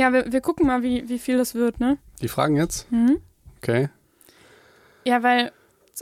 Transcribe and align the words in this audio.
Ja, 0.00 0.14
wir, 0.14 0.32
wir 0.32 0.40
gucken 0.40 0.66
mal, 0.66 0.82
wie, 0.82 1.10
wie 1.10 1.18
viel 1.18 1.36
das 1.36 1.54
wird, 1.54 1.78
ne? 1.78 1.98
Die 2.22 2.28
Fragen 2.28 2.56
jetzt? 2.56 2.90
Mhm. 2.90 3.20
Okay. 3.58 3.90
Ja, 5.04 5.22
weil 5.22 5.52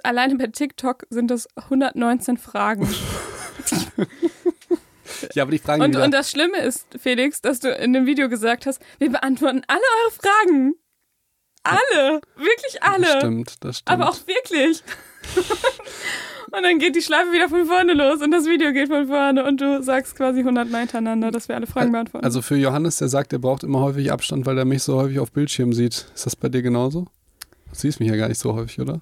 alleine 0.05 0.37
bei 0.37 0.47
TikTok 0.47 1.05
sind 1.11 1.33
das 1.33 1.49
119 1.57 2.37
Fragen. 2.37 2.89
Ja, 5.35 5.43
aber 5.43 5.51
die 5.51 5.59
Fragen 5.59 5.83
Und, 5.83 5.91
wieder, 5.91 6.05
und 6.05 6.13
das 6.13 6.31
Schlimme 6.31 6.59
ist, 6.59 6.87
Felix, 6.97 7.41
dass 7.41 7.59
du 7.59 7.73
in 7.73 7.93
dem 7.93 8.07
Video 8.07 8.29
gesagt 8.29 8.67
hast, 8.67 8.81
wir 8.99 9.11
beantworten 9.11 9.63
alle 9.67 9.81
eure 10.05 10.13
Fragen. 10.13 10.75
Alle. 11.65 12.21
Wirklich 12.37 12.83
alle. 12.83 13.07
Das 13.07 13.17
stimmt, 13.17 13.65
das 13.65 13.79
stimmt. 13.79 14.01
Aber 14.01 14.11
auch 14.11 14.19
wirklich. 14.29 14.85
und 16.51 16.63
dann 16.63 16.79
geht 16.79 16.97
die 16.97 17.03
Schleife 17.03 17.33
wieder 17.33 17.49
von 17.49 17.67
vorne 17.67 17.95
los 17.95 18.23
und 18.23 18.31
das 18.31 18.47
Video 18.47 18.73
geht 18.73 18.89
von 18.89 19.07
vorne 19.07 19.45
und 19.45 19.61
du 19.61 19.83
sagst 19.83 20.17
quasi 20.17 20.41
100 20.41 20.71
Mal 20.71 20.81
hintereinander, 20.81 21.31
dass 21.31 21.49
wir 21.49 21.57
alle 21.57 21.67
Fragen 21.67 21.93
beantworten. 21.93 22.25
also 22.25 22.43
für 22.43 22.57
Johannes, 22.57 22.97
der 22.97 23.09
sagt, 23.09 23.33
er 23.33 23.39
braucht 23.39 23.63
immer 23.63 23.81
häufig 23.81 24.11
Abstand, 24.13 24.47
weil 24.47 24.59
er 24.59 24.65
mich 24.65 24.83
so 24.83 24.97
häufig 24.97 25.19
auf 25.19 25.33
Bildschirm 25.33 25.73
sieht. 25.73 26.07
Ist 26.15 26.27
das 26.27 26.37
bei 26.37 26.49
dir 26.49 26.63
genauso? 26.63 27.07
Du 27.71 27.75
siehst 27.75 28.01
mich 28.01 28.09
ja 28.09 28.17
gar 28.17 28.29
nicht 28.29 28.39
so 28.39 28.55
häufig, 28.55 28.81
oder? 28.81 29.01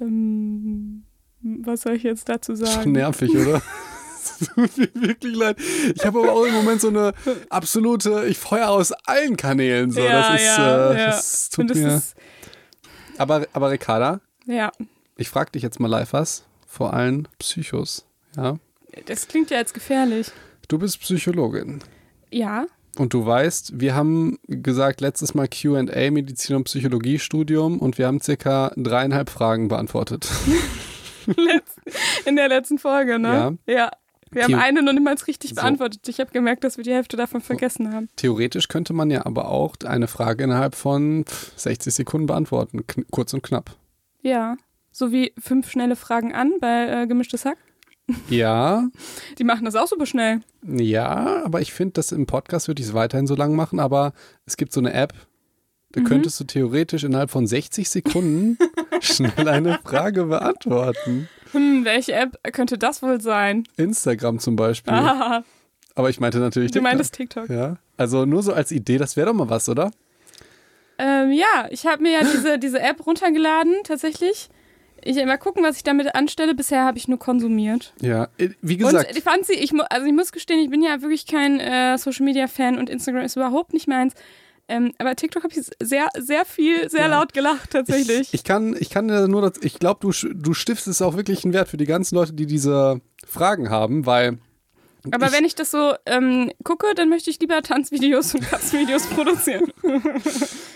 ähm, 0.00 1.04
was 1.42 1.82
soll 1.82 1.94
ich 1.94 2.02
jetzt 2.02 2.28
dazu 2.28 2.56
Schon 2.56 2.66
sagen? 2.66 2.92
nervig, 2.92 3.34
oder? 3.36 3.62
Tut 4.54 4.76
mir 4.76 4.88
wirklich 4.94 5.34
leid. 5.34 5.56
Ich 5.94 6.04
habe 6.04 6.20
aber 6.20 6.32
auch 6.32 6.44
im 6.44 6.54
Moment 6.54 6.80
so 6.80 6.88
eine 6.88 7.12
absolute, 7.48 8.26
ich 8.26 8.38
feuer 8.38 8.68
aus 8.68 8.92
allen 8.92 9.36
Kanälen. 9.36 9.90
So. 9.90 10.00
Ja, 10.00 10.32
das 10.32 10.40
ist, 10.40 10.46
ja, 10.46 10.90
äh, 10.90 10.98
ja. 10.98 11.06
das 11.06 11.50
tut 11.50 11.70
das 11.70 11.78
mir. 11.78 12.02
aber, 13.16 13.46
aber 13.52 13.70
Ricarda, 13.70 14.20
ja, 14.46 14.70
ich 15.16 15.28
frage 15.28 15.52
dich 15.52 15.62
jetzt 15.62 15.80
mal 15.80 15.88
live 15.88 16.12
was. 16.12 16.44
Vor 16.68 16.92
allen 16.94 17.26
Psychos. 17.40 18.06
Ja. 18.36 18.58
das 19.06 19.26
klingt 19.26 19.50
ja 19.50 19.56
jetzt 19.58 19.74
gefährlich. 19.74 20.30
Du 20.68 20.78
bist 20.78 21.00
Psychologin. 21.00 21.80
Ja, 22.30 22.66
Und 22.98 23.14
du 23.14 23.24
weißt, 23.24 23.80
wir 23.80 23.94
haben 23.94 24.38
gesagt, 24.46 25.00
letztes 25.00 25.34
Mal 25.34 25.48
QA, 25.48 25.82
Medizin- 26.10 26.56
und 26.56 26.64
Psychologiestudium, 26.64 27.78
und 27.78 27.96
wir 27.98 28.06
haben 28.06 28.20
circa 28.20 28.70
dreieinhalb 28.76 29.30
Fragen 29.30 29.68
beantwortet. 29.68 30.28
in 32.26 32.36
der 32.36 32.48
letzten 32.48 32.78
Folge, 32.78 33.18
ne? 33.18 33.56
Ja. 33.66 33.74
Ja. 33.74 33.90
Wir 34.30 34.42
haben 34.42 34.50
Theo- 34.52 34.58
eine 34.60 34.82
noch 34.82 34.92
niemals 34.92 35.26
richtig 35.26 35.50
So. 35.50 35.56
beantwortet. 35.56 36.06
Ich 36.06 36.20
habe 36.20 36.30
gemerkt, 36.32 36.62
dass 36.62 36.76
wir 36.76 36.84
die 36.84 36.92
Hälfte 36.92 37.16
davon 37.16 37.40
vergessen 37.40 37.94
haben. 37.94 38.08
Theoretisch 38.16 38.68
könnte 38.68 38.92
man 38.92 39.10
ja 39.10 39.24
aber 39.24 39.48
auch 39.48 39.74
eine 39.86 40.06
Frage 40.06 40.44
innerhalb 40.44 40.74
von 40.74 41.24
pff, 41.24 41.52
60 41.56 41.94
Sekunden 41.94 42.26
beantworten. 42.26 42.84
Kurz 43.10 43.32
und 43.32 43.42
knapp. 43.42 43.74
Ja. 44.20 44.56
So 44.98 45.12
wie 45.12 45.32
fünf 45.38 45.70
schnelle 45.70 45.94
Fragen 45.94 46.34
an 46.34 46.54
bei 46.60 46.88
äh, 47.02 47.06
Gemischtes 47.06 47.44
Hack. 47.44 47.56
Ja, 48.28 48.88
Die 49.38 49.44
machen 49.44 49.64
das 49.64 49.76
auch 49.76 49.86
super 49.86 50.06
schnell. 50.06 50.40
ja, 50.66 51.44
aber 51.44 51.60
ich 51.60 51.72
finde, 51.72 51.92
dass 51.92 52.10
im 52.10 52.26
Podcast 52.26 52.66
würde 52.66 52.82
ich 52.82 52.88
es 52.88 52.94
weiterhin 52.94 53.28
so 53.28 53.36
lang 53.36 53.54
machen, 53.54 53.78
aber 53.78 54.12
es 54.44 54.56
gibt 54.56 54.72
so 54.72 54.80
eine 54.80 54.92
App, 54.92 55.12
da 55.92 56.00
Mhm. 56.00 56.04
könntest 56.04 56.40
du 56.40 56.44
theoretisch 56.44 57.04
innerhalb 57.04 57.30
von 57.30 57.46
60 57.46 57.88
Sekunden 57.88 58.58
schnell 59.00 59.48
eine 59.48 59.78
Frage 59.84 60.24
beantworten. 60.24 61.28
Hm, 61.52 61.84
welche 61.84 62.14
App 62.14 62.36
könnte 62.52 62.76
das 62.76 63.00
wohl 63.00 63.20
sein? 63.20 63.62
Instagram 63.76 64.40
zum 64.40 64.56
Beispiel. 64.56 64.94
Ah, 64.94 65.44
Aber 65.94 66.10
ich 66.10 66.18
meinte 66.18 66.38
natürlich 66.40 66.72
du 66.72 66.80
TikTok. 66.80 66.90
meintest 66.90 67.14
TikTok. 67.14 67.48
Ja, 67.50 67.76
also 67.96 68.26
nur 68.26 68.42
so 68.42 68.52
als 68.52 68.72
Idee, 68.72 68.98
das 68.98 69.16
wäre 69.16 69.28
doch 69.28 69.34
mal 69.34 69.48
was, 69.48 69.68
oder? 69.68 69.92
Ähm, 70.98 71.30
ja, 71.30 71.68
ich 71.70 71.86
habe 71.86 72.02
mir 72.02 72.10
ja 72.12 72.20
diese, 72.22 72.58
diese 72.58 72.80
App 72.80 73.06
runtergeladen, 73.06 73.74
tatsächlich. 73.84 74.48
Ich 75.04 75.16
mal 75.24 75.38
gucken, 75.38 75.62
was 75.62 75.76
ich 75.76 75.82
damit 75.84 76.14
anstelle. 76.14 76.54
Bisher 76.54 76.84
habe 76.84 76.98
ich 76.98 77.08
nur 77.08 77.18
konsumiert. 77.18 77.92
Ja, 78.00 78.28
wie 78.62 78.74
Und 78.82 78.90
gesagt, 78.90 79.16
ich 79.16 79.22
fand 79.24 79.46
sie, 79.46 79.54
ich, 79.54 79.72
also 79.90 80.06
ich 80.06 80.12
muss 80.12 80.32
gestehen, 80.32 80.60
ich 80.60 80.70
bin 80.70 80.82
ja 80.82 81.00
wirklich 81.02 81.26
kein 81.26 81.60
äh, 81.60 81.96
Social 81.98 82.24
Media 82.24 82.46
Fan 82.46 82.78
und 82.78 82.90
Instagram 82.90 83.24
ist 83.24 83.36
überhaupt 83.36 83.72
nicht 83.72 83.88
meins. 83.88 84.14
Ähm, 84.70 84.92
aber 84.98 85.16
TikTok 85.16 85.44
habe 85.44 85.54
ich 85.54 85.64
sehr, 85.82 86.08
sehr 86.18 86.44
viel, 86.44 86.90
sehr 86.90 87.02
Ja. 87.02 87.06
laut 87.06 87.32
gelacht, 87.32 87.70
tatsächlich. 87.70 88.20
Ich, 88.20 88.34
ich 88.34 88.44
kann, 88.44 88.76
ich 88.78 88.90
kann 88.90 89.06
nur, 89.06 89.40
das, 89.40 89.62
ich 89.62 89.78
glaube, 89.78 90.00
du, 90.00 90.12
du 90.34 90.52
stiftest 90.52 91.02
auch 91.02 91.16
wirklich 91.16 91.42
einen 91.44 91.54
Wert 91.54 91.68
für 91.68 91.78
die 91.78 91.86
ganzen 91.86 92.16
Leute, 92.16 92.34
die 92.34 92.44
diese 92.44 93.00
Fragen 93.26 93.70
haben, 93.70 94.04
weil. 94.04 94.36
aber 95.10 95.28
ich, 95.28 95.32
wenn 95.32 95.44
ich 95.46 95.54
das 95.54 95.70
so 95.70 95.94
ähm, 96.04 96.52
gucke, 96.64 96.94
dann 96.94 97.08
möchte 97.08 97.30
ich 97.30 97.40
lieber 97.40 97.62
Tanzvideos 97.62 98.34
und 98.34 98.42
Katzenvideos 98.42 99.06
produzieren. 99.14 99.72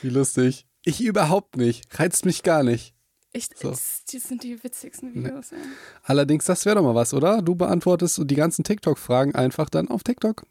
Wie 0.01 0.09
lustig. 0.09 0.65
Ich 0.85 1.03
überhaupt 1.03 1.59
nicht. 1.59 1.85
Reizt 1.99 2.25
mich 2.25 2.43
gar 2.43 2.63
nicht. 2.63 2.95
Ich, 3.33 3.49
So. 3.55 3.71
das, 3.71 4.03
sind 4.07 4.43
die 4.43 4.63
witzigsten 4.63 5.15
Videos. 5.15 5.53
ey. 5.53 5.59
Allerdings, 6.03 6.45
das 6.45 6.67
wäre 6.67 6.77
doch 6.77 6.83
mal 6.83 6.95
was, 6.95 7.15
oder? 7.15 7.41
Du 7.41 7.55
beantwortest 7.55 8.21
die 8.25 8.35
ganzen 8.35 8.63
TikTok-Fragen 8.63 9.35
einfach 9.35 9.71
dann 9.71 9.89
auf 9.89 10.03
TikTok. 10.03 10.45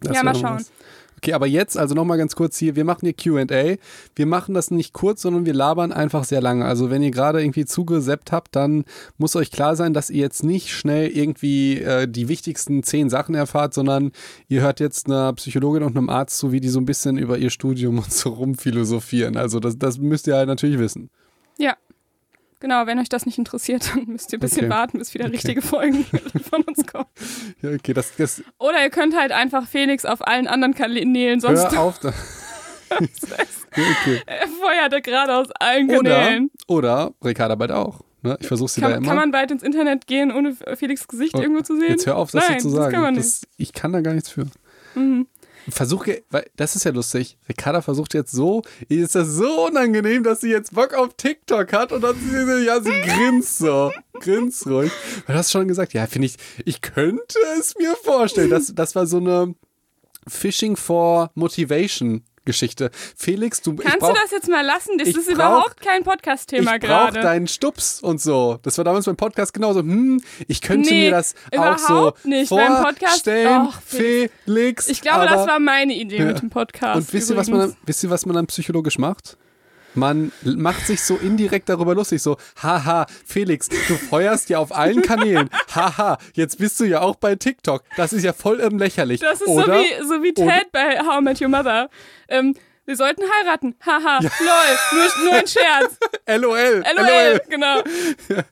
Das 0.00 0.16
Ja, 0.16 0.22
mal 0.22 0.34
schauen. 0.34 0.56
was. 0.60 0.70
Okay, 1.18 1.32
aber 1.32 1.48
jetzt, 1.48 1.76
also 1.76 1.96
nochmal 1.96 2.16
ganz 2.16 2.36
kurz 2.36 2.56
hier, 2.56 2.76
wir 2.76 2.84
machen 2.84 3.00
hier 3.04 3.12
QA. 3.12 3.76
Wir 4.14 4.26
machen 4.26 4.54
das 4.54 4.70
nicht 4.70 4.92
kurz, 4.92 5.22
sondern 5.22 5.46
wir 5.46 5.52
labern 5.52 5.92
einfach 5.92 6.22
sehr 6.22 6.40
lange. 6.40 6.64
Also 6.64 6.90
wenn 6.90 7.02
ihr 7.02 7.10
gerade 7.10 7.42
irgendwie 7.42 7.64
zugeseppt 7.64 8.30
habt, 8.30 8.54
dann 8.54 8.84
muss 9.16 9.34
euch 9.34 9.50
klar 9.50 9.74
sein, 9.74 9.92
dass 9.92 10.10
ihr 10.10 10.20
jetzt 10.20 10.44
nicht 10.44 10.70
schnell 10.72 11.08
irgendwie 11.08 11.80
äh, 11.80 12.06
die 12.06 12.28
wichtigsten 12.28 12.84
zehn 12.84 13.10
Sachen 13.10 13.34
erfahrt, 13.34 13.74
sondern 13.74 14.12
ihr 14.46 14.60
hört 14.60 14.78
jetzt 14.78 15.06
einer 15.06 15.32
Psychologin 15.32 15.82
und 15.82 15.96
einem 15.96 16.08
Arzt 16.08 16.38
zu, 16.38 16.52
wie 16.52 16.60
die 16.60 16.68
so 16.68 16.78
ein 16.78 16.86
bisschen 16.86 17.18
über 17.18 17.36
ihr 17.36 17.50
Studium 17.50 17.98
und 17.98 18.12
so 18.12 18.30
rumphilosophieren. 18.30 19.36
Also 19.36 19.58
das, 19.58 19.76
das 19.76 19.98
müsst 19.98 20.28
ihr 20.28 20.36
halt 20.36 20.48
natürlich 20.48 20.78
wissen. 20.78 21.10
Ja. 21.58 21.76
Genau, 22.60 22.86
wenn 22.86 22.98
euch 22.98 23.08
das 23.08 23.24
nicht 23.24 23.38
interessiert, 23.38 23.88
dann 23.94 24.06
müsst 24.06 24.32
ihr 24.32 24.38
ein 24.38 24.40
bisschen 24.40 24.64
Okay. 24.66 24.70
warten, 24.70 24.98
bis 24.98 25.14
wieder 25.14 25.26
Okay. 25.26 25.34
richtige 25.34 25.62
Folgen 25.62 26.04
von 26.50 26.62
uns 26.62 26.84
kommen. 26.86 27.06
Ja, 27.62 27.70
okay, 27.70 27.92
das, 27.92 28.16
das 28.16 28.42
Oder 28.58 28.82
ihr 28.82 28.90
könnt 28.90 29.16
halt 29.16 29.30
einfach 29.30 29.66
Felix 29.68 30.04
auf 30.04 30.26
allen 30.26 30.46
anderen 30.48 30.74
Kanälen, 30.74 31.40
sonst 31.40 31.70
hör 31.70 31.80
auf. 31.80 31.98
Da. 32.00 32.08
okay. 32.92 34.22
er 34.26 34.48
feuerte 34.48 35.02
gerade 35.02 35.36
aus 35.36 35.48
allen 35.60 35.90
Oder, 35.90 36.10
Kanälen. 36.16 36.50
oder 36.66 37.12
Ricarda 37.24 37.54
bald 37.54 37.70
auch. 37.72 38.00
Ne? 38.22 38.36
Ich 38.40 38.48
versuche 38.48 38.68
sie 38.70 38.80
Kann, 38.80 38.90
da 38.90 38.96
immer. 38.96 39.06
kann 39.06 39.16
man 39.16 39.30
bald 39.30 39.50
ins 39.52 39.62
Internet 39.62 40.06
gehen, 40.08 40.32
ohne 40.32 40.56
Felix 40.76 41.06
Gesicht 41.06 41.34
Oh, 41.36 41.40
irgendwo 41.40 41.62
zu 41.62 41.76
sehen? 41.78 41.90
Jetzt 41.90 42.06
hör 42.06 42.16
auf, 42.16 42.30
das 42.32 42.48
Nein, 42.48 42.58
so 42.60 42.70
zu 42.70 42.74
sagen. 42.74 42.84
Das 42.86 42.92
kann 42.92 43.02
man 43.02 43.14
nicht. 43.14 43.26
Das, 43.26 43.42
ich 43.56 43.72
kann 43.72 43.92
da 43.92 44.00
gar 44.00 44.14
nichts 44.14 44.30
für. 44.30 44.46
Mhm. 44.96 45.26
Versuche, 45.70 46.22
weil 46.30 46.46
das 46.56 46.76
ist 46.76 46.84
ja 46.84 46.90
lustig. 46.90 47.36
Ricarda 47.48 47.82
versucht 47.82 48.14
jetzt 48.14 48.32
so, 48.32 48.62
ist 48.88 49.14
das 49.14 49.28
so 49.28 49.66
unangenehm, 49.66 50.22
dass 50.22 50.40
sie 50.40 50.50
jetzt 50.50 50.74
Bock 50.74 50.94
auf 50.94 51.14
TikTok 51.14 51.72
hat 51.72 51.92
und 51.92 52.02
dann 52.02 52.16
sie, 52.18 52.64
ja, 52.64 52.80
sie 52.80 53.00
grinst 53.02 53.58
so, 53.58 53.92
grinst 54.14 54.66
ruhig. 54.66 54.92
Du 55.26 55.34
hast 55.34 55.50
schon 55.50 55.68
gesagt, 55.68 55.92
ja, 55.92 56.06
finde 56.06 56.26
ich, 56.26 56.36
ich 56.64 56.80
könnte 56.80 57.38
es 57.58 57.74
mir 57.78 57.94
vorstellen. 57.96 58.50
Das, 58.50 58.72
das 58.74 58.94
war 58.94 59.06
so 59.06 59.18
eine 59.18 59.54
Fishing 60.26 60.76
for 60.76 61.30
Motivation 61.34 62.22
Geschichte. 62.48 62.90
Felix, 63.16 63.60
du, 63.62 63.72
ich 63.74 63.78
Kannst 63.80 64.00
brauch, 64.00 64.08
du 64.14 64.20
das 64.20 64.30
jetzt 64.32 64.48
mal 64.48 64.64
lassen? 64.64 64.96
Das 64.98 65.06
ich 65.08 65.16
ist 65.16 65.26
brauch- 65.26 65.34
überhaupt 65.34 65.80
kein 65.80 66.02
Podcast-Thema 66.02 66.74
ich 66.76 66.80
brauche 66.80 66.88
gerade. 67.12 67.20
deinen 67.20 67.46
Stups 67.46 68.00
und 68.02 68.20
so. 68.20 68.58
Das 68.62 68.76
war 68.78 68.84
damals 68.84 69.04
beim 69.04 69.16
Podcast 69.16 69.52
genauso. 69.54 69.80
Hm, 69.80 70.20
ich 70.48 70.60
könnte 70.62 70.88
Nee, 70.90 71.04
mir 71.06 71.10
das 71.12 71.34
auch 71.56 71.78
so 71.78 72.12
nicht. 72.24 72.50
Beim 72.50 72.82
Podcast- 72.82 73.24
vorstellen, 73.24 73.66
Och, 73.68 73.74
Felix. 73.84 74.32
Felix. 74.44 74.88
Ich 74.88 75.00
glaube, 75.02 75.18
aber 75.20 75.26
das 75.30 75.46
war 75.46 75.58
meine 75.60 75.94
Idee 75.94 76.16
Ja. 76.18 76.24
mit 76.24 76.40
dem 76.40 76.50
Podcast. 76.50 76.96
Und 76.96 77.12
wisst 77.12 77.30
ihr, 77.30 77.36
was 77.36 77.48
man, 77.48 77.76
wisst 77.84 78.02
ihr, 78.02 78.10
was 78.10 78.24
man 78.26 78.34
dann 78.34 78.46
psychologisch 78.46 78.98
macht? 78.98 79.36
Man 79.94 80.32
macht 80.44 80.86
sich 80.86 81.02
so 81.02 81.16
indirekt 81.16 81.68
darüber 81.68 81.94
lustig, 81.94 82.22
so, 82.22 82.36
haha, 82.62 83.06
Felix, 83.26 83.68
du 83.68 83.94
feuerst 83.94 84.48
ja 84.48 84.58
auf 84.58 84.74
allen 84.76 85.02
Kanälen. 85.02 85.50
Haha, 85.74 86.18
jetzt 86.34 86.58
bist 86.58 86.78
du 86.80 86.84
ja 86.84 87.00
auch 87.00 87.16
bei 87.16 87.34
TikTok. 87.34 87.82
Das 87.96 88.12
ist 88.12 88.22
ja 88.22 88.32
voll 88.32 88.60
ähm, 88.60 88.78
lächerlich. 88.78 89.20
Das 89.20 89.40
ist 89.40 89.48
Oder? 89.48 89.64
so 89.64 89.72
wie, 89.72 90.06
so 90.06 90.22
wie 90.22 90.32
Oder- 90.32 90.52
Ted 90.58 90.72
bei 90.72 90.98
How 91.00 91.20
I 91.20 91.22
Met 91.22 91.40
Your 91.40 91.48
Mother. 91.48 91.90
Ähm, 92.28 92.54
wir 92.84 92.96
sollten 92.96 93.22
heiraten. 93.40 93.74
Haha, 93.84 94.18
lol, 94.20 94.28
nur, 94.92 95.24
nur 95.24 95.32
ein 95.34 95.46
Scherz. 95.46 95.98
LOL. 96.26 96.84
LOL, 96.96 97.40
genau. 97.48 97.82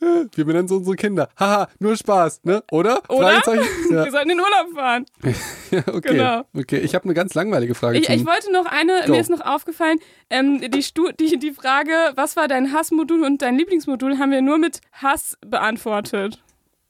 Wir 0.34 0.44
benennen 0.44 0.68
so 0.68 0.76
unsere 0.76 0.96
Kinder. 0.96 1.28
Haha, 1.38 1.68
nur 1.78 1.96
Spaß, 1.96 2.44
ne? 2.44 2.62
Oder? 2.70 3.02
Oder? 3.08 3.42
Ja. 3.90 4.04
Wir 4.04 4.10
sollten 4.10 4.30
in 4.30 4.38
Urlaub 4.40 4.74
fahren. 4.74 5.06
Ja, 5.70 5.82
okay. 5.86 6.16
Genau. 6.16 6.44
Okay, 6.56 6.78
ich 6.78 6.94
habe 6.94 7.04
eine 7.04 7.12
ganz 7.12 7.34
langweilige 7.34 7.74
Frage. 7.74 7.98
Ich, 7.98 8.08
ich 8.08 8.24
wollte 8.24 8.50
noch 8.50 8.64
eine, 8.64 9.02
Go. 9.04 9.12
mir 9.12 9.20
ist 9.20 9.28
noch 9.28 9.42
aufgefallen, 9.42 9.98
ähm, 10.30 10.70
die, 10.70 10.82
Stu 10.82 11.10
die, 11.12 11.38
die 11.38 11.52
Frage, 11.52 11.92
was 12.14 12.36
war 12.36 12.48
dein 12.48 12.72
Hassmodul 12.72 13.22
und 13.22 13.42
dein 13.42 13.56
Lieblingsmodul, 13.58 14.18
haben 14.18 14.30
wir 14.30 14.40
nur 14.40 14.56
mit 14.56 14.80
Hass 14.92 15.36
beantwortet. 15.46 16.42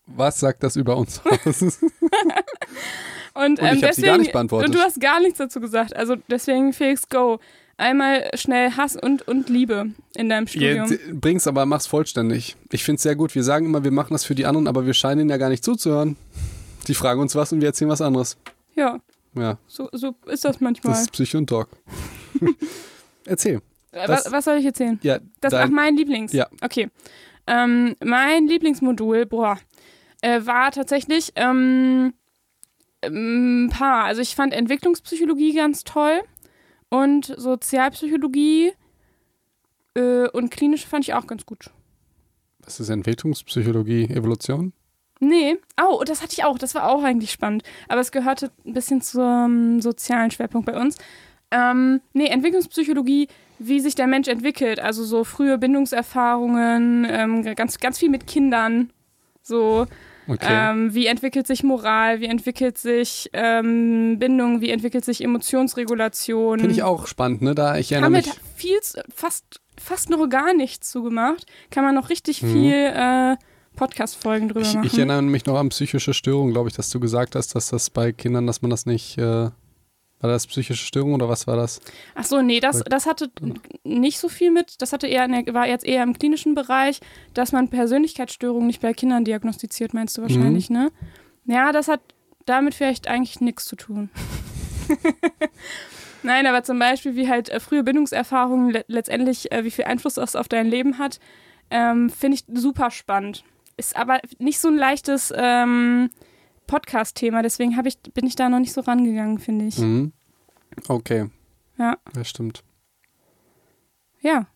Was 0.07 0.39
sagt 0.39 0.63
das 0.63 0.77
über 0.77 0.97
uns 0.97 1.21
aus? 1.25 1.63
Und, 1.63 3.61
Und 3.61 3.63
ähm, 3.63 3.65
ich 3.65 3.69
hab 3.69 3.75
sie 3.75 3.81
deswegen, 3.81 4.07
gar 4.07 4.19
nicht 4.19 4.33
beantwortet. 4.33 4.69
Und 4.69 4.75
du 4.75 4.81
hast 4.81 5.01
gar 5.01 5.21
nichts 5.21 5.39
dazu 5.39 5.61
gesagt. 5.61 5.97
Also 5.97 6.17
deswegen, 6.29 6.73
Felix, 6.73 7.09
go. 7.09 7.39
Einmal 7.79 8.29
schnell 8.35 8.73
Hass 8.73 8.97
und, 8.97 9.27
und 9.29 9.49
Liebe 9.49 9.91
in 10.17 10.29
deinem 10.29 10.47
Studium. 10.49 10.91
Jetzt, 10.91 11.21
bring's 11.21 11.47
aber, 11.47 11.65
mach's 11.65 11.87
vollständig. 11.87 12.57
Ich 12.73 12.83
find's 12.85 13.03
sehr 13.05 13.15
gut. 13.17 13.35
Wir 13.35 13.45
sagen 13.45 13.67
immer, 13.67 13.85
wir 13.85 13.93
machen 13.93 14.13
das 14.15 14.25
für 14.25 14.35
die 14.35 14.47
anderen, 14.47 14.67
aber 14.67 14.85
wir 14.85 14.95
scheinen 14.95 15.21
ihnen 15.23 15.31
ja 15.31 15.37
gar 15.37 15.49
nicht 15.49 15.65
zuzuhören. 15.65 16.17
Die 16.89 16.95
fragen 16.95 17.21
uns 17.21 17.35
was 17.37 17.53
und 17.53 17.61
wir 17.61 17.69
erzählen 17.69 17.91
was 17.91 18.01
anderes. 18.03 18.37
Ja, 18.75 18.99
Ja, 19.35 19.59
so, 19.69 19.89
so 19.93 20.15
ist 20.27 20.45
das 20.45 20.61
manchmal. 20.61 20.93
das 20.93 21.03
ist 21.03 21.13
Psycho 21.13 21.39
und 21.39 21.47
Talk. 21.49 21.69
Erzähl. 23.25 23.61
Äh, 23.93 24.07
das- 24.07 24.25
was, 24.27 24.33
was 24.33 24.45
soll 24.45 24.57
ich 24.59 24.65
erzählen? 24.67 24.99
Ja, 25.03 25.19
Das 25.41 25.53
dein, 25.53 25.69
ach, 25.69 25.71
mein 25.71 25.97
Lieblings. 25.97 26.33
Ja. 26.33 26.49
Okay. 26.61 26.89
Ähm, 27.47 27.95
mein 28.05 28.47
Lieblingsmodul, 28.47 29.27
boah, 29.27 29.59
äh, 30.21 30.41
war 30.45 30.71
tatsächlich 30.73 31.33
ähm, 31.37 32.13
Ähm, 33.03 33.67
Ein 33.67 33.71
paar. 33.71 34.05
Also 34.05 34.21
ich 34.21 34.35
fand 34.35 34.53
Entwicklungspsychologie 34.53 35.55
ganz 35.55 35.85
toll 35.85 36.21
und 36.91 37.27
Sozialpsychologie 37.37 38.73
äh, 39.95 40.29
und 40.29 40.51
klinische 40.51 40.87
fand 40.87 41.05
ich 41.05 41.15
auch 41.15 41.27
ganz 41.27 41.45
gut. 41.47 41.71
Was 42.61 42.81
ist 42.81 42.89
Entwicklungspsychologie, 42.89 44.05
Evolution? 44.05 44.73
Nee, 45.21 45.57
oh, 45.83 46.03
das 46.05 46.23
hatte 46.23 46.33
ich 46.33 46.45
auch. 46.45 46.59
Das 46.59 46.75
war 46.75 46.89
auch 46.89 47.03
eigentlich 47.03 47.33
spannend. 47.33 47.65
Aber 47.89 48.01
es 48.01 48.13
gehörte 48.13 48.53
ein 48.65 48.73
bisschen 48.73 49.01
zum 49.01 49.81
sozialen 49.81 50.31
Schwerpunkt 50.31 50.67
bei 50.67 50.79
uns. 50.79 50.97
Ähm, 51.51 52.01
nee, 52.13 52.27
Entwicklungspsychologie, 52.27 53.29
wie 53.59 53.81
sich 53.81 53.95
der 53.95 54.07
Mensch 54.07 54.29
entwickelt. 54.29 54.79
Also 54.79 55.05
so 55.05 55.25
frühe 55.25 55.59
Bindungserfahrungen, 55.59 57.07
ähm, 57.09 57.43
ganz, 57.57 57.79
ganz 57.79 57.99
viel 57.99 58.11
mit 58.11 58.27
Kindern. 58.27 58.91
So, 59.43 59.87
Okay. 60.29 60.47
ähm, 60.51 60.93
wie 60.95 61.07
entwickelt 61.07 61.47
sich 61.47 61.63
Moral, 61.65 62.21
wie 62.21 62.27
entwickelt 62.27 62.77
sich 62.79 63.31
ähm, 63.33 64.19
Bindung, 64.19 64.61
wie 64.61 64.71
entwickelt 64.71 65.05
sich 65.05 65.25
Emotionsregulation. 65.25 66.59
Finde 66.61 66.75
ich 66.75 66.83
auch 66.83 67.07
spannend, 67.07 67.43
ne? 67.43 67.55
Da 67.55 67.77
ich 67.79 67.93
erinnere 67.93 68.07
Haben 68.17 68.25
wir 68.25 68.33
mich. 68.33 68.41
viel, 68.57 68.79
fast, 69.15 69.61
fast 69.81 70.11
noch 70.11 70.29
gar 70.29 70.53
nichts 70.55 70.91
zugemacht. 70.91 71.47
Kann 71.71 71.85
man 71.85 71.95
noch 71.95 72.11
richtig 72.11 72.43
Mhm. 72.43 72.53
viel 72.53 72.75
äh, 72.75 73.37
Podcast-Folgen 73.77 74.49
drüber 74.49 74.61
Ich, 74.61 74.75
machen. 74.75 74.87
ich 74.87 74.97
erinnere 74.99 75.23
mich 75.23 75.47
noch 75.47 75.57
an 75.59 75.69
psychische 75.71 76.13
Störungen, 76.13 76.53
glaube 76.53 76.69
ich, 76.69 76.75
dass 76.75 76.91
du 76.91 77.01
gesagt 77.01 77.35
hast, 77.35 77.55
dass 77.55 77.71
das 77.71 77.91
bei 77.91 78.13
Kindern, 78.13 78.47
dass 78.47 78.61
man 78.63 78.71
das 78.71 78.87
nicht. 78.87 79.17
Äh, 79.19 79.51
war 80.21 80.31
das 80.31 80.47
psychische 80.47 80.85
Störung 80.85 81.15
oder 81.15 81.29
was 81.29 81.47
war 81.47 81.57
das? 81.57 81.81
Ach 82.15 82.25
so, 82.25 82.43
nee, 82.43 82.61
das, 82.61 82.83
das 82.85 83.07
hatte 83.07 83.31
nicht 83.85 84.19
so 84.19 84.29
viel 84.29 84.51
mit. 84.51 84.83
Das 84.83 84.93
hatte 84.93 85.07
eher 85.07 85.29
der, 85.29 85.55
war 85.55 85.69
jetzt 85.69 85.85
eher 85.85 86.03
im 86.03 86.19
klinischen 86.19 86.55
Bereich, 86.55 87.01
dass 87.35 87.53
man 87.53 87.69
Persönlichkeitsstörungen 87.69 88.67
nicht 88.67 88.83
bei 88.83 88.93
Kindern 88.93 89.25
diagnostiziert, 89.25 89.95
meinst 89.95 90.19
du 90.19 90.23
wahrscheinlich, 90.23 90.71
ne? 90.71 90.91
Ja, 91.45 91.73
das 91.73 91.89
hat 91.89 92.01
damit 92.47 92.75
vielleicht 92.75 93.09
eigentlich 93.09 93.41
nichts 93.41 93.67
zu 93.67 93.77
tun. 93.77 94.11
Nein, 96.23 96.47
aber 96.47 96.65
zum 96.65 96.79
Beispiel, 96.79 97.15
wie 97.15 97.29
halt 97.29 97.49
äh, 97.49 97.61
frühe 97.61 97.85
Bindungserfahrungen 97.85 98.71
le 98.71 98.85
letztendlich, 98.89 99.53
äh, 99.53 99.65
wie 99.65 99.71
viel 99.71 99.85
Einfluss 99.85 100.15
das 100.15 100.35
auf 100.35 100.49
dein 100.49 100.67
Leben 100.67 100.99
hat, 100.99 101.21
ähm, 101.71 102.11
finde 102.11 102.37
ich 102.37 102.45
super 102.53 102.91
spannend. 102.91 103.45
Ist 103.77 103.97
aber 103.97 104.21
nicht 104.39 104.59
so 104.59 104.69
ein 104.69 104.77
leichtes 104.77 105.33
ähm, 105.37 106.11
Podcast-Thema, 106.69 107.43
deswegen 107.43 107.73
ich, 107.85 107.99
bin 108.15 108.27
ich 108.27 108.37
da 108.37 108.49
noch 108.49 108.61
nicht 108.61 108.73
so 108.73 108.83
rangegangen, 108.83 109.41
finde 109.41 109.65
ich. 109.65 109.79
Mhm. 109.79 110.13
Okay. 110.87 111.29
Ja. 111.79 111.97
Das 112.15 112.29
stimmt. 112.29 112.63
Ja. 114.21 114.47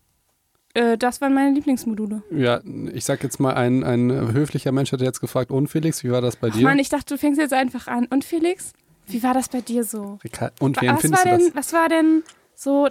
Äh, 0.74 0.96
das 0.96 1.20
waren 1.20 1.34
meine 1.34 1.52
Lieblingsmodule. 1.54 2.22
Ja, 2.30 2.60
ich 2.92 3.04
sag 3.04 3.22
jetzt 3.22 3.40
mal, 3.40 3.54
ein, 3.54 3.84
ein 3.84 4.10
höflicher 4.32 4.72
Mensch 4.72 4.92
hätte 4.92 5.04
jetzt 5.04 5.20
gefragt, 5.20 5.50
und 5.50 5.68
Felix, 5.68 6.02
wie 6.04 6.10
war 6.10 6.20
das 6.20 6.36
bei 6.36 6.48
Ach 6.50 6.54
dir? 6.56 6.62
Mann, 6.62 6.78
ich 6.78 6.88
dachte, 6.88 7.14
du 7.14 7.18
fängst 7.18 7.40
jetzt 7.40 7.52
einfach 7.52 7.88
an. 7.88 8.06
Und 8.06 8.24
Felix, 8.24 8.72
wie 9.06 9.22
war 9.22 9.34
das 9.34 9.48
bei 9.48 9.60
dir 9.60 9.84
so? 9.84 10.18
Und 10.60 10.80
wie 10.80 10.86
Wa- 10.86 10.94
was, 10.94 11.04
empfindest 11.04 11.24
war 11.26 11.32
du 11.32 11.38
denn, 11.38 11.46
das? 11.48 11.56
was 11.56 11.72
war 11.72 11.88
denn 11.88 12.22
so 12.54 12.88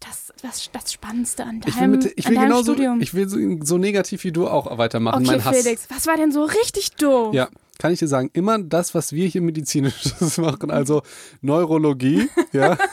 das, 0.00 0.32
das, 0.42 0.70
das 0.72 0.92
Spannendste 0.92 1.44
an 1.44 1.60
deinem, 1.60 1.68
Ich 1.68 1.80
will, 1.80 1.88
mit, 1.88 2.12
ich 2.16 2.26
an 2.26 2.30
will 2.30 2.36
deinem 2.36 2.48
genauso, 2.48 2.72
Studium? 2.74 3.00
ich 3.00 3.14
will 3.14 3.28
so, 3.28 3.38
so 3.64 3.78
negativ 3.78 4.24
wie 4.24 4.32
du 4.32 4.46
auch 4.48 4.76
weitermachen. 4.78 5.22
okay, 5.24 5.36
mein 5.36 5.44
Hass. 5.44 5.56
Felix, 5.62 5.88
was 5.90 6.06
war 6.06 6.16
denn 6.16 6.30
so 6.32 6.44
richtig 6.44 6.92
doof? 6.96 7.34
Ja, 7.34 7.48
kann 7.82 7.92
ich 7.92 7.98
dir 7.98 8.06
sagen, 8.06 8.30
immer 8.32 8.60
das, 8.60 8.94
was 8.94 9.12
wir 9.12 9.26
hier 9.26 9.42
medizinisches 9.42 10.38
machen, 10.38 10.70
also 10.70 11.02
Neurologie, 11.40 12.28
ja. 12.52 12.78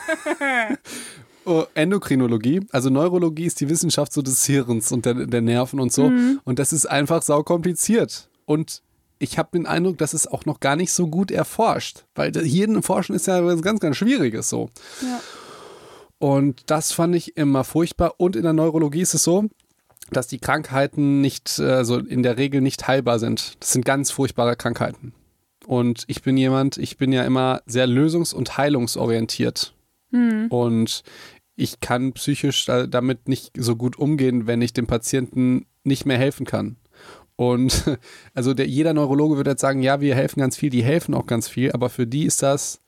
Oh, 1.45 1.63
Endokrinologie, 1.73 2.61
also 2.71 2.89
Neurologie 2.89 3.45
ist 3.45 3.59
die 3.59 3.69
Wissenschaft 3.69 4.13
so 4.13 4.21
des 4.21 4.45
Hirns 4.45 4.91
und 4.91 5.05
der, 5.05 5.13
der 5.13 5.41
Nerven 5.41 5.79
und 5.79 5.91
so. 5.91 6.09
Mhm. 6.09 6.41
Und 6.43 6.59
das 6.59 6.73
ist 6.73 6.85
einfach 6.85 7.23
saukompliziert. 7.23 8.29
Und 8.45 8.83
ich 9.19 9.39
habe 9.39 9.49
den 9.53 9.65
Eindruck, 9.65 9.97
dass 9.97 10.13
es 10.13 10.27
auch 10.27 10.45
noch 10.45 10.59
gar 10.59 10.75
nicht 10.75 10.91
so 10.91 11.07
gut 11.07 11.31
erforscht, 11.31 12.05
weil 12.13 12.33
hier 12.43 12.83
Forschen 12.83 13.15
ist 13.15 13.25
ja 13.25 13.43
was 13.43 13.61
ganz, 13.61 13.79
ganz 13.79 13.97
Schwieriges 13.97 14.49
so. 14.49 14.69
Ja. 15.01 15.19
Und 16.19 16.69
das 16.69 16.91
fand 16.91 17.15
ich 17.15 17.35
immer 17.37 17.63
furchtbar. 17.63 18.15
Und 18.17 18.35
in 18.35 18.43
der 18.43 18.53
Neurologie 18.53 19.01
ist 19.01 19.15
es 19.15 19.23
so, 19.23 19.45
dass 20.15 20.27
die 20.27 20.39
Krankheiten 20.39 21.21
nicht, 21.21 21.59
also 21.59 21.97
in 21.97 22.23
der 22.23 22.37
Regel 22.37 22.61
nicht 22.61 22.87
heilbar 22.87 23.19
sind. 23.19 23.55
Das 23.59 23.73
sind 23.73 23.85
ganz 23.85 24.11
furchtbare 24.11 24.55
Krankheiten. 24.55 25.13
Und 25.65 26.03
ich 26.07 26.21
bin 26.23 26.37
jemand, 26.37 26.77
ich 26.77 26.97
bin 26.97 27.11
ja 27.11 27.23
immer 27.23 27.61
sehr 27.65 27.87
lösungs- 27.87 28.33
und 28.33 28.57
heilungsorientiert. 28.57 29.73
Und 30.49 31.03
ich 31.55 31.79
kann 31.81 32.13
psychisch 32.13 32.65
da- 32.65 32.87
damit 32.87 33.27
nicht 33.27 33.51
so 33.57 33.75
gut 33.75 33.99
umgehen, 33.99 34.47
wenn 34.47 34.61
ich 34.61 34.73
dem 34.73 34.87
Patienten 34.87 35.65
nicht 35.83 36.05
mehr 36.05 36.17
helfen 36.17 36.45
kann. 36.45 36.77
Und 37.35 37.83
also 38.33 38.53
der, 38.53 38.67
jeder 38.67 38.93
Neurologe 38.93 39.37
würde 39.37 39.51
jetzt 39.51 39.61
sagen, 39.61 39.81
ja, 39.81 40.01
wir 40.01 40.15
helfen 40.15 40.39
ganz 40.39 40.57
viel, 40.57 40.69
die 40.69 40.83
helfen 40.83 41.13
auch 41.13 41.25
ganz 41.25 41.47
viel, 41.47 41.71
aber 41.71 41.89
für 41.89 42.07
die 42.07 42.25
ist 42.25 42.41
das, 42.41 42.81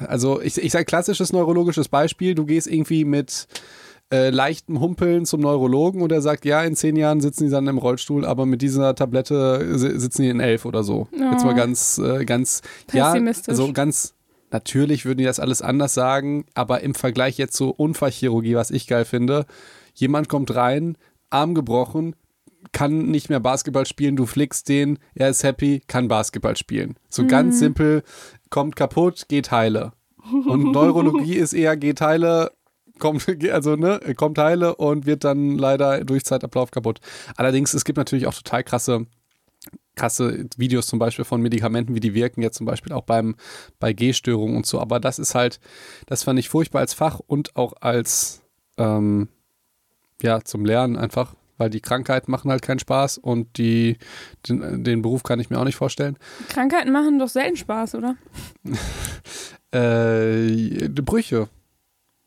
also 0.00 0.40
ich, 0.40 0.58
ich 0.58 0.72
sage 0.72 0.84
klassisches 0.84 1.32
neurologisches 1.32 1.88
Beispiel, 1.88 2.34
du 2.34 2.44
gehst 2.44 2.66
irgendwie 2.66 3.04
mit 3.04 3.46
äh, 4.12 4.30
leichtem 4.30 4.80
Humpeln 4.80 5.26
zum 5.26 5.40
Neurologen 5.40 6.00
und 6.02 6.10
er 6.12 6.22
sagt, 6.22 6.44
ja, 6.46 6.62
in 6.62 6.74
zehn 6.76 6.96
Jahren 6.96 7.20
sitzen 7.20 7.44
die 7.44 7.50
dann 7.50 7.66
im 7.66 7.78
Rollstuhl, 7.78 8.24
aber 8.24 8.46
mit 8.46 8.62
dieser 8.62 8.94
Tablette 8.94 9.76
si- 9.78 9.98
sitzen 9.98 10.22
die 10.22 10.28
in 10.30 10.40
elf 10.40 10.64
oder 10.64 10.82
so. 10.82 11.08
Jetzt 11.12 11.44
mal 11.44 11.52
Oh. 11.52 11.56
ganz, 11.56 11.98
äh, 11.98 12.24
ganz, 12.24 12.62
ja, 12.92 13.12
so 13.54 13.72
ganz, 13.74 14.14
natürlich 14.50 15.04
würden 15.04 15.18
die 15.18 15.24
das 15.24 15.40
alles 15.40 15.60
anders 15.60 15.92
sagen, 15.92 16.46
aber 16.54 16.80
im 16.80 16.94
Vergleich 16.94 17.36
jetzt 17.36 17.54
zu 17.54 17.70
Unfallchirurgie, 17.70 18.54
was 18.54 18.70
ich 18.70 18.86
geil 18.86 19.04
finde, 19.04 19.44
jemand 19.94 20.28
kommt 20.30 20.54
rein, 20.54 20.96
Arm 21.28 21.54
gebrochen, 21.54 22.16
kann 22.72 23.10
nicht 23.10 23.28
mehr 23.28 23.40
Basketball 23.40 23.84
spielen, 23.86 24.16
du 24.16 24.24
flickst 24.24 24.68
den, 24.70 24.98
er 25.14 25.28
ist 25.28 25.44
happy, 25.44 25.82
kann 25.86 26.08
Basketball 26.08 26.56
spielen. 26.56 26.96
So 27.10 27.26
ganz 27.26 27.58
simpel, 27.58 28.02
kommt 28.50 28.74
kaputt, 28.74 29.26
geht 29.28 29.50
heile. 29.50 29.92
Und 30.46 30.72
Neurologie 30.72 31.34
ist 31.36 31.52
eher 31.52 31.76
geht 31.76 32.00
heile, 32.00 32.50
kommt, 32.98 33.26
also 33.50 33.76
ne, 33.76 34.00
kommt 34.16 34.38
heile 34.38 34.76
und 34.76 35.06
wird 35.06 35.24
dann 35.24 35.56
leider 35.56 36.04
durch 36.04 36.24
Zeitablauf 36.24 36.70
kaputt. 36.70 37.00
Allerdings, 37.36 37.74
es 37.74 37.84
gibt 37.84 37.98
natürlich 37.98 38.26
auch 38.26 38.34
total 38.34 38.64
krasse, 38.64 39.06
krasse 39.96 40.46
Videos 40.56 40.86
zum 40.86 40.98
Beispiel 40.98 41.24
von 41.24 41.42
Medikamenten, 41.42 41.94
wie 41.94 42.00
die 42.00 42.14
wirken, 42.14 42.42
jetzt 42.42 42.56
zum 42.56 42.66
Beispiel 42.66 42.92
auch 42.92 43.04
beim, 43.04 43.36
bei 43.78 43.92
Gehstörungen 43.92 44.56
und 44.56 44.66
so. 44.66 44.80
Aber 44.80 45.00
das 45.00 45.18
ist 45.18 45.34
halt, 45.34 45.60
das 46.06 46.22
fand 46.22 46.38
ich 46.38 46.48
furchtbar 46.48 46.80
als 46.80 46.94
Fach 46.94 47.20
und 47.26 47.56
auch 47.56 47.74
als, 47.80 48.42
ähm, 48.76 49.28
ja, 50.22 50.42
zum 50.42 50.64
Lernen 50.64 50.96
einfach, 50.96 51.34
weil 51.58 51.70
die 51.70 51.80
Krankheiten 51.80 52.30
machen 52.30 52.50
halt 52.50 52.62
keinen 52.62 52.78
Spaß 52.78 53.18
und 53.18 53.58
die, 53.58 53.98
den, 54.48 54.84
den 54.84 55.02
Beruf 55.02 55.24
kann 55.24 55.40
ich 55.40 55.50
mir 55.50 55.58
auch 55.58 55.64
nicht 55.64 55.76
vorstellen. 55.76 56.16
Krankheiten 56.48 56.92
machen 56.92 57.18
doch 57.18 57.28
selten 57.28 57.56
Spaß, 57.56 57.96
oder? 57.96 58.16
Äh, 59.70 60.88
die 60.88 61.02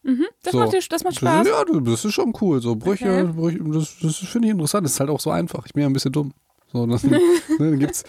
Brüche. 0.03 0.27
Das, 0.43 0.51
So. 0.53 0.59
macht, 0.59 0.73
dir, 0.73 0.79
das 0.89 1.03
macht 1.03 1.15
Spaß. 1.15 1.47
Ja, 1.47 1.63
das 1.81 2.05
ist 2.05 2.13
schon 2.13 2.33
cool. 2.41 2.61
So 2.61 2.75
Brüche, 2.75 3.05
Okay. 3.09 3.31
Brüche 3.33 3.59
das, 3.71 3.95
das 4.01 4.15
finde 4.17 4.47
ich 4.47 4.51
interessant. 4.53 4.85
Das 4.85 4.93
ist 4.93 4.99
halt 4.99 5.09
auch 5.09 5.19
so 5.19 5.29
einfach. 5.31 5.65
Ich 5.65 5.73
bin 5.73 5.81
ja 5.83 5.89
ein 5.89 5.93
bisschen 5.93 6.11
dumm. 6.11 6.33
So, 6.73 6.85
das, 6.85 7.03
ne, 7.03 7.19
dann 7.59 7.79
gibt 7.79 7.91
es 7.91 8.05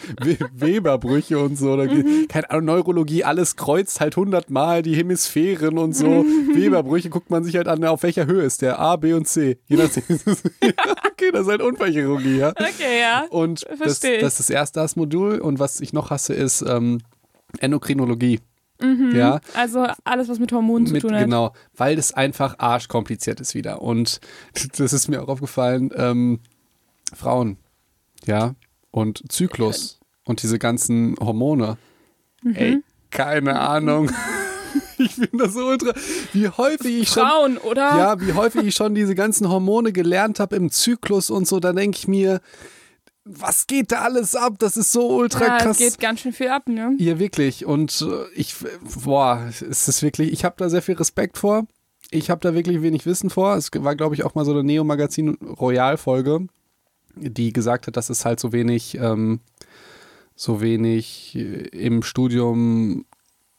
Weberbrüche 0.54 1.38
und 1.40 1.58
so. 1.58 1.76
Da, 1.76 1.82
Mhm. 1.84 2.28
keine 2.28 2.48
Ahnung, 2.50 2.66
Neurologie, 2.66 3.24
alles 3.24 3.56
kreuzt 3.56 4.00
halt 4.00 4.16
hundertmal 4.16 4.82
die 4.82 4.94
Hemisphären 4.94 5.78
und 5.78 5.96
so. 5.96 6.06
Weberbrüche 6.54 7.10
guckt 7.10 7.28
man 7.28 7.42
sich 7.42 7.56
halt 7.56 7.66
an, 7.66 7.84
auf 7.84 8.04
welcher 8.04 8.26
Höhe 8.26 8.42
ist 8.42 8.62
der? 8.62 8.78
A, 8.78 8.94
B 8.96 9.14
und 9.14 9.26
C. 9.26 9.58
Je 9.66 9.76
nachdem. 9.76 10.04
okay, 11.10 11.30
das 11.32 11.42
ist 11.42 11.48
halt 11.48 11.60
Unfallchirurgie, 11.60 12.38
ja. 12.38 12.50
Okay, 12.50 13.00
ja. 13.00 13.24
Und 13.30 13.64
das, 13.80 13.98
das 14.00 14.04
ist 14.04 14.38
das 14.38 14.50
erste 14.50 14.78
das 14.78 14.94
Modul. 14.94 15.40
Und 15.40 15.58
was 15.58 15.80
ich 15.80 15.92
noch 15.92 16.10
hasse, 16.10 16.32
ist 16.32 16.62
ähm, 16.62 17.00
Endokrinologie. 17.58 18.38
Mhm. 18.82 19.14
Ja, 19.14 19.40
Also 19.54 19.86
alles, 20.04 20.28
was 20.28 20.38
mit 20.38 20.52
Hormonen 20.52 20.86
zu 20.86 20.92
mit, 20.92 21.02
tun 21.02 21.14
hat. 21.14 21.24
genau, 21.24 21.52
weil 21.76 21.96
das 21.96 22.12
einfach 22.12 22.58
arschkompliziert 22.58 23.40
ist 23.40 23.54
wieder. 23.54 23.82
Und 23.82 24.20
das 24.76 24.92
ist 24.92 25.08
mir 25.08 25.22
auch 25.22 25.28
aufgefallen, 25.28 25.90
ähm, 25.96 26.40
Frauen, 27.14 27.58
ja, 28.26 28.54
und 28.90 29.22
Zyklus 29.30 30.00
und 30.24 30.42
diese 30.42 30.58
ganzen 30.58 31.16
Hormone. 31.20 31.76
Mhm. 32.42 32.54
Ey, 32.54 32.82
keine 33.10 33.58
Ahnung. 33.58 34.10
ich 34.98 35.14
finde 35.14 35.36
das 35.38 35.54
so 35.54 35.66
ultra, 35.66 35.92
wie 36.32 36.48
häufig 36.48 37.02
ich 37.02 37.08
schon 37.08 37.26
Frauen, 37.26 37.58
oder? 37.58 37.82
ja, 37.82 38.20
wie 38.20 38.32
häufig 38.32 38.64
ich 38.64 38.74
schon 38.74 38.94
diese 38.94 39.14
ganzen 39.14 39.48
Hormone 39.48 39.92
gelernt 39.92 40.40
habe 40.40 40.56
im 40.56 40.70
Zyklus 40.70 41.30
und 41.30 41.46
so, 41.46 41.60
da 41.60 41.72
denke 41.72 41.98
ich 41.98 42.08
mir, 42.08 42.40
was 43.24 43.66
geht 43.66 43.92
da 43.92 44.02
alles 44.02 44.34
ab? 44.34 44.54
Das 44.58 44.76
ist 44.76 44.92
so 44.92 45.08
ultra 45.16 45.46
ja, 45.46 45.58
krass. 45.58 45.80
es 45.80 45.92
geht 45.92 46.00
ganz 46.00 46.20
schön 46.20 46.32
viel 46.32 46.48
ab, 46.48 46.68
ne? 46.68 46.94
Ja, 46.98 47.18
wirklich. 47.18 47.64
Und 47.64 48.02
äh, 48.02 48.24
ich, 48.34 48.56
boah, 49.04 49.48
es 49.48 49.88
ist 49.88 50.02
wirklich, 50.02 50.32
ich 50.32 50.44
habe 50.44 50.56
da 50.58 50.68
sehr 50.68 50.82
viel 50.82 50.96
Respekt 50.96 51.38
vor. 51.38 51.66
Ich 52.10 52.30
habe 52.30 52.40
da 52.40 52.54
wirklich 52.54 52.82
wenig 52.82 53.06
Wissen 53.06 53.30
vor. 53.30 53.56
Es 53.56 53.70
war, 53.74 53.94
glaube 53.96 54.14
ich, 54.14 54.24
auch 54.24 54.34
mal 54.34 54.44
so 54.44 54.50
eine 54.50 54.64
Neo-Magazin 54.64 55.36
Royal-Folge, 55.36 56.46
die 57.14 57.52
gesagt 57.52 57.86
hat, 57.86 57.96
dass 57.96 58.10
es 58.10 58.24
halt 58.24 58.40
so 58.40 58.52
wenig, 58.52 58.98
ähm, 58.98 59.40
so 60.34 60.60
wenig 60.60 61.36
äh, 61.36 61.68
im 61.68 62.02
Studium, 62.02 63.06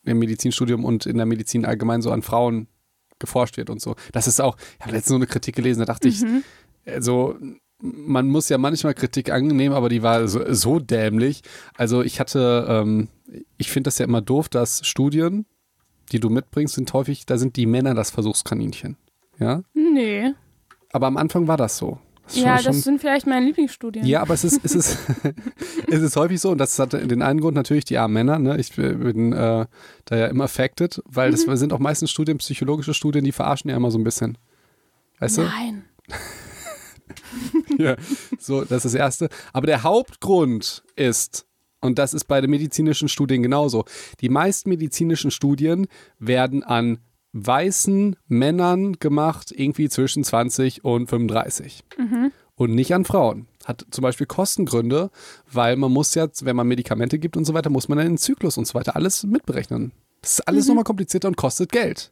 im 0.04 0.20
Medizinstudium 0.20 0.84
und 0.84 1.06
in 1.06 1.18
der 1.18 1.26
Medizin 1.26 1.66
allgemein 1.66 2.02
so 2.02 2.12
an 2.12 2.22
Frauen 2.22 2.68
geforscht 3.20 3.56
wird 3.56 3.70
und 3.70 3.82
so. 3.82 3.96
Das 4.12 4.28
ist 4.28 4.42
auch, 4.42 4.58
ich 4.78 4.82
habe 4.82 4.92
letztens 4.92 5.10
so 5.10 5.16
eine 5.16 5.28
Kritik 5.28 5.56
gelesen, 5.56 5.80
da 5.80 5.86
dachte 5.86 6.10
ich, 6.10 6.24
also 6.86 7.38
man 7.86 8.28
muss 8.28 8.48
ja 8.50 8.58
manchmal 8.58 8.94
Kritik 8.94 9.30
annehmen, 9.30 9.76
aber 9.76 9.90
die 9.90 10.02
war 10.04 10.28
so, 10.28 10.42
so 10.54 10.80
dämlich. 10.80 11.42
Also 11.76 12.02
ich 12.02 12.20
hatte, 12.20 12.66
ähm, 12.70 13.10
ich 13.58 13.70
finde 13.72 13.90
das 13.90 13.98
ja 14.00 14.06
immer 14.06 14.22
doof, 14.22 14.48
dass 14.50 14.86
Studien, 14.88 15.46
die 16.12 16.20
du 16.20 16.30
mitbringst, 16.30 16.76
sind 16.76 16.92
häufig, 16.94 17.26
da 17.26 17.38
sind 17.38 17.56
die 17.58 17.66
Männer 17.66 17.94
das 17.94 18.10
Versuchskaninchen. 18.12 18.96
Ja? 19.40 19.64
Nee. 19.74 20.32
Aber 20.94 21.08
am 21.08 21.18
Anfang 21.18 21.48
war 21.48 21.58
das 21.58 21.78
so. 21.78 22.00
Das 22.26 22.38
Ja, 22.38 22.58
schon- 22.58 22.68
das 22.68 22.82
sind 22.84 23.02
vielleicht 23.02 23.28
meine 23.28 23.46
Lieblingsstudien. 23.46 24.06
ja, 24.06 24.22
aber 24.22 24.34
es 24.34 24.46
ist, 24.46 24.62
es 24.64 24.76
ist, 24.76 24.98
es 25.88 26.02
ist 26.02 26.16
häufig 26.16 26.40
so, 26.40 26.52
und 26.52 26.58
das 26.60 26.80
hat 26.80 26.94
den 26.94 27.22
einen 27.22 27.42
Grund 27.42 27.56
natürlich 27.56 27.84
die 27.84 27.98
armen 27.98 28.14
Männer, 28.14 28.40
ne? 28.40 28.58
Ich 28.60 28.74
bin 28.74 29.34
äh, 29.34 29.66
da 30.06 30.16
ja 30.16 30.28
immer 30.28 30.46
affected, 30.46 31.02
weil 31.06 31.32
das 31.32 31.46
Mhm. 31.46 31.58
sind 31.58 31.74
auch 31.74 31.80
meistens 31.80 32.12
Studien, 32.12 32.38
psychologische 32.38 32.94
Studien, 32.94 33.26
die 33.26 33.34
verarschen 33.34 33.70
ja 33.70 33.76
immer 33.76 33.92
so 33.92 33.98
ein 33.98 34.06
bisschen. 34.06 34.38
Weißt 35.20 35.40
du? 35.40 35.42
Nein. 35.44 35.84
Ja, 37.78 37.96
so, 38.40 38.62
das 38.62 38.86
ist 38.86 38.94
das 38.94 38.96
Erste. 38.96 39.30
Aber 39.52 39.68
der 39.68 39.84
Hauptgrund 39.84 40.84
ist, 40.96 41.46
und 41.82 42.00
das 42.00 42.14
ist 42.14 42.26
bei 42.26 42.42
den 42.42 42.50
medizinischen 42.50 43.10
Studien 43.10 43.44
genauso, 43.44 43.86
die 44.22 44.30
meisten 44.30 44.70
medizinischen 44.70 45.32
Studien 45.32 45.88
werden 46.20 46.64
an 46.64 47.00
weißen 47.34 48.16
Männern 48.28 48.94
gemacht, 48.94 49.52
irgendwie 49.52 49.90
zwischen 49.90 50.24
20 50.24 50.84
und 50.84 51.10
35. 51.10 51.84
Und 52.56 52.76
nicht 52.76 52.94
an 52.94 53.06
Frauen. 53.06 53.48
Hat 53.66 53.86
zum 53.90 54.04
Beispiel 54.04 54.28
Kostengründe, 54.28 55.10
weil 55.52 55.76
man 55.76 55.92
muss 55.92 56.14
ja, 56.14 56.28
wenn 56.42 56.56
man 56.56 56.68
Medikamente 56.68 57.18
gibt 57.18 57.36
und 57.36 57.46
so 57.46 57.54
weiter, 57.54 57.72
muss 57.72 57.88
man 57.90 57.98
dann 57.98 58.08
den 58.08 58.18
Zyklus 58.18 58.58
und 58.58 58.68
so 58.68 58.76
weiter 58.76 58.96
alles 58.96 59.24
mitberechnen. 59.24 59.92
Das 60.22 60.34
ist 60.34 60.48
alles 60.48 60.68
nochmal 60.68 60.84
komplizierter 60.84 61.28
und 61.28 61.36
kostet 61.36 61.72
Geld. 61.72 62.12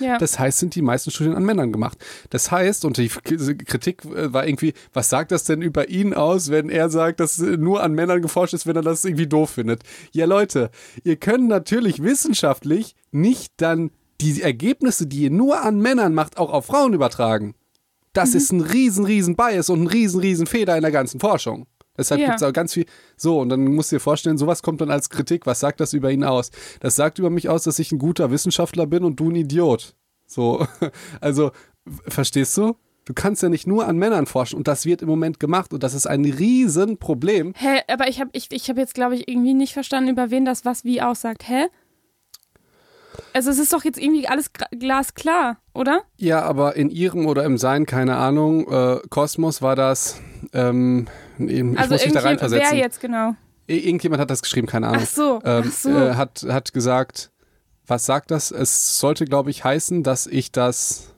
Ja. 0.00 0.18
Das 0.18 0.38
heißt, 0.38 0.58
sind 0.58 0.74
die 0.74 0.82
meisten 0.82 1.10
Studien 1.10 1.34
an 1.34 1.44
Männern 1.44 1.72
gemacht. 1.72 1.98
Das 2.30 2.50
heißt, 2.50 2.84
und 2.84 2.96
die 2.96 3.08
Kritik 3.08 4.04
äh, 4.04 4.32
war 4.32 4.46
irgendwie, 4.46 4.74
was 4.92 5.08
sagt 5.08 5.32
das 5.32 5.44
denn 5.44 5.62
über 5.62 5.88
ihn 5.88 6.14
aus, 6.14 6.50
wenn 6.50 6.70
er 6.70 6.90
sagt, 6.90 7.20
dass 7.20 7.38
nur 7.38 7.82
an 7.82 7.92
Männern 7.92 8.22
geforscht 8.22 8.54
ist, 8.54 8.66
wenn 8.66 8.76
er 8.76 8.82
das 8.82 9.04
irgendwie 9.04 9.26
doof 9.26 9.50
findet? 9.50 9.82
Ja, 10.12 10.26
Leute, 10.26 10.70
ihr 11.04 11.16
könnt 11.16 11.48
natürlich 11.48 12.02
wissenschaftlich 12.02 12.94
nicht 13.10 13.52
dann 13.56 13.90
die 14.20 14.42
Ergebnisse, 14.42 15.06
die 15.06 15.24
ihr 15.24 15.30
nur 15.30 15.62
an 15.62 15.80
Männern 15.80 16.14
macht, 16.14 16.38
auch 16.38 16.52
auf 16.52 16.66
Frauen 16.66 16.92
übertragen. 16.92 17.54
Das 18.12 18.34
ist 18.34 18.52
ein 18.52 18.60
riesen, 18.60 19.04
riesen 19.04 19.36
Bias 19.36 19.70
und 19.70 19.82
ein 19.82 19.86
riesen, 19.86 20.20
riesen 20.20 20.46
Fehler 20.46 20.76
in 20.76 20.82
der 20.82 20.90
ganzen 20.90 21.20
Forschung. 21.20 21.66
Deshalb 21.98 22.20
Ja. 22.20 22.28
gibt 22.28 22.40
es 22.40 22.46
auch 22.46 22.52
ganz 22.52 22.72
viel. 22.72 22.86
So, 23.16 23.40
und 23.40 23.48
dann 23.50 23.64
musst 23.64 23.92
du 23.92 23.96
dir 23.96 24.00
vorstellen, 24.00 24.38
sowas 24.38 24.62
kommt 24.62 24.80
dann 24.80 24.90
als 24.90 25.10
Kritik. 25.10 25.44
Was 25.46 25.60
sagt 25.60 25.80
das 25.80 25.92
über 25.92 26.10
ihn 26.10 26.24
aus? 26.24 26.50
Das 26.80 26.96
sagt 26.96 27.18
über 27.18 27.28
mich 27.28 27.48
aus, 27.48 27.64
dass 27.64 27.78
ich 27.78 27.92
ein 27.92 27.98
guter 27.98 28.30
Wissenschaftler 28.30 28.86
bin 28.86 29.04
und 29.04 29.16
du 29.20 29.30
ein 29.30 29.34
Idiot. 29.36 29.94
So, 30.26 30.66
also, 31.20 31.50
verstehst 32.06 32.56
du? 32.56 32.76
Du 33.04 33.14
kannst 33.14 33.42
ja 33.42 33.48
nicht 33.48 33.66
nur 33.66 33.86
an 33.88 33.96
Männern 33.96 34.26
forschen 34.26 34.56
und 34.58 34.68
das 34.68 34.84
wird 34.84 35.00
im 35.00 35.08
Moment 35.08 35.40
gemacht 35.40 35.72
und 35.72 35.82
das 35.82 35.94
ist 35.94 36.06
ein 36.06 36.26
Riesenproblem. 36.26 37.54
Hä, 37.56 37.80
aber 37.88 38.06
ich 38.06 38.20
habe 38.20 38.28
ich, 38.34 38.48
ich 38.50 38.68
hab 38.68 38.76
jetzt, 38.76 38.92
glaube 38.94 39.14
ich, 39.14 39.28
irgendwie 39.28 39.54
nicht 39.54 39.72
verstanden, 39.72 40.10
über 40.10 40.30
wen 40.30 40.44
das 40.44 40.66
was 40.66 40.84
wie 40.84 41.00
aussagt. 41.00 41.48
Hä? 41.48 41.68
Also 43.32 43.50
es 43.50 43.58
ist 43.58 43.72
doch 43.72 43.84
jetzt 43.84 43.98
irgendwie 43.98 44.28
alles 44.28 44.50
glasklar, 44.78 45.56
oder? 45.74 46.02
Ja, 46.18 46.42
aber 46.42 46.76
in 46.76 46.90
ihrem 46.90 47.26
oder 47.26 47.44
im 47.44 47.58
Sein, 47.58 47.86
keine 47.86 48.16
Ahnung, 48.16 48.70
äh, 48.70 48.98
Kosmos 49.08 49.62
war 49.62 49.74
das. 49.74 50.20
Ähm, 50.52 51.08
ich 51.38 51.78
also 51.78 51.94
muss 51.94 52.04
mich 52.04 52.12
da 52.14 52.20
reinversetzen. 52.20 52.68
wer 52.72 52.78
jetzt 52.78 53.00
genau? 53.00 53.34
Ir- 53.68 53.84
Irgendjemand 53.84 54.20
hat 54.20 54.30
das 54.30 54.42
geschrieben, 54.42 54.66
keine 54.66 54.88
Ahnung. 54.88 55.02
Ach 55.04 55.08
so, 55.08 55.40
ähm, 55.44 55.64
ach 55.66 55.72
so. 55.72 55.90
Äh, 55.90 56.14
hat, 56.14 56.44
hat 56.48 56.72
gesagt, 56.72 57.30
was 57.86 58.04
sagt 58.06 58.30
das? 58.30 58.50
Es 58.50 58.98
sollte, 58.98 59.24
glaube 59.24 59.50
ich, 59.50 59.64
heißen, 59.64 60.02
dass 60.02 60.26
ich 60.26 60.52
das, 60.52 61.14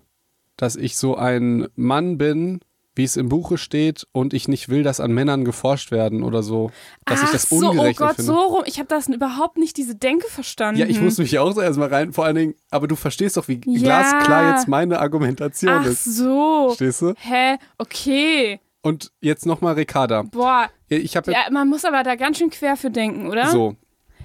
dass 0.56 0.76
ich 0.76 0.96
so 0.96 1.16
ein 1.16 1.68
Mann 1.76 2.18
bin, 2.18 2.60
wie 2.96 3.04
es 3.04 3.16
im 3.16 3.28
Buche 3.28 3.56
steht, 3.56 4.06
und 4.12 4.34
ich 4.34 4.48
nicht 4.48 4.68
will, 4.68 4.82
dass 4.82 4.98
an 5.00 5.12
Männern 5.12 5.44
geforscht 5.44 5.90
werden 5.92 6.22
oder 6.24 6.42
so. 6.42 6.70
Dass 7.06 7.20
Ach 7.20 7.24
ich 7.26 7.30
das 7.30 7.42
so, 7.48 7.56
oh 7.66 7.70
ungerecht 7.70 7.98
Gott, 8.00 8.16
finde. 8.16 8.32
so 8.32 8.36
rum. 8.38 8.62
Ich 8.66 8.78
habe 8.78 8.88
das 8.88 9.06
überhaupt 9.08 9.58
nicht, 9.58 9.76
diese 9.76 9.94
Denke 9.94 10.26
verstanden. 10.28 10.80
Ja, 10.80 10.86
ich 10.86 11.00
muss 11.00 11.16
mich 11.18 11.38
auch 11.38 11.52
so 11.52 11.60
erstmal 11.60 11.88
rein, 11.88 12.12
vor 12.12 12.24
allen 12.24 12.34
Dingen, 12.36 12.54
aber 12.70 12.88
du 12.88 12.96
verstehst 12.96 13.36
doch, 13.36 13.46
wie 13.48 13.60
Ja. 13.64 13.78
glasklar 14.10 14.54
jetzt 14.56 14.66
meine 14.68 14.98
Argumentation 14.98 15.70
Ach 15.72 15.86
ist. 15.86 16.04
so. 16.04 16.66
Verstehst 16.70 17.02
du? 17.02 17.14
Hä? 17.16 17.56
Okay. 17.78 18.60
Und 18.82 19.12
jetzt 19.20 19.46
nochmal 19.46 19.74
Ricarda. 19.74 20.22
Boah. 20.22 20.68
Ich 20.88 21.16
habe 21.16 21.32
Ja, 21.32 21.50
man 21.50 21.68
muss 21.68 21.84
aber 21.84 22.02
da 22.02 22.14
ganz 22.14 22.38
schön 22.38 22.50
quer 22.50 22.76
für 22.76 22.90
denken, 22.90 23.28
oder? 23.28 23.50
so. 23.50 23.76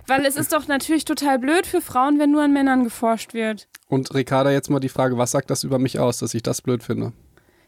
Weil 0.07 0.25
es 0.25 0.35
ist 0.35 0.53
doch 0.53 0.67
natürlich 0.67 1.03
total 1.05 1.39
blöd 1.39 1.65
für 1.65 1.81
Frauen, 1.81 2.19
wenn 2.19 2.31
nur 2.31 2.43
an 2.43 2.53
Männern 2.53 2.83
geforscht 2.83 3.33
wird. 3.33 3.67
Und 3.88 4.13
Ricarda, 4.13 4.51
jetzt 4.51 4.69
mal 4.69 4.79
die 4.79 4.89
Frage, 4.89 5.17
was 5.17 5.31
sagt 5.31 5.50
das 5.50 5.63
über 5.63 5.79
mich 5.79 6.00
aus, 6.00 6.19
dass 6.19 6.33
ich 6.33 6.43
das 6.43 6.62
blöd 6.62 6.83
finde? 6.83 7.13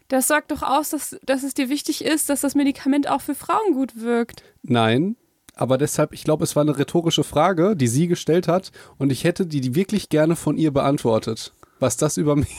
Das 0.06 0.28
sagt 0.28 0.52
doch 0.52 0.62
aus, 0.62 0.90
dass, 0.90 1.18
dass 1.24 1.42
es 1.42 1.54
dir 1.54 1.68
wichtig 1.68 2.04
ist, 2.04 2.30
dass 2.30 2.40
das 2.40 2.54
Medikament 2.54 3.08
auch 3.08 3.20
für 3.20 3.34
Frauen 3.34 3.74
gut 3.74 4.00
wirkt. 4.00 4.42
Nein, 4.62 5.16
aber 5.54 5.76
deshalb, 5.76 6.12
ich 6.12 6.24
glaube, 6.24 6.44
es 6.44 6.54
war 6.54 6.62
eine 6.62 6.78
rhetorische 6.78 7.24
Frage, 7.24 7.74
die 7.74 7.88
sie 7.88 8.06
gestellt 8.06 8.46
hat 8.46 8.70
und 8.96 9.10
ich 9.10 9.24
hätte 9.24 9.44
die 9.44 9.74
wirklich 9.74 10.08
gerne 10.08 10.36
von 10.36 10.56
ihr 10.56 10.70
beantwortet. 10.70 11.52
Was 11.80 11.96
das 11.96 12.16
über 12.16 12.34
mich 12.36 12.48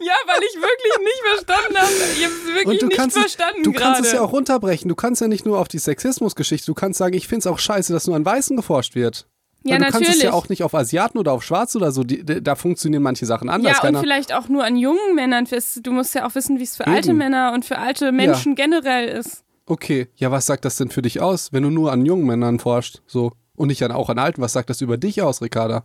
Ja, 0.00 0.14
weil 0.26 0.42
ich 0.42 0.54
wirklich 0.56 0.98
nicht 1.00 1.22
verstanden 1.34 1.76
habe. 1.78 1.90
Ich 2.16 2.24
habe 2.24 2.34
es 2.34 2.54
wirklich 2.54 2.82
nicht 2.82 2.96
kannst, 2.96 3.18
verstanden 3.18 3.62
du 3.62 3.72
kannst 3.72 4.00
es 4.04 4.12
ja 4.12 4.20
auch 4.22 4.32
runterbrechen. 4.32 4.88
Du 4.88 4.94
kannst 4.94 5.20
ja 5.20 5.28
nicht 5.28 5.44
nur 5.46 5.58
auf 5.58 5.68
die 5.68 5.78
Sexismusgeschichte, 5.78 6.66
du 6.66 6.74
kannst 6.74 6.98
sagen, 6.98 7.14
ich 7.14 7.28
finde 7.28 7.40
es 7.40 7.46
auch 7.46 7.58
scheiße, 7.58 7.92
dass 7.92 8.06
nur 8.06 8.16
an 8.16 8.24
Weißen 8.24 8.56
geforscht 8.56 8.94
wird. 8.94 9.26
Ja, 9.64 9.72
Weil 9.74 9.78
du 9.78 9.84
kannst 9.86 10.00
es 10.02 10.06
natürlich. 10.08 10.22
ja 10.24 10.32
auch 10.32 10.48
nicht 10.48 10.62
auf 10.62 10.74
Asiaten 10.74 11.18
oder 11.18 11.32
auf 11.32 11.42
Schwarze 11.42 11.78
oder 11.78 11.90
so, 11.90 12.04
die, 12.04 12.24
da 12.24 12.54
funktionieren 12.54 13.02
manche 13.02 13.26
Sachen 13.26 13.48
anders. 13.48 13.72
Ja, 13.72 13.78
und 13.78 13.82
Keiner- 13.86 14.00
vielleicht 14.00 14.32
auch 14.32 14.48
nur 14.48 14.64
an 14.64 14.76
jungen 14.76 15.14
Männern. 15.14 15.46
Du 15.82 15.92
musst 15.92 16.14
ja 16.14 16.26
auch 16.26 16.34
wissen, 16.34 16.58
wie 16.58 16.62
es 16.64 16.76
für 16.76 16.86
alte 16.86 17.08
Eben. 17.10 17.18
Männer 17.18 17.52
und 17.52 17.64
für 17.64 17.78
alte 17.78 18.12
Menschen 18.12 18.54
generell 18.54 19.08
ist. 19.08 19.42
Okay, 19.66 20.08
ja, 20.16 20.30
was 20.30 20.46
sagt 20.46 20.64
das 20.64 20.76
denn 20.76 20.90
für 20.90 21.02
dich 21.02 21.20
aus, 21.20 21.52
wenn 21.52 21.64
du 21.64 21.70
nur 21.70 21.92
an 21.92 22.06
jungen 22.06 22.24
Männern 22.24 22.58
forscht? 22.60 23.02
So. 23.06 23.32
Und 23.56 23.68
nicht 23.68 23.82
an, 23.82 23.90
auch 23.90 24.08
an 24.08 24.18
alten. 24.20 24.40
Was 24.40 24.52
sagt 24.52 24.70
das 24.70 24.80
über 24.80 24.96
dich 24.96 25.20
aus, 25.20 25.42
Ricarda? 25.42 25.84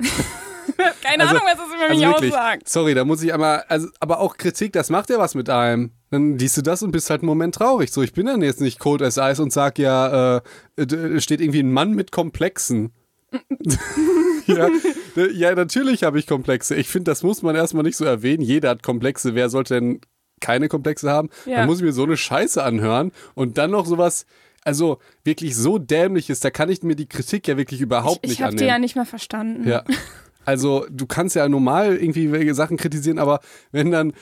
Keine 1.02 1.22
Also- 1.24 1.36
Ahnung, 1.36 1.42
was 1.46 1.56
das 1.58 1.66
über 1.68 1.88
mich 1.94 2.04
Also 2.06 2.16
wirklich, 2.16 2.32
aussagt. 2.32 2.68
sorry, 2.68 2.94
da 2.94 3.04
muss 3.04 3.22
ich 3.22 3.32
einmal, 3.32 3.64
also, 3.68 3.88
aber 4.00 4.18
auch 4.20 4.36
Kritik, 4.36 4.72
das 4.72 4.90
macht 4.90 5.10
ja 5.10 5.18
was 5.18 5.34
mit 5.34 5.50
einem. 5.50 5.92
Dann 6.10 6.38
liest 6.38 6.56
du 6.56 6.62
das 6.62 6.82
und 6.82 6.90
bist 6.90 7.10
halt 7.10 7.20
einen 7.22 7.28
Moment 7.28 7.54
traurig. 7.56 7.92
So, 7.92 8.02
ich 8.02 8.12
bin 8.12 8.26
dann 8.26 8.42
jetzt 8.42 8.60
nicht 8.60 8.78
Code 8.78 9.04
as 9.06 9.16
Ice 9.18 9.42
und 9.42 9.52
sag 9.52 9.78
ja, 9.78 10.36
äh, 10.76 10.86
d- 10.86 11.20
steht 11.20 11.40
irgendwie 11.40 11.60
ein 11.62 11.72
Mann 11.72 11.92
mit 11.94 12.12
Komplexen. 12.12 12.92
ja, 14.46 14.68
ja, 15.32 15.54
natürlich 15.54 16.04
habe 16.04 16.18
ich 16.18 16.26
Komplexe. 16.26 16.74
Ich 16.76 16.88
finde, 16.88 17.10
das 17.10 17.22
muss 17.22 17.42
man 17.42 17.56
erstmal 17.56 17.82
nicht 17.82 17.96
so 17.96 18.04
erwähnen. 18.04 18.42
Jeder 18.42 18.70
hat 18.70 18.82
Komplexe. 18.82 19.34
Wer 19.34 19.48
sollte 19.50 19.74
denn 19.74 20.00
keine 20.40 20.68
Komplexe 20.68 21.10
haben? 21.10 21.30
Ja. 21.46 21.58
Dann 21.58 21.66
muss 21.66 21.78
ich 21.78 21.84
mir 21.84 21.92
so 21.92 22.04
eine 22.04 22.16
Scheiße 22.16 22.62
anhören 22.62 23.12
und 23.34 23.58
dann 23.58 23.70
noch 23.70 23.86
sowas, 23.86 24.26
also 24.64 24.98
wirklich 25.24 25.54
so 25.56 25.78
dämlich 25.78 26.30
ist, 26.30 26.44
da 26.44 26.50
kann 26.50 26.68
ich 26.70 26.82
mir 26.82 26.96
die 26.96 27.06
Kritik 27.06 27.46
ja 27.48 27.56
wirklich 27.56 27.80
überhaupt 27.80 28.20
Ich, 28.22 28.30
nicht 28.30 28.38
ich 28.38 28.42
habe 28.42 28.48
annehmen. 28.50 28.58
die 28.66 28.70
ja 28.72 28.78
nicht 28.78 28.96
mal 28.96 29.04
verstanden. 29.06 29.68
Ja. 29.68 29.84
Also, 30.46 30.86
du 30.90 31.06
kannst 31.06 31.36
ja 31.36 31.48
normal 31.48 31.96
irgendwie 31.96 32.30
welche 32.32 32.54
Sachen 32.54 32.76
kritisieren, 32.76 33.18
aber 33.18 33.40
wenn 33.72 33.90
dann. 33.90 34.12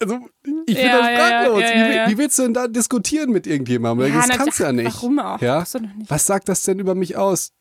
Also, 0.00 0.18
ich 0.66 0.74
bin 0.74 0.84
Ja, 0.86 0.98
das 0.98 1.10
ja, 1.10 1.16
fraglos. 1.16 1.60
ja, 1.60 1.70
ja, 1.70 2.08
wie, 2.08 2.12
wie 2.12 2.18
willst 2.18 2.38
du 2.38 2.42
denn 2.42 2.54
da 2.54 2.66
diskutieren 2.66 3.30
mit 3.30 3.46
irgendjemandem? 3.46 4.12
Das 4.12 4.28
kannst 4.30 4.58
du 4.58 4.64
ja 4.64 4.72
nicht. 4.72 4.94
Warum 4.96 5.18
auch? 5.20 5.40
Ja? 5.40 5.60
Nicht. 5.60 6.10
Was 6.10 6.26
sagt 6.26 6.48
das 6.48 6.62
denn 6.64 6.78
über 6.80 6.94
mich 6.96 7.16
aus? 7.16 7.52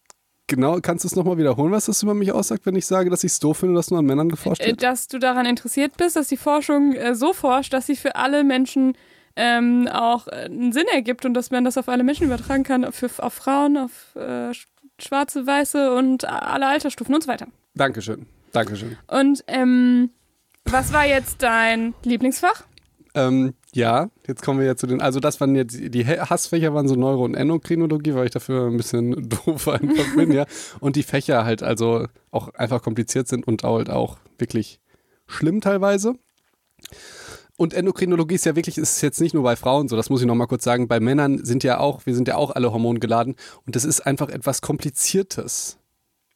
Genau, 0.47 0.79
kannst 0.81 1.05
du 1.05 1.07
es 1.07 1.15
nochmal 1.15 1.37
wiederholen, 1.37 1.71
was 1.71 1.85
das 1.85 2.01
über 2.03 2.13
mich 2.13 2.31
aussagt, 2.31 2.65
wenn 2.65 2.75
ich 2.75 2.85
sage, 2.85 3.09
dass 3.09 3.23
ich 3.23 3.31
es 3.33 3.39
doof 3.39 3.57
finde, 3.59 3.75
dass 3.75 3.89
nur 3.91 3.99
an 3.99 4.05
Männern 4.05 4.27
geforscht 4.27 4.61
Äh, 4.61 4.67
wird? 4.71 4.83
dass 4.83 5.07
du 5.07 5.17
daran 5.19 5.45
interessiert 5.45 5.95
bist, 5.97 6.15
dass 6.15 6.27
die 6.27 6.35
Forschung 6.37 6.93
äh, 6.93 7.15
so 7.15 7.31
forscht, 7.33 7.71
dass 7.71 7.85
sie 7.85 7.95
für 7.95 8.15
alle 8.15 8.43
Menschen 8.43 8.97
ähm, 9.35 9.87
auch 9.91 10.27
äh, 10.27 10.45
einen 10.45 10.71
Sinn 10.73 10.85
ergibt 10.93 11.25
und 11.25 11.33
dass 11.33 11.51
man 11.51 11.63
das 11.65 11.77
auf 11.77 11.89
alle 11.89 12.03
Menschen 12.03 12.25
übertragen 12.25 12.63
kann, 12.63 12.91
für, 12.91 13.09
auf 13.17 13.33
Frauen, 13.33 13.77
auf 13.77 14.15
äh, 14.15 14.49
sch- 14.51 14.67
schwarze, 14.99 15.45
weiße 15.47 15.93
und 15.95 16.25
alle 16.25 16.67
Altersstufen 16.67 17.13
und 17.15 17.23
so 17.23 17.29
weiter. 17.29 17.47
Dankeschön. 17.75 18.25
Dankeschön. 18.51 18.97
Und 19.07 19.43
ähm, 19.47 20.09
was 20.65 20.91
war 20.93 21.05
jetzt 21.05 21.41
dein 21.41 21.93
Lieblingsfach? 22.03 22.63
Ähm, 23.13 23.53
ja, 23.73 24.09
jetzt 24.25 24.41
kommen 24.41 24.59
wir 24.59 24.65
ja 24.65 24.75
zu 24.77 24.87
den, 24.87 25.01
also 25.01 25.19
das 25.19 25.41
waren 25.41 25.53
jetzt, 25.55 25.77
die 25.79 26.05
Hassfächer 26.05 26.73
waren 26.73 26.87
so 26.87 26.95
Neuro- 26.95 27.25
und 27.25 27.35
Endokrinologie, 27.35 28.13
weil 28.13 28.25
ich 28.25 28.31
dafür 28.31 28.67
ein 28.67 28.77
bisschen 28.77 29.29
doof 29.45 29.67
einfach 29.67 30.15
bin, 30.15 30.31
ja. 30.31 30.45
Und 30.79 30.95
die 30.95 31.03
Fächer 31.03 31.43
halt 31.43 31.61
also 31.63 32.07
auch 32.31 32.53
einfach 32.53 32.81
kompliziert 32.81 33.27
sind 33.27 33.45
und 33.47 33.63
halt 33.63 33.89
auch 33.89 34.17
wirklich 34.37 34.79
schlimm 35.27 35.59
teilweise. 35.61 36.15
Und 37.61 37.75
Endokrinologie 37.75 38.33
ist 38.33 38.45
ja 38.47 38.55
wirklich, 38.55 38.79
ist 38.79 39.01
jetzt 39.01 39.21
nicht 39.21 39.35
nur 39.35 39.43
bei 39.43 39.55
Frauen 39.55 39.87
so, 39.87 39.95
das 39.95 40.09
muss 40.09 40.19
ich 40.19 40.25
nochmal 40.25 40.47
kurz 40.47 40.63
sagen, 40.63 40.87
bei 40.87 40.99
Männern 40.99 41.45
sind 41.45 41.63
ja 41.63 41.79
auch, 41.79 42.07
wir 42.07 42.15
sind 42.15 42.27
ja 42.27 42.35
auch 42.35 42.49
alle 42.49 42.73
hormongeladen. 42.73 43.35
Und 43.67 43.75
das 43.75 43.85
ist 43.85 44.01
einfach 44.01 44.29
etwas 44.29 44.61
Kompliziertes 44.61 45.77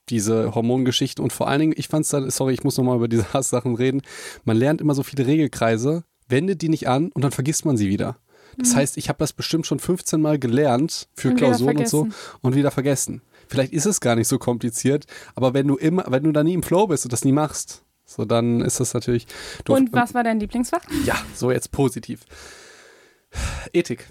diese 0.09 0.53
Hormongeschichten 0.53 1.23
und 1.23 1.33
vor 1.33 1.47
allen 1.47 1.61
Dingen, 1.61 1.73
ich 1.75 1.87
fand 1.87 2.05
es 2.05 2.11
dann, 2.11 2.29
sorry, 2.29 2.53
ich 2.53 2.63
muss 2.63 2.77
nochmal 2.77 2.97
über 2.97 3.07
diese 3.07 3.25
Hasssachen 3.33 3.73
reden, 3.73 4.03
man 4.43 4.55
lernt 4.55 4.81
immer 4.81 4.93
so 4.93 5.01
viele 5.01 5.25
Regelkreise, 5.25 6.03
wendet 6.27 6.61
die 6.61 6.69
nicht 6.69 6.87
an 6.87 7.09
und 7.11 7.23
dann 7.23 7.31
vergisst 7.31 7.65
man 7.65 7.75
sie 7.75 7.89
wieder. 7.89 8.17
Das 8.59 8.75
heißt, 8.75 8.95
ich 8.97 9.09
habe 9.09 9.17
das 9.17 9.33
bestimmt 9.33 9.65
schon 9.65 9.79
15 9.79 10.21
Mal 10.21 10.37
gelernt 10.37 11.07
für 11.15 11.29
Und 11.29 11.37
Klausuren 11.37 11.77
und 11.77 11.89
so 11.89 12.07
und 12.41 12.53
wieder 12.53 12.69
vergessen. 12.69 13.23
Vielleicht 13.47 13.73
ist 13.73 13.87
es 13.87 13.99
gar 13.99 14.15
nicht 14.15 14.27
so 14.27 14.37
kompliziert, 14.37 15.07
aber 15.33 15.55
wenn 15.55 15.67
du 15.67 15.75
immer, 15.75 16.05
wenn 16.09 16.23
du 16.23 16.31
da 16.31 16.43
nie 16.43 16.53
im 16.53 16.61
Flow 16.61 16.85
bist 16.85 17.03
und 17.03 17.13
das 17.13 17.25
nie 17.25 17.31
machst, 17.31 17.83
So, 18.05 18.23
dann 18.25 18.61
ist 18.61 18.79
das 18.79 18.93
natürlich. 18.93 19.25
doof. 19.65 19.77
Und 19.77 19.93
was 19.93 20.13
war 20.13 20.23
dein 20.23 20.39
Lieblingsfach? 20.39 20.81
Ja, 21.05 21.15
so 21.33 21.51
jetzt 21.51 21.71
positiv. 21.71 22.21
Ethik. 23.73 24.07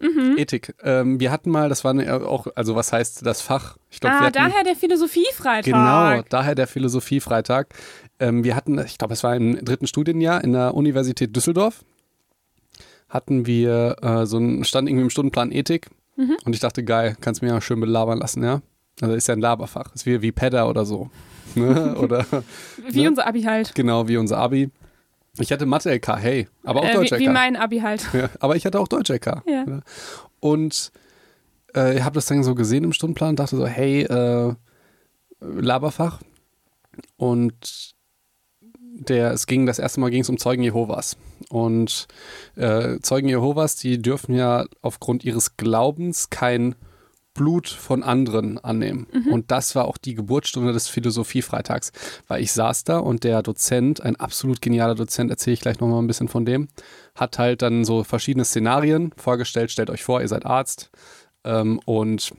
Mhm. 0.00 0.36
Ethik. 0.38 0.74
Ähm, 0.82 1.20
wir 1.20 1.30
hatten 1.30 1.50
mal, 1.50 1.68
das 1.68 1.84
war 1.84 1.94
auch, 2.26 2.46
also 2.54 2.74
was 2.74 2.92
heißt 2.92 3.24
das 3.26 3.42
Fach? 3.42 3.76
Ich 3.90 4.00
glaub, 4.00 4.12
Ah, 4.12 4.20
hatten, 4.20 4.32
daher 4.34 4.64
der 4.64 4.76
Philosophiefreitag. 4.76 5.64
Genau, 5.64 6.22
daher 6.28 6.54
der 6.54 6.66
Philosophiefreitag. 6.66 7.68
Ähm, 8.18 8.44
wir 8.44 8.56
hatten, 8.56 8.78
ich 8.78 8.96
glaube, 8.98 9.14
es 9.14 9.22
war 9.22 9.36
im 9.36 9.62
dritten 9.64 9.86
Studienjahr 9.86 10.42
in 10.42 10.52
der 10.52 10.74
Universität 10.74 11.34
Düsseldorf, 11.36 11.84
hatten 13.08 13.46
wir 13.46 13.96
äh, 14.02 14.26
so 14.26 14.36
einen, 14.38 14.64
stand 14.64 14.88
irgendwie 14.88 15.04
im 15.04 15.10
Stundenplan 15.10 15.52
Ethik 15.52 15.88
Mhm. 16.16 16.36
und 16.44 16.52
ich 16.54 16.60
dachte, 16.60 16.84
geil, 16.84 17.16
kannst 17.20 17.40
mir 17.40 17.48
ja 17.48 17.60
schön 17.62 17.80
belabern 17.80 18.18
lassen, 18.18 18.42
ja? 18.44 18.60
Also 19.00 19.14
ist 19.14 19.26
ja 19.28 19.34
ein 19.34 19.40
Laberfach, 19.40 19.94
ist 19.94 20.04
wie, 20.06 20.20
wie 20.20 20.32
Pedder 20.32 20.68
oder 20.68 20.84
so. 20.84 21.08
Ne? 21.54 21.96
Oder 22.00 22.24
Wie 22.88 23.02
Ne? 23.02 23.08
unser 23.08 23.26
Abi 23.26 23.42
halt. 23.42 23.74
genau 23.74 24.08
wie 24.08 24.16
unser 24.16 24.38
Abi. 24.38 24.70
Ich 25.38 25.52
hatte 25.52 25.64
Mathe-LK, 25.66 26.16
hey, 26.18 26.48
aber 26.64 26.80
auch 26.80 26.84
Äh, 26.84 26.88
wie, 26.90 26.94
Deutsch-LK. 26.94 27.20
wie 27.20 27.28
mein 27.28 27.56
Abi 27.56 27.78
halt. 27.80 28.06
Ja, 28.12 28.28
aber 28.40 28.56
ich 28.56 28.66
hatte 28.66 28.80
auch 28.80 28.88
Deutsch-LK. 28.88 29.42
Ja. 29.46 29.80
Und 30.40 30.90
äh, 31.76 31.96
ich 31.96 32.02
habe 32.02 32.14
das 32.14 32.26
dann 32.26 32.42
so 32.42 32.54
gesehen 32.54 32.84
im 32.84 32.92
Stundenplan 32.92 33.30
und 33.30 33.38
dachte 33.38 33.56
so, 33.56 33.66
hey, 33.66 34.02
äh, 34.02 34.54
Laberfach. 35.40 36.20
Und 37.16 37.94
der, 38.72 39.30
es 39.32 39.46
ging 39.46 39.66
das 39.66 39.78
erste 39.78 40.00
Mal 40.00 40.10
ging 40.10 40.22
es 40.22 40.28
um 40.28 40.36
Zeugen 40.36 40.62
Jehovas. 40.62 41.16
Und 41.48 42.08
äh, 42.56 42.98
Zeugen 43.00 43.28
Jehovas, 43.28 43.76
die 43.76 44.02
dürfen 44.02 44.34
ja 44.34 44.66
aufgrund 44.82 45.24
ihres 45.24 45.56
Glaubens 45.56 46.28
kein 46.30 46.74
Blut 47.34 47.68
von 47.68 48.02
anderen 48.02 48.58
annehmen. 48.58 49.06
Und 49.30 49.50
das 49.50 49.74
war 49.74 49.86
auch 49.86 49.98
die 49.98 50.14
Geburtsstunde 50.14 50.72
des 50.72 50.88
Philosophiefreitags, 50.88 51.92
weil 52.28 52.42
ich 52.42 52.52
saß 52.52 52.84
da 52.84 52.98
und 52.98 53.24
der 53.24 53.42
Dozent, 53.42 54.00
ein 54.02 54.16
absolut 54.16 54.60
genialer 54.60 54.94
Dozent, 54.94 55.30
erzähle 55.30 55.54
ich 55.54 55.60
gleich 55.60 55.80
nochmal 55.80 56.02
ein 56.02 56.06
bisschen 56.06 56.28
von 56.28 56.44
dem, 56.44 56.68
hat 57.14 57.38
halt 57.38 57.62
dann 57.62 57.84
so 57.84 58.04
verschiedene 58.04 58.44
Szenarien 58.44 59.12
vorgestellt. 59.16 59.70
Stellt 59.70 59.90
euch 59.90 60.02
vor, 60.02 60.20
ihr 60.20 60.28
seid 60.28 60.44
Arzt 60.44 60.90
ähm, 61.44 61.80
und 61.84 62.32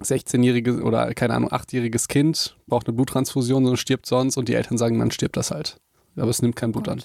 16-jährige 0.00 0.82
oder 0.82 1.12
keine 1.14 1.34
Ahnung, 1.34 1.50
8-jähriges 1.50 2.08
Kind 2.08 2.56
braucht 2.66 2.86
eine 2.86 2.94
Bluttransfusion 2.94 3.66
und 3.66 3.76
stirbt 3.76 4.06
sonst 4.06 4.36
und 4.36 4.48
die 4.48 4.54
Eltern 4.54 4.78
sagen, 4.78 4.98
dann 4.98 5.10
stirbt 5.10 5.36
das 5.36 5.50
halt. 5.50 5.80
Aber 6.16 6.30
es 6.30 6.42
nimmt 6.42 6.56
kein 6.56 6.72
Blut 6.72 6.88
an. 6.88 7.02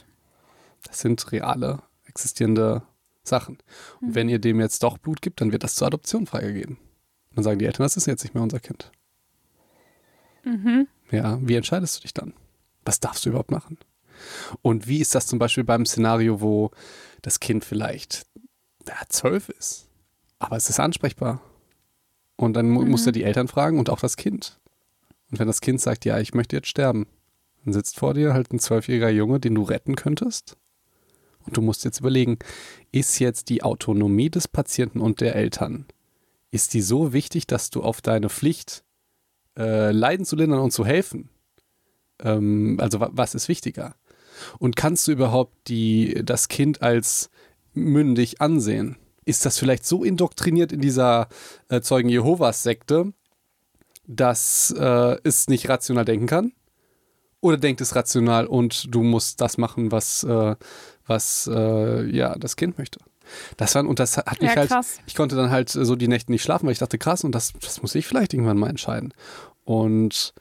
Das 0.83 0.99
sind 0.99 1.31
reale, 1.31 1.79
existierende 2.05 2.83
Sachen. 3.23 3.57
Und 4.01 4.15
wenn 4.15 4.29
ihr 4.29 4.39
dem 4.39 4.59
jetzt 4.59 4.83
doch 4.83 4.97
Blut 4.97 5.21
gibt, 5.21 5.41
dann 5.41 5.51
wird 5.51 5.63
das 5.63 5.75
zur 5.75 5.87
Adoption 5.87 6.27
freigegeben. 6.27 6.77
Und 7.33 7.37
dann 7.37 7.43
sagen 7.43 7.59
die 7.59 7.65
Eltern, 7.65 7.83
das 7.83 7.97
ist 7.97 8.05
jetzt 8.05 8.23
nicht 8.23 8.33
mehr 8.33 8.43
unser 8.43 8.59
Kind. 8.59 8.91
Mhm. 10.43 10.87
Ja, 11.11 11.39
wie 11.41 11.55
entscheidest 11.55 11.97
du 11.97 12.01
dich 12.01 12.13
dann? 12.13 12.33
Was 12.85 12.99
darfst 12.99 13.25
du 13.25 13.29
überhaupt 13.29 13.51
machen? 13.51 13.77
Und 14.61 14.87
wie 14.87 14.99
ist 14.99 15.15
das 15.15 15.27
zum 15.27 15.39
Beispiel 15.39 15.63
beim 15.63 15.85
Szenario, 15.85 16.41
wo 16.41 16.71
das 17.21 17.39
Kind 17.39 17.65
vielleicht 17.65 18.25
ja, 18.87 18.95
zwölf 19.09 19.49
ist, 19.49 19.87
aber 20.39 20.57
es 20.57 20.69
ist 20.69 20.79
ansprechbar? 20.79 21.41
Und 22.35 22.53
dann 22.53 22.69
mu 22.69 22.81
Mhm. 22.83 22.91
musst 22.91 23.05
du 23.07 23.11
die 23.11 23.23
Eltern 23.23 23.47
fragen 23.47 23.79
und 23.79 23.89
auch 23.89 23.99
das 23.99 24.17
Kind. 24.17 24.59
Und 25.31 25.39
wenn 25.39 25.47
das 25.47 25.61
Kind 25.61 25.81
sagt, 25.81 26.05
ja, 26.05 26.19
ich 26.19 26.33
möchte 26.33 26.55
jetzt 26.55 26.67
sterben, 26.67 27.07
dann 27.63 27.73
sitzt 27.73 27.97
vor 27.97 28.13
dir 28.13 28.33
halt 28.33 28.51
ein 28.51 28.59
zwölfjähriger 28.59 29.09
Junge, 29.09 29.39
den 29.39 29.55
du 29.55 29.63
retten 29.63 29.95
könntest. 29.95 30.57
Und 31.45 31.57
du 31.57 31.61
musst 31.61 31.85
jetzt 31.85 31.99
überlegen, 31.99 32.37
ist 32.91 33.19
jetzt 33.19 33.49
die 33.49 33.63
Autonomie 33.63 34.29
des 34.29 34.47
Patienten 34.47 34.99
und 35.01 35.21
der 35.21 35.35
Eltern, 35.35 35.85
ist 36.53 36.75
die 36.75 36.81
so 36.81 37.13
wichtig, 37.13 37.47
dass 37.47 37.71
du 37.71 37.81
auf 37.81 37.99
deine 37.99 38.29
Pflicht, 38.29 38.83
äh, 39.57 39.91
Leiden 39.91 40.23
zu 40.23 40.35
lindern 40.35 40.59
und 40.59 40.71
zu 40.71 40.85
helfen, 40.85 41.29
ähm, 42.21 42.77
also 42.79 42.99
wa 42.99 43.09
was 43.11 43.33
ist 43.33 43.49
wichtiger? 43.49 43.95
Und 44.59 44.75
kannst 44.75 45.07
du 45.07 45.11
überhaupt 45.11 45.67
die, 45.67 46.21
das 46.23 46.49
Kind 46.49 46.83
als 46.83 47.31
mündig 47.73 48.39
ansehen? 48.39 48.97
Ist 49.25 49.45
das 49.45 49.57
vielleicht 49.57 49.85
so 49.85 50.03
indoktriniert 50.03 50.71
in 50.71 50.79
dieser 50.79 51.27
äh, 51.69 51.81
Zeugen 51.81 52.09
Jehovas-Sekte, 52.09 53.13
dass 54.05 54.71
äh, 54.77 55.17
es 55.23 55.47
nicht 55.47 55.69
rational 55.69 56.05
denken 56.05 56.27
kann? 56.27 56.51
Oder 57.41 57.57
denkt 57.57 57.81
es 57.81 57.95
rational 57.95 58.45
und 58.45 58.93
du 58.93 59.01
musst 59.01 59.41
das 59.41 59.57
machen, 59.57 59.91
was, 59.91 60.23
äh, 60.23 60.55
was 61.07 61.49
äh, 61.51 62.05
ja, 62.15 62.35
das 62.37 62.55
Kind 62.57 62.77
möchte? 62.77 62.99
Das 63.57 63.75
war, 63.75 63.85
und 63.85 63.99
das 63.99 64.17
hat 64.17 64.41
mich 64.41 64.49
Ja, 64.49 64.55
halt, 64.55 64.71
ich 65.05 65.15
konnte 65.15 65.35
dann 65.35 65.49
halt 65.49 65.69
so 65.69 65.95
die 65.95 66.07
Nächte 66.07 66.31
nicht 66.31 66.43
schlafen, 66.43 66.65
weil 66.65 66.73
ich 66.73 66.79
dachte, 66.79 66.97
krass, 66.97 67.23
und 67.23 67.33
das, 67.33 67.53
das 67.61 67.81
muss 67.81 67.95
ich 67.95 68.07
vielleicht 68.07 68.33
irgendwann 68.33 68.57
mal 68.57 68.69
entscheiden. 68.69 69.13
Und 69.65 70.33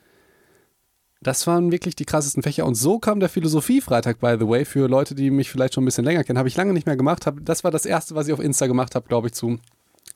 das 1.21 1.47
waren 1.47 1.71
wirklich 1.71 1.95
die 1.95 2.05
krassesten 2.05 2.43
Fächer. 2.43 2.65
Und 2.65 2.75
so 2.75 2.99
kam 2.99 3.19
der 3.19 3.29
Philosophiefreitag, 3.29 4.19
by 4.19 4.35
the 4.39 4.47
way, 4.47 4.65
für 4.65 4.87
Leute, 4.87 5.15
die 5.15 5.31
mich 5.31 5.49
vielleicht 5.49 5.73
schon 5.73 5.83
ein 5.83 5.85
bisschen 5.85 6.05
länger 6.05 6.23
kennen. 6.23 6.37
Habe 6.37 6.49
ich 6.49 6.57
lange 6.57 6.73
nicht 6.73 6.85
mehr 6.85 6.97
gemacht. 6.97 7.25
Hab, 7.25 7.37
das 7.41 7.63
war 7.63 7.71
das 7.71 7.85
erste, 7.85 8.15
was 8.15 8.27
ich 8.27 8.33
auf 8.33 8.39
Insta 8.39 8.67
gemacht 8.67 8.95
habe, 8.95 9.07
glaube 9.07 9.27
ich, 9.27 9.33
zu 9.33 9.59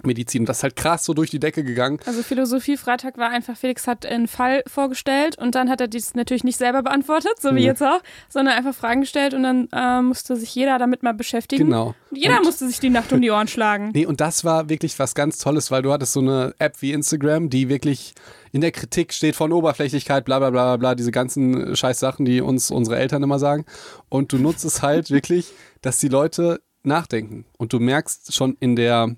Medizin. 0.04 0.46
Das 0.46 0.58
ist 0.58 0.64
halt 0.64 0.76
krass 0.76 1.04
so 1.06 1.14
durch 1.14 1.30
die 1.32 1.40
Decke 1.40 1.64
gegangen. 1.64 2.00
Also 2.06 2.22
Philosophie-Freitag 2.24 3.18
war 3.18 3.30
einfach, 3.30 3.58
Felix 3.58 3.88
hat 3.88 4.06
einen 4.06 4.28
Fall 4.28 4.62
vorgestellt 4.68 5.38
und 5.38 5.56
dann 5.56 5.70
hat 5.70 5.82
er 5.82 5.88
dies 5.88 6.14
natürlich 6.14 6.44
nicht 6.44 6.58
selber 6.58 6.84
beantwortet, 6.84 7.34
so 7.42 7.50
wie 7.50 7.62
Mhm. 7.62 7.66
jetzt 7.66 7.82
auch, 7.84 8.02
sondern 8.30 8.56
einfach 8.56 8.76
Fragen 8.76 9.02
gestellt 9.02 9.34
und 9.34 9.44
dann 9.44 9.68
äh, 9.74 10.02
musste 10.02 10.36
sich 10.36 10.54
jeder 10.54 10.78
damit 10.78 11.02
mal 11.04 11.14
beschäftigen. 11.14 11.66
Genau. 11.66 11.96
Und 12.12 12.18
jeder 12.18 12.38
Und- 12.38 12.46
musste 12.46 12.68
sich 12.68 12.80
die 12.80 12.90
Nacht 12.92 13.12
um 13.12 13.22
die 13.22 13.32
Ohren 13.32 13.48
schlagen. 13.48 13.90
Nee, 13.94 14.06
und 14.06 14.22
das 14.22 14.44
war 14.46 14.70
wirklich 14.70 14.98
was 15.00 15.16
ganz 15.16 15.40
Tolles, 15.40 15.72
weil 15.72 15.82
du 15.82 15.92
hattest 15.92 16.14
so 16.14 16.20
eine 16.20 16.54
App 16.60 16.82
wie 16.82 16.94
Instagram, 16.94 17.50
die 17.50 17.68
wirklich 17.70 18.14
in 18.52 18.62
der 18.62 18.72
Kritik 18.72 19.14
steht 19.14 19.36
von 19.36 19.52
Oberflächlichkeit, 19.52 20.26
bla 20.26 20.40
bla 20.40 20.50
bla 20.52 20.78
bla, 20.78 20.96
diese 20.96 21.12
ganzen 21.12 21.76
scheiß 21.76 22.00
Sachen, 22.00 22.24
die 22.26 22.40
uns 22.42 22.72
unsere 22.72 22.98
Eltern 22.98 23.24
immer 23.24 23.40
sagen. 23.40 23.66
Und 24.10 24.32
du 24.32 24.38
nutzt 24.38 24.64
es 24.64 24.82
halt 24.82 25.10
wirklich, 25.12 25.52
dass 25.82 26.00
die 26.00 26.08
Leute 26.08 26.62
nachdenken. 26.84 27.46
Und 27.58 27.74
du 27.74 27.80
merkst 27.80 28.34
schon 28.34 28.56
in 28.60 28.76
der 28.76 29.16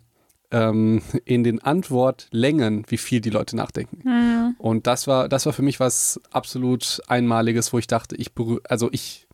ähm, 0.52 1.02
in 1.26 1.44
den 1.44 1.62
Antwortlängen, 1.62 2.86
wie 2.88 2.98
viel 2.98 3.22
die 3.22 3.30
Leute 3.30 3.56
nachdenken. 3.56 4.02
Und 4.58 4.88
das 4.88 5.08
war, 5.08 5.30
das 5.30 5.46
war 5.46 5.54
für 5.54 5.62
mich 5.62 5.80
was 5.80 6.20
absolut 6.32 7.02
Einmaliges, 7.08 7.72
wo 7.74 7.78
ich 7.80 7.88
dachte, 7.88 8.16
ich 8.16 8.32
also 8.68 8.90
ich 8.92 9.28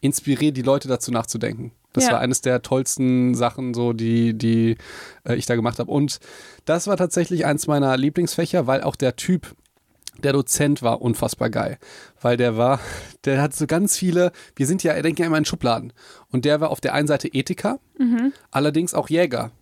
inspiriere 0.00 0.52
die 0.52 0.62
Leute 0.62 0.88
dazu 0.88 1.10
nachzudenken. 1.12 1.72
Das 1.92 2.06
Ja. 2.06 2.12
war 2.12 2.20
eines 2.20 2.40
der 2.40 2.62
tollsten 2.62 3.34
Sachen, 3.34 3.74
so 3.74 3.92
die, 3.92 4.32
die 4.34 4.76
äh, 5.24 5.34
ich 5.34 5.46
da 5.46 5.54
gemacht 5.56 5.78
habe. 5.78 5.90
Und 5.90 6.20
das 6.64 6.86
war 6.86 6.96
tatsächlich 6.96 7.44
eins 7.44 7.66
meiner 7.66 7.96
Lieblingsfächer, 7.96 8.66
weil 8.66 8.82
auch 8.82 8.96
der 8.96 9.14
Typ, 9.16 9.54
der 10.22 10.32
Dozent 10.32 10.80
war 10.82 11.02
unfassbar 11.02 11.50
geil. 11.50 11.78
Weil 12.20 12.36
der 12.38 12.56
war, 12.56 12.80
der 13.26 13.42
hat 13.42 13.54
so 13.54 13.66
ganz 13.66 13.96
viele, 13.98 14.32
wir 14.56 14.66
sind 14.66 14.82
ja, 14.82 15.00
denken 15.02 15.20
ja 15.20 15.26
immer 15.26 15.38
in 15.38 15.44
Schubladen. 15.44 15.92
Und 16.30 16.46
der 16.46 16.60
war 16.62 16.70
auf 16.70 16.80
der 16.80 16.94
einen 16.94 17.06
Seite 17.08 17.28
Ethiker, 17.28 17.78
allerdings 18.50 18.94
auch 18.94 19.08
Jäger. 19.10 19.52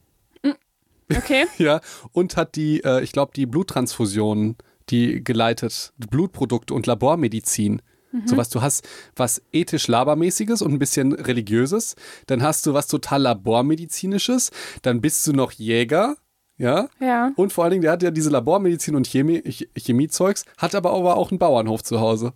Okay. 1.16 1.46
Ja, 1.58 1.80
und 2.12 2.36
hat 2.36 2.56
die, 2.56 2.82
äh, 2.84 3.02
ich 3.02 3.12
glaube, 3.12 3.32
die 3.34 3.46
Bluttransfusionen, 3.46 4.56
die 4.90 5.22
geleitet, 5.22 5.92
Blutprodukte 5.98 6.74
und 6.74 6.86
Labormedizin. 6.86 7.82
Sowas, 8.24 8.48
du 8.48 8.60
hast 8.60 8.88
was 9.14 9.40
ethisch 9.52 9.86
labermäßiges 9.86 10.62
und 10.62 10.72
ein 10.72 10.80
bisschen 10.80 11.12
religiöses, 11.12 11.94
dann 12.26 12.42
hast 12.42 12.66
du 12.66 12.74
was 12.74 12.88
total 12.88 13.22
labormedizinisches, 13.22 14.50
dann 14.82 15.00
bist 15.00 15.24
du 15.28 15.32
noch 15.32 15.52
Jäger, 15.52 16.16
ja, 16.58 16.88
Ja. 16.98 17.30
und 17.36 17.52
vor 17.52 17.62
allen 17.62 17.70
Dingen, 17.70 17.82
der 17.82 17.92
hat 17.92 18.02
ja 18.02 18.10
diese 18.10 18.30
Labormedizin 18.30 18.96
und 18.96 19.06
Chemie, 19.06 19.38
Ch- 19.42 19.68
Chemiezeugs, 19.78 20.44
hat 20.58 20.74
aber 20.74 20.92
aber 20.92 21.16
auch 21.16 21.30
einen 21.30 21.38
Bauernhof 21.38 21.84
zu 21.84 22.00
Hause. 22.00 22.32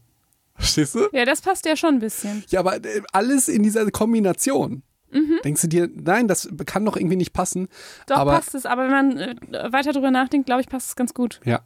Verstehst 0.54 0.94
du? 0.94 1.08
Ja, 1.12 1.24
das 1.24 1.40
passt 1.40 1.66
ja 1.66 1.76
schon 1.76 1.94
ein 1.94 1.98
bisschen. 1.98 2.44
Ja, 2.50 2.60
aber 2.60 2.76
äh, 2.76 3.02
alles 3.12 3.48
in 3.48 3.64
dieser 3.64 3.90
Kombination. 3.90 4.84
Denkst 5.44 5.62
du 5.62 5.68
dir, 5.68 5.88
nein, 5.94 6.27
das 6.29 6.48
kann 6.66 6.85
doch 6.85 6.96
irgendwie 6.96 7.16
nicht 7.16 7.33
passen. 7.33 7.68
Doch 8.07 8.16
aber 8.16 8.33
passt 8.33 8.55
es, 8.55 8.66
aber 8.66 8.85
wenn 8.85 8.90
man 8.90 9.18
äh, 9.18 9.72
weiter 9.72 9.92
drüber 9.92 10.11
nachdenkt, 10.11 10.46
glaube 10.46 10.61
ich, 10.62 10.68
passt 10.68 10.88
es 10.88 10.96
ganz 10.96 11.14
gut. 11.14 11.40
Ja. 11.44 11.61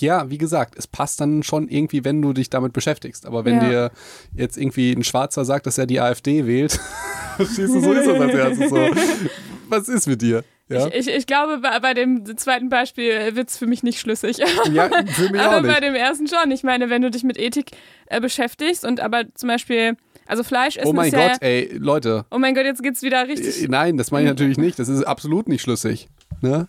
Ja, 0.00 0.30
wie 0.30 0.38
gesagt, 0.38 0.76
es 0.78 0.86
passt 0.86 1.20
dann 1.20 1.42
schon 1.42 1.68
irgendwie, 1.68 2.04
wenn 2.04 2.22
du 2.22 2.32
dich 2.32 2.48
damit 2.48 2.72
beschäftigst. 2.72 3.26
Aber 3.26 3.44
wenn 3.44 3.56
Ja. 3.60 3.68
dir 3.68 3.90
jetzt 4.34 4.56
irgendwie 4.56 4.92
ein 4.92 5.04
Schwarzer 5.04 5.44
sagt, 5.44 5.66
dass 5.66 5.76
er 5.76 5.86
die 5.86 6.00
AfD 6.00 6.46
wählt, 6.46 6.72
verstehst 7.36 7.74
du, 7.74 7.80
so 7.80 7.92
ist 7.92 8.06
das 8.06 8.18
als 8.20 8.34
erstes 8.34 8.70
so. 8.70 8.76
Was 9.68 9.88
ist 9.88 10.06
mit 10.08 10.22
dir? 10.22 10.42
Ja, 10.68 10.86
Ich, 10.86 10.94
ich, 11.06 11.08
ich 11.08 11.26
glaube, 11.26 11.58
bei, 11.58 11.78
bei 11.80 11.94
dem 11.94 12.24
zweiten 12.38 12.68
Beispiel 12.70 13.36
wird 13.36 13.50
es 13.50 13.58
für 13.58 13.66
mich 13.66 13.82
nicht 13.82 14.00
schlüssig. 14.00 14.38
ja 14.38 14.88
für 15.12 15.28
mich 15.30 15.40
auch 15.40 15.46
aber 15.52 15.62
bei 15.62 15.68
nicht. 15.68 15.82
dem 15.82 15.94
ersten 15.94 16.26
schon. 16.28 16.50
Ich 16.50 16.62
meine, 16.62 16.88
wenn 16.90 17.02
du 17.02 17.10
dich 17.10 17.22
mit 17.22 17.38
Ethik 17.38 17.72
äh, 18.06 18.20
beschäftigst 18.20 18.84
und 18.86 19.00
aber 19.00 19.24
zum 19.34 19.48
Beispiel, 19.48 19.96
also 20.30 20.44
Fleisch 20.44 20.76
essen 20.76 20.88
Oh 20.88 20.92
mein 20.92 21.08
ist 21.08 21.12
ja. 21.12 21.28
Gott, 21.28 21.42
ey, 21.42 21.76
Leute. 21.76 22.24
Oh 22.30 22.38
mein 22.38 22.54
Gott, 22.54 22.64
jetzt 22.64 22.82
geht's 22.82 23.02
wieder 23.02 23.26
richtig. 23.26 23.64
Äh, 23.64 23.68
Nein, 23.68 23.96
das 23.96 24.10
meine 24.12 24.26
ich 24.26 24.30
natürlich 24.38 24.58
nicht. 24.58 24.78
Das 24.78 24.88
ist 24.88 25.02
absolut 25.02 25.48
nicht 25.48 25.60
schlüssig. 25.60 26.08
Ne? 26.40 26.68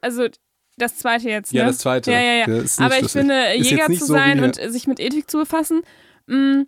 Also 0.00 0.28
das 0.78 0.96
zweite 0.96 1.28
jetzt. 1.28 1.52
Ja, 1.52 1.64
ne? 1.64 1.68
das 1.68 1.78
zweite. 1.78 2.10
Ja, 2.10 2.20
ja, 2.20 2.32
ja. 2.46 2.56
Ist 2.56 2.80
Aber 2.80 2.94
ich 2.94 3.00
schlüssig. 3.00 3.20
finde, 3.20 3.34
Ist 3.54 3.70
jetzt 3.70 3.70
Jäger 3.70 3.86
zu 3.98 4.06
so 4.06 4.12
sein 4.14 4.42
und 4.42 4.54
sich 4.56 4.86
mit 4.86 4.98
Ethik 5.00 5.30
zu 5.30 5.38
befassen, 5.38 5.82
mh, 6.26 6.64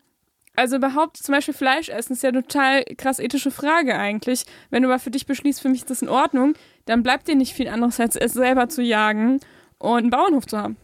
also 0.55 0.77
überhaupt 0.77 1.17
zum 1.17 1.35
Beispiel 1.35 1.55
Fleisch 1.55 1.89
essen 1.89 2.15
ist 2.15 2.23
ja 2.23 2.31
eine 2.31 2.43
total 2.43 2.85
krass 2.97 3.21
ethische 3.21 3.51
Frage 3.51 3.97
eigentlich. 3.97 4.45
Wenn 4.71 4.83
du 4.83 4.89
aber 4.89 4.99
für 4.99 5.11
dich 5.11 5.25
beschließt, 5.25 5.61
für 5.63 5.69
mich 5.69 5.81
ist 5.81 5.91
das 5.91 6.03
in 6.03 6.09
Ordnung, 6.09 6.55
dann 6.85 7.03
bleibt 7.03 7.29
dir 7.29 7.37
nicht 7.37 7.55
viel 7.55 7.69
anderes, 7.69 8.01
als 8.01 8.17
es 8.17 8.33
selber 8.33 8.69
zu 8.69 8.83
jagen 8.83 9.41
und 9.79 9.99
einen 9.99 10.11
Bauernhof 10.11 10.47
zu 10.47 10.59
haben. 10.59 10.77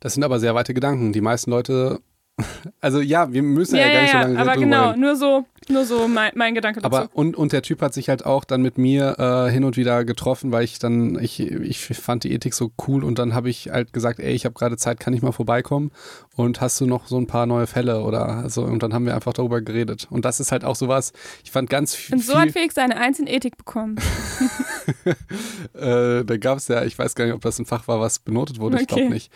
Das 0.00 0.14
sind 0.14 0.22
aber 0.22 0.38
sehr 0.38 0.54
weite 0.54 0.72
Gedanken. 0.72 1.12
Die 1.12 1.20
meisten 1.20 1.50
Leute 1.50 2.00
Also 2.80 3.00
ja, 3.00 3.32
wir 3.32 3.42
müssen 3.42 3.76
ja, 3.76 3.86
ja, 3.86 3.92
gar 3.92 4.02
nicht 4.02 4.12
ja, 4.12 4.20
so 4.22 4.26
lange 4.26 4.38
aber 4.40 4.52
drüber 4.54 4.64
genau, 4.64 4.88
reden. 4.88 5.00
nur 5.00 5.16
so, 5.16 5.44
nur 5.68 5.84
so 5.84 6.08
mein, 6.08 6.32
mein 6.34 6.54
Gedanke 6.54 6.80
dazu. 6.80 6.94
Aber 6.94 7.08
und, 7.12 7.36
und 7.36 7.52
der 7.52 7.62
Typ 7.62 7.80
hat 7.80 7.94
sich 7.94 8.08
halt 8.08 8.26
auch 8.26 8.44
dann 8.44 8.60
mit 8.60 8.76
mir 8.76 9.16
äh, 9.18 9.50
hin 9.52 9.62
und 9.62 9.76
wieder 9.76 10.04
getroffen, 10.04 10.50
weil 10.50 10.64
ich 10.64 10.80
dann, 10.80 11.16
ich, 11.22 11.38
ich 11.38 11.78
fand 11.86 12.24
die 12.24 12.32
Ethik 12.32 12.54
so 12.54 12.72
cool 12.88 13.04
und 13.04 13.20
dann 13.20 13.34
habe 13.34 13.50
ich 13.50 13.70
halt 13.70 13.92
gesagt, 13.92 14.18
ey, 14.18 14.34
ich 14.34 14.44
habe 14.46 14.54
gerade 14.54 14.76
Zeit, 14.76 14.98
kann 14.98 15.14
ich 15.14 15.22
mal 15.22 15.30
vorbeikommen 15.30 15.92
und 16.34 16.60
hast 16.60 16.80
du 16.80 16.86
noch 16.86 17.06
so 17.06 17.18
ein 17.18 17.28
paar 17.28 17.46
neue 17.46 17.68
Fälle 17.68 18.02
oder 18.02 18.26
also 18.26 18.64
und 18.64 18.82
dann 18.82 18.92
haben 18.92 19.06
wir 19.06 19.14
einfach 19.14 19.32
darüber 19.32 19.60
geredet. 19.60 20.08
Und 20.10 20.24
das 20.24 20.40
ist 20.40 20.50
halt 20.50 20.64
auch 20.64 20.76
sowas, 20.76 21.12
ich 21.44 21.52
fand 21.52 21.70
ganz 21.70 21.94
viel. 21.94 22.16
und 22.16 22.20
so 22.24 22.36
hat 22.36 22.50
Felix 22.50 22.74
seine 22.74 22.96
Eins 22.96 23.20
in 23.20 23.28
Ethik 23.28 23.56
bekommen. 23.56 23.96
äh, 25.74 26.24
da 26.24 26.36
gab 26.38 26.58
es 26.58 26.66
ja, 26.66 26.84
ich 26.84 26.98
weiß 26.98 27.14
gar 27.14 27.26
nicht, 27.26 27.34
ob 27.34 27.42
das 27.42 27.60
ein 27.60 27.66
Fach 27.66 27.86
war, 27.86 28.00
was 28.00 28.18
benotet 28.18 28.58
wurde, 28.58 28.80
ich 28.80 28.88
glaube 28.88 29.04
Okay. 29.04 29.12
nicht. 29.12 29.32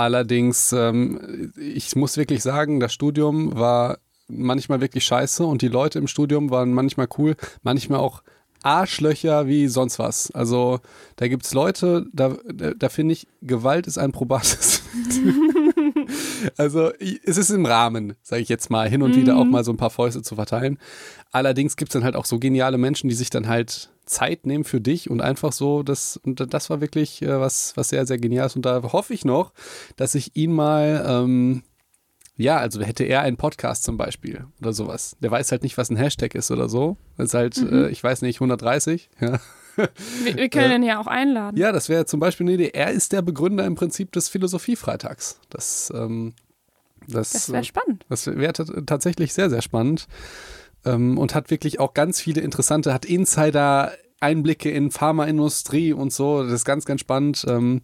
Allerdings, 0.00 0.72
ähm, 0.72 1.52
ich 1.58 1.94
muss 1.94 2.16
wirklich 2.16 2.42
sagen, 2.42 2.80
das 2.80 2.94
Studium 2.94 3.58
war 3.58 3.98
manchmal 4.28 4.80
wirklich 4.80 5.04
scheiße 5.04 5.44
und 5.44 5.60
die 5.60 5.68
Leute 5.68 5.98
im 5.98 6.06
Studium 6.06 6.48
waren 6.48 6.72
manchmal 6.72 7.06
cool, 7.18 7.36
manchmal 7.62 8.00
auch 8.00 8.22
Arschlöcher 8.62 9.46
wie 9.46 9.68
sonst 9.68 9.98
was. 9.98 10.30
Also 10.30 10.80
da 11.16 11.28
gibt 11.28 11.44
es 11.44 11.52
Leute, 11.52 12.06
da, 12.14 12.34
da, 12.50 12.70
da 12.70 12.88
finde 12.88 13.12
ich, 13.12 13.26
Gewalt 13.42 13.86
ist 13.86 13.98
ein 13.98 14.12
probates. 14.12 14.82
also 16.56 16.90
es 16.98 17.36
ist 17.36 17.50
im 17.50 17.66
Rahmen, 17.66 18.14
sage 18.22 18.42
ich 18.42 18.48
jetzt 18.48 18.70
mal, 18.70 18.88
hin 18.88 19.02
und 19.02 19.16
wieder 19.16 19.36
auch 19.36 19.44
mal 19.44 19.64
so 19.64 19.72
ein 19.72 19.76
paar 19.76 19.90
Fäuste 19.90 20.22
zu 20.22 20.34
verteilen. 20.34 20.78
Allerdings 21.32 21.76
gibt 21.76 21.90
es 21.90 21.92
dann 21.94 22.04
halt 22.04 22.16
auch 22.16 22.24
so 22.24 22.38
geniale 22.38 22.78
Menschen, 22.78 23.08
die 23.08 23.14
sich 23.14 23.30
dann 23.30 23.48
halt 23.48 23.90
Zeit 24.06 24.44
nehmen 24.44 24.64
für 24.64 24.80
dich 24.80 25.08
und 25.08 25.20
einfach 25.20 25.52
so, 25.52 25.82
das, 25.82 26.16
und 26.16 26.52
das 26.52 26.68
war 26.68 26.80
wirklich 26.80 27.22
äh, 27.22 27.40
was, 27.40 27.76
was 27.76 27.90
sehr, 27.90 28.06
sehr 28.06 28.18
genial 28.18 28.46
ist. 28.46 28.56
Und 28.56 28.66
da 28.66 28.82
hoffe 28.92 29.14
ich 29.14 29.24
noch, 29.24 29.52
dass 29.96 30.14
ich 30.14 30.36
ihn 30.36 30.52
mal, 30.52 31.04
ähm, 31.06 31.62
ja, 32.36 32.56
also 32.56 32.80
hätte 32.80 33.04
er 33.04 33.20
einen 33.20 33.36
Podcast 33.36 33.84
zum 33.84 33.96
Beispiel 33.96 34.46
oder 34.60 34.72
sowas. 34.72 35.16
Der 35.20 35.30
weiß 35.30 35.52
halt 35.52 35.62
nicht, 35.62 35.78
was 35.78 35.90
ein 35.90 35.96
Hashtag 35.96 36.34
ist 36.34 36.50
oder 36.50 36.68
so. 36.68 36.96
Das 37.16 37.26
ist 37.26 37.34
halt, 37.34 37.58
äh, 37.58 37.88
ich 37.90 38.02
weiß 38.02 38.22
nicht, 38.22 38.38
130. 38.38 39.10
Ja, 39.20 39.38
Wir, 40.24 40.36
wir 40.36 40.48
können 40.50 40.82
ihn 40.82 40.88
ja 40.88 41.00
auch 41.00 41.06
einladen. 41.06 41.56
ja 41.56 41.72
das 41.72 41.88
wäre 41.88 42.06
zum 42.06 42.20
Beispiel 42.20 42.44
eine 42.46 42.54
Idee. 42.54 42.70
Er 42.72 42.90
ist 42.90 43.12
der 43.12 43.22
Begründer 43.22 43.64
im 43.64 43.74
Prinzip 43.74 44.12
des 44.12 44.28
Philosophiefreitags. 44.28 45.40
Das, 45.50 45.92
ähm, 45.94 46.34
das, 47.06 47.32
Das 47.32 47.48
äh, 47.48 47.52
wäre 47.52 47.64
spannend. 47.64 48.04
das 48.08 48.26
wäre 48.26 48.52
tatsächlich 48.86 49.32
sehr, 49.32 49.50
sehr 49.50 49.62
spannend. 49.62 50.06
Ähm, 50.84 51.18
und 51.18 51.34
hat 51.34 51.50
wirklich 51.50 51.78
auch 51.78 51.92
ganz 51.94 52.20
viele 52.20 52.40
interessante, 52.40 52.94
hat 52.94 53.04
Insider-Einblicke 53.04 54.70
in 54.70 54.90
Pharmaindustrie 54.90 55.92
und 55.92 56.12
so. 56.12 56.42
Das 56.42 56.52
ist 56.52 56.64
ganz, 56.64 56.84
ganz 56.86 57.00
spannend. 57.00 57.44
Ähm, 57.48 57.82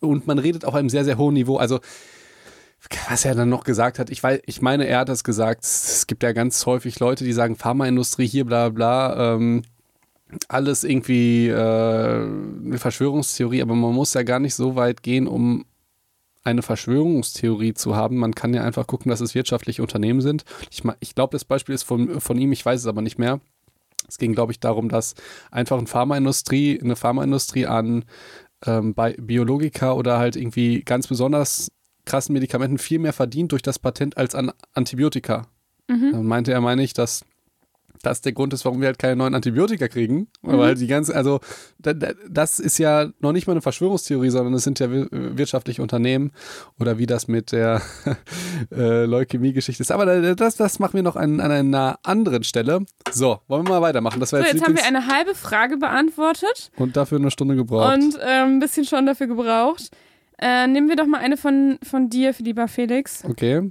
und 0.00 0.26
man 0.26 0.38
redet 0.38 0.64
auf 0.64 0.74
einem 0.74 0.88
sehr, 0.88 1.04
sehr 1.04 1.18
hohen 1.18 1.34
Niveau. 1.34 1.56
Also, 1.56 1.80
was 3.08 3.24
er 3.24 3.34
dann 3.34 3.48
noch 3.48 3.64
gesagt 3.64 3.98
hat, 3.98 4.08
ich, 4.10 4.22
weiß, 4.22 4.40
ich 4.46 4.62
meine, 4.62 4.86
er 4.86 5.00
hat 5.00 5.08
das 5.08 5.24
gesagt. 5.24 5.64
Es 5.64 6.06
gibt 6.06 6.22
ja 6.22 6.32
ganz 6.32 6.64
häufig 6.64 6.98
Leute, 6.98 7.24
die 7.24 7.32
sagen, 7.32 7.56
Pharmaindustrie 7.56 8.26
hier, 8.26 8.46
bla, 8.46 8.70
bla. 8.70 9.34
Ähm, 9.34 9.62
alles 10.48 10.84
irgendwie 10.84 11.48
äh, 11.48 11.54
eine 11.54 12.78
Verschwörungstheorie, 12.78 13.62
aber 13.62 13.74
man 13.74 13.94
muss 13.94 14.14
ja 14.14 14.22
gar 14.22 14.40
nicht 14.40 14.54
so 14.54 14.76
weit 14.76 15.02
gehen, 15.02 15.26
um 15.26 15.64
eine 16.42 16.62
Verschwörungstheorie 16.62 17.74
zu 17.74 17.96
haben. 17.96 18.16
Man 18.16 18.34
kann 18.34 18.54
ja 18.54 18.62
einfach 18.64 18.86
gucken, 18.86 19.10
dass 19.10 19.20
es 19.20 19.34
wirtschaftliche 19.34 19.82
Unternehmen 19.82 20.20
sind. 20.20 20.44
Ich, 20.70 20.82
ich 21.00 21.14
glaube, 21.14 21.32
das 21.32 21.44
Beispiel 21.44 21.74
ist 21.74 21.82
von, 21.82 22.20
von 22.20 22.38
ihm, 22.38 22.52
ich 22.52 22.64
weiß 22.64 22.80
es 22.80 22.86
aber 22.86 23.02
nicht 23.02 23.18
mehr. 23.18 23.40
Es 24.08 24.18
ging, 24.18 24.34
glaube 24.34 24.52
ich, 24.52 24.60
darum, 24.60 24.88
dass 24.88 25.14
einfach 25.50 25.78
eine 25.78 25.86
Pharmaindustrie, 25.86 26.80
eine 26.82 26.96
Pharmaindustrie 26.96 27.66
an 27.66 28.04
ähm, 28.64 28.94
bei 28.94 29.12
Biologika 29.12 29.92
oder 29.92 30.18
halt 30.18 30.36
irgendwie 30.36 30.82
ganz 30.82 31.06
besonders 31.06 31.70
krassen 32.06 32.32
Medikamenten 32.32 32.78
viel 32.78 32.98
mehr 32.98 33.12
verdient 33.12 33.52
durch 33.52 33.62
das 33.62 33.78
Patent 33.78 34.16
als 34.16 34.34
an 34.34 34.52
Antibiotika. 34.72 35.46
Dann 36.12 36.26
meinte 36.26 36.52
er, 36.52 36.60
meine 36.60 36.82
ich, 36.82 36.92
dass 36.92 37.24
das 38.02 38.20
der 38.22 38.32
Grund 38.32 38.52
ist, 38.54 38.64
warum 38.64 38.80
wir 38.80 38.86
halt 38.88 38.98
keine 38.98 39.16
neuen 39.16 39.34
Antibiotika 39.34 39.88
kriegen. 39.88 40.28
Aber 40.42 40.64
halt 40.64 40.80
die 40.80 40.86
ganze, 40.86 41.14
also 41.14 41.40
da, 41.78 41.92
da, 41.92 42.12
das 42.28 42.58
ist 42.58 42.78
ja 42.78 43.10
noch 43.20 43.32
nicht 43.32 43.46
mal 43.46 43.52
eine 43.52 43.60
Verschwörungstheorie, 43.60 44.30
sondern 44.30 44.54
es 44.54 44.64
sind 44.64 44.78
ja 44.80 44.90
wir- 44.90 45.08
wirtschaftliche 45.10 45.82
Unternehmen 45.82 46.32
oder 46.78 46.98
wie 46.98 47.06
das 47.06 47.28
mit 47.28 47.52
der 47.52 47.82
äh, 48.72 49.04
Leukämie-Geschichte 49.04 49.82
ist. 49.82 49.92
Aber 49.92 50.06
da- 50.06 50.34
das, 50.34 50.56
das 50.56 50.78
machen 50.78 50.94
wir 50.94 51.02
noch 51.02 51.16
an, 51.16 51.40
an 51.40 51.50
einer 51.50 51.98
anderen 52.02 52.44
Stelle. 52.44 52.84
So, 53.10 53.40
wollen 53.48 53.66
wir 53.66 53.70
mal 53.70 53.82
weitermachen. 53.82 54.20
Das 54.20 54.32
war 54.32 54.40
So, 54.40 54.46
jetzt, 54.46 54.54
jetzt 54.54 54.64
haben 54.66 54.76
wir 54.76 54.84
eine 54.86 55.06
halbe 55.06 55.34
Frage 55.34 55.76
beantwortet 55.76 56.70
und 56.76 56.96
dafür 56.96 57.18
eine 57.18 57.30
Stunde 57.30 57.56
gebraucht. 57.56 57.94
und 57.94 58.18
ähm, 58.26 58.56
ein 58.56 58.58
bisschen 58.60 58.84
schon 58.84 59.06
dafür 59.06 59.26
gebraucht. 59.26 59.90
Äh, 60.38 60.66
nehmen 60.68 60.88
wir 60.88 60.96
doch 60.96 61.06
mal 61.06 61.18
eine 61.20 61.36
von, 61.36 61.78
von 61.82 62.08
dir, 62.08 62.34
lieber 62.38 62.66
Felix. 62.66 63.22
okay. 63.28 63.70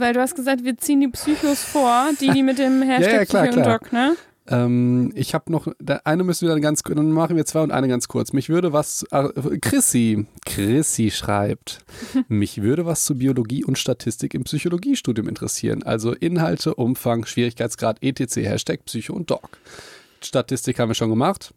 Weil 0.00 0.14
du 0.14 0.20
hast 0.20 0.34
gesagt, 0.34 0.64
wir 0.64 0.76
ziehen 0.78 1.00
die 1.00 1.08
Psychos 1.08 1.62
vor, 1.62 2.08
die, 2.20 2.30
die 2.30 2.42
mit 2.42 2.58
dem 2.58 2.82
Hashtag 2.82 3.12
ja, 3.12 3.24
klar, 3.24 3.44
Psycho 3.44 3.56
und 3.58 3.62
klar. 3.62 3.78
Doc, 3.78 3.92
ne? 3.92 4.16
Ähm, 4.48 5.12
ich 5.14 5.32
habe 5.34 5.52
noch, 5.52 5.68
eine 6.04 6.24
müssen 6.24 6.48
wir 6.48 6.52
dann 6.52 6.62
ganz, 6.62 6.82
dann 6.82 7.12
machen 7.12 7.36
wir 7.36 7.46
zwei 7.46 7.60
und 7.60 7.70
eine 7.70 7.86
ganz 7.86 8.08
kurz. 8.08 8.32
Mich 8.32 8.48
würde 8.48 8.72
was, 8.72 9.04
äh, 9.12 9.28
Chrissy, 9.60 10.26
Chrissy 10.44 11.10
schreibt, 11.10 11.84
mich 12.28 12.60
würde 12.60 12.84
was 12.84 13.04
zu 13.04 13.16
Biologie 13.16 13.64
und 13.64 13.78
Statistik 13.78 14.34
im 14.34 14.44
Psychologiestudium 14.44 15.28
interessieren. 15.28 15.84
Also 15.84 16.12
Inhalte, 16.12 16.74
Umfang, 16.74 17.26
Schwierigkeitsgrad, 17.26 18.02
etc. 18.02 18.36
Hashtag 18.38 18.84
Psycho 18.86 19.12
und 19.12 19.30
Doc. 19.30 19.58
Statistik 20.20 20.78
haben 20.80 20.88
wir 20.88 20.94
schon 20.94 21.10
gemacht. 21.10 21.54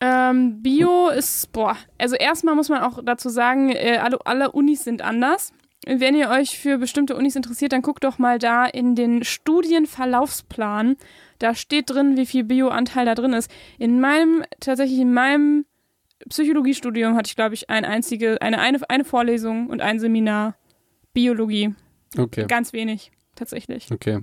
Ähm, 0.00 0.62
Bio 0.62 1.10
ist, 1.10 1.52
boah, 1.52 1.76
also 1.98 2.16
erstmal 2.16 2.54
muss 2.54 2.70
man 2.70 2.82
auch 2.82 3.00
dazu 3.04 3.28
sagen, 3.28 3.70
äh, 3.70 3.98
alle, 4.02 4.18
alle 4.24 4.50
Unis 4.50 4.84
sind 4.84 5.02
anders. 5.02 5.52
Wenn 5.86 6.14
ihr 6.14 6.28
euch 6.28 6.58
für 6.58 6.76
bestimmte 6.78 7.16
Unis 7.16 7.36
interessiert, 7.36 7.72
dann 7.72 7.80
guckt 7.82 8.04
doch 8.04 8.18
mal 8.18 8.38
da 8.38 8.66
in 8.66 8.94
den 8.94 9.24
Studienverlaufsplan. 9.24 10.96
Da 11.38 11.54
steht 11.54 11.88
drin, 11.88 12.16
wie 12.18 12.26
viel 12.26 12.44
Bio-Anteil 12.44 13.06
da 13.06 13.14
drin 13.14 13.32
ist. 13.32 13.50
In 13.78 14.00
meinem, 14.00 14.44
tatsächlich 14.60 14.98
in 14.98 15.14
meinem 15.14 15.64
Psychologiestudium 16.28 17.16
hatte 17.16 17.28
ich, 17.28 17.36
glaube 17.36 17.54
ich, 17.54 17.70
ein 17.70 17.86
einzige, 17.86 18.42
eine, 18.42 18.58
eine, 18.58 18.78
eine 18.90 19.04
Vorlesung 19.04 19.68
und 19.68 19.80
ein 19.80 19.98
Seminar 19.98 20.54
Biologie. 21.14 21.74
Okay, 22.18 22.44
Ganz 22.46 22.72
wenig, 22.72 23.10
tatsächlich. 23.34 23.90
okay. 23.90 24.20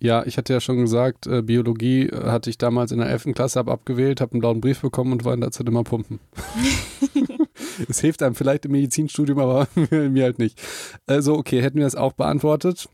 Ja, 0.00 0.24
ich 0.26 0.38
hatte 0.38 0.52
ja 0.52 0.60
schon 0.60 0.76
gesagt, 0.78 1.26
äh, 1.26 1.42
Biologie 1.42 2.06
äh, 2.06 2.26
hatte 2.26 2.50
ich 2.50 2.58
damals 2.58 2.92
in 2.92 2.98
der 2.98 3.08
11. 3.08 3.34
Klasse 3.34 3.60
ab 3.60 3.68
abgewählt, 3.68 4.20
habe 4.20 4.32
einen 4.32 4.40
blauen 4.40 4.60
Brief 4.60 4.80
bekommen 4.80 5.12
und 5.12 5.24
war 5.24 5.34
in 5.34 5.40
der 5.40 5.50
Zeit 5.50 5.66
immer 5.68 5.82
pumpen. 5.82 6.20
Es 7.88 8.00
hilft 8.00 8.22
einem 8.22 8.34
vielleicht 8.34 8.64
im 8.64 8.72
Medizinstudium, 8.72 9.38
aber 9.38 9.68
mir 9.90 10.24
halt 10.24 10.38
nicht. 10.38 10.60
Also, 11.06 11.34
okay, 11.36 11.62
hätten 11.62 11.78
wir 11.78 11.84
das 11.84 11.94
auch 11.96 12.12
beantwortet. 12.12 12.88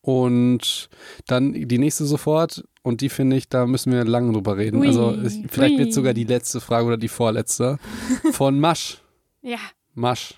Und 0.00 0.88
dann 1.26 1.52
die 1.52 1.78
nächste 1.78 2.04
sofort. 2.04 2.64
Und 2.82 3.00
die 3.00 3.08
finde 3.08 3.36
ich, 3.36 3.48
da 3.48 3.66
müssen 3.66 3.92
wir 3.92 4.04
lange 4.04 4.32
drüber 4.32 4.56
reden. 4.56 4.80
Ui, 4.80 4.86
also, 4.88 5.16
vielleicht 5.48 5.74
ui. 5.74 5.78
wird 5.78 5.92
sogar 5.92 6.12
die 6.14 6.24
letzte 6.24 6.60
Frage 6.60 6.86
oder 6.88 6.96
die 6.96 7.08
vorletzte. 7.08 7.78
Von 8.32 8.58
Masch. 8.58 8.98
Ja, 9.42 9.58
Masch. 9.94 10.34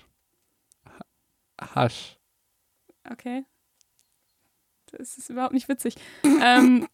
Ha- 0.85 1.75
Hasch. 1.75 2.17
okay. 3.11 3.43
Das 4.91 5.17
ist 5.17 5.29
überhaupt 5.29 5.53
nicht 5.53 5.67
witzig. 5.67 5.95
ähm, 6.23 6.87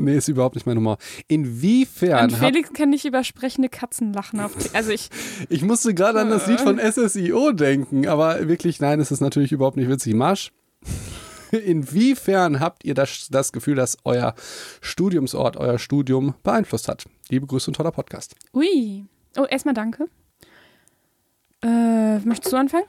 Nee, 0.00 0.16
ist 0.16 0.28
überhaupt 0.28 0.54
nicht 0.54 0.66
mein 0.66 0.78
Humor. 0.78 0.96
Inwiefern 1.28 2.24
Und 2.24 2.40
hab, 2.40 2.48
Felix 2.48 2.72
kann 2.72 2.88
nicht 2.88 3.04
über 3.04 3.22
sprechende 3.22 3.68
Katzen 3.68 4.14
lachen. 4.14 4.40
Auf 4.40 4.52
also 4.72 4.90
ich, 4.90 5.10
Ich 5.50 5.62
musste 5.62 5.92
gerade 5.92 6.20
an 6.20 6.30
das 6.30 6.46
Lied 6.46 6.60
von 6.60 6.78
SSIO 6.78 7.52
denken, 7.52 8.08
aber 8.08 8.48
wirklich, 8.48 8.80
nein, 8.80 8.98
es 9.00 9.10
ist 9.10 9.20
natürlich 9.20 9.52
überhaupt 9.52 9.76
nicht 9.76 9.90
witzig. 9.90 10.14
Marsch. 10.14 10.52
Inwiefern 11.50 12.60
habt 12.60 12.84
ihr 12.84 12.94
das, 12.94 13.28
das 13.30 13.52
Gefühl, 13.52 13.74
dass 13.74 13.98
euer 14.04 14.34
Studiumsort, 14.80 15.56
euer 15.58 15.78
Studium 15.78 16.34
beeinflusst 16.42 16.88
hat? 16.88 17.04
Liebe 17.28 17.46
Grüße 17.46 17.68
und 17.70 17.74
toller 17.74 17.92
Podcast. 17.92 18.34
ui. 18.54 19.04
Oh, 19.36 19.44
erstmal 19.44 19.74
danke. 19.74 20.06
Äh, 21.62 22.18
möchtest 22.20 22.52
du 22.52 22.56
anfangen? 22.56 22.86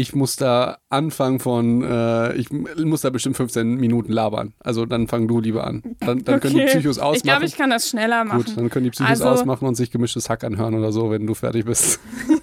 Ich 0.00 0.14
muss 0.14 0.36
da 0.36 0.78
anfangen 0.88 1.40
von, 1.40 1.82
äh, 1.82 2.32
ich 2.36 2.50
muss 2.50 3.02
da 3.02 3.10
bestimmt 3.10 3.36
15 3.36 3.74
Minuten 3.76 4.10
labern. 4.12 4.54
Also 4.58 4.86
dann 4.86 5.08
fang 5.08 5.28
du 5.28 5.40
lieber 5.40 5.66
an. 5.66 5.82
Dann, 6.00 6.24
dann 6.24 6.40
können 6.40 6.54
die 6.56 6.64
Psychos 6.64 6.98
ausmachen. 6.98 7.16
Ich 7.16 7.22
glaube, 7.22 7.44
ich 7.44 7.54
kann 7.54 7.68
das 7.68 7.90
schneller 7.90 8.24
machen. 8.24 8.44
Gut, 8.44 8.56
dann 8.56 8.70
können 8.70 8.84
die 8.84 8.90
Psychos 8.92 9.10
Also- 9.20 9.28
ausmachen 9.28 9.68
und 9.68 9.74
sich 9.74 9.90
gemischtes 9.90 10.30
Hack 10.30 10.42
anhören 10.42 10.74
oder 10.74 10.90
so, 10.90 11.10
wenn 11.10 11.26
du 11.26 11.34
fertig 11.34 11.66
bist. 11.66 12.00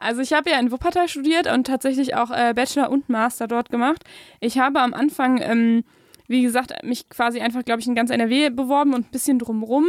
Also 0.00 0.20
ich 0.22 0.32
habe 0.32 0.48
ja 0.48 0.60
in 0.60 0.70
Wuppertal 0.70 1.08
studiert 1.08 1.52
und 1.52 1.66
tatsächlich 1.66 2.14
auch 2.14 2.30
äh, 2.30 2.54
Bachelor 2.54 2.88
und 2.90 3.08
Master 3.08 3.48
dort 3.48 3.68
gemacht. 3.68 4.04
Ich 4.38 4.56
habe 4.60 4.78
am 4.80 4.94
Anfang, 4.94 5.40
ähm, 5.42 5.82
wie 6.28 6.42
gesagt, 6.42 6.72
mich 6.84 7.08
quasi 7.08 7.40
einfach, 7.40 7.64
glaube 7.64 7.80
ich, 7.80 7.88
in 7.88 7.96
ganz 7.96 8.10
NRW 8.10 8.50
beworben 8.50 8.94
und 8.94 9.06
ein 9.06 9.10
bisschen 9.10 9.40
drumrum. 9.40 9.86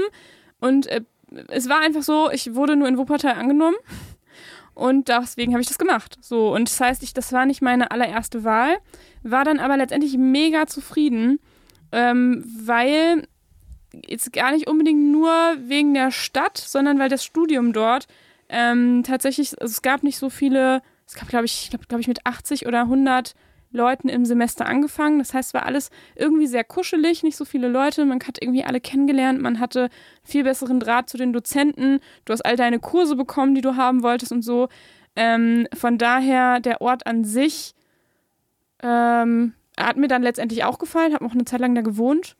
Und 0.59 0.87
äh, 0.87 1.01
es 1.49 1.69
war 1.69 1.81
einfach 1.81 2.01
so, 2.01 2.31
ich 2.31 2.55
wurde 2.55 2.75
nur 2.75 2.87
in 2.87 2.97
Wuppertal 2.97 3.33
angenommen. 3.35 3.75
Und 4.79 5.09
deswegen 5.09 5.53
habe 5.53 5.61
ich 5.61 5.67
das 5.67 5.77
gemacht. 5.77 6.17
So, 6.21 6.53
und 6.53 6.69
das 6.69 6.79
heißt, 6.79 7.03
ich, 7.03 7.13
das 7.13 7.33
war 7.33 7.45
nicht 7.45 7.61
meine 7.61 7.91
allererste 7.91 8.43
Wahl, 8.43 8.77
war 9.23 9.43
dann 9.43 9.59
aber 9.59 9.77
letztendlich 9.77 10.17
mega 10.17 10.67
zufrieden, 10.67 11.39
ähm, 11.91 12.43
weil 12.63 13.27
jetzt 14.07 14.31
gar 14.33 14.51
nicht 14.51 14.67
unbedingt 14.69 15.11
nur 15.11 15.31
wegen 15.59 15.93
der 15.93 16.11
Stadt, 16.11 16.57
sondern 16.57 16.99
weil 16.99 17.09
das 17.09 17.25
Studium 17.25 17.73
dort 17.73 18.07
ähm, 18.47 19.03
tatsächlich, 19.03 19.59
also 19.61 19.71
es 19.71 19.81
gab 19.81 20.03
nicht 20.03 20.17
so 20.17 20.29
viele 20.29 20.81
es 21.09 21.15
gab, 21.15 21.27
glaube 21.27 21.45
ich, 21.45 21.69
glaube 21.69 21.85
glaub 21.87 21.99
ich, 21.99 22.07
mit 22.07 22.25
80 22.25 22.67
oder 22.67 22.81
100 22.81 23.33
Leuten 23.71 24.09
im 24.09 24.25
Semester 24.25 24.65
angefangen. 24.65 25.19
Das 25.19 25.33
heißt, 25.33 25.53
war 25.53 25.65
alles 25.65 25.89
irgendwie 26.15 26.47
sehr 26.47 26.63
kuschelig, 26.63 27.23
nicht 27.23 27.37
so 27.37 27.45
viele 27.45 27.67
Leute. 27.67 28.05
Man 28.05 28.19
hat 28.19 28.41
irgendwie 28.41 28.63
alle 28.63 28.81
kennengelernt. 28.81 29.41
Man 29.41 29.59
hatte 29.59 29.89
viel 30.23 30.43
besseren 30.43 30.79
Draht 30.79 31.09
zu 31.09 31.17
den 31.17 31.33
Dozenten. 31.33 31.99
Du 32.25 32.33
hast 32.33 32.41
all 32.41 32.55
deine 32.55 32.79
Kurse 32.79 33.15
bekommen, 33.15 33.55
die 33.55 33.61
du 33.61 33.75
haben 33.75 34.03
wolltest 34.03 34.31
und 34.31 34.41
so. 34.41 34.69
Ähm, 35.15 35.67
von 35.73 35.97
daher, 35.97 36.59
der 36.59 36.81
Ort 36.81 37.05
an 37.05 37.23
sich 37.23 37.75
ähm, 38.81 39.53
hat 39.77 39.97
mir 39.97 40.07
dann 40.07 40.23
letztendlich 40.23 40.63
auch 40.63 40.79
gefallen, 40.79 41.13
habe 41.13 41.25
auch 41.25 41.33
eine 41.33 41.45
Zeit 41.45 41.59
lang 41.59 41.75
da 41.75 41.81
gewohnt. 41.81 42.35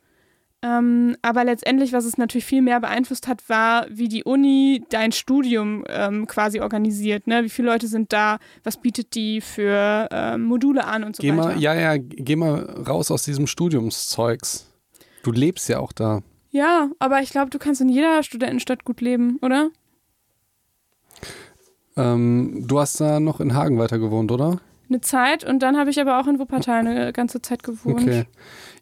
Ähm, 0.62 1.16
aber 1.22 1.44
letztendlich, 1.44 1.94
was 1.94 2.04
es 2.04 2.18
natürlich 2.18 2.44
viel 2.44 2.60
mehr 2.60 2.80
beeinflusst 2.80 3.28
hat, 3.28 3.48
war, 3.48 3.86
wie 3.88 4.08
die 4.08 4.24
Uni 4.24 4.84
dein 4.90 5.10
Studium 5.10 5.84
ähm, 5.88 6.26
quasi 6.26 6.60
organisiert. 6.60 7.26
Ne? 7.26 7.44
Wie 7.44 7.48
viele 7.48 7.68
Leute 7.68 7.86
sind 7.86 8.12
da? 8.12 8.38
Was 8.62 8.76
bietet 8.76 9.14
die 9.14 9.40
für 9.40 10.08
ähm, 10.10 10.44
Module 10.44 10.84
an 10.84 11.02
und 11.04 11.16
so 11.16 11.22
geh 11.22 11.30
weiter? 11.30 11.54
Mal, 11.54 11.58
ja, 11.58 11.74
ja, 11.74 11.96
geh 11.96 12.36
mal 12.36 12.58
raus 12.86 13.10
aus 13.10 13.22
diesem 13.22 13.46
Studiumszeugs. 13.46 14.70
Du 15.22 15.32
lebst 15.32 15.68
ja 15.70 15.78
auch 15.78 15.92
da. 15.92 16.20
Ja, 16.50 16.90
aber 16.98 17.22
ich 17.22 17.30
glaube, 17.30 17.50
du 17.50 17.58
kannst 17.58 17.80
in 17.80 17.88
jeder 17.88 18.22
Studentenstadt 18.22 18.84
gut 18.84 19.00
leben, 19.00 19.38
oder? 19.40 19.70
Ähm, 21.96 22.64
du 22.66 22.80
hast 22.80 23.00
da 23.00 23.18
noch 23.18 23.40
in 23.40 23.54
Hagen 23.54 23.78
weiter 23.78 23.98
gewohnt, 23.98 24.30
oder? 24.30 24.60
Eine 24.88 25.00
Zeit 25.00 25.44
und 25.44 25.60
dann 25.60 25.78
habe 25.78 25.90
ich 25.90 26.00
aber 26.00 26.18
auch 26.18 26.26
in 26.26 26.38
Wuppertal 26.38 26.80
eine 26.80 27.12
ganze 27.12 27.40
Zeit 27.40 27.62
gewohnt. 27.62 28.02
Okay. 28.02 28.24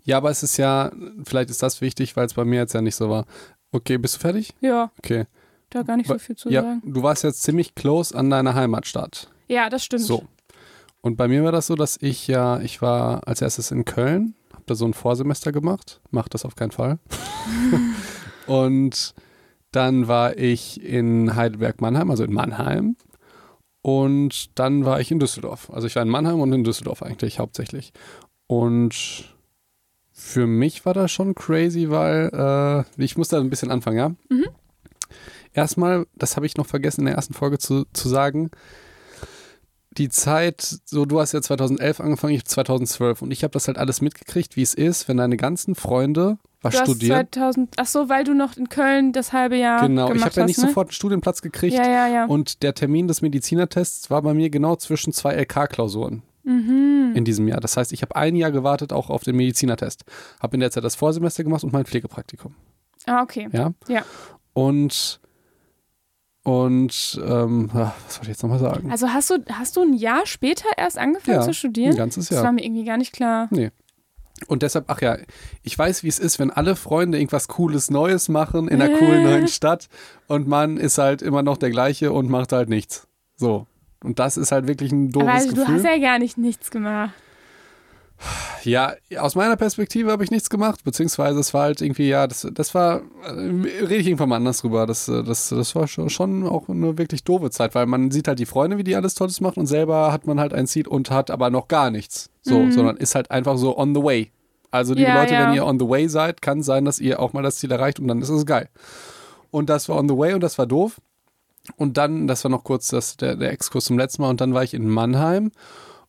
Ja, 0.08 0.16
aber 0.16 0.30
es 0.30 0.42
ist 0.42 0.56
ja, 0.56 0.90
vielleicht 1.24 1.50
ist 1.50 1.62
das 1.62 1.80
wichtig, 1.82 2.16
weil 2.16 2.24
es 2.26 2.32
bei 2.34 2.44
mir 2.46 2.60
jetzt 2.60 2.72
ja 2.72 2.80
nicht 2.80 2.96
so 2.96 3.10
war. 3.10 3.26
Okay, 3.72 3.98
bist 3.98 4.16
du 4.16 4.20
fertig? 4.20 4.54
Ja, 4.60 4.90
Okay. 4.98 5.26
da 5.68 5.82
gar 5.82 5.98
nicht 5.98 6.08
so 6.08 6.18
viel 6.18 6.34
zu 6.34 6.48
Ja, 6.48 6.62
sagen. 6.62 6.82
du 6.84 7.02
warst 7.02 7.24
jetzt 7.24 7.42
ziemlich 7.42 7.74
close 7.74 8.16
an 8.16 8.30
deiner 8.30 8.54
Heimatstadt. 8.54 9.28
Ja, 9.48 9.68
das 9.68 9.84
stimmt. 9.84 10.02
So. 10.04 10.24
Und 11.02 11.16
bei 11.16 11.28
mir 11.28 11.44
war 11.44 11.52
das 11.52 11.66
so, 11.66 11.74
dass 11.74 11.98
ich 12.00 12.26
ja, 12.26 12.58
ich 12.60 12.80
war 12.80 13.28
als 13.28 13.42
erstes 13.42 13.70
in 13.70 13.84
Köln, 13.84 14.34
habe 14.54 14.62
da 14.66 14.74
so 14.74 14.86
ein 14.86 14.94
Vorsemester 14.94 15.52
gemacht, 15.52 16.00
mach 16.10 16.28
das 16.28 16.46
auf 16.46 16.56
keinen 16.56 16.70
Fall. 16.72 16.98
und 18.46 19.14
dann 19.72 20.08
war 20.08 20.38
ich 20.38 20.82
in 20.82 21.36
Heidelberg-Mannheim, 21.36 22.10
also 22.10 22.24
in 22.24 22.32
Mannheim. 22.32 22.96
Und 23.82 24.58
dann 24.58 24.84
war 24.86 25.00
ich 25.00 25.10
in 25.10 25.18
Düsseldorf. 25.18 25.70
Also 25.70 25.86
ich 25.86 25.94
war 25.96 26.02
in 26.02 26.08
Mannheim 26.08 26.40
und 26.40 26.52
in 26.52 26.64
Düsseldorf 26.64 27.02
eigentlich 27.02 27.38
hauptsächlich. 27.38 27.92
Und 28.46 29.34
für 30.18 30.48
mich 30.48 30.84
war 30.84 30.94
das 30.94 31.12
schon 31.12 31.34
crazy, 31.36 31.90
weil 31.90 32.84
äh, 32.98 33.02
ich 33.02 33.16
muss 33.16 33.28
da 33.28 33.38
ein 33.38 33.50
bisschen 33.50 33.70
anfangen, 33.70 33.96
ja? 33.96 34.08
Mhm. 34.28 34.48
Erstmal, 35.54 36.06
das 36.16 36.36
habe 36.36 36.44
ich 36.44 36.56
noch 36.56 36.66
vergessen 36.66 37.02
in 37.02 37.06
der 37.06 37.14
ersten 37.14 37.34
Folge 37.34 37.58
zu, 37.58 37.84
zu 37.92 38.08
sagen, 38.08 38.50
die 39.92 40.08
Zeit, 40.08 40.78
so 40.84 41.06
du 41.06 41.20
hast 41.20 41.32
ja 41.32 41.40
2011 41.40 42.00
angefangen, 42.00 42.34
ich 42.34 42.44
2012 42.44 43.22
und 43.22 43.30
ich 43.30 43.42
habe 43.42 43.52
das 43.52 43.68
halt 43.68 43.78
alles 43.78 44.00
mitgekriegt, 44.00 44.56
wie 44.56 44.62
es 44.62 44.74
ist, 44.74 45.08
wenn 45.08 45.16
deine 45.16 45.36
ganzen 45.36 45.74
Freunde 45.74 46.38
was 46.60 46.74
Du 46.74 46.82
studieren. 46.84 47.28
2000, 47.30 47.74
ach 47.76 47.86
so, 47.86 48.08
weil 48.08 48.24
du 48.24 48.34
noch 48.34 48.56
in 48.56 48.68
Köln 48.68 49.12
das 49.12 49.32
halbe 49.32 49.56
Jahr 49.56 49.86
Genau, 49.86 50.12
ich 50.12 50.24
habe 50.24 50.34
ja 50.34 50.46
nicht 50.46 50.58
ne? 50.58 50.66
sofort 50.66 50.88
einen 50.88 50.92
Studienplatz 50.92 51.42
gekriegt 51.42 51.76
Ja, 51.76 51.88
ja, 51.88 52.08
ja. 52.08 52.24
und 52.26 52.64
der 52.64 52.74
Termin 52.74 53.06
des 53.06 53.22
Medizinertests 53.22 54.10
war 54.10 54.22
bei 54.22 54.34
mir 54.34 54.50
genau 54.50 54.74
zwischen 54.74 55.12
zwei 55.12 55.34
LK-Klausuren 55.36 56.22
Mhm. 56.48 57.12
in 57.14 57.24
diesem 57.24 57.46
Jahr. 57.46 57.60
Das 57.60 57.76
heißt, 57.76 57.92
ich 57.92 58.02
habe 58.02 58.16
ein 58.16 58.34
Jahr 58.34 58.50
gewartet 58.50 58.92
auch 58.92 59.10
auf 59.10 59.22
den 59.22 59.36
Medizinertest. 59.36 60.04
Habe 60.40 60.56
in 60.56 60.60
der 60.60 60.70
Zeit 60.70 60.82
das 60.84 60.94
Vorsemester 60.96 61.44
gemacht 61.44 61.62
und 61.62 61.72
mein 61.72 61.84
Pflegepraktikum. 61.84 62.54
Ah, 63.06 63.22
okay. 63.22 63.48
Ja. 63.52 63.72
Ja. 63.88 64.02
Und 64.54 65.20
und 66.44 67.20
ähm, 67.26 67.68
ah, 67.74 67.92
was 68.06 68.16
wollte 68.16 68.22
ich 68.22 68.28
jetzt 68.28 68.42
nochmal 68.42 68.58
sagen? 68.58 68.90
Also 68.90 69.08
hast 69.08 69.28
du, 69.28 69.34
hast 69.52 69.76
du 69.76 69.82
ein 69.82 69.92
Jahr 69.92 70.24
später 70.24 70.66
erst 70.78 70.96
angefangen 70.96 71.36
Ja, 71.40 71.42
zu 71.42 71.52
studieren? 71.52 71.90
Ein 71.92 71.96
ganzes 71.98 72.28
Das 72.28 72.36
Jahr. 72.36 72.44
war 72.44 72.52
mir 72.52 72.64
irgendwie 72.64 72.84
gar 72.84 72.96
nicht 72.96 73.12
klar. 73.12 73.50
Und 74.46 74.62
deshalb, 74.62 74.84
ach 74.88 75.02
ja, 75.02 75.18
ich 75.62 75.78
weiß, 75.78 76.04
wie 76.04 76.08
es 76.08 76.18
ist, 76.18 76.38
wenn 76.38 76.50
alle 76.50 76.74
Freunde 76.76 77.18
irgendwas 77.18 77.48
Cooles 77.48 77.90
Neues 77.90 78.28
machen 78.30 78.68
in 78.68 78.80
einer 78.80 78.96
coolen 78.96 79.24
neuen 79.24 79.48
Stadt 79.48 79.88
und 80.26 80.48
man 80.48 80.78
ist 80.78 80.96
halt 80.96 81.20
immer 81.20 81.42
noch 81.42 81.58
der 81.58 81.70
gleiche 81.70 82.12
und 82.12 82.30
macht 82.30 82.52
halt 82.52 82.68
nichts. 82.70 83.08
So. 83.36 83.66
Und 84.04 84.18
das 84.18 84.36
ist 84.36 84.52
halt 84.52 84.66
wirklich 84.68 84.92
ein 84.92 85.10
doofes 85.10 85.28
also, 85.28 85.48
du 85.50 85.54
Gefühl. 85.56 85.74
hast 85.76 85.84
ja 85.84 85.98
gar 85.98 86.18
nicht 86.18 86.38
nichts 86.38 86.70
gemacht. 86.70 87.12
Ja, 88.64 88.94
aus 89.20 89.36
meiner 89.36 89.54
Perspektive 89.56 90.10
habe 90.10 90.24
ich 90.24 90.32
nichts 90.32 90.50
gemacht, 90.50 90.82
beziehungsweise 90.82 91.38
es 91.38 91.54
war 91.54 91.62
halt 91.62 91.80
irgendwie, 91.80 92.08
ja, 92.08 92.26
das, 92.26 92.48
das 92.52 92.74
war, 92.74 93.02
äh, 93.24 93.30
rede 93.30 93.94
ich 93.96 94.06
irgendwann 94.08 94.30
mal 94.30 94.36
anders 94.36 94.60
drüber, 94.60 94.86
das, 94.86 95.06
äh, 95.08 95.22
das, 95.22 95.50
das 95.50 95.76
war 95.76 95.86
schon, 95.86 96.44
auch 96.46 96.68
eine 96.68 96.98
wirklich 96.98 97.22
doofe 97.22 97.50
Zeit, 97.50 97.76
weil 97.76 97.86
man 97.86 98.10
sieht 98.10 98.26
halt 98.26 98.40
die 98.40 98.46
Freunde, 98.46 98.76
wie 98.76 98.82
die 98.82 98.96
alles 98.96 99.14
Tolles 99.14 99.40
machen 99.40 99.60
und 99.60 99.66
selber 99.66 100.10
hat 100.12 100.26
man 100.26 100.40
halt 100.40 100.52
ein 100.52 100.66
Ziel 100.66 100.88
und 100.88 101.12
hat 101.12 101.30
aber 101.30 101.50
noch 101.50 101.68
gar 101.68 101.92
nichts. 101.92 102.28
So, 102.42 102.58
Mhm. 102.58 102.72
sondern 102.72 102.96
ist 102.96 103.14
halt 103.14 103.30
einfach 103.30 103.56
so 103.56 103.78
on 103.78 103.94
the 103.94 104.02
way. 104.02 104.32
Also 104.72 104.94
liebe 104.94 105.08
Ja, 105.08 105.20
Leute, 105.20 105.34
ja. 105.34 105.46
wenn 105.46 105.54
ihr 105.54 105.64
on 105.64 105.78
the 105.78 105.88
way 105.88 106.08
seid, 106.08 106.42
kann 106.42 106.62
sein, 106.64 106.84
dass 106.84 106.98
ihr 106.98 107.20
auch 107.20 107.32
mal 107.32 107.42
das 107.42 107.56
Ziel 107.58 107.70
erreicht 107.70 108.00
und 108.00 108.08
dann 108.08 108.20
ist 108.20 108.28
es 108.30 108.44
geil. 108.44 108.68
Und 109.52 109.70
das 109.70 109.88
war 109.88 109.96
on 109.96 110.08
the 110.08 110.16
way 110.16 110.34
und 110.34 110.40
das 110.42 110.58
war 110.58 110.66
doof. 110.66 111.00
Und 111.76 111.96
dann, 111.96 112.26
das 112.26 112.44
war 112.44 112.50
noch 112.50 112.64
kurz 112.64 112.88
das, 112.88 113.16
der, 113.16 113.36
der 113.36 113.52
Exkurs 113.52 113.84
zum 113.86 113.98
letzten 113.98 114.22
Mal 114.22 114.30
und 114.30 114.40
dann 114.40 114.54
war 114.54 114.64
ich 114.64 114.74
in 114.74 114.88
Mannheim 114.88 115.52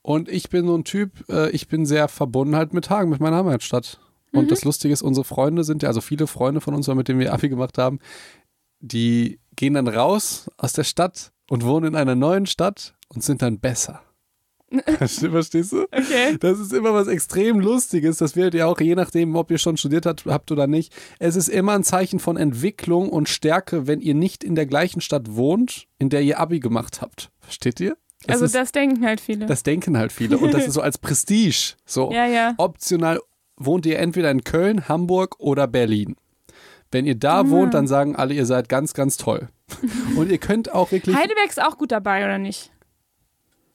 und 0.02 0.30
ich 0.30 0.50
bin 0.50 0.66
so 0.66 0.76
ein 0.76 0.84
Typ, 0.84 1.30
äh, 1.30 1.50
ich 1.52 1.68
bin 1.68 1.86
sehr 1.86 2.08
verbunden 2.08 2.56
halt 2.56 2.74
mit 2.74 2.90
Hagen, 2.90 3.10
mit 3.10 3.20
meiner 3.20 3.38
Heimatstadt. 3.38 4.00
Und 4.32 4.46
Mhm. 4.46 4.48
das 4.50 4.64
Lustige 4.64 4.94
ist, 4.94 5.02
unsere 5.02 5.26
Freunde 5.26 5.64
sind 5.64 5.82
ja, 5.84 5.90
also 5.90 6.02
viele 6.02 6.28
Freunde 6.28 6.62
von 6.62 6.74
uns, 6.76 6.88
mit 6.88 7.08
denen 7.08 7.20
wir 7.20 7.34
Abi 7.34 7.50
gemacht 7.50 7.78
haben, 7.78 8.00
die 8.80 9.40
gehen 9.56 9.74
dann 9.74 9.88
raus 9.88 10.50
aus 10.58 10.74
der 10.74 10.84
Stadt 10.84 11.32
und 11.50 11.66
wohnen 11.66 11.88
in 11.88 11.96
einer 11.96 12.16
neuen 12.16 12.46
Stadt 12.46 12.94
und 13.10 13.24
sind 13.24 13.42
dann 13.42 13.60
besser. 13.60 14.02
Verstehst 14.98 15.72
du? 15.72 15.84
Okay. 15.92 16.38
Das 16.40 16.60
ist 16.60 16.74
immer 16.74 16.94
was 16.94 17.08
extrem 17.08 17.60
Lustiges. 17.60 18.18
Das 18.18 18.36
werdet 18.36 18.54
ihr 18.56 18.68
auch, 18.68 18.80
je 18.80 18.96
nachdem, 18.96 19.36
ob 19.36 19.52
ihr 19.52 19.58
schon 19.58 19.78
studiert 19.78 20.06
habt, 20.06 20.52
oder 20.52 20.68
nicht. 20.68 20.94
Es 21.20 21.36
ist 21.36 21.48
immer 21.50 21.74
ein 21.74 21.84
Zeichen 21.84 22.20
von 22.20 22.38
Entwicklung 22.38 23.10
und 23.10 23.30
Stärke, 23.30 23.88
wenn 23.88 24.02
ihr 24.02 24.14
nicht 24.16 24.44
in 24.44 24.56
der 24.56 24.66
gleichen 24.66 25.02
Stadt 25.02 25.36
wohnt, 25.36 25.88
in 25.98 26.10
der 26.10 26.22
ihr 26.22 26.40
Abi 26.40 26.60
gemacht 26.60 27.02
habt. 27.02 27.32
Versteht 27.40 27.80
ihr? 27.80 27.98
Das 28.26 28.36
Also 28.36 28.46
ist, 28.46 28.56
das 28.56 28.72
denken 28.72 29.06
halt 29.06 29.22
viele. 29.22 29.46
das 29.46 29.64
denken 29.64 29.98
halt 29.98 30.12
viele. 30.12 30.38
Und 30.38 30.54
das 30.54 30.68
ist 30.68 30.74
so 30.74 30.82
als 30.82 30.98
Prestige. 30.98 31.76
So 31.86 32.12
ja, 32.12 32.26
ja. 32.28 32.54
optional 32.58 33.20
wohnt 33.58 33.86
ihr 33.86 34.00
entweder 34.00 34.30
in 34.32 34.44
Köln, 34.44 34.88
Hamburg 34.88 35.40
oder 35.40 35.68
Berlin. 35.68 36.16
Wenn 36.92 37.06
ihr 37.06 37.16
da 37.16 37.50
wohnt, 37.50 37.74
dann 37.76 37.88
sagen 37.88 38.16
alle, 38.16 38.34
ihr 38.34 38.46
seid 38.46 38.68
ganz, 38.68 38.94
ganz 38.94 39.18
toll. 39.18 39.50
Und 40.16 40.32
ihr 40.32 40.40
könnt 40.40 40.74
auch 40.74 40.92
wirklich. 40.92 41.16
Heidelberg 41.16 41.50
ist 41.50 41.62
auch 41.62 41.78
gut 41.78 41.92
dabei, 41.92 42.24
oder 42.26 42.40
nicht? 42.40 42.72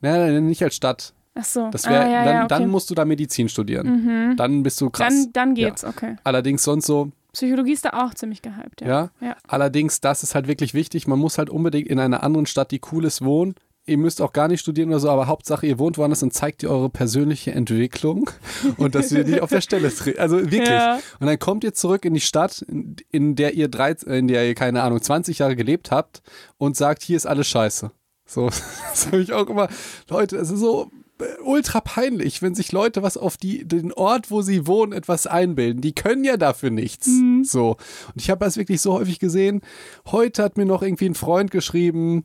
Nein, 0.05 0.35
nein, 0.35 0.47
nicht 0.47 0.63
als 0.63 0.77
Stadt. 0.77 1.15
Ach 1.35 1.45
so. 1.45 1.69
Das 1.71 1.89
wär, 1.89 2.01
ah, 2.01 2.09
ja, 2.09 2.25
dann, 2.25 2.35
ja, 2.35 2.45
okay. 2.45 2.49
dann 2.49 2.69
musst 2.69 2.91
du 2.91 2.95
da 2.95 3.05
Medizin 3.05 3.49
studieren. 3.49 4.37
Dann 4.37 4.63
bist 4.63 4.81
du 4.81 4.91
krass. 4.91 5.13
dann, 5.13 5.33
dann 5.33 5.55
geht's, 5.55 5.85
okay. 5.85 6.17
Allerdings 6.23 6.63
sonst 6.63 6.87
so, 6.87 7.11
Psychologie 7.33 7.73
ist 7.73 7.85
da 7.85 7.91
auch 8.05 8.15
ziemlich 8.15 8.43
gehypt, 8.43 8.81
ja. 8.83 8.87
ja. 8.87 9.11
Ja. 9.21 9.37
Allerdings, 9.49 10.01
das 10.01 10.23
ist 10.23 10.37
halt 10.37 10.47
wirklich 10.47 10.73
wichtig. 10.73 11.09
Man 11.09 11.19
muss 11.19 11.37
halt 11.37 11.51
unbedingt 11.51 11.89
in 11.89 11.99
einer 11.99 12.23
anderen 12.23 12.47
Stadt, 12.47 12.71
die 12.71 12.81
cool 12.93 13.05
ist, 13.05 13.25
wohnen. 13.25 13.57
Ihr 13.87 13.99
müsst 13.99 14.23
auch 14.23 14.33
gar 14.33 14.47
nicht 14.47 14.61
studieren 14.61 14.89
oder 14.91 15.01
so, 15.01 15.11
aber 15.11 15.27
Hauptsache, 15.27 15.67
ihr 15.67 15.79
wohnt 15.79 15.99
woanders 15.99 16.23
und 16.23 16.33
zeigt 16.33 16.63
ihr 16.63 16.71
eure 16.71 16.89
persönliche 16.89 17.51
Entwicklung 17.51 18.31
und 18.79 18.95
dass 18.95 19.11
ihr 19.11 19.25
nicht 19.25 19.43
auf 19.43 19.51
der 19.51 19.61
Stelle 19.61 19.91
dreht. 19.91 20.19
Also 20.19 20.39
wirklich. 20.41 20.69
Ja. 20.69 21.01
Und 21.19 21.27
dann 21.27 21.39
kommt 21.39 21.65
ihr 21.65 21.75
zurück 21.75 22.05
in 22.05 22.15
die 22.15 22.21
Stadt, 22.21 22.63
in, 22.63 22.97
in 23.11 23.35
der 23.35 23.55
ihr 23.55 23.69
drei, 23.69 23.91
in 24.07 24.29
der 24.29 24.47
ihr, 24.47 24.55
keine 24.55 24.83
Ahnung, 24.85 25.03
20 25.03 25.41
Jahre 25.41 25.57
gelebt 25.57 25.91
habt 25.91 26.23
und 26.57 26.77
sagt, 26.77 27.03
hier 27.03 27.17
ist 27.17 27.27
alles 27.27 27.49
scheiße. 27.49 27.91
So, 28.27 28.47
das 28.91 29.07
habe 29.07 29.21
ich 29.21 29.33
auch 29.33 29.49
immer. 29.49 29.69
Leute, 30.09 30.37
es 30.37 30.51
ist 30.51 30.61
so 30.61 30.91
äh, 31.21 31.25
ultra 31.43 31.81
peinlich, 31.81 32.43
wenn 32.43 32.55
sich 32.55 32.73
Leute 32.73 33.03
was 33.03 33.17
auf 33.17 33.37
die, 33.37 33.65
den 33.65 33.93
Ort, 33.93 34.31
wo 34.31 34.43
sie 34.43 34.67
wohnen, 34.67 34.93
etwas 34.93 35.27
einbilden. 35.27 35.81
Die 35.81 35.95
können 35.95 36.25
ja 36.25 36.37
dafür 36.37 36.71
nichts. 36.71 37.09
So. 37.45 37.71
Und 37.71 38.21
ich 38.21 38.31
habe 38.31 38.45
das 38.45 38.57
wirklich 38.57 38.81
so 38.81 38.95
häufig 38.95 39.19
gesehen. 39.19 39.61
Heute 40.07 40.43
hat 40.43 40.57
mir 40.57 40.67
noch 40.67 40.83
irgendwie 40.83 41.07
ein 41.07 41.15
Freund 41.15 41.51
geschrieben, 41.51 42.25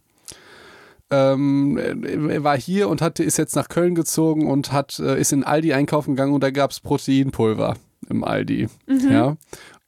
ähm, 1.11 1.77
er 2.29 2.43
war 2.43 2.57
hier 2.57 2.87
und 2.87 3.01
hatte, 3.01 3.23
ist 3.23 3.37
jetzt 3.37 3.55
nach 3.55 3.69
Köln 3.69 3.95
gezogen 3.95 4.49
und 4.49 4.71
hat, 4.71 4.99
äh, 4.99 5.19
ist 5.19 5.33
in 5.33 5.43
Aldi 5.43 5.73
einkaufen 5.73 6.15
gegangen 6.15 6.33
und 6.33 6.43
da 6.43 6.51
gab 6.51 6.71
es 6.71 6.79
Proteinpulver 6.79 7.77
im 8.09 8.23
Aldi. 8.23 8.69
Ja. 9.09 9.37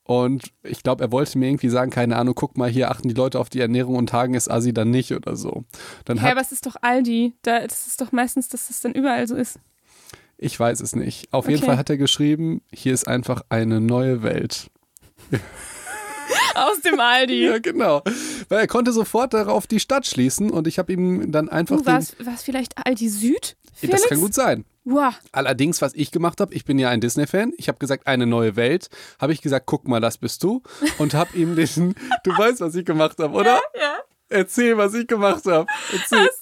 Und 0.04 0.52
ich 0.64 0.84
glaube, 0.84 1.04
er 1.04 1.12
wollte 1.12 1.38
mir 1.38 1.48
irgendwie 1.48 1.70
sagen, 1.70 1.92
keine 1.92 2.18
Ahnung, 2.18 2.36
guck 2.36 2.58
mal, 2.58 2.70
hier 2.70 2.90
achten 2.92 3.08
die 3.08 3.14
Leute 3.14 3.40
auf 3.40 3.50
die 3.50 3.60
Ernährung 3.62 3.96
und 3.96 4.08
tagen 4.10 4.34
es 4.34 4.50
Asi 4.50 4.74
dann 4.74 4.90
nicht 4.92 5.12
oder 5.14 5.36
so. 5.36 5.64
Dann 6.06 6.18
Hä, 6.18 6.24
hat, 6.26 6.32
aber 6.32 6.42
es 6.42 6.52
ist 6.52 6.66
doch 6.66 6.76
Aldi. 6.82 7.34
Da, 7.44 7.66
das 7.66 7.88
ist 7.88 8.02
doch 8.02 8.12
meistens, 8.12 8.50
dass 8.50 8.68
das 8.68 8.82
dann 8.82 8.94
überall 8.94 9.28
so 9.28 9.36
ist. 9.36 9.60
ich 10.38 10.60
weiß 10.60 10.82
es 10.82 10.96
nicht. 10.96 11.32
Auf 11.32 11.48
jeden 11.48 11.60
Okay. 11.60 11.68
Fall 11.68 11.78
hat 11.78 11.90
er 11.90 11.98
geschrieben, 11.98 12.62
hier 12.74 12.94
ist 12.94 13.08
einfach 13.08 13.44
eine 13.50 13.80
neue 13.80 14.24
Welt. 14.24 14.68
Aus 16.56 16.82
dem 16.82 17.00
Aldi. 17.00 17.46
Ja, 17.46 17.60
genau. 17.60 18.02
Weil 18.50 18.60
er 18.60 18.68
konnte 18.68 18.92
sofort 18.92 19.34
darauf 19.34 19.68
die 19.68 19.80
Stadt 19.80 20.06
schließen 20.06 20.50
und 20.50 20.68
ich 20.68 20.80
habe 20.80 20.92
ihm 20.92 21.32
dann 21.32 21.48
einfach 21.50 21.78
Du, 21.78 21.86
warst 21.86 22.16
vielleicht 22.44 22.74
Aldi 22.86 23.08
Süd? 23.10 23.56
Felix? 23.74 24.02
das 24.02 24.10
kann 24.10 24.20
gut 24.20 24.34
sein. 24.34 24.66
Wow. 24.84 25.14
Allerdings, 25.32 25.82
was 25.82 25.94
ich 25.94 26.12
gemacht 26.12 26.42
habe, 26.42 26.54
ich 26.54 26.66
bin 26.66 26.80
ja 26.80 26.90
ein 26.90 27.02
Disney-Fan. 27.02 27.54
Ich 27.58 27.68
habe 27.68 27.78
gesagt, 27.78 28.08
eine 28.08 28.26
neue 28.26 28.56
Welt. 28.56 28.90
Habe 29.20 29.34
ich 29.34 29.42
gesagt, 29.42 29.66
guck 29.68 29.88
mal, 29.88 30.00
das 30.00 30.18
bist 30.18 30.44
du. 30.44 30.64
Und 30.98 31.14
habe 31.14 31.38
ihm 31.38 31.56
den, 31.56 31.96
du 32.24 32.38
weißt, 32.38 32.62
was 32.62 32.76
ich 32.76 32.86
gemacht 32.86 33.20
habe, 33.20 33.34
oder? 33.34 33.62
Ja. 33.76 34.00
Erzähl, 34.30 34.78
was 34.78 34.94
ich 34.94 35.08
gemacht 35.08 35.46
habe. 35.46 35.68
Erzähl. 35.92 36.26
Das, 36.26 36.42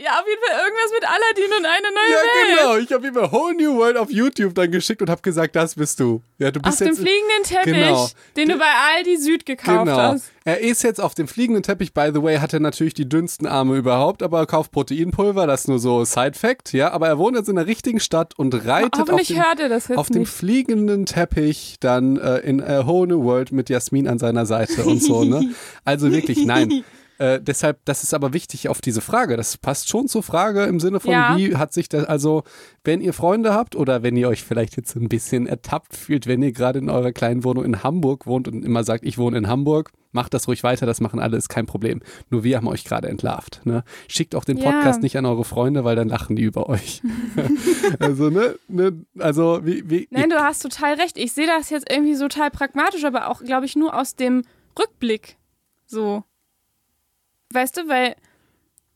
Ja, 0.00 0.20
auf 0.20 0.26
jeden 0.28 0.40
Fall 0.40 0.60
irgendwas 0.64 0.90
mit 0.94 1.04
Aladdin 1.08 1.58
und 1.58 1.66
eine 1.66 1.88
neue 1.92 2.12
Ja, 2.12 2.18
Welt. 2.22 2.58
genau. 2.60 2.76
Ich 2.76 2.92
habe 2.92 3.06
ihm 3.08 3.16
a 3.18 3.32
Whole 3.32 3.56
New 3.56 3.76
World 3.78 3.96
auf 3.96 4.10
YouTube 4.12 4.54
dann 4.54 4.70
geschickt 4.70 5.02
und 5.02 5.10
habe 5.10 5.20
gesagt, 5.22 5.56
das 5.56 5.74
bist 5.74 5.98
du. 5.98 6.22
Ja, 6.38 6.52
du 6.52 6.60
Auf 6.60 6.66
bist 6.66 6.80
dem 6.80 6.86
jetzt 6.88 7.00
fliegenden 7.00 7.42
Teppich, 7.42 7.72
Genau. 7.74 8.08
den 8.36 8.48
du 8.48 8.58
bei 8.58 8.64
Aldi 8.94 9.16
Süd 9.16 9.44
gekauft 9.44 9.86
Genau. 9.86 9.96
hast. 9.96 10.30
Er 10.44 10.60
ist 10.60 10.84
jetzt 10.84 11.00
auf 11.00 11.16
dem 11.16 11.26
fliegenden 11.26 11.64
Teppich, 11.64 11.92
by 11.94 12.10
the 12.14 12.22
way, 12.22 12.38
hat 12.38 12.52
er 12.52 12.60
natürlich 12.60 12.94
die 12.94 13.08
dünnsten 13.08 13.46
Arme 13.48 13.76
überhaupt, 13.76 14.22
aber 14.22 14.38
er 14.38 14.46
kauft 14.46 14.70
Proteinpulver, 14.70 15.48
das 15.48 15.62
ist 15.62 15.68
nur 15.68 15.80
so 15.80 16.04
Side-Fact, 16.04 16.72
ja. 16.74 16.92
Aber 16.92 17.08
er 17.08 17.18
wohnt 17.18 17.36
jetzt 17.36 17.48
in 17.48 17.56
der 17.56 17.66
richtigen 17.66 17.98
Stadt 17.98 18.38
und 18.38 18.54
reitet 18.66 19.10
auf 19.10 19.20
dem, 19.26 19.36
er 19.36 19.98
auf 19.98 20.08
dem 20.10 20.26
fliegenden 20.26 21.06
Teppich 21.06 21.76
dann 21.80 22.18
äh, 22.18 22.38
in 22.38 22.62
A 22.62 22.86
Whole 22.86 23.08
New 23.08 23.24
World 23.24 23.50
mit 23.50 23.68
Jasmin 23.68 24.06
an 24.06 24.20
seiner 24.20 24.46
Seite 24.46 24.84
und 24.84 25.02
so, 25.02 25.24
ne? 25.24 25.50
Also 25.84 26.12
wirklich, 26.12 26.44
nein. 26.44 26.84
Äh, 27.18 27.40
deshalb, 27.40 27.84
das 27.84 28.04
ist 28.04 28.14
aber 28.14 28.32
wichtig 28.32 28.68
auf 28.68 28.80
diese 28.80 29.00
Frage. 29.00 29.36
Das 29.36 29.56
passt 29.56 29.88
schon 29.88 30.06
zur 30.06 30.22
Frage 30.22 30.62
im 30.64 30.78
Sinne 30.78 31.00
von, 31.00 31.10
Ja. 31.10 31.36
wie 31.36 31.56
hat 31.56 31.72
sich 31.72 31.88
das, 31.88 32.04
also, 32.04 32.44
wenn 32.84 33.00
ihr 33.00 33.12
Freunde 33.12 33.52
habt 33.52 33.74
oder 33.74 34.02
wenn 34.04 34.16
ihr 34.16 34.28
euch 34.28 34.44
vielleicht 34.44 34.76
jetzt 34.76 34.94
ein 34.94 35.08
bisschen 35.08 35.46
ertappt 35.46 35.96
fühlt, 35.96 36.26
wenn 36.28 36.42
ihr 36.42 36.52
gerade 36.52 36.78
in 36.78 36.88
eurer 36.88 37.12
kleinen 37.12 37.42
Wohnung 37.42 37.64
in 37.64 37.82
Hamburg 37.82 38.26
wohnt 38.26 38.46
und 38.46 38.64
immer 38.64 38.84
sagt, 38.84 39.04
ich 39.04 39.18
wohne 39.18 39.36
in 39.36 39.48
Hamburg, 39.48 39.90
macht 40.12 40.32
das 40.32 40.48
ruhig 40.48 40.62
weiter, 40.62 40.86
das 40.86 41.00
machen 41.00 41.18
alle, 41.20 41.36
ist 41.36 41.48
kein 41.48 41.66
Problem. 41.66 42.00
Nur 42.30 42.44
wir 42.44 42.56
haben 42.56 42.68
euch 42.68 42.84
gerade 42.84 43.08
entlarvt. 43.08 43.60
Ne? 43.64 43.82
Schickt 44.06 44.34
auch 44.34 44.44
den 44.44 44.56
Ja. 44.56 44.70
Podcast 44.70 45.02
nicht 45.02 45.18
an 45.18 45.26
eure 45.26 45.44
Freunde, 45.44 45.84
weil 45.84 45.96
dann 45.96 46.08
lachen 46.08 46.36
die 46.36 46.42
über 46.44 46.68
euch. 46.68 47.02
also, 47.98 48.30
ne, 48.30 48.54
ne, 48.68 49.04
also, 49.18 49.60
wie, 49.64 49.88
wie, 49.90 50.08
Nein, 50.10 50.30
du 50.30 50.36
hast 50.36 50.62
total 50.62 50.94
recht. 50.94 51.18
Ich 51.18 51.32
sehe 51.32 51.46
das 51.46 51.70
jetzt 51.70 51.90
irgendwie 51.90 52.14
so 52.14 52.28
total 52.28 52.50
pragmatisch, 52.50 53.04
aber 53.04 53.28
auch, 53.28 53.42
glaube 53.42 53.66
ich, 53.66 53.74
nur 53.76 53.98
aus 53.98 54.14
dem 54.14 54.44
Rückblick. 54.78 55.36
So. 55.86 56.22
Weißt 57.52 57.76
du, 57.76 57.88
weil. 57.88 58.14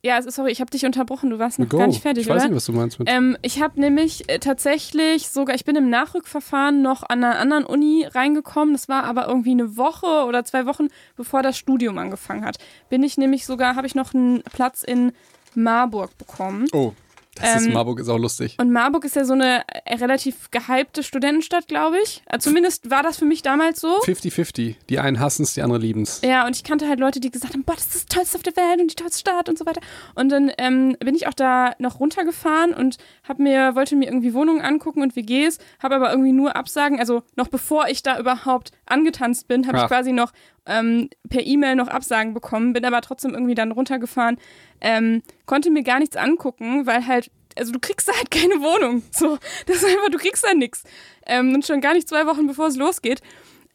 Ja, 0.04 0.18
es 0.18 0.26
ist- 0.26 0.34
sorry, 0.34 0.50
ich 0.50 0.60
habe 0.60 0.68
dich 0.68 0.84
unterbrochen. 0.84 1.30
Du 1.30 1.38
warst 1.38 1.60
noch 1.60 1.68
go. 1.68 1.78
gar 1.78 1.86
nicht 1.86 2.02
fertig, 2.02 2.24
ich 2.24 2.28
weiß 2.28 2.42
oder? 2.42 2.48
nicht, 2.48 2.56
was 2.56 2.64
du 2.66 2.72
meinst 2.72 2.98
mit. 2.98 3.08
Ähm, 3.08 3.36
ich 3.42 3.62
habe 3.62 3.78
nämlich 3.80 4.28
äh, 4.28 4.40
tatsächlich 4.40 5.28
sogar, 5.28 5.54
ich 5.54 5.64
bin 5.64 5.76
im 5.76 5.90
Nachrückverfahren 5.90 6.82
noch 6.82 7.04
an 7.04 7.22
einer 7.22 7.38
anderen 7.38 7.64
Uni 7.64 8.04
reingekommen. 8.12 8.74
Das 8.74 8.88
war 8.88 9.04
aber 9.04 9.28
irgendwie 9.28 9.52
eine 9.52 9.76
Woche 9.76 10.24
oder 10.26 10.44
zwei 10.44 10.66
Wochen, 10.66 10.88
bevor 11.14 11.42
das 11.42 11.56
Studium 11.56 11.98
angefangen 11.98 12.44
hat. 12.44 12.56
Bin 12.88 13.04
ich 13.04 13.16
nämlich 13.16 13.46
sogar, 13.46 13.76
habe 13.76 13.86
ich 13.86 13.94
noch 13.94 14.12
einen 14.12 14.42
Platz 14.42 14.82
in 14.82 15.12
Marburg 15.54 16.18
bekommen. 16.18 16.66
oh, 16.72 16.94
das 17.34 17.62
ist 17.62 17.66
ähm, 17.66 17.72
Marburg 17.72 17.98
ist 17.98 18.08
auch 18.08 18.18
lustig. 18.18 18.56
Und 18.58 18.72
Marburg 18.72 19.04
ist 19.04 19.16
ja 19.16 19.24
so 19.24 19.32
eine 19.32 19.62
äh, 19.66 19.94
relativ 19.94 20.50
gehypte 20.50 21.02
Studentenstadt, 21.02 21.66
glaube 21.66 21.96
ich. 22.02 22.22
Äh, 22.26 22.38
zumindest 22.38 22.90
war 22.90 23.02
das 23.02 23.16
für 23.16 23.24
mich 23.24 23.40
damals 23.40 23.80
so. 23.80 24.00
50-50. 24.00 24.76
Die 24.90 24.98
einen 24.98 25.18
hassen 25.18 25.44
es, 25.44 25.54
die 25.54 25.62
anderen 25.62 25.80
lieben 25.80 26.02
es. 26.02 26.20
Ja, 26.22 26.46
und 26.46 26.54
ich 26.54 26.62
kannte 26.62 26.88
halt 26.88 27.00
Leute, 27.00 27.20
die 27.20 27.30
gesagt 27.30 27.54
haben, 27.54 27.64
boah, 27.64 27.74
das 27.74 27.86
ist 27.86 27.94
das 27.94 28.06
Tollste 28.06 28.36
auf 28.36 28.42
der 28.42 28.56
Welt 28.56 28.80
und 28.80 28.90
die 28.90 28.96
tollste 28.96 29.20
Stadt 29.20 29.48
und 29.48 29.56
so 29.56 29.64
weiter. 29.64 29.80
Und 30.14 30.30
dann 30.30 30.52
ähm, 30.58 30.96
bin 31.00 31.14
ich 31.14 31.26
auch 31.26 31.34
da 31.34 31.74
noch 31.78 32.00
runtergefahren 32.00 32.74
und 32.74 32.98
hab 33.26 33.38
mir, 33.38 33.74
wollte 33.74 33.96
mir 33.96 34.06
irgendwie 34.06 34.34
Wohnungen 34.34 34.60
angucken 34.60 35.00
und 35.02 35.16
WGs, 35.16 35.58
habe 35.82 35.94
aber 35.94 36.10
irgendwie 36.10 36.32
nur 36.32 36.54
Absagen, 36.54 36.98
also 37.00 37.22
noch 37.36 37.48
bevor 37.48 37.88
ich 37.88 38.02
da 38.02 38.18
überhaupt 38.18 38.72
angetanzt 38.84 39.48
bin, 39.48 39.66
habe 39.66 39.78
ich 39.78 39.86
quasi 39.86 40.12
noch 40.12 40.32
ähm, 40.66 41.08
per 41.28 41.44
E-Mail 41.44 41.76
noch 41.76 41.88
Absagen 41.88 42.34
bekommen, 42.34 42.72
bin 42.72 42.84
aber 42.84 43.00
trotzdem 43.00 43.32
irgendwie 43.32 43.54
dann 43.54 43.72
runtergefahren, 43.72 44.38
ähm, 44.82 45.22
konnte 45.46 45.70
mir 45.70 45.82
gar 45.82 45.98
nichts 45.98 46.16
angucken, 46.16 46.86
weil 46.86 47.06
halt 47.06 47.30
also 47.58 47.72
du 47.72 47.78
kriegst 47.78 48.08
da 48.08 48.12
halt 48.14 48.30
keine 48.30 48.60
Wohnung. 48.60 49.02
So, 49.10 49.38
das 49.66 49.76
ist 49.76 49.84
einfach, 49.84 50.08
du 50.10 50.18
kriegst 50.18 50.44
da 50.44 50.54
nichts. 50.54 50.84
Ähm, 51.26 51.54
und 51.54 51.66
schon 51.66 51.80
gar 51.80 51.94
nicht 51.94 52.08
zwei 52.08 52.26
Wochen 52.26 52.46
bevor 52.46 52.66
es 52.66 52.76
losgeht. 52.76 53.20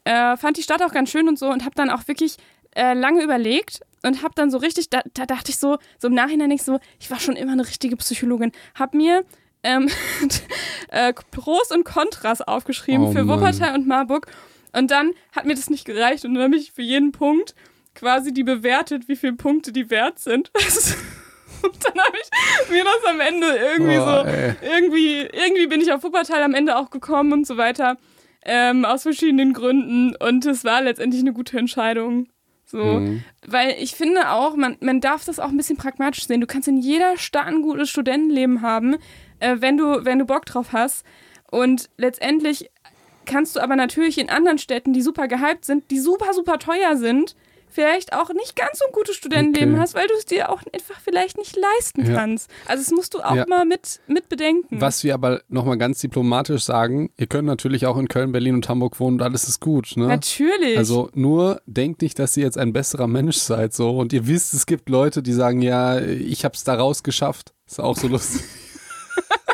Äh, 0.04 0.36
fand 0.36 0.56
die 0.56 0.62
Stadt 0.62 0.82
auch 0.82 0.92
ganz 0.92 1.10
schön 1.10 1.28
und 1.28 1.38
so 1.38 1.48
und 1.48 1.64
habe 1.64 1.74
dann 1.74 1.90
auch 1.90 2.06
wirklich 2.08 2.36
äh, 2.74 2.94
lange 2.94 3.22
überlegt 3.22 3.80
und 4.02 4.22
habe 4.22 4.34
dann 4.34 4.50
so 4.50 4.58
richtig, 4.58 4.90
da, 4.90 5.00
da 5.14 5.26
dachte 5.26 5.50
ich 5.50 5.58
so, 5.58 5.78
so 5.98 6.08
im 6.08 6.14
Nachhinein 6.14 6.50
ich 6.50 6.62
so, 6.62 6.78
ich 6.98 7.10
war 7.10 7.18
schon 7.18 7.36
immer 7.36 7.52
eine 7.52 7.66
richtige 7.66 7.96
Psychologin. 7.96 8.52
Hab 8.74 8.94
mir 8.94 9.24
ähm, 9.62 9.88
äh, 10.88 11.12
Pros 11.30 11.70
und 11.70 11.84
Kontras 11.84 12.40
aufgeschrieben 12.40 13.06
Oh 13.06 13.12
für 13.12 13.24
Mann. 13.24 13.40
Wuppertal 13.40 13.74
und 13.74 13.86
Marburg. 13.86 14.26
Und 14.72 14.90
dann 14.90 15.12
hat 15.34 15.46
mir 15.46 15.54
das 15.54 15.70
nicht 15.70 15.84
gereicht 15.84 16.24
und 16.24 16.34
dann 16.34 16.44
habe 16.44 16.56
ich 16.56 16.72
für 16.72 16.82
jeden 16.82 17.12
Punkt 17.12 17.54
quasi 17.98 18.32
die 18.32 18.44
bewertet, 18.44 19.08
wie 19.08 19.16
viele 19.16 19.34
Punkte 19.34 19.72
die 19.72 19.90
wert 19.90 20.18
sind. 20.20 20.50
und 21.62 21.84
dann 21.84 21.98
habe 22.04 22.16
ich 22.22 22.70
mir 22.70 22.84
das 22.84 23.04
am 23.12 23.20
Ende 23.20 23.46
irgendwie 23.56 23.98
Oh, 23.98 24.04
so, 24.04 24.28
ey. 24.28 24.54
irgendwie, 24.62 25.20
irgendwie 25.20 25.66
bin 25.66 25.80
ich 25.80 25.92
auf 25.92 26.04
Wuppertal 26.04 26.42
am 26.42 26.54
Ende 26.54 26.76
auch 26.76 26.90
gekommen 26.90 27.32
und 27.32 27.46
so 27.46 27.56
weiter. 27.56 27.96
Ähm, 28.44 28.84
aus 28.84 29.02
verschiedenen 29.02 29.52
Gründen. 29.52 30.14
Und 30.16 30.46
es 30.46 30.64
war 30.64 30.80
letztendlich 30.80 31.20
eine 31.22 31.32
gute 31.32 31.58
Entscheidung. 31.58 32.28
So. 32.64 32.84
Mhm. 32.84 33.24
Weil 33.46 33.74
ich 33.80 33.94
finde 33.96 34.30
auch, 34.30 34.54
man, 34.54 34.76
man 34.80 35.00
darf 35.00 35.24
das 35.24 35.40
auch 35.40 35.48
ein 35.48 35.56
bisschen 35.56 35.76
pragmatisch 35.76 36.26
sehen. 36.26 36.40
Du 36.40 36.46
kannst 36.46 36.68
in 36.68 36.76
jeder 36.76 37.16
Stadt 37.16 37.46
ein 37.46 37.62
gutes 37.62 37.90
Studentenleben 37.90 38.62
haben, 38.62 38.96
äh, 39.40 39.56
wenn, 39.58 39.76
du, 39.76 40.04
wenn 40.04 40.18
du 40.20 40.24
Bock 40.24 40.46
drauf 40.46 40.68
hast. 40.72 41.04
Und 41.50 41.90
letztendlich 41.96 42.70
kannst 43.24 43.56
du 43.56 43.60
aber 43.60 43.74
natürlich 43.74 44.18
in 44.18 44.30
anderen 44.30 44.58
Städten, 44.58 44.92
die 44.92 45.02
super 45.02 45.26
gehypt 45.28 45.64
sind, 45.64 45.90
die 45.90 45.98
super, 45.98 46.32
super 46.32 46.58
teuer 46.58 46.96
sind, 46.96 47.34
vielleicht 47.70 48.12
auch 48.12 48.30
nicht 48.32 48.56
ganz 48.56 48.78
so 48.78 48.86
ein 48.86 48.92
gutes 48.92 49.16
Studentenleben 49.16 49.74
Okay. 49.74 49.82
hast, 49.82 49.94
weil 49.94 50.06
du 50.08 50.14
es 50.14 50.24
dir 50.24 50.50
auch 50.50 50.62
einfach 50.72 51.00
vielleicht 51.00 51.36
nicht 51.38 51.56
leisten 51.56 52.06
Ja. 52.06 52.14
kannst. 52.14 52.50
Also 52.66 52.82
das 52.82 52.90
musst 52.92 53.14
du 53.14 53.20
auch 53.20 53.34
Ja. 53.34 53.46
mal 53.48 53.64
mit, 53.64 54.00
mit 54.06 54.28
bedenken. 54.28 54.80
Was 54.80 55.04
wir 55.04 55.14
aber 55.14 55.42
nochmal 55.48 55.78
ganz 55.78 56.00
diplomatisch 56.00 56.64
sagen, 56.64 57.10
ihr 57.16 57.26
könnt 57.26 57.46
natürlich 57.46 57.86
auch 57.86 57.96
in 57.96 58.08
Köln, 58.08 58.32
Berlin 58.32 58.54
und 58.54 58.68
Hamburg 58.68 58.98
wohnen 59.00 59.16
und 59.16 59.22
alles 59.22 59.48
ist 59.48 59.60
gut. 59.60 59.92
Ne? 59.96 60.06
Natürlich. 60.06 60.76
Also 60.78 61.10
nur 61.14 61.60
denkt 61.66 62.02
nicht, 62.02 62.18
dass 62.18 62.36
ihr 62.36 62.44
jetzt 62.44 62.58
ein 62.58 62.72
besserer 62.72 63.06
Mensch 63.06 63.36
seid 63.36 63.72
so 63.74 63.96
und 63.98 64.12
ihr 64.12 64.26
wisst, 64.26 64.54
es 64.54 64.66
gibt 64.66 64.88
Leute, 64.88 65.22
die 65.22 65.32
sagen, 65.32 65.62
ja, 65.62 66.00
ich 66.00 66.44
hab's 66.44 66.64
da 66.64 66.74
rausgeschafft. 66.74 67.52
Ist 67.66 67.80
auch 67.80 67.96
so 67.96 68.08
lustig. 68.08 68.42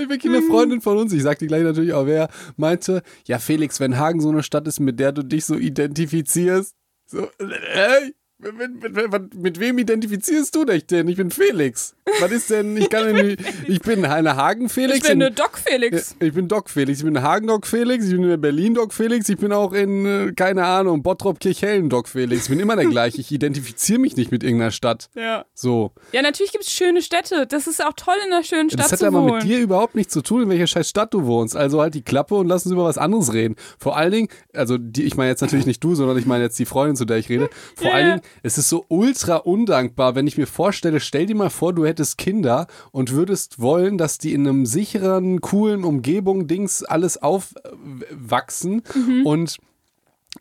Ich 0.00 0.08
bin 0.08 0.34
eine 0.34 0.42
Freundin 0.42 0.80
von 0.80 0.98
uns, 0.98 1.12
ich 1.12 1.22
sag 1.22 1.38
die 1.38 1.46
gleich 1.46 1.62
natürlich 1.62 1.92
auch, 1.92 2.06
wer 2.06 2.28
meinte, 2.56 3.02
ja 3.26 3.38
Felix, 3.38 3.80
wenn 3.80 3.98
Hagen 3.98 4.20
so 4.20 4.30
eine 4.30 4.42
Stadt 4.42 4.66
ist, 4.66 4.80
mit 4.80 5.00
der 5.00 5.12
du 5.12 5.22
dich 5.22 5.44
so 5.44 5.56
identifizierst, 5.56 6.74
so, 7.06 7.28
äh, 7.38 8.12
mit, 8.42 8.82
mit, 8.82 9.10
mit, 9.12 9.34
mit 9.34 9.60
wem 9.60 9.78
identifizierst 9.78 10.54
du 10.54 10.64
dich 10.64 10.86
denn? 10.86 11.08
Ich 11.08 11.16
bin 11.16 11.30
Felix. 11.30 11.94
Was 12.20 12.30
ist 12.32 12.50
denn, 12.50 12.76
ich 12.76 12.88
kann 12.90 13.04
denn 13.14 13.26
nicht, 13.26 13.40
ich 13.68 13.80
bin 13.80 14.04
eine 14.04 14.36
Hagen-Felix. 14.36 14.96
ich 14.98 15.02
bin 15.02 15.12
in- 15.12 15.22
eine 15.26 15.34
Doc 15.34 15.58
Felix. 15.58 16.16
Ich 16.20 16.32
bin 16.34 16.48
Doc 16.48 16.68
Felix, 16.70 16.98
ich 16.98 17.04
bin 17.04 17.22
Hagen 17.22 17.46
Doc 17.46 17.66
Felix, 17.66 18.04
ich 18.06 18.12
bin 18.12 18.24
in 18.30 18.40
Berlin 18.40 18.74
Doc 18.74 18.92
Felix, 18.92 19.28
ich 19.28 19.36
bin 19.38 19.52
auch 19.52 19.72
in, 19.72 20.06
äh, 20.06 20.32
keine 20.34 20.64
Ahnung, 20.64 21.02
Bottrop 21.02 21.38
Kirchhellen 21.40 21.88
Doc 21.88 22.08
Felix. 22.08 22.44
Ich 22.44 22.48
bin 22.48 22.58
immer 22.60 22.76
der 22.76 22.86
gleiche. 22.86 23.20
Ich 23.20 23.30
identifiziere 23.30 23.98
mich 24.00 24.16
nicht 24.16 24.32
mit 24.32 24.42
irgendeiner 24.42 24.70
Stadt. 24.72 25.08
Ja. 25.14 25.44
So. 25.54 25.92
Ja, 26.12 26.22
natürlich 26.22 26.52
gibt 26.52 26.64
es 26.64 26.72
schöne 26.72 27.02
Städte. 27.02 27.46
Das 27.46 27.66
ist 27.66 27.84
auch 27.84 27.92
toll, 27.94 28.14
in 28.26 28.32
einer 28.32 28.42
schönen 28.42 28.70
Stadt 28.70 28.84
Das 28.84 28.92
hat 28.92 28.98
zu 29.00 29.06
aber 29.06 29.22
wohnen. 29.22 29.34
mit 29.34 29.42
dir 29.44 29.58
überhaupt 29.60 29.94
nichts 29.94 30.12
zu 30.12 30.22
tun, 30.22 30.42
in 30.42 30.48
welcher 30.50 30.66
scheiß 30.66 30.88
Stadt 30.88 31.14
du 31.14 31.24
wohnst. 31.26 31.56
Also 31.56 31.80
halt 31.80 31.94
die 31.94 32.02
Klappe 32.02 32.34
und 32.34 32.48
lass 32.48 32.64
uns 32.66 32.72
über 32.72 32.84
was 32.84 32.98
anderes 32.98 33.32
reden. 33.32 33.54
Vor 33.78 33.96
allen 33.96 34.12
Dingen, 34.12 34.28
also 34.54 34.78
die, 34.78 35.04
ich 35.04 35.16
meine 35.16 35.30
jetzt 35.30 35.40
natürlich 35.42 35.66
nicht 35.66 35.82
du, 35.84 35.94
sondern 35.94 36.18
ich 36.18 36.26
meine 36.26 36.44
jetzt 36.44 36.58
die 36.58 36.64
Freundin, 36.66 36.96
zu 36.96 37.04
der 37.04 37.18
ich 37.18 37.28
rede. 37.28 37.48
Vor 37.76 37.88
Ja, 37.88 37.94
allen. 37.94 38.06
Dingen, 38.10 38.20
es 38.42 38.58
ist 38.58 38.68
so 38.68 38.84
ultra 38.88 39.36
undankbar, 39.36 40.14
wenn 40.14 40.26
ich 40.26 40.38
mir 40.38 40.46
vorstelle, 40.46 41.00
stell 41.00 41.26
dir 41.26 41.36
mal 41.36 41.50
vor, 41.50 41.72
du 41.72 41.84
hättest 41.86 42.18
Kinder 42.18 42.66
und 42.92 43.12
würdest 43.12 43.60
wollen, 43.60 43.98
dass 43.98 44.18
die 44.18 44.32
in 44.34 44.46
einem 44.46 44.66
sicheren, 44.66 45.40
coolen 45.40 45.84
Umgebung 45.84 46.46
Dings 46.46 46.82
alles 46.82 47.20
aufwachsen 47.22 48.82
Mhm. 48.94 49.26
und 49.26 49.56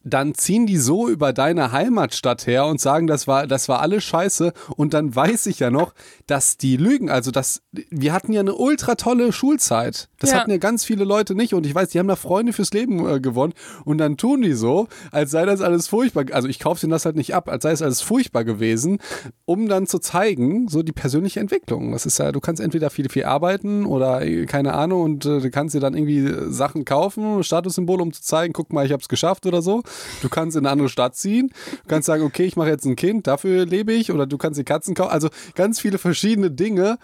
dann 0.03 0.35
ziehen 0.35 0.65
die 0.67 0.77
so 0.77 1.09
über 1.09 1.33
deine 1.33 1.71
Heimatstadt 1.71 2.45
her 2.47 2.65
und 2.67 2.79
sagen, 2.79 3.07
das 3.07 3.27
war, 3.27 3.47
das 3.47 3.67
war 3.69 3.81
alles 3.81 4.03
scheiße. 4.03 4.53
Und 4.75 4.93
dann 4.93 5.15
weiß 5.15 5.47
ich 5.47 5.59
ja 5.59 5.71
noch, 5.71 5.93
dass 6.27 6.57
die 6.57 6.77
lügen. 6.77 7.09
Also, 7.09 7.31
das, 7.31 7.61
wir 7.71 8.13
hatten 8.13 8.31
ja 8.31 8.39
eine 8.41 8.55
ultra 8.55 8.95
tolle 8.95 9.33
Schulzeit. 9.33 10.09
Das 10.19 10.31
Ja. 10.31 10.37
hatten 10.37 10.51
ja 10.51 10.57
ganz 10.57 10.85
viele 10.85 11.03
Leute 11.05 11.33
nicht. 11.35 11.53
Und 11.53 11.65
ich 11.65 11.73
weiß, 11.73 11.89
die 11.89 11.99
haben 11.99 12.07
da 12.07 12.15
Freunde 12.15 12.53
fürs 12.53 12.71
Leben 12.71 13.07
äh, 13.07 13.19
gewonnen. 13.19 13.53
Und 13.83 13.97
dann 13.97 14.15
tun 14.17 14.41
die 14.41 14.53
so, 14.53 14.87
als 15.11 15.31
sei 15.31 15.45
das 15.45 15.59
alles 15.61 15.87
furchtbar. 15.87 16.25
Also, 16.31 16.47
ich 16.47 16.59
kaufe 16.59 16.79
denen 16.81 16.91
das 16.91 17.05
halt 17.05 17.15
nicht 17.15 17.33
ab, 17.33 17.49
als 17.49 17.63
sei 17.63 17.71
es 17.71 17.81
alles 17.81 18.01
furchtbar 18.01 18.43
gewesen, 18.43 18.99
um 19.45 19.67
dann 19.67 19.87
zu 19.87 19.99
zeigen, 19.99 20.67
so 20.69 20.83
die 20.83 20.91
persönliche 20.91 21.39
Entwicklung. 21.39 21.91
Das 21.91 22.05
ist 22.05 22.19
ja, 22.19 22.31
du 22.31 22.39
kannst 22.39 22.61
entweder 22.61 22.89
viel, 22.91 23.09
viel 23.09 23.25
arbeiten 23.25 23.85
oder 23.85 24.21
äh, 24.21 24.45
keine 24.45 24.73
Ahnung 24.73 25.01
und 25.01 25.25
äh, 25.25 25.39
du 25.39 25.49
kannst 25.49 25.73
dir 25.75 25.79
dann 25.79 25.95
irgendwie 25.95 26.19
äh, 26.19 26.51
Sachen 26.51 26.85
kaufen, 26.85 27.43
Statussymbole, 27.43 28.03
um 28.03 28.13
zu 28.13 28.21
zeigen, 28.21 28.53
guck 28.53 28.71
mal, 28.71 28.85
ich 28.85 28.91
habe 28.91 29.01
es 29.01 29.09
geschafft 29.09 29.45
oder 29.47 29.61
so. 29.63 29.78
Du 30.21 30.29
kannst 30.29 30.55
in 30.57 30.65
eine 30.65 30.71
andere 30.71 30.89
Stadt 30.89 31.15
ziehen, 31.15 31.49
du 31.83 31.87
kannst 31.87 32.05
sagen, 32.07 32.23
okay, 32.23 32.43
ich 32.45 32.55
mache 32.55 32.69
jetzt 32.69 32.85
ein 32.85 32.95
Kind, 32.95 33.27
dafür 33.27 33.65
lebe 33.65 33.93
ich 33.93 34.11
oder 34.11 34.25
du 34.27 34.37
kannst 34.37 34.59
die 34.59 34.63
Katzen 34.63 34.95
kaufen. 34.95 35.11
Also 35.11 35.29
ganz 35.55 35.79
viele 35.79 35.97
verschiedene 35.97 36.51
Dinge, 36.51 36.97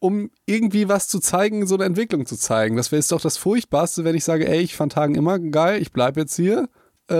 um 0.00 0.30
irgendwie 0.46 0.88
was 0.88 1.06
zu 1.08 1.20
zeigen, 1.20 1.66
so 1.66 1.74
eine 1.76 1.84
Entwicklung 1.84 2.26
zu 2.26 2.36
zeigen. 2.36 2.76
Das 2.76 2.90
wäre 2.90 2.98
jetzt 3.00 3.12
doch 3.12 3.20
das 3.20 3.36
Furchtbarste, 3.36 4.04
wenn 4.04 4.16
ich 4.16 4.24
sage, 4.24 4.48
ey, 4.48 4.60
ich 4.60 4.74
fand 4.74 4.96
Hagen 4.96 5.14
immer 5.14 5.38
geil, 5.38 5.80
ich 5.80 5.92
bleibe 5.92 6.20
jetzt 6.20 6.34
hier. 6.34 6.68
Äh, 7.08 7.14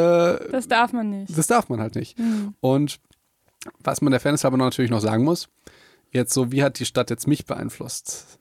Das 0.50 0.66
darf 0.68 0.92
man 0.92 1.10
nicht. 1.10 1.36
das 1.36 1.46
darf 1.46 1.68
man 1.68 1.80
halt 1.80 1.94
nicht. 1.94 2.16
Und 2.60 2.98
was 3.84 4.00
man 4.00 4.10
der 4.10 4.20
Fairness 4.20 4.42
halber 4.44 4.56
natürlich 4.56 4.90
noch 4.90 5.00
sagen 5.00 5.22
muss, 5.24 5.48
jetzt 6.10 6.32
so, 6.34 6.50
wie 6.50 6.62
hat 6.62 6.78
die 6.80 6.84
Stadt 6.84 7.10
jetzt 7.10 7.26
mich 7.28 7.46
beeinflusst? 7.46 8.38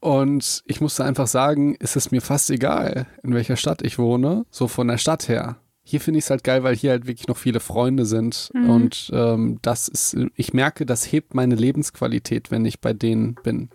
Und 0.00 0.62
ich 0.66 0.80
musste 0.80 1.04
einfach 1.04 1.26
sagen, 1.26 1.74
ist 1.74 1.96
es 1.96 2.10
mir 2.10 2.20
fast 2.20 2.50
egal, 2.50 3.06
in 3.22 3.34
welcher 3.34 3.56
Stadt 3.56 3.82
ich 3.82 3.98
wohne, 3.98 4.46
so 4.50 4.68
von 4.68 4.88
der 4.88 4.98
Stadt 4.98 5.28
her. 5.28 5.56
hier 5.82 6.00
finde 6.00 6.18
ich 6.18 6.24
es 6.24 6.30
halt 6.30 6.44
geil, 6.44 6.62
weil 6.62 6.76
hier 6.76 6.90
halt 6.90 7.06
wirklich 7.06 7.28
noch 7.28 7.38
viele 7.38 7.60
Freunde 7.60 8.04
sind. 8.04 8.50
Mhm. 8.54 8.70
Und 8.70 9.10
ähm, 9.12 9.58
das 9.62 9.88
ist, 9.88 10.16
ich 10.36 10.52
merke, 10.52 10.86
das 10.86 11.10
hebt 11.10 11.34
meine 11.34 11.54
Lebensqualität, 11.54 12.50
wenn 12.50 12.64
ich 12.64 12.80
bei 12.80 12.92
denen 12.92 13.34
bin. 13.42 13.70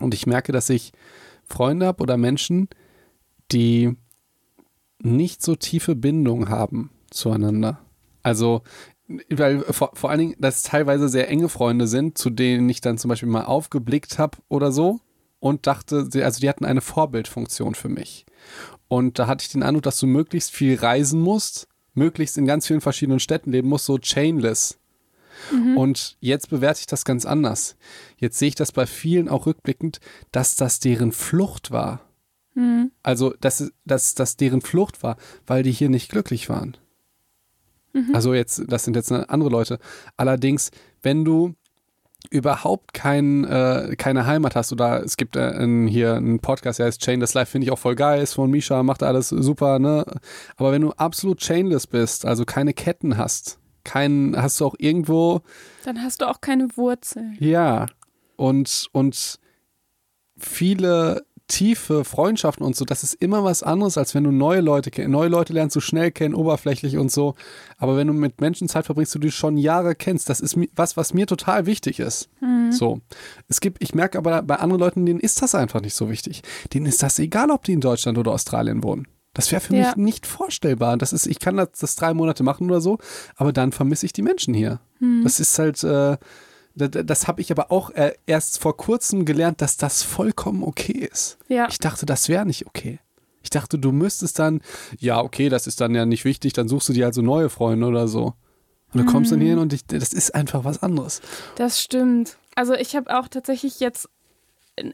Und 0.00 0.14
ich 0.14 0.26
merke, 0.26 0.52
dass 0.52 0.68
ich 0.68 0.92
Freunde 1.44 1.86
habe 1.86 2.02
oder 2.02 2.16
Menschen, 2.16 2.68
die 3.52 3.96
nicht 5.00 5.42
so 5.42 5.54
tiefe 5.54 5.94
Bindung 5.94 6.48
haben 6.48 6.90
zueinander. 7.10 7.78
Also, 8.22 8.62
weil 9.30 9.60
vor, 9.60 9.92
vor 9.94 10.10
allen 10.10 10.18
Dingen, 10.18 10.36
dass 10.38 10.62
teilweise 10.62 11.08
sehr 11.08 11.28
enge 11.28 11.48
Freunde 11.48 11.86
sind, 11.86 12.18
zu 12.18 12.30
denen 12.30 12.68
ich 12.68 12.80
dann 12.80 12.98
zum 12.98 13.10
Beispiel 13.10 13.28
mal 13.28 13.44
aufgeblickt 13.44 14.18
habe 14.18 14.38
oder 14.48 14.72
so 14.72 15.00
und 15.44 15.66
dachte, 15.66 16.08
also 16.24 16.40
die 16.40 16.48
hatten 16.48 16.64
eine 16.64 16.80
Vorbildfunktion 16.80 17.74
für 17.74 17.90
mich. 17.90 18.24
Und 18.88 19.18
da 19.18 19.26
hatte 19.26 19.42
ich 19.42 19.52
den 19.52 19.62
Eindruck, 19.62 19.82
dass 19.82 19.98
du 19.98 20.06
möglichst 20.06 20.52
viel 20.52 20.74
reisen 20.74 21.20
musst, 21.20 21.68
möglichst 21.92 22.38
in 22.38 22.46
ganz 22.46 22.66
vielen 22.66 22.80
verschiedenen 22.80 23.20
Städten 23.20 23.52
leben 23.52 23.68
musst, 23.68 23.84
so 23.84 23.98
chainless. 23.98 24.78
Und 25.76 26.16
jetzt 26.20 26.48
bewerte 26.48 26.80
ich 26.80 26.86
das 26.86 27.04
ganz 27.04 27.26
anders. 27.26 27.76
Jetzt 28.16 28.38
sehe 28.38 28.48
ich 28.48 28.54
das 28.54 28.72
bei 28.72 28.86
vielen 28.86 29.28
auch 29.28 29.44
rückblickend, 29.44 30.00
dass 30.32 30.56
das 30.56 30.80
deren 30.80 31.12
Flucht 31.12 31.70
war. 31.70 32.00
Mhm. 32.54 32.92
Also, 33.02 33.34
dass, 33.38 33.70
dass 33.84 34.14
das 34.14 34.38
deren 34.38 34.62
Flucht 34.62 35.02
war, 35.02 35.18
weil 35.46 35.62
die 35.62 35.72
hier 35.72 35.90
nicht 35.90 36.10
glücklich 36.10 36.48
waren. 36.48 36.78
Also 38.14 38.32
jetzt, 38.32 38.62
das 38.66 38.84
sind 38.84 38.96
jetzt 38.96 39.12
andere 39.12 39.50
Leute. 39.50 39.78
Allerdings, 40.16 40.70
wenn 41.02 41.22
du 41.22 41.54
überhaupt 42.30 42.94
kein, 42.94 43.44
äh, 43.44 43.94
keine 43.96 44.26
Heimat 44.26 44.56
hast 44.56 44.72
oder 44.72 45.02
es 45.02 45.16
gibt 45.16 45.36
äh, 45.36 45.40
ein, 45.50 45.86
hier 45.86 46.14
einen 46.14 46.40
Podcast, 46.40 46.78
der 46.78 46.86
heißt 46.86 47.00
Chainless 47.00 47.34
Life, 47.34 47.50
finde 47.52 47.66
ich 47.66 47.70
auch 47.70 47.78
voll 47.78 47.94
geil, 47.94 48.22
ist 48.22 48.34
von 48.34 48.50
Misha, 48.50 48.82
macht 48.82 49.02
alles 49.02 49.28
super, 49.28 49.78
ne? 49.78 50.04
Aber 50.56 50.72
wenn 50.72 50.82
du 50.82 50.92
absolut 50.92 51.38
chainless 51.40 51.86
bist, 51.86 52.24
also 52.26 52.44
keine 52.44 52.72
Ketten 52.74 53.16
hast, 53.18 53.58
kein, 53.84 54.34
hast 54.36 54.60
du 54.60 54.66
auch 54.66 54.74
irgendwo, 54.78 55.42
Dann 55.84 56.02
hast 56.02 56.22
du 56.22 56.28
auch 56.28 56.40
keine 56.40 56.68
Wurzeln. 56.76 57.36
ja, 57.38 57.86
und, 58.36 58.88
und 58.92 59.38
viele 60.36 61.24
tiefe 61.46 62.04
Freundschaften 62.04 62.64
und 62.64 62.74
so, 62.74 62.84
das 62.86 63.02
ist 63.02 63.14
immer 63.14 63.44
was 63.44 63.62
anderes, 63.62 63.98
als 63.98 64.14
wenn 64.14 64.24
du 64.24 64.30
neue 64.30 64.60
Leute 64.60 64.90
kennst. 64.90 65.10
Neue 65.10 65.28
Leute 65.28 65.52
lernst 65.52 65.76
du 65.76 65.80
schnell 65.80 66.10
kennen, 66.10 66.34
oberflächlich 66.34 66.96
und 66.96 67.12
so. 67.12 67.34
Aber 67.76 67.96
wenn 67.96 68.06
du 68.06 68.12
mit 68.14 68.40
Menschen 68.40 68.68
Zeit 68.68 68.86
verbringst, 68.86 69.14
die 69.14 69.20
du 69.20 69.30
schon 69.30 69.58
Jahre 69.58 69.94
kennst, 69.94 70.30
das 70.30 70.40
ist 70.40 70.56
was, 70.74 70.96
was 70.96 71.12
mir 71.12 71.26
total 71.26 71.66
wichtig 71.66 72.00
ist. 72.00 72.30
So. 72.70 73.00
Es 73.48 73.60
gibt, 73.60 73.82
ich 73.82 73.94
merke 73.94 74.16
aber 74.18 74.42
bei 74.42 74.56
anderen 74.56 74.80
Leuten, 74.80 75.04
denen 75.06 75.20
ist 75.20 75.42
das 75.42 75.54
einfach 75.54 75.80
nicht 75.82 75.94
so 75.94 76.08
wichtig. 76.08 76.42
Denen 76.72 76.86
ist 76.86 77.02
das 77.02 77.18
egal, 77.18 77.50
ob 77.50 77.62
die 77.64 77.74
in 77.74 77.80
Deutschland 77.80 78.16
oder 78.16 78.32
Australien 78.32 78.82
wohnen. 78.82 79.06
Das 79.34 79.50
wäre 79.52 79.60
für 79.60 79.74
Ja. 79.76 79.88
mich 79.88 79.96
nicht 79.96 80.26
vorstellbar. 80.26 80.96
Das 80.96 81.12
ist, 81.12 81.26
ich 81.26 81.40
kann 81.40 81.56
das, 81.56 81.72
das 81.78 81.96
drei 81.96 82.14
Monate 82.14 82.42
machen 82.42 82.70
oder 82.70 82.80
so, 82.80 82.98
aber 83.36 83.52
dann 83.52 83.72
vermisse 83.72 84.06
ich 84.06 84.12
die 84.12 84.22
Menschen 84.22 84.54
hier. 84.54 84.80
Das 85.24 85.40
ist 85.40 85.58
halt, 85.58 85.82
äh, 85.84 86.16
das, 86.74 86.90
das 87.04 87.26
habe 87.28 87.40
ich 87.40 87.50
aber 87.50 87.70
auch 87.70 87.90
äh, 87.90 88.12
erst 88.26 88.60
vor 88.60 88.76
kurzem 88.76 89.24
gelernt, 89.24 89.60
dass 89.60 89.76
das 89.76 90.02
vollkommen 90.02 90.62
okay 90.62 91.08
ist. 91.10 91.38
Ja. 91.48 91.68
Ich 91.70 91.78
dachte, 91.78 92.06
das 92.06 92.28
wäre 92.28 92.46
nicht 92.46 92.66
okay. 92.66 92.98
Ich 93.42 93.50
dachte, 93.50 93.78
du 93.78 93.92
müsstest 93.92 94.38
dann, 94.38 94.60
ja, 94.98 95.20
okay, 95.20 95.48
das 95.48 95.66
ist 95.66 95.80
dann 95.80 95.94
ja 95.94 96.06
nicht 96.06 96.24
wichtig, 96.24 96.54
dann 96.54 96.66
suchst 96.66 96.88
du 96.88 96.92
dir 96.92 97.06
also 97.06 97.22
neue 97.22 97.50
Freunde 97.50 97.86
oder 97.86 98.08
so. 98.08 98.34
Und 98.92 99.04
du 99.04 99.10
kommst 99.10 99.32
dann 99.32 99.40
hier 99.40 99.50
hin 99.50 99.58
und 99.58 99.72
ich, 99.72 99.86
das 99.86 100.12
ist 100.12 100.34
einfach 100.34 100.64
was 100.64 100.82
anderes. 100.82 101.20
Das 101.56 101.82
stimmt. 101.82 102.36
Also 102.54 102.74
ich 102.74 102.94
habe 102.94 103.16
auch 103.16 103.26
tatsächlich 103.26 103.80
jetzt, 103.80 104.08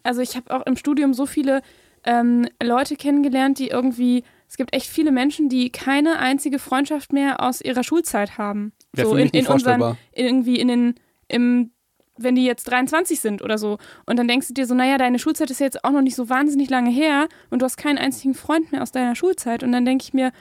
also 0.03 0.23
ich 0.23 0.37
habe 0.37 0.57
auch 0.57 0.65
im 0.67 0.77
Studium 0.77 1.13
so 1.13 1.27
viele 1.27 1.61
ähm, 2.05 2.49
Leute 2.63 2.97
kennengelernt, 2.97 3.59
die 3.59 3.69
irgendwie, 3.69 4.25
es 4.49 4.57
gibt 4.57 4.75
echt 4.75 4.87
viele 4.87 5.13
Menschen, 5.13 5.51
die 5.51 5.71
keine 5.71 6.19
einzige 6.19 6.59
Freundschaft 6.59 7.13
mehr 7.13 7.43
aus 7.43 7.61
ihrer 7.61 7.85
Schulzeit 7.85 8.39
haben. 8.39 8.73
Wäre 8.93 9.09
so 9.09 9.17
in, 9.17 9.29
in 9.29 9.47
unseren, 9.47 9.97
irgendwie 10.13 10.59
in 10.59 10.69
den, 10.69 10.95
im, 11.31 11.71
wenn 12.19 12.35
die 12.35 12.45
jetzt 12.45 12.65
23 12.65 13.19
sind 13.21 13.43
oder 13.43 13.57
so. 13.59 13.79
Und 14.07 14.19
dann 14.19 14.29
denkst 14.29 14.49
du 14.49 14.55
dir 14.55 14.67
so, 14.67 14.75
naja, 14.75 14.99
deine 14.99 15.19
Schulzeit 15.19 15.51
ist 15.51 15.61
ja 15.61 15.67
jetzt 15.67 15.85
auch 15.85 15.91
noch 15.91 16.03
nicht 16.03 16.17
so 16.17 16.29
wahnsinnig 16.29 16.69
lange 16.71 16.91
her 16.91 17.29
und 17.51 17.61
du 17.63 17.65
hast 17.65 17.77
keinen 17.77 17.99
einzigen 17.99 18.35
Freund 18.35 18.73
mehr 18.73 18.83
aus 18.83 18.93
deiner 18.93 19.15
Schulzeit. 19.15 19.63
Und 19.63 19.73
dann 19.73 19.85
denke 19.85 20.05
ich 20.05 20.13
mir, 20.13 20.33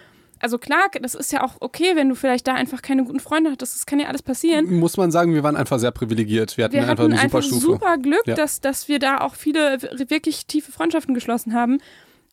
also 0.42 0.58
klar, 0.58 0.84
das 1.02 1.16
ist 1.16 1.32
ja 1.34 1.44
auch 1.44 1.56
okay, 1.60 1.96
wenn 1.96 2.08
du 2.08 2.16
vielleicht 2.16 2.48
da 2.48 2.54
einfach 2.54 2.82
keine 2.82 3.04
guten 3.04 3.20
Freunde 3.20 3.52
hattest. 3.52 3.76
Das 3.76 3.86
kann 3.86 4.00
ja 4.00 4.08
alles 4.08 4.22
passieren. 4.24 4.74
Muss 4.80 4.96
man 4.96 5.12
sagen, 5.12 5.34
wir 5.34 5.44
waren 5.44 5.58
einfach 5.58 5.80
sehr 5.80 5.92
privilegiert. 5.92 6.56
Wir 6.58 6.64
hatten 6.66 6.74
Wir 6.76 6.82
einfach 6.88 7.04
hatten 7.04 7.12
eine 7.14 7.22
super 7.22 7.24
einfach 7.38 7.44
Stufe. 7.44 7.62
super 7.62 7.98
Glück, 7.98 8.26
Ja. 8.26 8.36
dass, 8.36 8.62
dass 8.62 8.88
wir 8.88 9.00
da 9.00 9.20
auch 9.20 9.36
viele 9.36 9.82
wirklich 10.10 10.46
tiefe 10.48 10.72
Freundschaften 10.72 11.14
geschlossen 11.14 11.54
haben. 11.54 11.80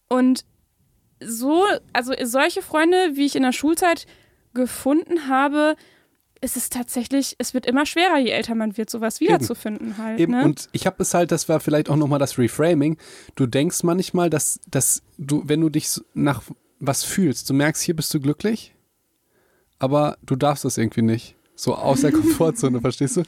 Und 0.08 0.44
so, 1.20 1.64
also 1.92 2.12
solche 2.22 2.62
Freunde, 2.62 2.96
wie 3.14 3.26
ich 3.26 3.34
in 3.36 3.42
der 3.42 3.52
Schulzeit 3.52 4.06
gefunden 4.54 5.28
habe, 5.28 5.74
ist 6.40 6.56
es 6.56 6.70
tatsächlich, 6.70 7.34
es 7.38 7.54
wird 7.54 7.66
immer 7.66 7.86
schwerer, 7.86 8.18
je 8.18 8.30
älter 8.30 8.54
man 8.54 8.76
wird, 8.76 8.90
sowas 8.90 9.20
wiederzufinden 9.20 9.98
halt. 9.98 10.20
Eben, 10.20 10.32
ne? 10.32 10.44
und 10.44 10.68
ich 10.72 10.86
habe 10.86 11.02
es 11.02 11.14
halt, 11.14 11.32
das 11.32 11.48
war 11.48 11.60
vielleicht 11.60 11.88
auch 11.88 11.96
nochmal 11.96 12.18
das 12.18 12.38
Reframing. 12.38 12.96
Du 13.34 13.46
denkst 13.46 13.82
manchmal, 13.82 14.30
dass, 14.30 14.60
dass 14.68 15.02
du, 15.18 15.42
wenn 15.46 15.60
du 15.60 15.68
dich 15.68 15.88
so 15.88 16.02
nach 16.14 16.42
was 16.78 17.04
fühlst, 17.04 17.48
du 17.48 17.54
merkst, 17.54 17.82
hier 17.82 17.96
bist 17.96 18.12
du 18.12 18.20
glücklich, 18.20 18.74
aber 19.78 20.18
du 20.22 20.36
darfst 20.36 20.64
das 20.64 20.78
irgendwie 20.78 21.02
nicht. 21.02 21.36
So 21.54 21.74
aus 21.74 22.02
der 22.02 22.12
Komfortzone, 22.12 22.80
verstehst 22.82 23.16
du? 23.16 23.22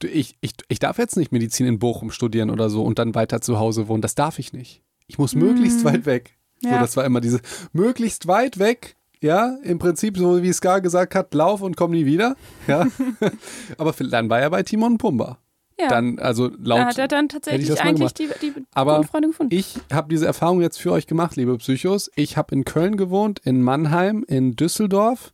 du 0.00 0.06
ich, 0.06 0.36
ich, 0.42 0.52
ich 0.68 0.78
darf 0.78 0.98
jetzt 0.98 1.16
nicht 1.16 1.32
Medizin 1.32 1.66
in 1.66 1.78
Bochum 1.78 2.10
studieren 2.10 2.50
oder 2.50 2.68
so 2.68 2.84
und 2.84 2.98
dann 2.98 3.14
weiter 3.14 3.40
zu 3.40 3.58
Hause 3.58 3.88
wohnen. 3.88 4.02
Das 4.02 4.14
darf 4.14 4.38
ich 4.38 4.52
nicht. 4.52 4.82
Ich 5.06 5.18
muss 5.18 5.34
möglichst 5.34 5.82
weit 5.84 6.04
weg. 6.04 6.36
So, 6.62 6.68
Ja. 6.68 6.80
das 6.80 6.96
war 6.96 7.06
immer 7.06 7.22
diese 7.22 7.40
möglichst 7.72 8.26
weit 8.26 8.58
weg. 8.58 8.96
Ja, 9.22 9.58
im 9.62 9.78
Prinzip, 9.78 10.16
so 10.16 10.42
wie 10.42 10.52
Scar 10.52 10.80
gesagt 10.80 11.14
hat, 11.14 11.34
lauf 11.34 11.60
und 11.60 11.76
komm 11.76 11.90
nie 11.90 12.06
wieder. 12.06 12.36
Ja. 12.66 12.86
aber 13.78 13.92
dann 13.92 14.30
war 14.30 14.40
er 14.40 14.50
bei 14.50 14.62
Timon 14.62 14.96
Pumba. 14.96 15.38
ja. 15.78 15.88
Dann, 15.88 16.18
also 16.18 16.50
laut. 16.58 16.80
da 16.80 16.86
hat 16.86 16.98
er 16.98 17.08
dann 17.08 17.28
tatsächlich 17.28 17.80
eigentlich 17.82 18.14
die, 18.14 18.28
die 18.40 18.52
Aber 18.72 18.96
guten 18.96 19.08
Freunde 19.08 19.28
gefunden. 19.28 19.54
Ich 19.54 19.78
habe 19.92 20.08
diese 20.08 20.26
Erfahrung 20.26 20.62
jetzt 20.62 20.80
für 20.80 20.92
euch 20.92 21.06
gemacht, 21.06 21.36
liebe 21.36 21.56
Psychos. 21.58 22.10
Ich 22.14 22.38
habe 22.38 22.54
in 22.54 22.64
Köln 22.64 22.96
gewohnt, 22.96 23.40
in 23.44 23.62
Mannheim, 23.62 24.24
in 24.26 24.56
Düsseldorf. 24.56 25.32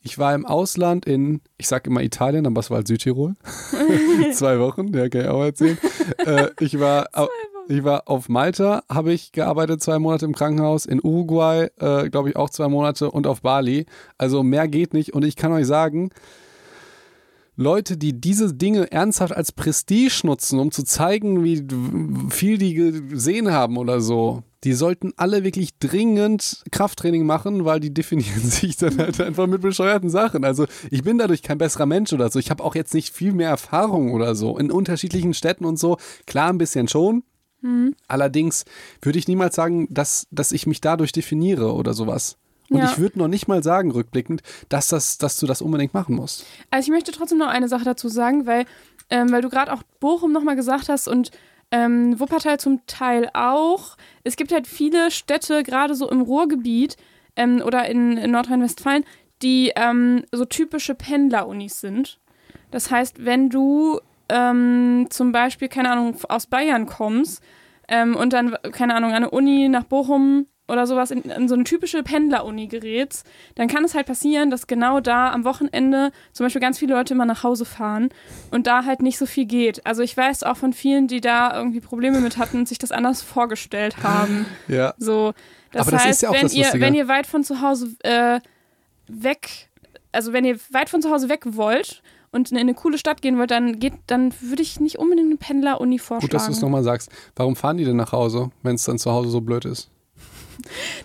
Ich 0.00 0.18
war 0.18 0.34
im 0.34 0.46
Ausland 0.46 1.06
in, 1.06 1.40
ich 1.56 1.66
sage 1.66 1.90
immer 1.90 2.02
Italien, 2.02 2.46
aber 2.46 2.60
es 2.60 2.70
war 2.70 2.76
halt 2.76 2.86
Südtirol. 2.86 3.34
Zwei 4.32 4.60
Wochen, 4.60 4.94
ja, 4.94 5.08
kann 5.08 5.22
ich 5.22 5.28
auch 5.28 5.42
erzählen. 5.42 5.78
äh, 6.18 6.50
ich, 6.60 6.78
war, 6.78 7.08
ich 7.68 7.84
war 7.84 8.08
auf 8.08 8.28
Malta, 8.28 8.82
habe 8.88 9.12
ich 9.12 9.32
gearbeitet, 9.32 9.82
zwei 9.82 9.98
Monate 9.98 10.24
im 10.26 10.34
Krankenhaus. 10.34 10.86
In 10.86 11.00
Uruguay, 11.02 11.68
äh, 11.78 12.10
glaube 12.10 12.30
ich, 12.30 12.36
auch 12.36 12.50
zwei 12.50 12.68
Monate 12.68 13.10
und 13.10 13.26
auf 13.26 13.42
Bali. 13.42 13.86
Also 14.18 14.42
mehr 14.42 14.68
geht 14.68 14.94
nicht. 14.94 15.14
Und 15.14 15.24
ich 15.24 15.36
kann 15.36 15.52
euch 15.52 15.66
sagen, 15.66 16.10
Leute, 17.56 17.96
die 17.96 18.20
diese 18.20 18.52
Dinge 18.52 18.90
ernsthaft 18.90 19.34
als 19.34 19.52
Prestige 19.52 20.22
nutzen, 20.24 20.58
um 20.58 20.72
zu 20.72 20.82
zeigen, 20.82 21.44
wie 21.44 21.64
viel 22.30 22.58
die 22.58 22.74
gesehen 22.74 23.52
haben 23.52 23.76
oder 23.76 24.00
so, 24.00 24.42
die 24.64 24.72
sollten 24.72 25.12
alle 25.16 25.44
wirklich 25.44 25.78
dringend 25.78 26.64
Krafttraining 26.72 27.24
machen, 27.24 27.64
weil 27.64 27.78
die 27.78 27.94
definieren 27.94 28.40
sich 28.42 28.76
dann 28.76 28.98
halt 28.98 29.20
einfach 29.20 29.46
mit 29.46 29.60
bescheuerten 29.60 30.10
Sachen. 30.10 30.44
Also 30.44 30.66
ich 30.90 31.02
bin 31.02 31.18
dadurch 31.18 31.42
kein 31.42 31.58
besserer 31.58 31.86
Mensch 31.86 32.12
oder 32.12 32.28
so. 32.30 32.38
Ich 32.40 32.50
habe 32.50 32.64
auch 32.64 32.74
jetzt 32.74 32.94
nicht 32.94 33.14
viel 33.14 33.32
mehr 33.32 33.50
Erfahrung 33.50 34.12
oder 34.12 34.34
so 34.34 34.58
in 34.58 34.72
unterschiedlichen 34.72 35.34
Städten 35.34 35.64
und 35.64 35.78
so. 35.78 35.98
Klar, 36.26 36.48
ein 36.50 36.58
bisschen 36.58 36.88
schon. 36.88 37.22
Allerdings 38.08 38.64
würde 39.02 39.18
ich 39.18 39.28
niemals 39.28 39.54
sagen, 39.54 39.86
dass, 39.90 40.26
dass 40.30 40.52
ich 40.52 40.66
mich 40.66 40.80
dadurch 40.80 41.12
definiere 41.12 41.72
oder 41.74 41.94
sowas. 41.94 42.36
Und 42.70 42.78
Ja. 42.78 42.84
ich 42.90 42.98
würde 42.98 43.18
noch 43.18 43.28
nicht 43.28 43.46
mal 43.48 43.62
sagen, 43.62 43.90
rückblickend, 43.90 44.42
dass, 44.68 44.88
das, 44.88 45.18
dass 45.18 45.38
du 45.38 45.46
das 45.46 45.62
unbedingt 45.62 45.94
machen 45.94 46.14
musst. 46.16 46.44
Also 46.70 46.86
ich 46.88 46.90
möchte 46.92 47.12
trotzdem 47.12 47.38
noch 47.38 47.48
eine 47.48 47.68
Sache 47.68 47.84
dazu 47.84 48.08
sagen, 48.08 48.46
weil, 48.46 48.64
ähm, 49.10 49.30
weil 49.32 49.42
du 49.42 49.48
gerade 49.48 49.72
auch 49.72 49.82
Bochum 50.00 50.32
nochmal 50.32 50.56
gesagt 50.56 50.88
hast 50.88 51.08
und 51.08 51.30
ähm, 51.70 52.18
Wuppertal 52.20 52.58
zum 52.60 52.80
Teil 52.86 53.28
auch. 53.34 53.96
Es 54.22 54.36
gibt 54.36 54.52
halt 54.52 54.66
viele 54.66 55.10
Städte, 55.10 55.62
gerade 55.62 55.94
so 55.94 56.08
im 56.10 56.20
Ruhrgebiet 56.22 56.96
ähm, 57.36 57.62
oder 57.64 57.86
in, 57.88 58.16
in 58.16 58.30
Nordrhein-Westfalen, 58.30 59.04
die 59.42 59.72
ähm, 59.76 60.24
so 60.32 60.44
typische 60.44 60.94
Pendler-Unis 60.94 61.80
sind. 61.80 62.18
Das 62.70 62.90
heißt, 62.90 63.24
wenn 63.24 63.50
du 63.50 64.00
ähm, 64.28 65.06
zum 65.10 65.32
Beispiel, 65.32 65.68
keine 65.68 65.90
Ahnung, 65.90 66.16
aus 66.28 66.46
Bayern 66.46 66.86
kommst 66.86 67.42
ähm, 67.88 68.16
und 68.16 68.32
dann, 68.32 68.56
keine 68.72 68.94
Ahnung, 68.94 69.10
an 69.10 69.16
eine 69.16 69.30
Uni 69.30 69.68
nach 69.68 69.84
Bochum 69.84 70.46
oder 70.66 70.86
sowas 70.86 71.10
in, 71.10 71.22
in 71.22 71.48
so 71.48 71.54
eine 71.54 71.64
typische 71.64 72.02
Pendler-Uni 72.02 72.68
gerätst, 72.68 73.26
dann 73.54 73.68
kann 73.68 73.84
es 73.84 73.94
halt 73.94 74.06
passieren, 74.06 74.50
dass 74.50 74.66
genau 74.66 75.00
da 75.00 75.30
am 75.30 75.44
Wochenende 75.44 76.10
zum 76.32 76.46
Beispiel 76.46 76.62
ganz 76.62 76.78
viele 76.78 76.94
Leute 76.94 77.12
immer 77.14 77.26
nach 77.26 77.42
Hause 77.42 77.64
fahren 77.66 78.08
und 78.50 78.66
da 78.66 78.84
halt 78.84 79.02
nicht 79.02 79.18
so 79.18 79.26
viel 79.26 79.44
geht. 79.44 79.84
Also 79.86 80.02
ich 80.02 80.16
weiß 80.16 80.42
auch 80.42 80.56
von 80.56 80.72
vielen, 80.72 81.06
die 81.06 81.20
da 81.20 81.54
irgendwie 81.54 81.80
Probleme 81.80 82.20
mit 82.20 82.38
hatten 82.38 82.58
und 82.58 82.68
sich 82.68 82.78
das 82.78 82.92
anders 82.92 83.22
vorgestellt 83.22 84.02
haben. 84.02 84.46
Ja. 84.68 84.94
So, 84.96 85.34
das 85.72 85.82
Aber 85.82 85.90
das 85.90 86.02
ist 86.02 86.08
heißt, 86.08 86.22
ja 86.22 86.28
auch 86.30 86.34
wenn, 86.34 86.42
das 86.42 86.54
ihr, 86.54 86.62
Lustige. 86.62 86.84
wenn 86.84 86.94
ihr 86.94 87.08
weit 87.08 87.26
von 87.26 87.44
zu 87.44 87.60
Hause 87.60 87.94
äh, 88.02 88.40
weg, 89.08 89.68
also 90.12 90.32
wenn 90.32 90.44
ihr 90.44 90.58
weit 90.70 90.88
von 90.88 91.02
zu 91.02 91.10
Hause 91.10 91.28
weg 91.28 91.42
wollt 91.44 92.02
und 92.34 92.50
in 92.52 92.58
eine 92.58 92.74
coole 92.74 92.98
Stadt 92.98 93.22
gehen 93.22 93.38
wollt, 93.38 93.50
dann 93.50 93.78
geht, 93.78 93.94
dann 94.06 94.32
würde 94.40 94.62
ich 94.62 94.80
nicht 94.80 94.98
unbedingt 94.98 95.28
eine 95.28 95.36
Pendler-Uni 95.36 95.98
vorschlagen. 95.98 96.22
Gut, 96.22 96.34
dass 96.34 96.46
du 96.46 96.52
es 96.52 96.60
nochmal 96.60 96.82
sagst. 96.82 97.10
Warum 97.36 97.56
fahren 97.56 97.76
die 97.78 97.84
denn 97.84 97.96
nach 97.96 98.12
Hause, 98.12 98.50
wenn 98.62 98.74
es 98.74 98.84
dann 98.84 98.98
zu 98.98 99.10
Hause 99.12 99.30
so 99.30 99.40
blöd 99.40 99.64
ist? 99.64 99.90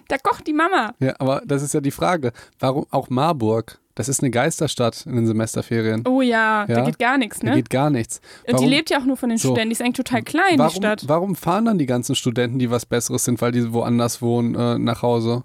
Da 0.07 0.17
kocht 0.17 0.47
die 0.47 0.53
Mama. 0.53 0.93
Ja, 0.99 1.13
aber 1.19 1.41
das 1.45 1.63
ist 1.63 1.73
ja 1.73 1.81
die 1.81 1.91
Frage. 1.91 2.31
Warum 2.59 2.85
auch 2.91 3.09
Marburg? 3.09 3.79
Das 3.95 4.07
ist 4.07 4.21
eine 4.21 4.29
Geisterstadt 4.31 5.05
in 5.07 5.15
den 5.15 5.27
Semesterferien. 5.27 6.03
Oh 6.07 6.21
ja, 6.21 6.65
da 6.67 6.77
Ja, 6.77 6.85
geht 6.85 6.99
gar 6.99 7.17
nichts, 7.17 7.39
Da 7.39 7.47
ne? 7.49 7.55
geht 7.55 7.69
gar 7.69 7.89
nichts. 7.89 8.21
Und 8.47 8.59
die 8.61 8.65
lebt 8.65 8.89
ja 8.89 8.99
auch 8.99 9.05
nur 9.05 9.17
von 9.17 9.27
den 9.29 9.37
So. 9.37 9.49
Studenten. 9.49 9.69
Die 9.69 9.73
ist 9.73 9.81
eigentlich 9.81 9.97
total 9.97 10.21
klein, 10.23 10.57
warum, 10.57 10.71
die 10.71 10.77
Stadt. 10.77 11.03
warum 11.07 11.35
fahren 11.35 11.65
dann 11.65 11.77
die 11.77 11.85
ganzen 11.85 12.15
Studenten, 12.15 12.59
die 12.59 12.71
was 12.71 12.85
Besseres 12.85 13.25
sind, 13.25 13.41
weil 13.41 13.51
die 13.51 13.73
woanders 13.73 14.21
wohnen, 14.21 14.55
äh, 14.55 14.77
nach 14.79 15.01
Hause? 15.01 15.43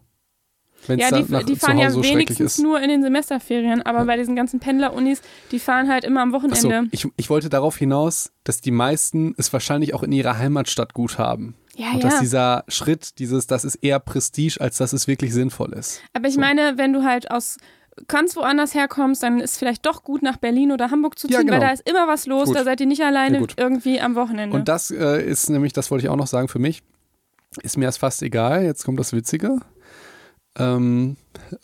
Wenn's 0.87 1.03
Ja, 1.03 1.11
dann 1.11 1.26
die, 1.26 1.32
nach, 1.32 1.43
die 1.43 1.57
fahren 1.57 1.78
ja 1.78 1.91
so 1.91 2.03
wenigstens 2.03 2.59
ist. 2.59 2.62
nur 2.62 2.80
in 2.80 2.89
den 2.89 3.03
Semesterferien, 3.03 3.82
aber 3.82 4.05
bei 4.05 4.16
diesen 4.16 4.37
ganzen 4.37 4.61
Pendler-Unis, 4.61 5.22
die 5.51 5.59
fahren 5.59 5.89
halt 5.91 6.05
immer 6.05 6.20
am 6.22 6.32
Wochenende. 6.32 6.89
ich, 6.91 7.07
ich 7.16 7.30
wollte 7.30 7.49
darauf 7.49 7.76
hinaus, 7.76 8.32
dass 8.45 8.61
die 8.61 8.70
meisten 8.70 9.35
es 9.39 9.53
wahrscheinlich 9.53 9.95
auch 9.95 10.03
in 10.03 10.12
ihrer 10.12 10.39
Heimatstadt 10.39 10.95
gut 10.95 11.18
haben. 11.18 11.55
Ja, 11.76 11.91
Und 11.93 12.03
ja. 12.05 12.09
dass 12.11 12.20
dieser 12.20 12.64
Schritt, 12.68 13.18
dieses, 13.18 13.47
das 13.47 13.64
ist 13.64 13.76
eher 13.76 13.99
Prestige, 13.99 14.61
als 14.61 14.76
dass 14.78 14.93
es 14.93 15.09
wirklich 15.09 15.32
sinnvoll 15.35 15.72
ist. 15.72 16.01
Aber 16.12 16.28
ich 16.28 16.35
so. 16.35 16.41
meine, 16.41 16.78
wenn 16.78 16.93
du 16.93 17.03
halt 17.03 17.30
aus 17.30 17.57
ganz 18.09 18.37
woanders 18.37 18.74
herkommst, 18.74 19.22
dann 19.22 19.41
ist 19.41 19.57
vielleicht 19.59 19.87
doch 19.87 20.03
gut 20.05 20.22
nach 20.22 20.37
Berlin 20.37 20.72
oder 20.72 20.91
Hamburg 20.91 21.18
zu 21.18 21.26
ziehen, 21.28 21.35
Ja, 21.35 21.41
genau. 21.43 21.53
weil 21.55 21.61
da 21.61 21.70
ist 21.70 21.89
immer 21.89 22.07
was 22.09 22.26
los, 22.26 22.47
Gut. 22.47 22.57
da 22.57 22.64
seid 22.64 22.80
ihr 22.80 22.87
nicht 22.87 23.03
alleine 23.03 23.41
Ja, 23.41 23.47
irgendwie 23.57 24.01
am 24.01 24.14
Wochenende. 24.16 24.57
Und 24.57 24.68
das 24.68 24.91
äh, 24.91 25.24
ist 25.24 25.49
nämlich, 25.51 25.72
das 25.72 25.91
wollte 25.91 26.05
ich 26.07 26.11
auch 26.11 26.16
noch 26.16 26.26
sagen, 26.26 26.49
für 26.49 26.59
mich 26.59 26.82
ist 27.62 27.76
mir 27.76 27.87
das 27.87 27.97
fast 27.97 28.22
egal. 28.22 28.64
Jetzt 28.64 28.85
kommt 28.85 28.99
das 28.99 29.12
Witzige, 29.12 29.61
ähm, 30.59 31.16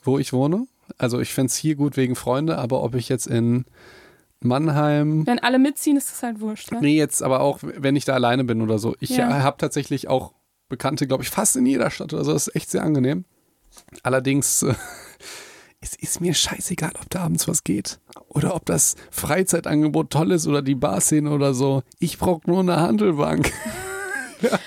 wo 0.03 0.19
ich 0.19 0.33
wohne. 0.33 0.67
Also 0.99 1.21
ich 1.21 1.33
fände 1.33 1.47
es 1.51 1.57
hier 1.57 1.77
gut 1.77 1.97
wegen 1.97 2.17
Freunde, 2.17 2.59
aber 2.59 2.83
ob 2.83 2.95
ich 2.95 3.09
jetzt 3.09 3.27
in 3.27 3.65
Mannheim, 4.41 5.27
wenn 5.27 5.39
alle 5.39 5.59
mitziehen, 5.59 5.97
ist 5.97 6.11
das 6.11 6.23
halt 6.23 6.41
wurscht. 6.41 6.73
Ne? 6.73 6.79
nee, 6.81 6.97
jetzt 6.97 7.23
aber 7.23 7.41
auch, 7.41 7.59
wenn 7.63 7.95
ich 7.97 8.05
da 8.07 8.15
alleine 8.15 8.45
bin 8.45 8.63
oder 8.63 8.79
so. 8.79 8.97
Ich 9.01 9.11
Ja. 9.11 9.43
habe 9.43 9.59
tatsächlich 9.59 10.09
auch 10.09 10.33
Bekannte, 10.69 11.07
glaube 11.07 11.23
ich, 11.23 11.31
fast 11.31 11.57
in 11.57 11.67
jeder 11.67 11.91
Stadt 11.91 12.13
oder 12.15 12.25
so. 12.25 12.33
Das 12.33 12.47
ist 12.47 12.57
echt 12.57 12.71
sehr 12.71 12.83
angenehm. 12.83 13.25
Allerdings, 14.03 14.63
äh, 14.63 14.75
es 15.81 15.95
ist 15.97 16.21
mir 16.21 16.33
scheißegal, 16.35 16.93
ob 17.01 17.11
da 17.11 17.21
abends 17.23 17.49
was 17.49 17.65
geht. 17.65 18.01
Oder 18.29 18.55
ob 18.55 18.65
das 18.67 18.95
Freizeitangebot 19.11 20.11
toll 20.11 20.31
ist 20.33 20.47
oder 20.47 20.63
die 20.63 20.75
Barszene 20.75 21.31
oder 21.33 21.53
so. 21.55 21.83
Ich 21.99 22.19
brauche 22.19 22.49
nur 22.49 22.61
eine 22.61 22.77
Handelbank. 22.77 23.53
Ja, 24.43 24.59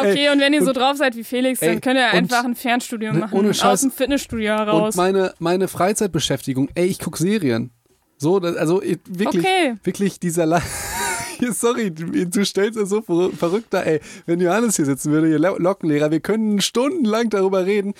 okay, 0.00 0.26
Ey, 0.26 0.32
und 0.32 0.40
wenn 0.40 0.52
ihr 0.52 0.64
so 0.64 0.72
drauf 0.72 0.96
seid 0.96 1.16
wie 1.16 1.24
Felix, 1.24 1.60
dann 1.60 1.80
könnt 1.80 1.96
ihr 1.98 2.08
einfach 2.10 2.44
ein 2.44 2.54
Fernstudium 2.54 3.14
ne, 3.14 3.20
machen. 3.20 3.38
ohne 3.38 3.50
aus 3.50 3.58
Scheiß. 3.58 3.80
dem 3.82 3.90
Fitnessstudio 3.90 4.48
heraus. 4.52 4.94
Und 4.94 4.96
meine, 4.96 5.34
meine 5.38 5.68
Freizeitbeschäftigung, 5.68 6.68
ey, 6.74 6.86
ich 6.86 6.98
gucke 6.98 7.18
Serien. 7.18 7.70
So, 8.18 8.38
das, 8.40 8.56
also 8.56 8.82
ich- 8.82 8.98
wirklich, 9.08 9.44
Okay. 9.44 9.74
wirklich 9.82 10.20
dieser 10.20 10.46
La 10.46 10.60
Sorry, 11.52 11.90
du 11.90 12.44
stellst 12.44 12.78
es 12.78 12.90
so 12.90 13.00
ver- 13.00 13.30
verrückt 13.36 13.68
da, 13.70 13.82
ey. 13.82 14.00
Wenn 14.26 14.40
Johannes 14.40 14.76
hier 14.76 14.84
sitzen 14.84 15.10
würde, 15.10 15.30
ihr 15.30 15.38
Lo- 15.38 15.56
Lockenlehrer, 15.58 16.10
wir 16.10 16.20
können 16.20 16.60
stundenlang 16.60 17.30
darüber 17.30 17.64
reden. 17.64 17.94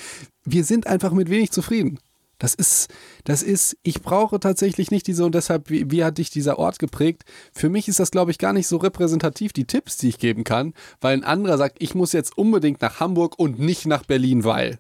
Wir 0.44 0.62
sind 0.64 0.86
einfach 0.86 1.12
mit 1.12 1.30
wenig 1.30 1.50
zufrieden. 1.50 1.98
Das 2.40 2.54
ist, 2.54 2.88
das 3.24 3.42
ist, 3.44 3.76
ich 3.82 4.02
brauche 4.02 4.40
tatsächlich 4.40 4.90
nicht 4.90 5.06
diese 5.06 5.24
und 5.24 5.34
deshalb, 5.34 5.68
wie, 5.70 5.90
wie 5.90 6.02
hat 6.02 6.18
dich 6.18 6.30
dieser 6.30 6.58
Ort 6.58 6.78
geprägt? 6.80 7.22
Für 7.52 7.68
mich 7.68 7.86
ist 7.86 8.00
das, 8.00 8.10
glaube 8.10 8.30
ich, 8.32 8.38
gar 8.38 8.52
nicht 8.54 8.66
so 8.66 8.78
repräsentativ, 8.78 9.52
die 9.52 9.66
Tipps, 9.66 9.98
die 9.98 10.08
ich 10.08 10.18
geben 10.18 10.42
kann, 10.42 10.72
weil 11.02 11.12
ein 11.12 11.22
anderer 11.24 11.58
sagt, 11.58 11.76
ich 11.80 11.94
muss 11.94 12.12
jetzt 12.12 12.36
unbedingt 12.38 12.80
nach 12.80 12.98
Hamburg 12.98 13.38
und 13.38 13.58
nicht 13.60 13.86
nach 13.86 14.04
Berlin, 14.04 14.42
weil. 14.42 14.78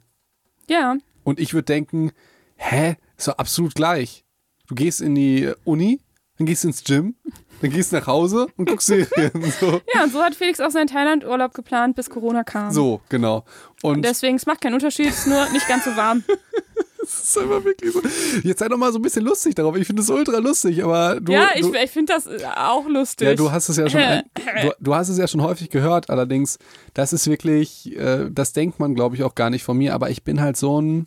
ja, 0.68 0.96
Und 1.22 1.38
ich 1.38 1.52
würde 1.54 1.66
denken, 1.66 2.12
hä, 2.56 2.96
ist 3.16 3.28
doch 3.28 3.36
absolut 3.38 3.74
gleich. 3.74 4.24
Du 4.66 4.74
gehst 4.74 5.00
in 5.02 5.14
die 5.14 5.52
Uni, 5.64 6.00
dann 6.38 6.46
gehst 6.46 6.64
du 6.64 6.68
ins 6.68 6.82
Gym, 6.82 7.14
dann 7.60 7.70
gehst 7.70 7.92
du 7.92 7.96
nach 7.96 8.06
Hause 8.06 8.46
und 8.56 8.70
guckst 8.70 8.86
Serien. 8.86 9.32
So, 9.60 9.82
ja, 9.94 10.04
und 10.04 10.12
so 10.12 10.22
hat 10.22 10.34
Felix 10.34 10.60
auch 10.60 10.70
seinen 10.70 10.86
Thailand-Urlaub 10.86 11.52
geplant, 11.52 11.96
bis 11.96 12.08
Corona 12.08 12.42
kam. 12.42 12.70
so 12.72 13.02
genau. 13.10 13.44
Und 13.82 14.02
Deswegen, 14.02 14.36
es 14.36 14.46
macht 14.46 14.62
keinen 14.62 14.72
Unterschied, 14.74 15.08
es 15.08 15.18
ist 15.18 15.26
nur 15.26 15.46
nicht 15.50 15.68
ganz 15.68 15.84
so 15.84 15.94
warm. 15.96 16.24
das 17.02 17.22
ist 17.24 17.38
einfach 17.38 17.64
wirklich 17.64 17.92
so. 17.92 18.00
Jetzt 18.42 18.58
sei 18.60 18.68
doch 18.68 18.76
mal 18.76 18.92
so 18.92 18.98
ein 18.98 19.02
bisschen 19.02 19.24
lustig 19.24 19.54
darauf. 19.54 19.76
Ich 19.76 19.86
finde 19.86 20.02
es 20.02 20.10
ultra 20.10 20.38
lustig, 20.38 20.82
aber 20.84 21.20
du. 21.20 21.32
ja, 21.32 21.48
ich, 21.54 21.62
du, 21.62 21.72
ich 21.74 21.90
finde 21.90 22.12
das 22.14 22.26
äh, 22.26 22.44
auch 22.56 22.86
lustig. 22.88 23.28
ja, 23.28 23.34
du 23.34 23.50
hast 23.50 23.68
es 23.68 23.76
ja 23.76 23.88
schon, 23.88 24.00
du, 24.62 24.72
du 24.80 24.94
hast 24.94 25.08
es 25.08 25.18
ja 25.18 25.26
schon 25.28 25.42
häufig 25.42 25.70
gehört. 25.70 26.10
Allerdings, 26.10 26.58
das 26.94 27.12
ist 27.12 27.26
wirklich, 27.28 27.96
äh, 27.96 28.28
das 28.30 28.52
denkt 28.52 28.78
man, 28.80 28.94
glaube 28.94 29.16
ich, 29.16 29.22
auch 29.22 29.34
gar 29.34 29.50
nicht 29.50 29.64
von 29.64 29.76
mir. 29.76 29.94
Aber 29.94 30.10
ich 30.10 30.22
bin 30.24 30.40
halt 30.40 30.56
so 30.56 30.80
ein, 30.80 31.06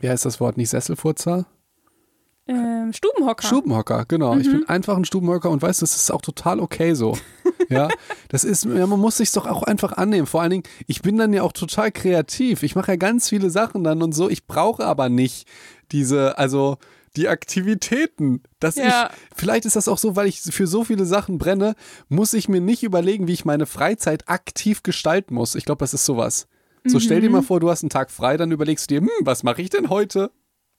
wie 0.00 0.08
heißt 0.08 0.24
das 0.24 0.40
Wort, 0.40 0.56
nicht 0.56 0.70
Sesselfurzer? 0.70 1.46
ähm, 2.48 2.92
Stubenhocker. 2.92 3.46
Stubenhocker, 3.46 4.04
genau. 4.08 4.36
Ich 4.36 4.48
Mhm. 4.48 4.52
bin 4.52 4.68
einfach 4.68 4.96
ein 4.96 5.04
Stubenhocker 5.04 5.48
und 5.50 5.62
weißt 5.62 5.80
du, 5.80 5.84
das 5.84 5.94
ist 5.94 6.10
auch 6.12 6.22
total 6.22 6.58
okay 6.60 6.94
so. 6.94 7.16
ja, 7.72 7.88
das 8.28 8.44
ist, 8.44 8.64
ja, 8.64 8.86
man 8.86 9.00
muss 9.00 9.16
sich 9.16 9.32
doch 9.32 9.46
auch 9.46 9.62
einfach 9.62 9.92
annehmen. 9.92 10.26
Vor 10.26 10.40
allen 10.42 10.50
Dingen, 10.50 10.62
ich 10.86 11.02
bin 11.02 11.16
dann 11.16 11.32
ja 11.32 11.42
auch 11.42 11.52
total 11.52 11.90
kreativ. 11.92 12.62
Ich 12.62 12.74
mache 12.76 12.92
ja 12.92 12.96
ganz 12.96 13.28
viele 13.28 13.50
Sachen 13.50 13.82
dann 13.84 14.02
und 14.02 14.12
so. 14.14 14.28
Ich 14.30 14.46
brauche 14.46 14.84
aber 14.84 15.08
nicht 15.08 15.46
diese, 15.90 16.38
also 16.38 16.78
die 17.16 17.28
Aktivitäten, 17.28 18.42
dass 18.58 18.76
Ja. 18.76 19.10
ich, 19.12 19.36
vielleicht 19.38 19.64
ist 19.66 19.76
das 19.76 19.88
auch 19.88 19.98
so, 19.98 20.16
weil 20.16 20.26
ich 20.28 20.40
für 20.40 20.66
so 20.66 20.84
viele 20.84 21.04
Sachen 21.04 21.38
brenne, 21.38 21.74
muss 22.08 22.32
ich 22.34 22.48
mir 22.48 22.60
nicht 22.60 22.82
überlegen, 22.82 23.28
wie 23.28 23.32
ich 23.32 23.44
meine 23.44 23.66
Freizeit 23.66 24.28
aktiv 24.28 24.82
gestalten 24.82 25.34
muss. 25.34 25.54
Ich 25.54 25.64
glaube, 25.64 25.80
das 25.80 25.94
ist 25.94 26.04
sowas. 26.04 26.46
So 26.84 26.98
stell 26.98 27.20
dir 27.20 27.28
Mhm. 27.28 27.36
mal 27.36 27.42
vor, 27.42 27.60
du 27.60 27.70
hast 27.70 27.82
einen 27.82 27.90
Tag 27.90 28.10
frei, 28.10 28.36
dann 28.36 28.50
überlegst 28.50 28.90
du 28.90 28.94
dir, 28.94 29.00
hm, 29.02 29.10
was 29.20 29.42
mache 29.44 29.62
ich 29.62 29.70
denn 29.70 29.88
heute? 29.88 30.30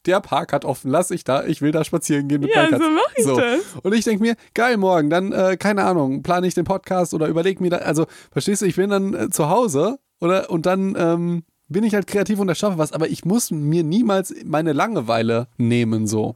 Der 0.05 0.19
Park 0.19 0.51
hat 0.53 0.65
offen, 0.65 0.91
lass 0.91 1.11
ich 1.11 1.23
da, 1.23 1.45
ich 1.45 1.61
will 1.61 1.71
da 1.71 1.83
spazieren 1.83 2.27
gehen 2.27 2.41
mit 2.41 2.49
Ja, 2.53 2.67
Katzen. 2.67 2.79
so 2.81 2.89
mach 2.91 3.15
ich 3.15 3.25
das. 3.25 3.83
Und 3.83 3.93
ich 3.95 4.03
denke 4.03 4.21
mir, 4.23 4.35
geil, 4.53 4.77
morgen, 4.77 5.09
dann, 5.09 5.31
äh, 5.31 5.55
keine 5.57 5.83
Ahnung, 5.85 6.23
plane 6.23 6.45
ich 6.47 6.53
den 6.53 6.65
Podcast 6.65 7.13
oder 7.13 7.27
überleg 7.27 7.61
mir 7.61 7.69
da, 7.69 7.77
also, 7.77 8.05
verstehst 8.31 8.61
du, 8.61 8.65
ich 8.65 8.75
bin 8.75 8.89
dann 8.89 9.13
äh, 9.13 9.29
zu 9.29 9.49
Hause 9.49 9.99
oder, 10.19 10.49
und 10.49 10.65
dann 10.65 10.95
ähm, 10.97 11.43
bin 11.69 11.83
ich 11.85 11.93
halt 11.93 12.07
kreativ 12.07 12.39
und 12.39 12.49
erschaffe 12.49 12.77
was, 12.77 12.91
aber 12.91 13.07
ich 13.07 13.23
muss 13.25 13.49
mir 13.51 13.83
niemals 13.83 14.33
meine 14.45 14.73
Langeweile 14.73 15.47
nehmen, 15.57 16.05
so. 16.07 16.35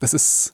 Das 0.00 0.12
ist 0.14 0.52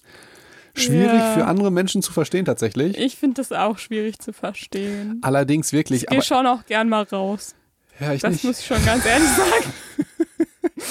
schwierig 0.74 1.12
Ja. 1.18 1.34
für 1.34 1.44
andere 1.46 1.70
Menschen 1.72 2.02
zu 2.02 2.12
verstehen, 2.12 2.44
tatsächlich. 2.44 2.96
Ich 2.98 3.16
finde 3.16 3.34
das 3.42 3.52
auch 3.52 3.78
schwierig 3.78 4.18
zu 4.20 4.32
verstehen. 4.32 5.18
Allerdings 5.22 5.72
wirklich, 5.72 6.04
Ich 6.04 6.08
gehe 6.08 6.22
schon 6.22 6.46
auch 6.46 6.64
gern 6.66 6.88
mal 6.88 7.02
raus. 7.02 7.54
ja, 8.00 8.12
ich 8.12 8.22
Das 8.22 8.32
nicht. 8.32 8.44
muss 8.44 8.60
ich 8.60 8.66
schon 8.66 8.82
ganz 8.84 9.04
ehrlich 9.04 9.28
sagen. 9.36 9.72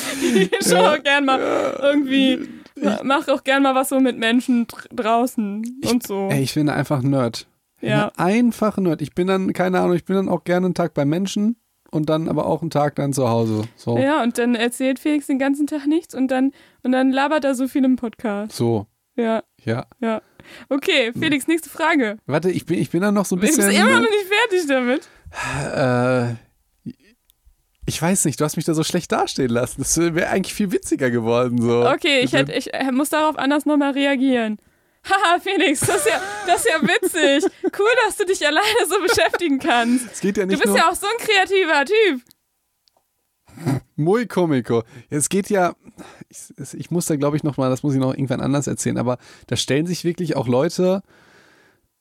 ich 0.24 0.50
gehe 0.52 0.64
schon 0.64 0.78
auch 0.78 1.02
gern 1.04 1.26
mal 1.26 1.40
irgendwie, 1.82 2.48
mach 3.04 3.28
auch 3.28 3.44
gern 3.44 3.64
mal 3.64 3.76
was 3.76 3.90
so 3.90 4.00
mit 4.00 4.18
Menschen 4.18 4.68
dr- 4.68 4.88
draußen 4.94 5.82
und 5.90 6.06
so. 6.08 6.30
Ey, 6.32 6.42
ich 6.44 6.54
bin 6.54 6.70
einfach 6.70 7.02
ein 7.04 7.10
Nerd. 7.10 7.48
Ich 7.82 7.90
Ja. 7.90 8.10
bin 8.16 8.26
einfach 8.26 8.78
ein 8.78 8.84
Nerd. 8.84 9.02
Ich 9.02 9.14
bin 9.14 9.28
dann, 9.28 9.52
keine 9.54 9.80
Ahnung, 9.80 9.96
ich 9.96 10.06
bin 10.06 10.16
dann 10.16 10.30
auch 10.30 10.44
gerne 10.44 10.68
einen 10.68 10.74
Tag 10.76 10.94
bei 10.94 11.06
Menschen 11.06 11.58
und 11.92 12.10
dann 12.10 12.30
aber 12.30 12.46
auch 12.46 12.62
einen 12.62 12.72
Tag 12.72 12.96
dann 12.96 13.14
zu 13.14 13.30
Hause. 13.30 13.64
So. 13.76 13.98
Ja, 13.98 14.24
und 14.24 14.38
dann 14.38 14.56
erzählt 14.56 15.00
Felix 15.00 15.28
den 15.28 15.38
ganzen 15.40 15.68
Tag 15.68 15.86
nichts 15.88 16.16
und 16.16 16.30
dann, 16.30 16.52
und 16.84 16.92
dann 16.92 17.12
labert 17.12 17.44
er 17.46 17.56
so 17.56 17.68
viel 17.68 17.84
im 17.86 17.96
Podcast. 17.98 18.54
So, 18.54 18.88
Ja, 19.16 19.44
ja. 19.64 19.86
ja. 20.00 20.22
Okay, 20.70 21.12
Felix, 21.18 21.48
nächste 21.48 21.70
Frage. 21.70 22.18
Warte, 22.26 22.50
ich 22.52 22.66
bin, 22.66 22.78
ich 22.80 22.90
bin 22.90 23.02
dann 23.02 23.14
noch 23.14 23.26
so 23.26 23.36
ein 23.36 23.40
Du 23.40 23.46
bist 23.48 23.58
bisschen. 23.58 23.74
immer 23.76 23.92
noch 24.00 24.00
nicht 24.02 24.28
fertig 24.50 24.68
damit. 24.68 25.08
äh, 25.74 26.36
ich 27.86 28.02
weiß 28.02 28.26
nicht, 28.26 28.40
du 28.40 28.46
hast 28.46 28.56
mich 28.56 28.66
da 28.66 28.74
so 28.74 28.84
schlecht 28.84 29.12
dastehen 29.12 29.50
lassen. 29.50 29.82
Das 29.82 29.98
wäre 29.98 30.30
eigentlich 30.30 30.54
viel 30.54 30.72
witziger 30.72 31.12
geworden. 31.12 31.62
So. 31.62 31.88
Okay, 31.88 32.20
ich, 32.22 32.34
hätt, 32.34 32.50
ich 32.50 32.74
äh, 32.74 32.92
muss 32.92 33.10
darauf 33.10 33.38
anders 33.38 33.66
nochmal 33.66 33.92
reagieren. 33.92 34.58
Haha, 35.10 35.40
Felix, 35.40 35.82
das 35.82 35.98
ist, 35.98 36.08
ja, 36.08 36.22
das 36.48 36.66
ist 36.66 36.70
ja 36.70 36.82
witzig. 36.82 37.52
Cool, 37.78 37.90
dass 38.06 38.16
du 38.18 38.26
dich 38.26 38.46
alleine 38.48 38.88
so 38.88 38.96
beschäftigen 39.02 39.60
kannst. 39.60 40.06
Es 40.14 40.22
geht 40.22 40.38
ja 40.38 40.44
Du 40.44 40.50
nicht 40.52 40.62
bist 40.62 40.68
nur 40.70 40.78
ja 40.78 40.90
auch 40.90 40.96
so 40.96 41.08
ein 41.08 41.26
kreativer 41.26 41.84
Typ. 41.86 42.22
muy 43.98 44.26
comico. 44.28 44.84
Es 45.10 45.28
geht 45.28 45.50
ja, 45.50 45.74
ich, 46.30 46.74
ich 46.74 46.90
muss 46.90 47.06
da 47.08 47.18
glaube 47.18 47.36
ich 47.36 47.44
nochmal, 47.44 47.70
das 47.70 47.84
muss 47.84 47.94
ich 47.94 48.00
noch 48.00 48.14
irgendwann 48.14 48.40
anders 48.42 48.68
erzählen, 48.68 48.98
aber 48.98 49.18
da 49.48 49.58
stellen 49.58 49.86
sich 49.86 50.06
wirklich 50.06 50.36
auch 50.38 50.48
Leute 50.48 51.04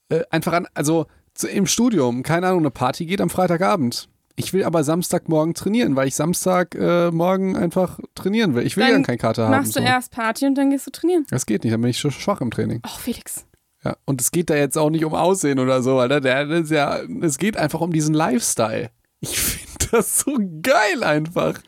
äh, 0.09 0.23
einfach 0.31 0.53
an, 0.53 0.69
also 0.75 1.07
zu, 1.35 1.49
im 1.49 1.67
Studium, 1.67 2.23
keine 2.23 2.47
Ahnung, 2.47 2.61
eine 2.61 2.71
Party 2.71 3.05
geht 3.07 3.21
am 3.21 3.31
Freitagabend. 3.31 4.09
Ich 4.37 4.53
will 4.53 4.65
aber 4.65 4.85
Samstagmorgen 4.85 5.55
trainieren, 5.55 5.97
weil 5.97 6.09
ich 6.09 6.15
Samstagmorgen 6.15 7.09
äh, 7.09 7.11
morgen 7.11 7.57
einfach 7.57 7.99
trainieren 8.15 8.55
will. 8.55 8.67
Ich 8.67 8.77
will 8.77 8.85
Dann 8.85 9.01
ja 9.01 9.07
keine 9.07 9.19
Karte 9.19 9.45
haben. 9.45 9.51
Machst 9.51 9.77
du 9.77 9.81
so. 9.81 9.87
erst 9.87 10.13
Party 10.13 10.47
und 10.47 10.57
dann 10.57 10.71
gehst 10.71 10.87
du 10.87 10.91
trainieren. 10.91 11.27
Das 11.31 11.47
geht 11.47 11.65
nicht, 11.65 11.73
dann 11.73 11.81
bin 11.81 11.91
ich 11.91 11.99
schon 11.99 12.11
schwach 12.11 12.41
im 12.41 12.51
Training. 12.51 12.81
Ach, 12.83 12.99
Felix. 12.99 13.47
Ja, 13.85 13.97
und 14.05 14.21
es 14.21 14.31
geht 14.31 14.49
da 14.49 14.55
jetzt 14.55 14.79
auch 14.79 14.91
nicht 14.91 15.05
um 15.05 15.15
Aussehen 15.15 15.59
oder 15.59 15.83
so, 15.83 15.99
Alter. 15.99 16.21
Der, 16.21 16.47
der 16.47 16.59
ist 16.61 16.71
ja, 16.71 17.01
es 17.21 17.39
geht 17.39 17.57
einfach 17.57 17.81
um 17.81 17.93
diesen 17.93 18.15
Lifestyle. 18.15 18.91
Ich 19.21 19.39
finde 19.41 19.89
das 19.91 20.21
so 20.21 20.39
geil 20.63 21.03
einfach. 21.03 21.61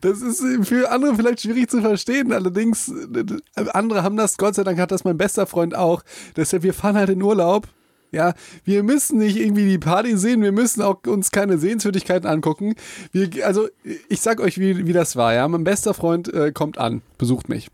Das 0.00 0.22
ist 0.22 0.42
für 0.66 0.90
andere 0.90 1.14
vielleicht 1.14 1.42
schwierig 1.42 1.70
zu 1.70 1.80
verstehen. 1.80 2.32
Allerdings, 2.32 2.88
äh, 2.88 3.68
andere 3.72 4.02
haben 4.02 4.16
das, 4.16 4.38
Gott 4.38 4.54
sei 4.54 4.64
Dank 4.64 4.78
hat 4.78 4.90
das 4.90 5.04
mein 5.04 5.18
bester 5.18 5.46
Freund 5.46 5.74
auch. 5.74 6.02
Deshalb, 6.36 6.62
wir 6.62 6.74
fahren 6.74 6.96
halt 6.96 7.10
in 7.10 7.22
Urlaub. 7.22 7.68
Ja, 8.12 8.34
wir 8.64 8.82
müssen 8.82 9.18
nicht 9.18 9.36
irgendwie 9.36 9.68
die 9.68 9.78
Party 9.78 10.16
sehen, 10.16 10.42
wir 10.42 10.52
müssen 10.52 10.82
auch 10.82 10.98
uns 11.06 11.30
keine 11.30 11.58
Sehenswürdigkeiten 11.58 12.28
angucken. 12.28 12.74
Wir, 13.12 13.46
also, 13.46 13.68
ich 14.08 14.20
sag 14.20 14.40
euch, 14.40 14.58
wie, 14.58 14.86
wie 14.86 14.92
das 14.92 15.16
war, 15.16 15.34
ja. 15.34 15.46
Mein 15.46 15.64
bester 15.64 15.94
Freund 15.94 16.32
äh, 16.32 16.52
kommt 16.52 16.78
an, 16.78 17.02
besucht 17.18 17.48
mich. 17.48 17.68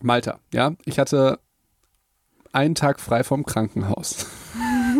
Malta, 0.00 0.38
ja. 0.52 0.72
Ich 0.84 0.98
hatte 0.98 1.38
einen 2.52 2.74
Tag 2.74 3.00
frei 3.00 3.24
vom 3.24 3.44
Krankenhaus. 3.44 4.26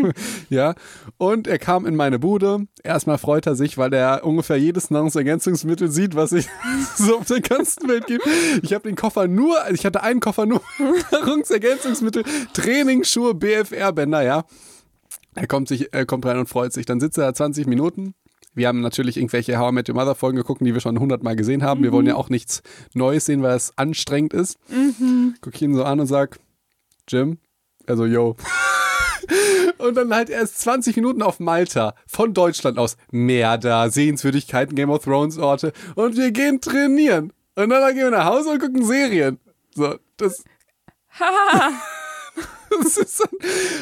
ja, 0.49 0.75
und 1.19 1.47
er 1.47 1.59
kam 1.59 1.87
in 1.87 1.97
meine 1.97 2.19
Bude. 2.19 2.67
Erstmal 2.83 3.19
freut 3.19 3.47
er 3.47 3.55
sich, 3.57 3.79
weil 3.79 3.93
er 3.93 4.25
ungefähr 4.25 4.57
jedes 4.57 4.91
Nahrungsergänzungsmittel 4.91 5.91
sieht, 5.91 6.15
was 6.15 6.33
ich 6.33 6.49
so 6.97 7.19
auf 7.19 7.27
der 7.27 7.41
ganzen 7.41 7.89
Welt 7.89 8.07
gibt. 8.07 8.27
Ich 8.63 8.73
habe 8.73 8.89
den 8.89 8.97
Koffer 8.97 9.29
nur, 9.29 9.57
ich 9.73 9.85
hatte 9.85 10.03
einen 10.03 10.21
Koffer 10.21 10.47
nur 10.47 10.63
Nahrungsergänzungsmittel, 11.13 12.25
Trainingsschuhe, 12.55 13.35
BFR-Bänder, 13.35 14.23
ja. 14.23 14.45
Er 15.35 15.47
kommt, 15.47 15.69
sich, 15.69 15.93
er 15.93 16.07
kommt 16.07 16.27
rein 16.27 16.39
und 16.39 16.49
freut 16.49 16.73
sich. 16.73 16.87
Dann 16.87 17.01
sitzt 17.01 17.19
er 17.19 17.27
da 17.27 17.35
20 17.35 17.67
Minuten. 17.67 18.15
Wir 18.53 18.67
haben 18.67 18.81
natürlich 18.81 19.17
irgendwelche 19.17 19.59
How 19.59 19.71
I 19.71 19.75
Met 19.75 19.89
Your 19.89 19.95
Mother 19.95 20.15
Folgen 20.15 20.37
geguckt, 20.37 20.61
die 20.61 20.75
wir 20.75 20.81
schon 20.81 20.97
100 20.97 21.23
Mal 21.23 21.37
gesehen 21.37 21.63
haben. 21.63 21.81
Mhm. 21.81 21.85
Wir 21.85 21.93
wollen 21.93 22.07
ja 22.07 22.17
auch 22.17 22.31
nichts 22.31 22.63
Neues 22.95 23.27
sehen, 23.27 23.43
weil 23.43 23.57
es 23.57 23.73
anstrengend 23.77 24.35
ist. 24.35 24.59
Mhm. 24.69 25.37
Guck 25.41 25.55
ich 25.55 25.63
ihn 25.63 25.75
so 25.75 25.85
an 25.85 26.01
und 26.01 26.07
sag, 26.07 26.39
Jim, 27.09 27.39
also 27.87 28.07
yo. 28.07 28.37
Und 29.79 29.95
dann 29.95 30.15
halt 30.15 30.29
erst 30.29 30.61
20 30.61 30.97
Minuten 30.97 31.23
auf 31.23 31.41
Malta 31.41 31.95
von 32.07 32.35
Deutschland 32.35 32.79
aus. 32.79 32.99
Meer 33.11 33.57
da, 33.57 33.89
Sehenswürdigkeiten, 33.89 34.77
Game 34.77 34.91
of 34.91 35.05
Thrones 35.05 35.39
Orte. 35.39 35.73
Und 35.95 36.17
wir 36.17 36.33
gehen 36.33 36.61
trainieren. 36.61 37.33
Und 37.55 37.71
dann 37.71 37.95
gehen 37.95 38.05
wir 38.05 38.11
nach 38.11 38.27
Hause 38.27 38.51
und 38.51 38.61
gucken 38.61 38.85
Serien. 38.85 39.39
So, 39.75 39.97
das. 40.19 40.45
das 42.83 42.97
ist 42.97 43.19
so, 43.19 43.25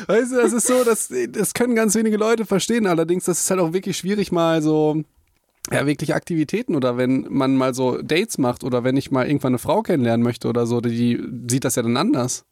weißt 0.06 0.32
du, 0.32 0.36
das 0.36 0.52
ist 0.52 0.66
so, 0.66 0.84
das, 0.84 1.12
das 1.30 1.54
können 1.54 1.74
ganz 1.74 1.94
wenige 1.94 2.16
Leute 2.16 2.44
verstehen. 2.46 2.86
Allerdings, 2.86 3.24
das 3.24 3.40
ist 3.40 3.50
halt 3.50 3.60
auch 3.60 3.72
wirklich 3.72 3.96
schwierig, 3.96 4.32
mal 4.32 4.62
so 4.62 5.02
ja, 5.70 5.86
wirklich 5.86 6.14
Aktivitäten 6.14 6.74
oder 6.74 6.96
wenn 6.96 7.26
man 7.28 7.56
mal 7.56 7.74
so 7.74 8.00
Dates 8.00 8.38
macht 8.38 8.64
oder 8.64 8.84
wenn 8.84 8.96
ich 8.96 9.10
mal 9.10 9.26
irgendwann 9.26 9.52
eine 9.52 9.58
Frau 9.58 9.82
kennenlernen 9.82 10.24
möchte 10.24 10.48
oder 10.48 10.66
so, 10.66 10.80
die 10.80 11.22
sieht 11.48 11.64
das 11.64 11.76
ja 11.76 11.82
dann 11.82 11.96
anders. 11.96 12.44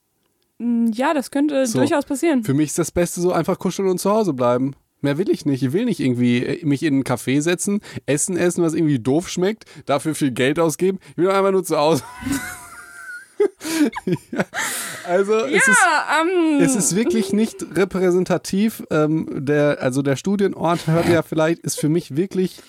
Mm, 0.58 0.88
ja, 0.92 1.14
das 1.14 1.30
könnte 1.30 1.66
so. 1.66 1.78
durchaus 1.78 2.04
passieren. 2.04 2.44
Für 2.44 2.54
mich 2.54 2.68
ist 2.68 2.78
das 2.78 2.90
Beste 2.90 3.20
so 3.20 3.32
einfach 3.32 3.58
kuscheln 3.58 3.88
und 3.88 3.98
zu 3.98 4.10
Hause 4.10 4.32
bleiben. 4.34 4.74
Mehr 5.00 5.18
will 5.18 5.30
ich 5.30 5.46
nicht. 5.46 5.62
Ich 5.62 5.72
will 5.72 5.84
nicht 5.84 6.00
irgendwie 6.00 6.44
äh, 6.44 6.64
mich 6.66 6.82
in 6.82 6.94
einen 6.94 7.04
Café 7.04 7.40
setzen, 7.40 7.80
Essen 8.06 8.36
essen, 8.36 8.62
was 8.62 8.74
irgendwie 8.74 8.98
doof 8.98 9.28
schmeckt, 9.28 9.64
dafür 9.86 10.14
viel 10.14 10.30
Geld 10.30 10.58
ausgeben. 10.58 10.98
Ich 11.12 11.18
will 11.18 11.30
einfach 11.30 11.52
nur 11.52 11.64
zu 11.64 11.76
Hause. 11.76 12.02
Ja, 14.32 14.44
also 15.06 15.46
ja, 15.46 15.46
es, 15.46 15.68
ist, 15.68 15.78
um, 16.22 16.60
es 16.60 16.76
ist 16.76 16.96
wirklich 16.96 17.32
nicht 17.32 17.64
repräsentativ. 17.74 18.82
Ähm, 18.90 19.44
der, 19.44 19.78
also 19.80 20.02
der 20.02 20.16
Studienort 20.16 20.86
hört 20.86 21.08
ja 21.08 21.22
vielleicht, 21.22 21.60
ist 21.60 21.78
für 21.78 21.88
mich 21.88 22.16
wirklich 22.16 22.60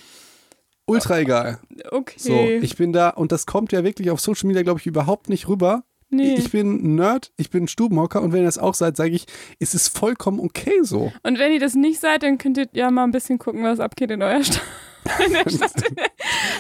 ultra 0.86 1.20
egal. 1.20 1.60
Okay. 1.92 2.16
So, 2.18 2.34
ich 2.34 2.76
bin 2.78 2.94
da 2.94 3.10
und 3.10 3.32
das 3.32 3.46
kommt 3.46 3.72
ja 3.72 3.84
wirklich 3.84 4.10
auf 4.12 4.20
Social 4.20 4.48
Media, 4.48 4.64
glaube 4.64 4.80
ich, 4.80 4.88
überhaupt 4.88 5.30
nicht 5.30 5.48
rüber. 5.48 5.84
Nee. 6.10 6.36
Ich 6.36 6.52
bin 6.52 6.96
Nerd, 6.96 7.34
ich 7.36 7.50
bin 7.50 7.68
Stubenhocker 7.68 8.22
und 8.22 8.32
wenn 8.32 8.40
ihr 8.40 8.46
das 8.46 8.58
auch 8.58 8.74
seid, 8.74 8.96
sage 8.96 9.12
ich, 9.12 9.26
ist 9.60 9.76
es 9.76 9.90
vollkommen 9.90 10.40
okay 10.40 10.80
so. 10.82 11.12
Und 11.24 11.38
wenn 11.38 11.52
ihr 11.52 11.60
das 11.60 11.76
nicht 11.76 12.00
seid, 12.00 12.24
dann 12.24 12.38
könnt 12.38 12.58
ihr 12.58 12.68
ja 12.72 12.90
mal 12.92 13.04
ein 13.04 13.12
bisschen 13.12 13.40
gucken, 13.40 13.64
was 13.64 13.82
abgeht 13.82 14.12
in 14.12 14.22
eurer 14.22 14.44
Stadt. 14.44 14.62
in 15.26 15.50
Stadt. 15.50 15.84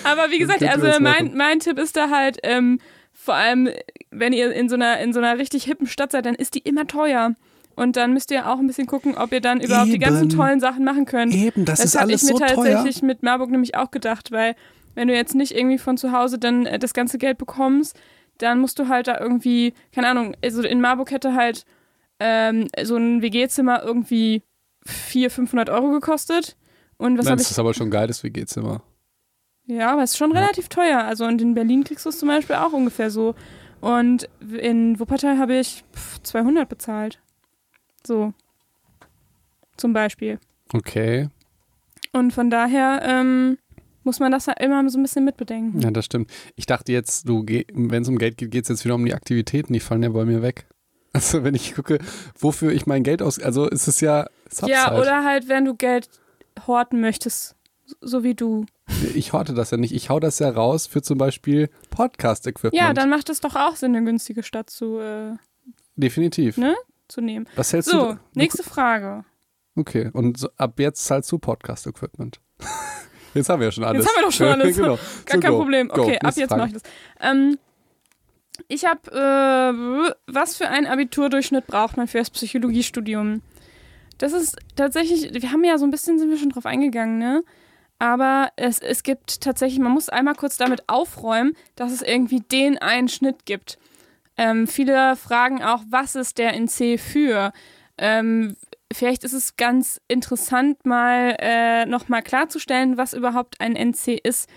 Aber 0.03 0.31
wie 0.31 0.39
gesagt, 0.39 0.63
also 0.63 0.87
mein, 0.99 1.33
mein 1.35 1.59
Tipp 1.59 1.79
ist 1.79 1.95
da 1.95 2.09
halt, 2.09 2.39
ähm, 2.43 2.79
vor 3.13 3.35
allem, 3.35 3.69
wenn 4.11 4.33
ihr 4.33 4.51
in 4.51 4.69
so, 4.69 4.75
einer, 4.75 4.99
in 4.99 5.13
so 5.13 5.19
einer 5.19 5.37
richtig 5.37 5.65
hippen 5.65 5.87
Stadt 5.87 6.11
seid, 6.11 6.25
dann 6.25 6.35
ist 6.35 6.55
die 6.55 6.59
immer 6.59 6.87
teuer. 6.87 7.35
Und 7.75 7.95
dann 7.95 8.13
müsst 8.13 8.31
ihr 8.31 8.49
auch 8.49 8.57
ein 8.57 8.65
bisschen 8.65 8.87
gucken, 8.87 9.15
ob 9.17 9.31
ihr 9.31 9.41
dann 9.41 9.61
überhaupt 9.61 9.89
Eben. 9.89 9.99
die 9.99 10.05
ganzen 10.05 10.29
tollen 10.29 10.59
Sachen 10.59 10.83
machen 10.83 11.05
könnt. 11.05 11.35
Eben, 11.35 11.63
das, 11.63 11.79
das 11.79 11.89
ist 11.89 11.95
alles 11.95 12.21
so 12.21 12.37
teuer. 12.37 12.39
Das 12.39 12.57
habe 12.57 12.61
ich 12.61 12.69
mir 12.69 12.73
tatsächlich 12.75 13.03
mit 13.03 13.23
Marburg 13.23 13.51
nämlich 13.51 13.75
auch 13.75 13.91
gedacht, 13.91 14.31
weil 14.31 14.55
wenn 14.95 15.07
du 15.07 15.13
jetzt 15.13 15.35
nicht 15.35 15.55
irgendwie 15.55 15.77
von 15.77 15.95
zu 15.95 16.11
Hause 16.11 16.39
dann 16.39 16.65
äh, 16.65 16.79
das 16.79 16.93
ganze 16.93 17.19
Geld 17.19 17.37
bekommst, 17.37 17.95
dann 18.39 18.59
musst 18.59 18.79
du 18.79 18.87
halt 18.87 19.07
da 19.07 19.19
irgendwie, 19.19 19.73
keine 19.93 20.07
Ahnung, 20.07 20.35
also 20.43 20.63
in 20.63 20.81
Marburg 20.81 21.11
hätte 21.11 21.35
halt 21.35 21.65
ähm, 22.19 22.67
so 22.83 22.97
ein 22.97 23.21
WG-Zimmer 23.21 23.83
irgendwie 23.83 24.41
400, 24.85 25.31
500 25.31 25.69
Euro 25.69 25.91
gekostet. 25.91 26.57
Und 26.97 27.17
was 27.19 27.25
Nein, 27.25 27.37
das 27.37 27.45
ich? 27.45 27.51
ist 27.51 27.59
aber 27.59 27.75
schon 27.75 27.87
ein 27.87 27.91
geiles 27.91 28.23
WG-Zimmer. 28.23 28.81
Ja, 29.67 29.91
aber 29.91 30.03
es 30.03 30.11
ist 30.11 30.17
schon 30.17 30.33
ja. 30.33 30.39
relativ 30.39 30.69
teuer. 30.69 31.03
Also 31.03 31.25
und 31.25 31.41
in 31.41 31.53
Berlin 31.53 31.83
kriegst 31.83 32.05
du 32.05 32.09
es 32.09 32.17
zum 32.17 32.29
Beispiel 32.29 32.55
auch 32.55 32.73
ungefähr 32.73 33.11
so. 33.11 33.35
Und 33.81 34.27
in 34.59 34.99
Wuppertal 34.99 35.37
habe 35.37 35.57
ich 35.57 35.83
200 36.23 36.67
bezahlt. 36.67 37.19
So. 38.05 38.33
Zum 39.77 39.93
Beispiel. 39.93 40.39
Okay. 40.73 41.29
Und 42.11 42.33
von 42.33 42.49
daher, 42.49 43.01
ähm, 43.03 43.57
muss 44.07 44.19
man 44.19 44.31
das 44.31 44.47
halt 44.47 44.59
immer 44.59 44.89
so 44.89 44.97
ein 44.97 45.03
bisschen 45.03 45.25
mitbedenken. 45.25 45.81
Ja, 45.81 45.91
das 45.91 46.05
stimmt. 46.05 46.31
Ich 46.55 46.65
dachte 46.65 46.91
jetzt, 46.93 47.27
du, 47.27 47.45
wenn 47.45 48.01
es 48.01 48.07
um 48.07 48.17
Geld 48.17 48.37
geht, 48.37 48.51
geht 48.51 48.63
es 48.63 48.69
jetzt 48.69 48.85
wieder 48.85 48.95
um 48.95 49.05
die 49.05 49.13
Aktivitäten, 49.13 49.73
die 49.73 49.81
fallen 49.81 50.01
ja 50.01 50.09
bei 50.09 50.25
mir 50.25 50.41
weg. 50.41 50.65
Also 51.13 51.43
wenn 51.43 51.55
ich 51.55 51.73
gucke, 51.73 51.97
wofür 52.37 52.71
ich 52.71 52.85
mein 52.85 53.01
Geld 53.01 53.23
aus, 53.23 53.39
also 53.39 53.67
ist 53.67 53.87
es 53.87 54.01
ja 54.01 54.27
Subs 54.51 54.71
Ja, 54.71 54.91
halt. 54.91 55.01
oder 55.01 55.23
halt, 55.23 55.47
wenn 55.49 55.65
du 55.65 55.73
Geld 55.73 56.09
horten 56.67 57.01
möchtest, 57.01 57.55
so 58.01 58.23
wie 58.23 58.35
du. 58.35 58.65
Ich 59.15 59.33
horte 59.33 59.53
das 59.53 59.71
ja 59.71 59.77
nicht. 59.77 59.93
Ich 59.93 60.09
hau 60.09 60.19
das 60.19 60.39
ja 60.39 60.49
raus 60.49 60.87
für 60.87 61.01
zum 61.01 61.17
Beispiel 61.17 61.69
Podcast-Equipment. 61.89 62.73
Ja, 62.73 62.93
dann 62.93 63.09
macht 63.09 63.29
es 63.29 63.41
doch 63.41 63.55
auch 63.55 63.75
Sinn, 63.75 63.95
eine 63.95 64.05
günstige 64.05 64.43
Stadt 64.43 64.69
zu. 64.69 64.99
Äh, 64.99 65.35
Definitiv. 65.95 66.57
Ne? 66.57 66.75
Zu 67.07 67.21
nehmen. 67.21 67.47
Was 67.55 67.73
hältst 67.73 67.89
so, 67.89 68.13
du? 68.13 68.19
nächste 68.33 68.63
Frage. 68.63 69.23
Okay, 69.75 70.09
und 70.13 70.37
so, 70.37 70.49
ab 70.57 70.79
jetzt 70.79 71.05
zahlst 71.05 71.31
du 71.31 71.37
Podcast-Equipment. 71.37 72.39
Jetzt 73.33 73.49
haben 73.49 73.59
wir 73.59 73.67
ja 73.67 73.71
schon 73.71 73.83
alles. 73.83 74.03
Jetzt 74.03 74.09
haben 74.09 74.21
wir 74.21 74.25
doch 74.25 74.31
schon 74.31 74.47
alles. 74.61 74.75
genau. 74.75 74.95
Gar 74.95 74.97
so, 74.97 75.39
kein 75.39 75.51
go. 75.51 75.57
Problem. 75.57 75.91
Okay, 75.91 76.17
go. 76.19 76.27
ab 76.27 76.33
jetzt 76.35 76.49
mache 76.49 76.67
ich 76.67 76.73
das. 76.73 76.81
Ähm, 77.21 77.59
ich 78.67 78.85
habe, 78.85 79.11
äh, 79.11 80.13
was 80.25 80.55
für 80.55 80.67
einen 80.69 80.87
Abiturdurchschnitt 80.87 81.67
braucht 81.67 81.97
man 81.97 82.07
für 82.07 82.17
das 82.17 82.31
Psychologiestudium? 82.31 83.43
Das 84.17 84.33
ist 84.33 84.57
tatsächlich, 84.75 85.31
wir 85.33 85.51
haben 85.51 85.63
ja 85.63 85.77
so 85.77 85.85
ein 85.85 85.91
bisschen, 85.91 86.17
sind 86.17 86.29
wir 86.31 86.37
schon 86.37 86.49
drauf 86.49 86.65
eingegangen, 86.65 87.19
ne? 87.19 87.43
Aber 87.99 88.49
es, 88.55 88.79
es 88.79 89.03
gibt 89.03 89.41
tatsächlich, 89.41 89.79
man 89.79 89.91
muss 89.91 90.09
einmal 90.09 90.35
kurz 90.35 90.57
damit 90.57 90.83
aufräumen, 90.87 91.53
dass 91.75 91.91
es 91.91 92.01
irgendwie 92.01 92.41
den 92.41 92.77
einen 92.77 93.07
Schnitt 93.07 93.45
gibt. 93.45 93.79
Ähm, 94.37 94.67
viele 94.67 95.15
fragen 95.15 95.63
auch, 95.63 95.83
was 95.89 96.15
ist 96.15 96.37
der 96.37 96.53
NC 96.53 96.99
für? 96.99 97.51
Ähm, 97.97 98.55
vielleicht 98.93 99.23
ist 99.23 99.33
es 99.33 99.57
ganz 99.57 99.99
interessant, 100.07 100.85
mal 100.85 101.35
äh, 101.39 101.85
nochmal 101.85 102.21
klarzustellen, 102.21 102.97
was 102.97 103.13
überhaupt 103.13 103.59
ein 103.59 103.75
NC 103.75 104.19
ist. 104.23 104.47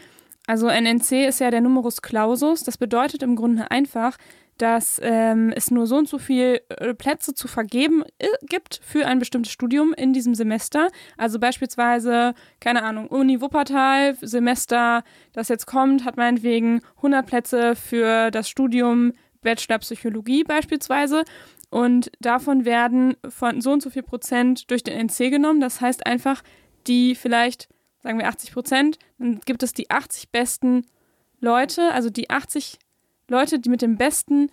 Also 0.47 0.67
ein 0.67 0.85
NC 0.85 1.27
ist 1.27 1.41
ja 1.41 1.51
der 1.51 1.63
Numerus 1.63 2.03
Clausus. 2.03 2.63
Das 2.63 2.77
bedeutet 2.77 3.23
im 3.23 3.37
Grunde 3.37 3.71
einfach, 3.71 4.17
dass 4.61 5.01
ähm, 5.03 5.53
es 5.57 5.71
nur 5.71 5.87
so 5.87 5.97
und 5.97 6.09
so 6.09 6.19
viele 6.19 6.61
äh, 6.69 6.93
Plätze 6.93 7.33
zu 7.33 7.49
vergeben 7.49 8.05
äh, 8.19 8.27
gibt 8.43 8.81
für 8.85 9.07
ein 9.07 9.19
bestimmtes 9.19 9.53
Studium 9.53 9.95
in 9.95 10.13
diesem 10.13 10.35
Semester. 10.35 10.89
Also 11.17 11.39
beispielsweise, 11.39 12.35
keine 12.61 12.83
Ahnung, 12.83 13.07
Uni 13.07 13.41
Wuppertal, 13.41 14.17
Semester, 14.21 15.03
das 15.33 15.49
jetzt 15.49 15.67
kommt, 15.67 16.05
hat 16.05 16.19
meinetwegen 16.19 16.83
100 16.97 17.27
Plätze 17.27 17.75
für 17.75 18.31
das 18.31 18.51
Studium 18.51 19.15
Bachelor 19.41 19.79
Psychologie 19.79 20.45
beispielsweise. 20.45 21.25
Und 21.71 22.11
davon 22.21 22.67
werden 22.67 23.17
von 23.29 23.63
so 23.63 23.73
und 23.73 23.83
so 23.83 23.89
viel 23.89 24.03
Prozent 24.03 24.71
durch 24.71 24.83
den 24.83 25.09
NC 25.09 25.31
genommen. 25.31 25.61
Das 25.61 25.81
heißt 25.81 26.05
einfach, 26.05 26.43
die 26.87 27.15
vielleicht, 27.15 27.69
sagen 28.03 28.19
wir 28.19 28.29
80 28.29 28.53
Prozent, 28.53 28.99
dann 29.19 29.41
gibt 29.41 29.63
es 29.63 29.73
die 29.73 29.89
80 29.89 30.31
besten 30.31 30.85
Leute, 31.41 31.93
also 31.93 32.11
die 32.11 32.29
80 32.29 32.79
Leute, 33.31 33.59
die 33.59 33.71
mit 33.71 33.83
dem 33.83 33.97
besten 33.97 34.51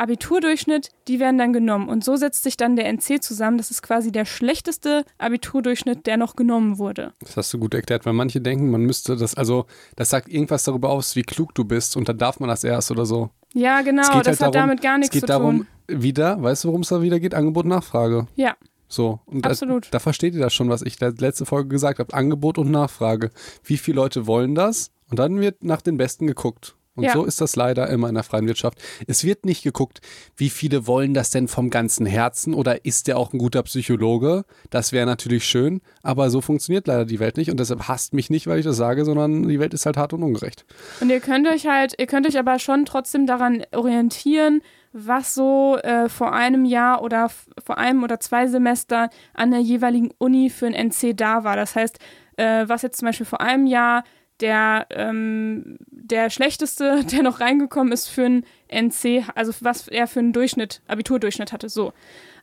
Abiturdurchschnitt, 0.00 0.90
die 1.08 1.20
werden 1.20 1.36
dann 1.36 1.52
genommen. 1.52 1.88
Und 1.88 2.02
so 2.04 2.16
setzt 2.16 2.42
sich 2.42 2.56
dann 2.56 2.74
der 2.74 2.86
NC 2.90 3.22
zusammen. 3.22 3.58
Das 3.58 3.70
ist 3.70 3.82
quasi 3.82 4.10
der 4.10 4.24
schlechteste 4.24 5.04
Abiturdurchschnitt, 5.18 6.06
der 6.06 6.16
noch 6.16 6.36
genommen 6.36 6.78
wurde. 6.78 7.12
Das 7.20 7.36
hast 7.36 7.52
du 7.52 7.58
gut 7.58 7.74
erklärt, 7.74 8.06
weil 8.06 8.14
manche 8.14 8.40
denken, 8.40 8.70
man 8.70 8.80
müsste 8.80 9.16
das, 9.16 9.34
also 9.34 9.66
das 9.96 10.08
sagt 10.08 10.28
irgendwas 10.28 10.64
darüber 10.64 10.88
aus, 10.88 11.16
wie 11.16 11.22
klug 11.22 11.54
du 11.54 11.64
bist 11.64 11.98
und 11.98 12.08
dann 12.08 12.16
darf 12.16 12.40
man 12.40 12.48
das 12.48 12.64
erst 12.64 12.90
oder 12.90 13.04
so. 13.04 13.30
Ja, 13.52 13.82
genau, 13.82 14.02
das 14.02 14.14
halt 14.14 14.28
hat 14.28 14.40
darum, 14.40 14.52
damit 14.52 14.80
gar 14.80 14.96
nichts 14.96 15.12
zu 15.12 15.20
tun. 15.20 15.28
Es 15.28 15.28
geht 15.28 15.28
darum, 15.28 15.66
wieder, 15.88 16.42
weißt 16.42 16.64
du, 16.64 16.68
worum 16.68 16.80
es 16.80 16.88
da 16.88 17.02
wieder 17.02 17.20
geht? 17.20 17.34
Angebot, 17.34 17.66
Nachfrage. 17.66 18.26
Ja. 18.36 18.56
So, 18.88 19.20
und 19.26 19.46
Absolut. 19.46 19.86
Da, 19.86 19.90
da 19.92 19.98
versteht 19.98 20.34
ihr 20.34 20.40
das 20.40 20.54
schon, 20.54 20.70
was 20.70 20.82
ich 20.82 20.98
letzte 20.98 21.44
Folge 21.44 21.68
gesagt 21.68 21.98
habe. 21.98 22.14
Angebot 22.14 22.56
und 22.56 22.70
Nachfrage. 22.70 23.30
Wie 23.64 23.76
viele 23.76 23.96
Leute 23.96 24.26
wollen 24.26 24.54
das? 24.54 24.90
Und 25.10 25.18
dann 25.18 25.40
wird 25.40 25.62
nach 25.62 25.82
den 25.82 25.96
Besten 25.96 26.26
geguckt. 26.26 26.74
Und 27.00 27.06
ja. 27.06 27.14
so 27.14 27.24
ist 27.24 27.40
das 27.40 27.56
leider 27.56 27.88
immer 27.88 28.08
in 28.08 28.14
der 28.14 28.24
freien 28.24 28.46
Wirtschaft. 28.46 28.78
Es 29.06 29.24
wird 29.24 29.46
nicht 29.46 29.62
geguckt, 29.62 30.00
wie 30.36 30.50
viele 30.50 30.86
wollen 30.86 31.14
das 31.14 31.30
denn 31.30 31.48
vom 31.48 31.70
ganzen 31.70 32.04
Herzen 32.04 32.52
oder 32.52 32.84
ist 32.84 33.08
der 33.08 33.16
auch 33.16 33.32
ein 33.32 33.38
guter 33.38 33.62
Psychologe? 33.62 34.44
Das 34.68 34.92
wäre 34.92 35.06
natürlich 35.06 35.44
schön, 35.44 35.80
aber 36.02 36.28
so 36.28 36.40
funktioniert 36.40 36.86
leider 36.86 37.06
die 37.06 37.20
Welt 37.20 37.36
nicht 37.36 37.50
und 37.50 37.58
deshalb 37.58 37.88
hasst 37.88 38.12
mich 38.12 38.28
nicht, 38.28 38.46
weil 38.46 38.58
ich 38.58 38.64
das 38.64 38.76
sage, 38.76 39.04
sondern 39.06 39.48
die 39.48 39.58
Welt 39.58 39.72
ist 39.72 39.86
halt 39.86 39.96
hart 39.96 40.12
und 40.12 40.22
ungerecht. 40.22 40.66
Und 41.00 41.08
ihr 41.08 41.20
könnt 41.20 41.48
euch 41.48 41.66
halt, 41.66 41.94
ihr 41.98 42.06
könnt 42.06 42.26
euch 42.26 42.38
aber 42.38 42.58
schon 42.58 42.84
trotzdem 42.84 43.26
daran 43.26 43.64
orientieren, 43.72 44.60
was 44.92 45.34
so 45.34 45.78
äh, 45.78 46.08
vor 46.08 46.32
einem 46.32 46.64
Jahr 46.64 47.02
oder 47.02 47.30
vor 47.64 47.78
einem 47.78 48.02
oder 48.02 48.20
zwei 48.20 48.46
Semester 48.46 49.08
an 49.34 49.50
der 49.50 49.60
jeweiligen 49.60 50.10
Uni 50.18 50.50
für 50.50 50.66
ein 50.66 50.74
NC 50.74 51.16
da 51.16 51.44
war. 51.44 51.56
Das 51.56 51.76
heißt, 51.76 51.98
äh, 52.36 52.64
was 52.66 52.82
jetzt 52.82 52.98
zum 52.98 53.06
Beispiel 53.06 53.26
vor 53.26 53.40
einem 53.40 53.66
Jahr 53.66 54.02
der, 54.40 54.86
ähm, 54.90 55.78
der 55.90 56.30
schlechteste, 56.30 57.04
der 57.10 57.22
noch 57.22 57.40
reingekommen 57.40 57.92
ist 57.92 58.08
für 58.08 58.24
ein 58.24 58.44
NC, 58.68 59.24
also 59.34 59.52
was 59.60 59.88
er 59.88 60.06
für 60.06 60.20
einen 60.20 60.32
Durchschnitt, 60.32 60.80
Abiturdurchschnitt 60.88 61.52
hatte, 61.52 61.68
so. 61.68 61.92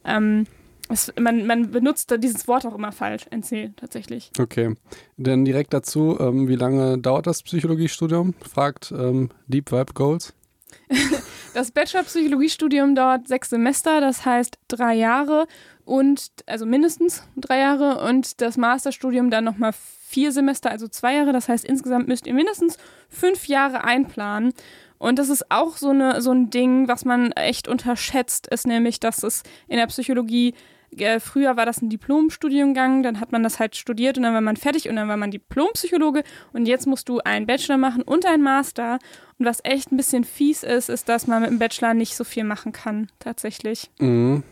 Ähm, 0.06 0.46
Es, 0.90 1.12
man, 1.20 1.46
man 1.46 1.72
benutzt 1.72 2.12
da 2.12 2.18
dieses 2.18 2.48
Wort 2.48 2.66
auch 2.66 2.74
immer 2.74 2.94
falsch, 2.94 3.26
NC 3.30 3.72
tatsächlich. 3.76 4.32
Okay. 4.40 4.74
Dann 5.18 5.44
direkt 5.44 5.74
dazu, 5.74 6.18
ähm, 6.18 6.48
wie 6.48 6.56
lange 6.56 6.98
dauert 6.98 7.28
das 7.28 7.44
Psychologiestudium? 7.44 8.34
Fragt 8.50 8.94
ähm, 8.94 9.30
Deep 9.48 9.72
Vibe 9.72 9.94
Goals. 9.94 10.34
Das 11.54 11.72
Bachelor-Psychologiestudium 11.72 12.94
dauert 12.94 13.28
sechs 13.28 13.50
Semester, 13.50 14.00
das 14.00 14.26
heißt 14.26 14.60
drei 14.68 14.94
Jahre 14.94 15.48
und 15.88 16.32
also 16.48 16.66
mindestens 16.66 17.24
drei 17.38 17.60
Jahre 17.60 18.04
und 18.04 18.42
das 18.42 18.58
Masterstudium 18.58 19.30
dann 19.30 19.46
nochmal 19.46 19.72
vier 19.74 20.34
Semester, 20.34 20.70
also 20.70 20.90
zwei 20.90 21.16
Jahre. 21.16 21.32
Das 21.32 21.48
heißt, 21.48 21.64
insgesamt 21.64 22.10
müsst 22.10 22.28
ihr 22.28 22.34
mindestens 22.34 22.78
fünf 23.08 23.48
Jahre 23.48 23.86
einplanen. 23.86 24.54
Und 24.98 25.18
das 25.18 25.30
ist 25.30 25.50
auch 25.50 25.78
so, 25.78 25.92
eine, 25.92 26.22
so 26.22 26.32
ein 26.32 26.50
Ding, 26.50 26.90
was 26.90 27.06
man 27.06 27.32
echt 27.32 27.70
unterschätzt, 27.70 28.48
ist 28.48 28.68
nämlich, 28.68 29.00
dass 29.00 29.24
es 29.24 29.44
in 29.70 29.78
der 29.78 29.88
Psychologie 29.88 30.56
äh, 30.98 31.22
früher 31.22 31.56
war 31.56 31.66
das 31.66 31.82
ein 31.82 31.90
Diplomstudiengang, 31.90 33.04
dann 33.04 33.20
hat 33.22 33.32
man 33.32 33.44
das 33.44 33.60
halt 33.60 33.76
studiert 33.76 34.18
und 34.18 34.24
dann 34.24 34.34
war 34.34 34.42
man 34.42 34.58
fertig 34.58 34.90
und 34.90 34.96
dann 34.96 35.08
war 35.08 35.18
man 35.18 35.32
Diplompsychologe 35.32 36.24
und 36.52 36.66
jetzt 36.66 36.88
musst 36.88 37.08
du 37.08 37.20
einen 37.20 37.46
Bachelor 37.46 37.78
machen 37.78 38.02
und 38.02 38.26
einen 38.26 38.44
Master. 38.44 39.00
Und 39.38 39.46
was 39.46 39.60
echt 39.64 39.92
ein 39.92 39.98
bisschen 39.98 40.24
fies 40.26 40.64
ist, 40.64 40.90
ist, 40.90 41.08
dass 41.08 41.28
man 41.28 41.42
mit 41.42 41.52
dem 41.52 41.60
Bachelor 41.60 41.94
nicht 41.94 42.16
so 42.16 42.24
viel 42.24 42.44
machen 42.44 42.74
kann, 42.74 43.08
tatsächlich. 43.20 43.90
Mhm. 44.00 44.44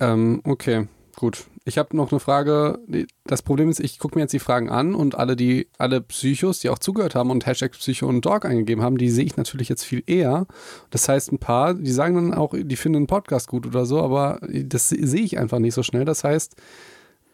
Ähm, 0.00 0.40
okay, 0.44 0.86
gut. 1.16 1.44
Ich 1.64 1.78
habe 1.78 1.96
noch 1.96 2.10
eine 2.10 2.18
Frage. 2.18 2.80
Das 3.24 3.42
Problem 3.42 3.68
ist, 3.68 3.78
ich 3.78 4.00
gucke 4.00 4.16
mir 4.16 4.22
jetzt 4.22 4.32
die 4.32 4.40
Fragen 4.40 4.68
an 4.68 4.94
und 4.96 5.14
alle, 5.14 5.36
die, 5.36 5.68
alle 5.78 6.00
Psychos, 6.00 6.58
die 6.58 6.70
auch 6.70 6.78
zugehört 6.78 7.14
haben 7.14 7.30
und 7.30 7.46
Hashtag 7.46 7.72
Psycho 7.72 8.08
und 8.08 8.26
Dog 8.26 8.44
eingegeben 8.44 8.82
haben, 8.82 8.98
die 8.98 9.10
sehe 9.10 9.24
ich 9.24 9.36
natürlich 9.36 9.68
jetzt 9.68 9.84
viel 9.84 10.02
eher. 10.06 10.46
Das 10.90 11.08
heißt, 11.08 11.30
ein 11.30 11.38
paar, 11.38 11.74
die 11.74 11.92
sagen 11.92 12.16
dann 12.16 12.34
auch, 12.34 12.54
die 12.56 12.76
finden 12.76 12.96
einen 12.96 13.06
Podcast 13.06 13.46
gut 13.46 13.64
oder 13.66 13.86
so, 13.86 14.00
aber 14.00 14.40
das 14.48 14.88
sehe 14.88 15.22
ich 15.22 15.38
einfach 15.38 15.60
nicht 15.60 15.74
so 15.74 15.84
schnell. 15.84 16.04
Das 16.04 16.24
heißt, 16.24 16.56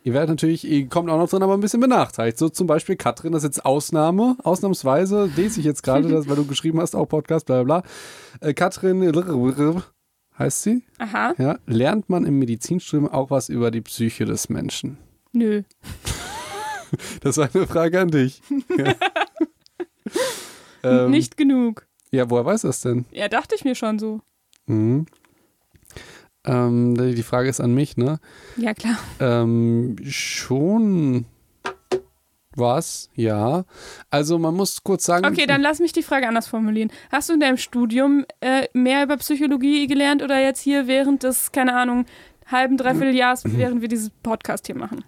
Ihr 0.05 0.15
werdet 0.15 0.31
natürlich, 0.31 0.67
ihr 0.67 0.89
kommt 0.89 1.11
auch 1.11 1.19
noch 1.19 1.29
drin, 1.29 1.43
aber 1.43 1.55
ein 1.55 1.61
bisschen 1.61 1.81
benachteiligt. 1.81 2.39
So 2.39 2.49
zum 2.49 2.67
Beispiel 2.67 2.97
Katrin, 2.97 3.33
das 3.33 3.43
ist 3.43 3.57
jetzt 3.57 3.67
Ausnahme, 3.67 4.37
ausnahmsweise, 4.43 5.29
lese 5.37 5.61
ich 5.61 5.67
jetzt 5.67 5.83
gerade, 5.83 6.09
weil 6.29 6.37
du 6.37 6.47
geschrieben 6.47 6.81
hast, 6.81 6.95
auch 6.95 7.07
Podcast, 7.07 7.47
bla 7.47 7.63
bla 7.63 7.81
bla. 7.81 7.91
Äh, 8.49 8.55
Katrin 8.55 9.03
heißt 10.39 10.63
sie. 10.63 10.83
Aha. 10.99 11.35
Ja, 11.39 11.59
lernt 11.67 12.09
man 12.09 12.25
im 12.25 12.39
Medizinstudium 12.39 13.09
auch 13.09 13.31
was 13.31 13.49
über 13.49 13.71
die 13.71 13.81
Psyche 13.81 14.25
des 14.25 14.49
Menschen? 14.49 14.99
Nö. 15.33 15.63
das 17.21 17.37
war 17.37 17.49
eine 17.53 17.67
Frage 17.67 18.01
an 18.01 18.11
dich. 18.11 18.41
Ja. 18.77 18.95
ähm, 21.05 21.11
Nicht 21.11 21.37
genug. 21.37 21.87
Ja, 22.11 22.31
woher 22.31 22.45
weiß 22.45 22.63
das 22.63 22.81
denn? 22.81 23.05
Ja, 23.11 23.29
dachte 23.29 23.55
ich 23.55 23.65
mir 23.65 23.75
schon 23.75 23.99
so. 23.99 24.21
Mhm. 24.67 25.07
Ähm, 26.45 26.95
die 26.97 27.23
Frage 27.23 27.49
ist 27.49 27.61
an 27.61 27.75
mich, 27.75 27.97
ne? 27.97 28.21
Ja, 28.57 28.73
klar. 28.73 28.97
Ähm, 29.21 29.97
schon 30.05 31.27
was, 32.59 33.11
ja. 33.15 33.65
Also 34.11 34.39
man 34.39 34.55
muss 34.55 34.83
kurz 34.83 35.05
sagen. 35.05 35.27
Okay, 35.27 35.47
dann 35.47 35.61
lass 35.61 35.79
mich 35.79 35.93
die 35.93 36.03
Frage 36.03 36.29
anders 36.29 36.49
formulieren. 36.49 36.91
Hast 37.11 37.29
du 37.29 37.35
in 37.35 37.41
deinem 37.41 37.57
Studium 37.57 38.25
äh, 38.41 38.67
mehr 38.73 39.05
über 39.05 39.17
Psychologie 39.17 39.87
gelernt 39.87 40.23
oder 40.23 40.41
jetzt 40.41 40.61
hier 40.61 40.87
während 40.87 41.23
des, 41.23 41.53
keine 41.53 41.75
Ahnung, 41.77 42.07
halben, 42.47 42.77
dreiviertel 42.77 43.15
Jahres, 43.15 43.45
mhm. 43.45 43.59
während 43.59 43.81
wir 43.83 43.89
dieses 43.89 44.11
Podcast 44.11 44.67
hier 44.67 44.77
machen? 44.77 45.05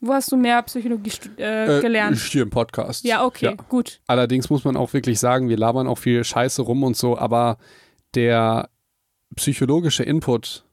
Wo 0.00 0.12
hast 0.12 0.30
du 0.30 0.36
mehr 0.36 0.60
Psychologie 0.62 1.12
äh, 1.38 1.78
äh, 1.78 1.80
gelernt? 1.80 2.18
Hier 2.18 2.42
im 2.42 2.50
Podcast. 2.50 3.04
Ja, 3.04 3.24
okay, 3.24 3.46
ja. 3.46 3.54
gut. 3.54 4.00
Allerdings 4.06 4.50
muss 4.50 4.64
man 4.64 4.76
auch 4.76 4.92
wirklich 4.92 5.18
sagen, 5.18 5.48
wir 5.48 5.56
labern 5.56 5.86
auch 5.86 5.98
viel 5.98 6.22
Scheiße 6.24 6.60
rum 6.60 6.82
und 6.82 6.94
so, 6.94 7.16
aber 7.16 7.56
der 8.14 8.68
psychologische 9.34 10.02
Input 10.02 10.63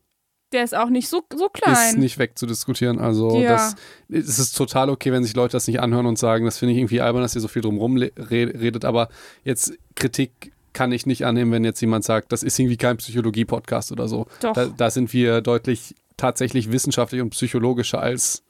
der 0.51 0.63
ist 0.63 0.75
auch 0.75 0.89
nicht 0.89 1.07
so, 1.07 1.23
so 1.33 1.49
klein. 1.49 1.73
Ist 1.73 1.97
nicht 1.97 2.19
wegzudiskutieren. 2.19 2.99
Also 2.99 3.39
ja. 3.39 3.51
das, 3.51 3.75
es 4.09 4.39
ist 4.39 4.57
total 4.57 4.89
okay, 4.89 5.11
wenn 5.11 5.23
sich 5.23 5.35
Leute 5.35 5.53
das 5.53 5.67
nicht 5.67 5.79
anhören 5.79 6.05
und 6.05 6.17
sagen, 6.17 6.45
das 6.45 6.57
finde 6.57 6.73
ich 6.73 6.79
irgendwie 6.79 7.01
albern, 7.01 7.21
dass 7.21 7.35
ihr 7.35 7.41
so 7.41 7.47
viel 7.47 7.61
drum 7.61 7.79
redet. 7.97 8.85
Aber 8.85 9.09
jetzt 9.43 9.73
Kritik 9.95 10.51
kann 10.73 10.91
ich 10.91 11.05
nicht 11.05 11.25
annehmen, 11.25 11.51
wenn 11.51 11.63
jetzt 11.63 11.81
jemand 11.81 12.03
sagt, 12.03 12.31
das 12.31 12.43
ist 12.43 12.57
irgendwie 12.59 12.77
kein 12.77 12.97
Psychologie-Podcast 12.97 13.91
oder 13.91 14.07
so. 14.07 14.27
Doch. 14.41 14.53
Da, 14.53 14.65
da, 14.65 14.89
sind 14.89 15.13
wir 15.13 15.41
deutlich 15.41 15.95
tatsächlich 16.17 16.71
wissenschaftlich 16.71 17.21
und 17.21 17.31
psychologischer 17.31 18.01
als 18.01 18.43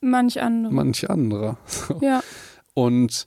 manch 0.00 0.40
andere. 0.40 0.72
Manch 0.72 1.08
andere. 1.08 1.56
So. 1.66 1.98
Ja. 2.00 2.22
Und 2.74 3.26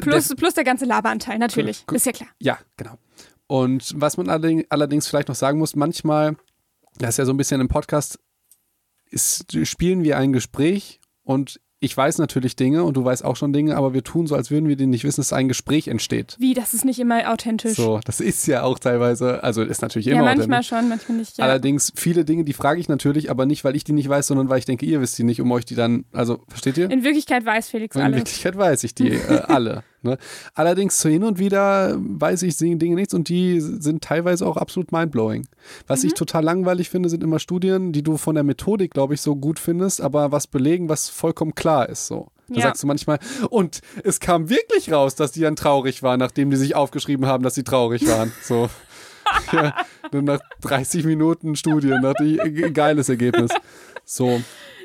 plus, 0.00 0.34
plus 0.36 0.54
der 0.54 0.64
ganze 0.64 0.84
Laberanteil, 0.84 1.38
natürlich. 1.38 1.84
Ist 1.92 2.06
ja 2.06 2.12
klar. 2.12 2.28
Ja, 2.38 2.58
genau. 2.76 2.98
Und 3.46 3.92
was 3.96 4.16
man 4.16 4.28
allerdings 4.28 5.06
vielleicht 5.06 5.28
noch 5.28 5.34
sagen 5.34 5.58
muss, 5.58 5.76
manchmal 5.76 6.36
das 6.98 7.10
ist 7.10 7.18
ja 7.18 7.24
so 7.24 7.32
ein 7.32 7.36
bisschen 7.36 7.60
im 7.60 7.68
Podcast, 7.68 8.18
ist, 9.10 9.56
spielen 9.66 10.02
wir 10.02 10.18
ein 10.18 10.32
Gespräch 10.32 11.00
und 11.22 11.60
ich 11.78 11.94
weiß 11.94 12.18
natürlich 12.18 12.56
Dinge 12.56 12.84
und 12.84 12.96
du 12.96 13.04
weißt 13.04 13.24
auch 13.24 13.36
schon 13.36 13.52
Dinge, 13.52 13.76
aber 13.76 13.92
wir 13.92 14.02
tun 14.02 14.26
so, 14.26 14.34
als 14.34 14.50
würden 14.50 14.66
wir 14.66 14.76
die 14.76 14.86
nicht 14.86 15.04
wissen, 15.04 15.20
dass 15.20 15.32
ein 15.34 15.46
Gespräch 15.46 15.88
entsteht. 15.88 16.36
Wie, 16.38 16.54
das 16.54 16.72
ist 16.72 16.86
nicht 16.86 16.98
immer 16.98 17.30
authentisch. 17.30 17.76
So, 17.76 18.00
das 18.04 18.20
ist 18.20 18.46
ja 18.46 18.62
auch 18.62 18.78
teilweise, 18.78 19.42
also 19.44 19.62
ist 19.62 19.82
natürlich 19.82 20.06
immer 20.06 20.24
Ja, 20.24 20.34
manchmal 20.34 20.62
schon, 20.62 20.88
manchmal 20.88 21.18
nicht. 21.18 21.36
Ja. 21.36 21.44
Allerdings 21.44 21.92
viele 21.94 22.24
Dinge, 22.24 22.44
die 22.44 22.54
frage 22.54 22.80
ich 22.80 22.88
natürlich, 22.88 23.30
aber 23.30 23.44
nicht, 23.44 23.62
weil 23.62 23.76
ich 23.76 23.84
die 23.84 23.92
nicht 23.92 24.08
weiß, 24.08 24.26
sondern 24.26 24.48
weil 24.48 24.58
ich 24.58 24.64
denke, 24.64 24.86
ihr 24.86 25.02
wisst 25.02 25.18
die 25.18 25.24
nicht, 25.24 25.40
um 25.40 25.52
euch 25.52 25.66
die 25.66 25.74
dann, 25.74 26.06
also 26.12 26.42
versteht 26.48 26.78
ihr? 26.78 26.90
In 26.90 27.04
Wirklichkeit 27.04 27.44
weiß 27.44 27.68
Felix 27.68 27.94
alle. 27.94 28.06
In 28.06 28.14
Wirklichkeit 28.16 28.56
weiß 28.56 28.82
ich 28.84 28.94
die 28.94 29.10
äh, 29.10 29.42
alle. 29.46 29.84
Ne? 30.02 30.18
Allerdings 30.54 31.00
hin 31.02 31.24
und 31.24 31.38
wieder 31.38 31.96
weiß 31.98 32.42
ich 32.42 32.56
Dinge 32.56 32.94
nichts 32.94 33.14
und 33.14 33.28
die 33.28 33.60
sind 33.60 34.02
teilweise 34.02 34.46
auch 34.46 34.56
absolut 34.56 34.92
mindblowing. 34.92 35.46
Was 35.86 36.02
mhm. 36.02 36.08
ich 36.08 36.14
total 36.14 36.44
langweilig 36.44 36.90
finde, 36.90 37.08
sind 37.08 37.22
immer 37.22 37.38
Studien, 37.38 37.92
die 37.92 38.02
du 38.02 38.16
von 38.16 38.34
der 38.34 38.44
Methodik, 38.44 38.92
glaube 38.92 39.14
ich, 39.14 39.20
so 39.20 39.36
gut 39.36 39.58
findest, 39.58 40.00
aber 40.00 40.32
was 40.32 40.46
belegen, 40.46 40.88
was 40.88 41.08
vollkommen 41.08 41.54
klar 41.54 41.88
ist. 41.88 42.06
So. 42.06 42.28
Da 42.48 42.54
ja. 42.56 42.62
sagst 42.62 42.82
du 42.82 42.86
manchmal, 42.86 43.18
und 43.50 43.80
es 44.04 44.20
kam 44.20 44.48
wirklich 44.48 44.92
raus, 44.92 45.16
dass 45.16 45.32
die 45.32 45.40
dann 45.40 45.56
traurig 45.56 46.02
waren, 46.02 46.20
nachdem 46.20 46.50
die 46.50 46.56
sich 46.56 46.76
aufgeschrieben 46.76 47.26
haben, 47.26 47.42
dass 47.42 47.54
sie 47.54 47.64
traurig 47.64 48.06
waren. 48.08 48.32
So. 48.42 48.68
ja, 49.52 49.74
nach 50.12 50.38
30 50.60 51.04
Minuten 51.04 51.56
Studie, 51.56 51.88
nach 52.00 52.14
die, 52.14 52.36
geiles 52.72 53.08
Ergebnis. 53.08 53.50
So. 54.04 54.40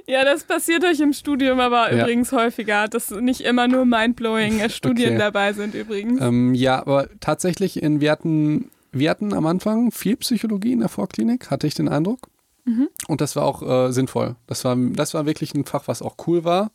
Ja, 0.08 0.26
das 0.26 0.43
passiert 0.43 0.84
euch 0.84 0.99
im 0.99 1.14
Studium 1.14 1.60
aber 1.60 1.93
ja. 1.93 2.04
übrigens 2.04 2.32
häufiger, 2.32 2.88
dass 2.88 3.12
nicht 3.12 3.41
immer 3.41 3.68
nur 3.68 3.86
mindblowing 3.86 4.68
Studien 4.70 5.12
okay. 5.12 5.18
dabei 5.18 5.54
sind 5.54 5.76
übrigens. 5.76 6.22
Ähm, 6.22 6.54
ja, 6.54 6.80
aber 6.80 7.08
tatsächlich 7.20 7.82
in 7.82 8.02
wir 8.02 8.12
hatten, 8.12 8.70
wir 8.91 9.10
hatten 9.10 9.34
am 9.34 9.45
Anfang 9.45 9.91
viel 9.91 10.18
Psychologie 10.18 10.74
in 10.74 10.80
der 10.80 10.89
Vorklinik, 10.89 11.52
hatte 11.52 11.68
ich 11.68 11.74
den 11.74 11.89
Eindruck. 11.89 12.28
Mhm. 12.66 12.89
Und 13.08 13.22
das 13.22 13.36
war 13.36 13.43
auch 13.43 13.62
äh, 13.62 13.91
sinnvoll. 13.91 14.36
Das 14.47 14.64
war, 14.66 14.76
das 14.76 15.14
war 15.14 15.26
wirklich 15.26 15.54
ein 15.54 15.66
Fach, 15.66 15.88
was 15.88 16.02
auch 16.02 16.16
cool 16.28 16.43
war. 16.43 16.72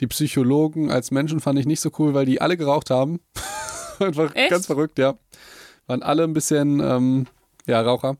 Die 0.00 0.06
Psychologen 0.06 0.90
als 0.90 1.10
Menschen 1.10 1.40
fand 1.40 1.58
ich 1.58 1.66
nicht 1.66 1.80
so 1.80 1.90
cool, 1.98 2.14
weil 2.14 2.26
die 2.26 2.40
alle 2.40 2.56
geraucht 2.56 2.90
haben. 2.90 3.20
Einfach 3.98 4.34
Echt? 4.34 4.50
ganz 4.50 4.66
verrückt, 4.66 4.98
ja. 4.98 5.14
Waren 5.86 6.02
alle 6.02 6.24
ein 6.24 6.32
bisschen, 6.32 6.80
ähm, 6.80 7.26
ja, 7.66 7.80
Raucher. 7.80 8.16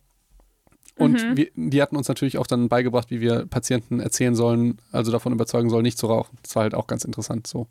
Und 0.98 1.22
mhm. 1.22 1.36
wir, 1.36 1.48
die 1.54 1.82
hatten 1.82 1.96
uns 1.96 2.08
natürlich 2.08 2.38
auch 2.38 2.46
dann 2.46 2.68
beigebracht, 2.68 3.10
wie 3.10 3.20
wir 3.20 3.46
Patienten 3.46 4.00
erzählen 4.00 4.34
sollen, 4.34 4.78
also 4.92 5.12
davon 5.12 5.32
überzeugen 5.32 5.68
sollen, 5.68 5.82
nicht 5.82 5.98
zu 5.98 6.06
rauchen. 6.06 6.38
Das 6.42 6.56
war 6.56 6.62
halt 6.62 6.74
auch 6.74 6.86
ganz 6.86 7.04
interessant 7.04 7.46
so. 7.46 7.66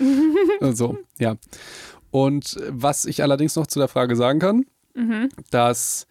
so, 0.60 0.98
ja. 1.18 1.36
Und 2.10 2.56
was 2.68 3.04
ich 3.04 3.22
allerdings 3.22 3.54
noch 3.54 3.66
zu 3.68 3.78
der 3.78 3.88
Frage 3.88 4.16
sagen 4.16 4.40
kann, 4.40 4.66
mhm. 4.94 5.28
dass 5.50 6.08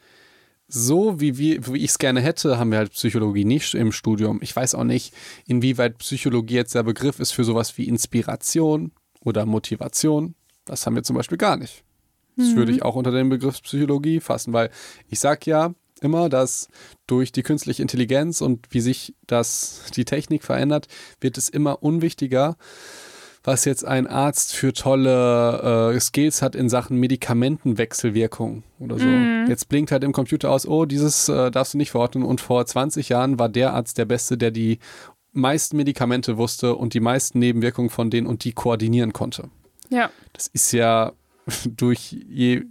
so 0.67 1.19
wie, 1.19 1.37
wir, 1.37 1.67
wie 1.67 1.77
ich 1.77 1.91
es 1.91 1.97
gerne 1.97 2.21
hätte, 2.21 2.57
haben 2.57 2.71
wir 2.71 2.77
halt 2.77 2.91
Psychologie 2.91 3.45
nicht 3.45 3.73
im 3.75 3.91
Studium. 3.91 4.39
Ich 4.41 4.55
weiß 4.55 4.75
auch 4.75 4.83
nicht, 4.83 5.13
inwieweit 5.45 5.97
Psychologie 5.99 6.55
jetzt 6.55 6.73
der 6.73 6.83
Begriff 6.83 7.19
ist 7.19 7.31
für 7.31 7.43
sowas 7.43 7.77
wie 7.77 7.87
Inspiration 7.87 8.91
oder 9.21 9.45
Motivation. 9.45 10.35
Das 10.63 10.85
haben 10.85 10.95
wir 10.95 11.03
zum 11.03 11.15
Beispiel 11.15 11.37
gar 11.37 11.57
nicht. 11.57 11.83
Das 12.37 12.47
mhm. 12.47 12.55
würde 12.55 12.71
ich 12.71 12.81
auch 12.81 12.95
unter 12.95 13.11
den 13.11 13.29
Begriff 13.29 13.61
Psychologie 13.61 14.19
fassen, 14.19 14.53
weil 14.53 14.69
ich 15.09 15.19
sage 15.19 15.49
ja 15.49 15.73
immer, 16.01 16.29
dass 16.29 16.67
durch 17.07 17.31
die 17.31 17.43
künstliche 17.43 17.81
Intelligenz 17.81 18.41
und 18.41 18.67
wie 18.71 18.81
sich 18.81 19.15
das, 19.27 19.83
die 19.95 20.05
Technik 20.05 20.43
verändert, 20.43 20.87
wird 21.21 21.37
es 21.37 21.49
immer 21.49 21.83
unwichtiger, 21.83 22.57
was 23.43 23.65
jetzt 23.65 23.85
ein 23.85 24.07
Arzt 24.07 24.55
für 24.55 24.73
tolle 24.73 25.93
äh, 25.93 25.99
Skills 25.99 26.41
hat 26.41 26.55
in 26.55 26.67
Sachen 26.67 26.97
Medikamentenwechselwirkung 26.97 28.63
oder 28.79 28.97
so. 28.97 29.05
Mhm. 29.05 29.45
Jetzt 29.47 29.69
blinkt 29.69 29.91
halt 29.91 30.03
im 30.03 30.13
Computer 30.13 30.49
aus, 30.49 30.67
oh, 30.67 30.85
dieses 30.85 31.29
äh, 31.29 31.51
darfst 31.51 31.75
du 31.75 31.77
nicht 31.77 31.91
verordnen. 31.91 32.23
Und 32.23 32.41
vor 32.41 32.65
20 32.65 33.09
Jahren 33.09 33.37
war 33.37 33.49
der 33.49 33.73
Arzt 33.73 33.97
der 33.99 34.05
Beste, 34.05 34.37
der 34.37 34.49
die 34.49 34.79
meisten 35.31 35.77
Medikamente 35.77 36.37
wusste 36.37 36.75
und 36.75 36.93
die 36.93 36.99
meisten 36.99 37.39
Nebenwirkungen 37.39 37.89
von 37.89 38.09
denen 38.09 38.25
und 38.25 38.43
die 38.43 38.53
koordinieren 38.53 39.13
konnte. 39.13 39.49
Ja. 39.89 40.09
Das 40.33 40.47
ist 40.47 40.71
ja 40.71 41.13
durch 41.65 42.11
je 42.11 42.63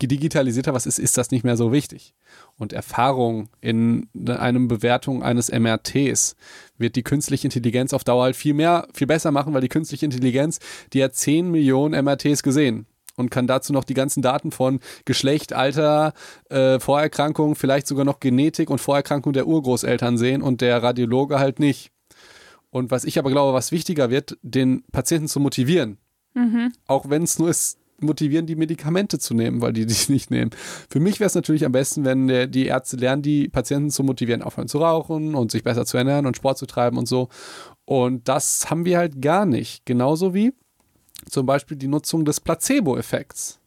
digitalisierter 0.00 0.72
was 0.72 0.86
ist, 0.86 0.98
ist 0.98 1.18
das 1.18 1.30
nicht 1.30 1.44
mehr 1.44 1.56
so 1.56 1.72
wichtig. 1.72 2.14
Und 2.60 2.74
Erfahrung 2.74 3.48
in 3.62 4.06
einem 4.28 4.68
Bewertung 4.68 5.22
eines 5.22 5.50
MRTs 5.50 6.36
wird 6.76 6.94
die 6.94 7.02
künstliche 7.02 7.46
Intelligenz 7.46 7.94
auf 7.94 8.04
Dauer 8.04 8.24
halt 8.24 8.36
viel 8.36 8.52
mehr, 8.52 8.86
viel 8.92 9.06
besser 9.06 9.30
machen, 9.30 9.54
weil 9.54 9.62
die 9.62 9.70
künstliche 9.70 10.04
Intelligenz, 10.04 10.58
die 10.92 11.02
hat 11.02 11.14
10 11.14 11.50
Millionen 11.50 12.04
MRTs 12.04 12.42
gesehen. 12.42 12.86
und 13.16 13.30
kann 13.30 13.46
dazu 13.46 13.72
noch 13.74 13.84
die 13.84 13.94
ganzen 13.94 14.22
Daten 14.22 14.50
von 14.50 14.80
Geschlecht, 15.04 15.52
Alter, 15.52 16.14
äh, 16.48 16.80
Vorerkrankung, 16.80 17.54
vielleicht 17.54 17.86
sogar 17.86 18.06
noch 18.06 18.20
Genetik 18.20 18.70
und 18.70 18.78
Vorerkrankung 18.78 19.34
der 19.34 19.46
Urgroßeltern 19.46 20.16
sehen 20.16 20.40
und 20.40 20.62
der 20.62 20.82
Radiologe 20.82 21.38
halt 21.38 21.60
nicht. 21.60 21.90
Und 22.70 22.90
was 22.90 23.04
ich 23.04 23.18
aber 23.18 23.30
glaube, 23.30 23.52
was 23.52 23.72
wichtiger 23.72 24.10
wird, 24.10 24.38
den 24.42 24.84
Patienten 24.92 25.28
zu 25.28 25.40
motivieren. 25.40 25.98
Mhm. 26.34 26.72
Auch 26.86 27.10
wenn 27.10 27.24
es 27.24 27.38
nur 27.38 27.50
ist, 27.50 27.79
motivieren, 28.02 28.46
die 28.46 28.56
Medikamente 28.56 29.18
zu 29.18 29.34
nehmen, 29.34 29.60
weil 29.60 29.72
die 29.72 29.86
die 29.90 30.12
nicht 30.12 30.30
nehmen. 30.30 30.50
Für 30.88 31.00
mich 31.00 31.20
wäre 31.20 31.26
es 31.26 31.34
natürlich 31.34 31.64
am 31.64 31.72
besten, 31.72 32.04
wenn 32.04 32.26
der, 32.28 32.46
die 32.46 32.66
Ärzte 32.66 32.96
lernen, 32.96 33.22
die 33.22 33.48
Patienten 33.48 33.90
zu 33.90 34.02
motivieren, 34.02 34.42
aufhören 34.42 34.68
zu 34.68 34.78
rauchen 34.78 35.34
und 35.34 35.50
sich 35.50 35.62
besser 35.62 35.86
zu 35.86 35.96
ernähren 35.96 36.26
und 36.26 36.36
Sport 36.36 36.58
zu 36.58 36.66
treiben 36.66 36.98
und 36.98 37.06
so. 37.06 37.28
Und 37.84 38.28
das 38.28 38.70
haben 38.70 38.84
wir 38.84 38.98
halt 38.98 39.20
gar 39.20 39.46
nicht. 39.46 39.84
Genauso 39.84 40.34
wie 40.34 40.52
zum 41.28 41.46
Beispiel 41.46 41.76
die 41.76 41.88
Nutzung 41.88 42.24
des 42.24 42.40
Placebo-Effekts. 42.40 43.60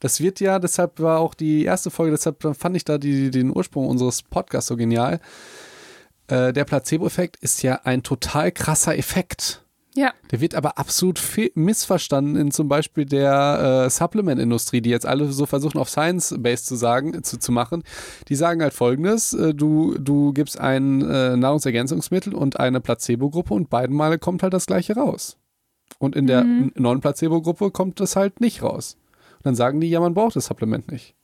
Das 0.00 0.20
wird 0.20 0.40
ja, 0.40 0.58
deshalb 0.58 0.98
war 0.98 1.20
auch 1.20 1.34
die 1.34 1.64
erste 1.64 1.90
Folge, 1.90 2.10
deshalb 2.12 2.56
fand 2.56 2.76
ich 2.76 2.84
da 2.84 2.98
die, 2.98 3.30
den 3.30 3.54
Ursprung 3.54 3.86
unseres 3.86 4.22
Podcasts 4.22 4.68
so 4.68 4.76
genial. 4.76 5.20
Äh, 6.26 6.52
der 6.52 6.64
Placebo-Effekt 6.64 7.36
ist 7.36 7.62
ja 7.62 7.80
ein 7.84 8.02
total 8.02 8.52
krasser 8.52 8.96
Effekt. 8.96 9.61
Ja. 9.94 10.12
Der 10.30 10.40
wird 10.40 10.54
aber 10.54 10.78
absolut 10.78 11.20
missverstanden 11.54 12.36
in 12.36 12.50
zum 12.50 12.68
Beispiel 12.68 13.04
der 13.04 13.84
äh, 13.86 13.90
Supplement-Industrie, 13.90 14.80
die 14.80 14.88
jetzt 14.90 15.04
alle 15.04 15.30
so 15.30 15.44
versuchen, 15.44 15.78
auf 15.78 15.90
Science-Based 15.90 16.66
zu 16.66 16.76
sagen, 16.76 17.22
zu, 17.22 17.38
zu 17.38 17.52
machen. 17.52 17.82
Die 18.28 18.34
sagen 18.34 18.62
halt 18.62 18.72
folgendes: 18.72 19.34
äh, 19.34 19.54
du, 19.54 19.96
du 19.98 20.32
gibst 20.32 20.58
ein 20.58 21.02
äh, 21.02 21.36
Nahrungsergänzungsmittel 21.36 22.34
und 22.34 22.58
eine 22.58 22.80
Placebo-Gruppe 22.80 23.52
und 23.52 23.68
beiden 23.68 23.94
Male 23.94 24.18
kommt 24.18 24.42
halt 24.42 24.54
das 24.54 24.66
gleiche 24.66 24.94
raus. 24.94 25.36
Und 25.98 26.16
in 26.16 26.26
der 26.26 26.44
Mhm. 26.44 26.72
Non-Placebo-Gruppe 26.74 27.70
kommt 27.70 28.00
das 28.00 28.16
halt 28.16 28.40
nicht 28.40 28.62
raus. 28.62 28.96
Und 29.38 29.46
dann 29.46 29.54
sagen 29.54 29.80
die, 29.80 29.90
ja, 29.90 30.00
man 30.00 30.14
braucht 30.14 30.36
das 30.36 30.46
Supplement 30.46 30.90
nicht. 30.90 31.14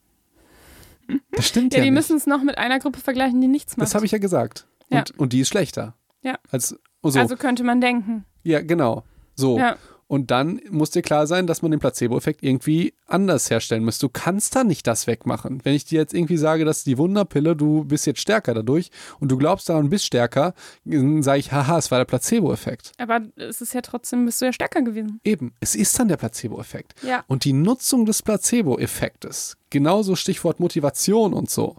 Das 1.33 1.49
stimmt 1.49 1.73
Ja, 1.73 1.79
ja, 1.79 1.85
die 1.87 1.91
müssen 1.91 2.17
es 2.17 2.27
noch 2.27 2.43
mit 2.43 2.59
einer 2.59 2.79
Gruppe 2.79 3.01
vergleichen, 3.01 3.41
die 3.41 3.49
nichts 3.49 3.77
macht. 3.77 3.87
Das 3.87 3.95
habe 3.95 4.05
ich 4.05 4.13
ja 4.13 4.19
gesagt. 4.19 4.67
Ja. 4.91 4.99
Und, 5.01 5.19
und 5.19 5.33
die 5.33 5.41
ist 5.41 5.49
schlechter. 5.49 5.95
Ja. 6.23 6.39
Als, 6.51 6.79
so. 7.03 7.19
Also 7.19 7.37
könnte 7.37 7.65
man 7.65 7.81
denken. 7.81 8.25
Ja, 8.49 8.61
genau. 8.61 9.05
So. 9.35 9.59
Ja. 9.59 9.77
Und 10.11 10.31
dann 10.31 10.59
muss 10.71 10.91
dir 10.91 11.03
klar 11.03 11.27
sein, 11.27 11.47
dass 11.47 11.61
man 11.61 11.71
den 11.71 11.81
Placebo-Effekt 11.81 12.43
irgendwie 12.43 12.95
anders 13.07 13.51
herstellen 13.51 13.85
muss. 13.85 13.99
Du 13.99 14.09
kannst 14.09 14.57
da 14.57 14.65
nicht 14.65 14.87
das 14.87 15.07
wegmachen. 15.07 15.61
Wenn 15.65 15.75
ich 15.75 15.85
dir 15.85 16.01
jetzt 16.01 16.15
irgendwie 16.15 16.39
sage, 16.39 16.65
dass 16.65 16.83
die 16.83 16.97
Wunderpille, 16.97 17.55
du 17.55 17.85
bist 17.85 18.07
jetzt 18.07 18.21
stärker 18.21 18.55
dadurch 18.55 18.91
und 19.21 19.31
du 19.31 19.37
glaubst 19.37 19.69
daran, 19.69 19.91
bist 19.91 20.07
stärker, 20.07 20.55
dann 20.87 21.23
sage 21.23 21.41
ich, 21.41 21.53
haha, 21.53 21.77
es 21.77 21.91
war 21.91 21.99
der 21.99 22.07
Placebo-Effekt. 22.07 22.93
Aber 22.97 23.21
es 23.37 23.61
ist 23.61 23.75
ja 23.75 23.83
trotzdem, 23.83 24.25
bist 24.25 24.41
du 24.41 24.47
ja 24.47 24.53
stärker 24.55 24.81
gewesen. 24.81 25.21
Eben, 25.25 25.53
es 25.61 25.75
ist 25.75 25.99
dann 25.99 26.09
der 26.09 26.17
Placebo-Effekt. 26.17 26.95
Ja. 27.03 27.23
Und 27.27 27.45
die 27.45 27.53
Nutzung 27.53 28.07
des 28.07 28.23
Placebo-Effektes, 28.23 29.59
genauso 29.69 30.17
Stichwort 30.17 30.59
Motivation 30.59 31.35
und 31.35 31.51
so, 31.51 31.77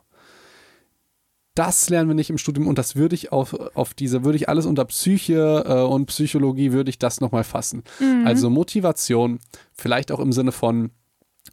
das 1.55 1.89
lernen 1.89 2.09
wir 2.09 2.15
nicht 2.15 2.29
im 2.29 2.37
Studium 2.37 2.67
und 2.67 2.77
das 2.77 2.95
würde 2.95 3.15
ich 3.15 3.31
auf, 3.31 3.53
auf 3.53 3.93
diese, 3.93 4.23
würde 4.23 4.37
ich 4.37 4.47
alles 4.47 4.65
unter 4.65 4.85
Psyche 4.85 5.63
äh, 5.67 5.81
und 5.81 6.05
Psychologie, 6.05 6.71
würde 6.71 6.89
ich 6.89 6.99
das 6.99 7.21
nochmal 7.21 7.43
fassen. 7.43 7.83
Mhm. 7.99 8.25
Also 8.25 8.49
Motivation, 8.49 9.39
vielleicht 9.73 10.11
auch 10.11 10.19
im 10.19 10.31
Sinne 10.31 10.51
von 10.51 10.91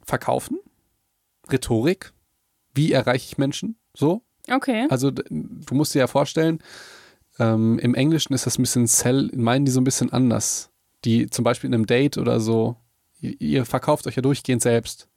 Verkaufen, 0.05 0.59
Rhetorik, 1.51 2.13
wie 2.73 2.91
erreiche 2.91 3.25
ich 3.25 3.37
Menschen, 3.37 3.77
so. 3.95 4.21
Okay. 4.49 4.87
Also 4.89 5.11
du 5.11 5.75
musst 5.75 5.93
dir 5.93 5.99
ja 5.99 6.07
vorstellen, 6.07 6.59
ähm, 7.39 7.79
im 7.79 7.93
Englischen 7.93 8.33
ist 8.33 8.45
das 8.45 8.57
ein 8.57 8.63
bisschen 8.63 8.87
Sell, 8.87 9.29
meinen 9.35 9.65
die 9.65 9.71
so 9.71 9.81
ein 9.81 9.83
bisschen 9.85 10.11
anders. 10.11 10.69
Die 11.05 11.29
zum 11.29 11.43
Beispiel 11.43 11.67
in 11.67 11.73
einem 11.73 11.85
Date 11.85 12.17
oder 12.17 12.39
so, 12.39 12.77
ihr, 13.19 13.39
ihr 13.39 13.65
verkauft 13.65 14.07
euch 14.07 14.15
ja 14.15 14.21
durchgehend 14.21 14.61
selbst. 14.61 15.09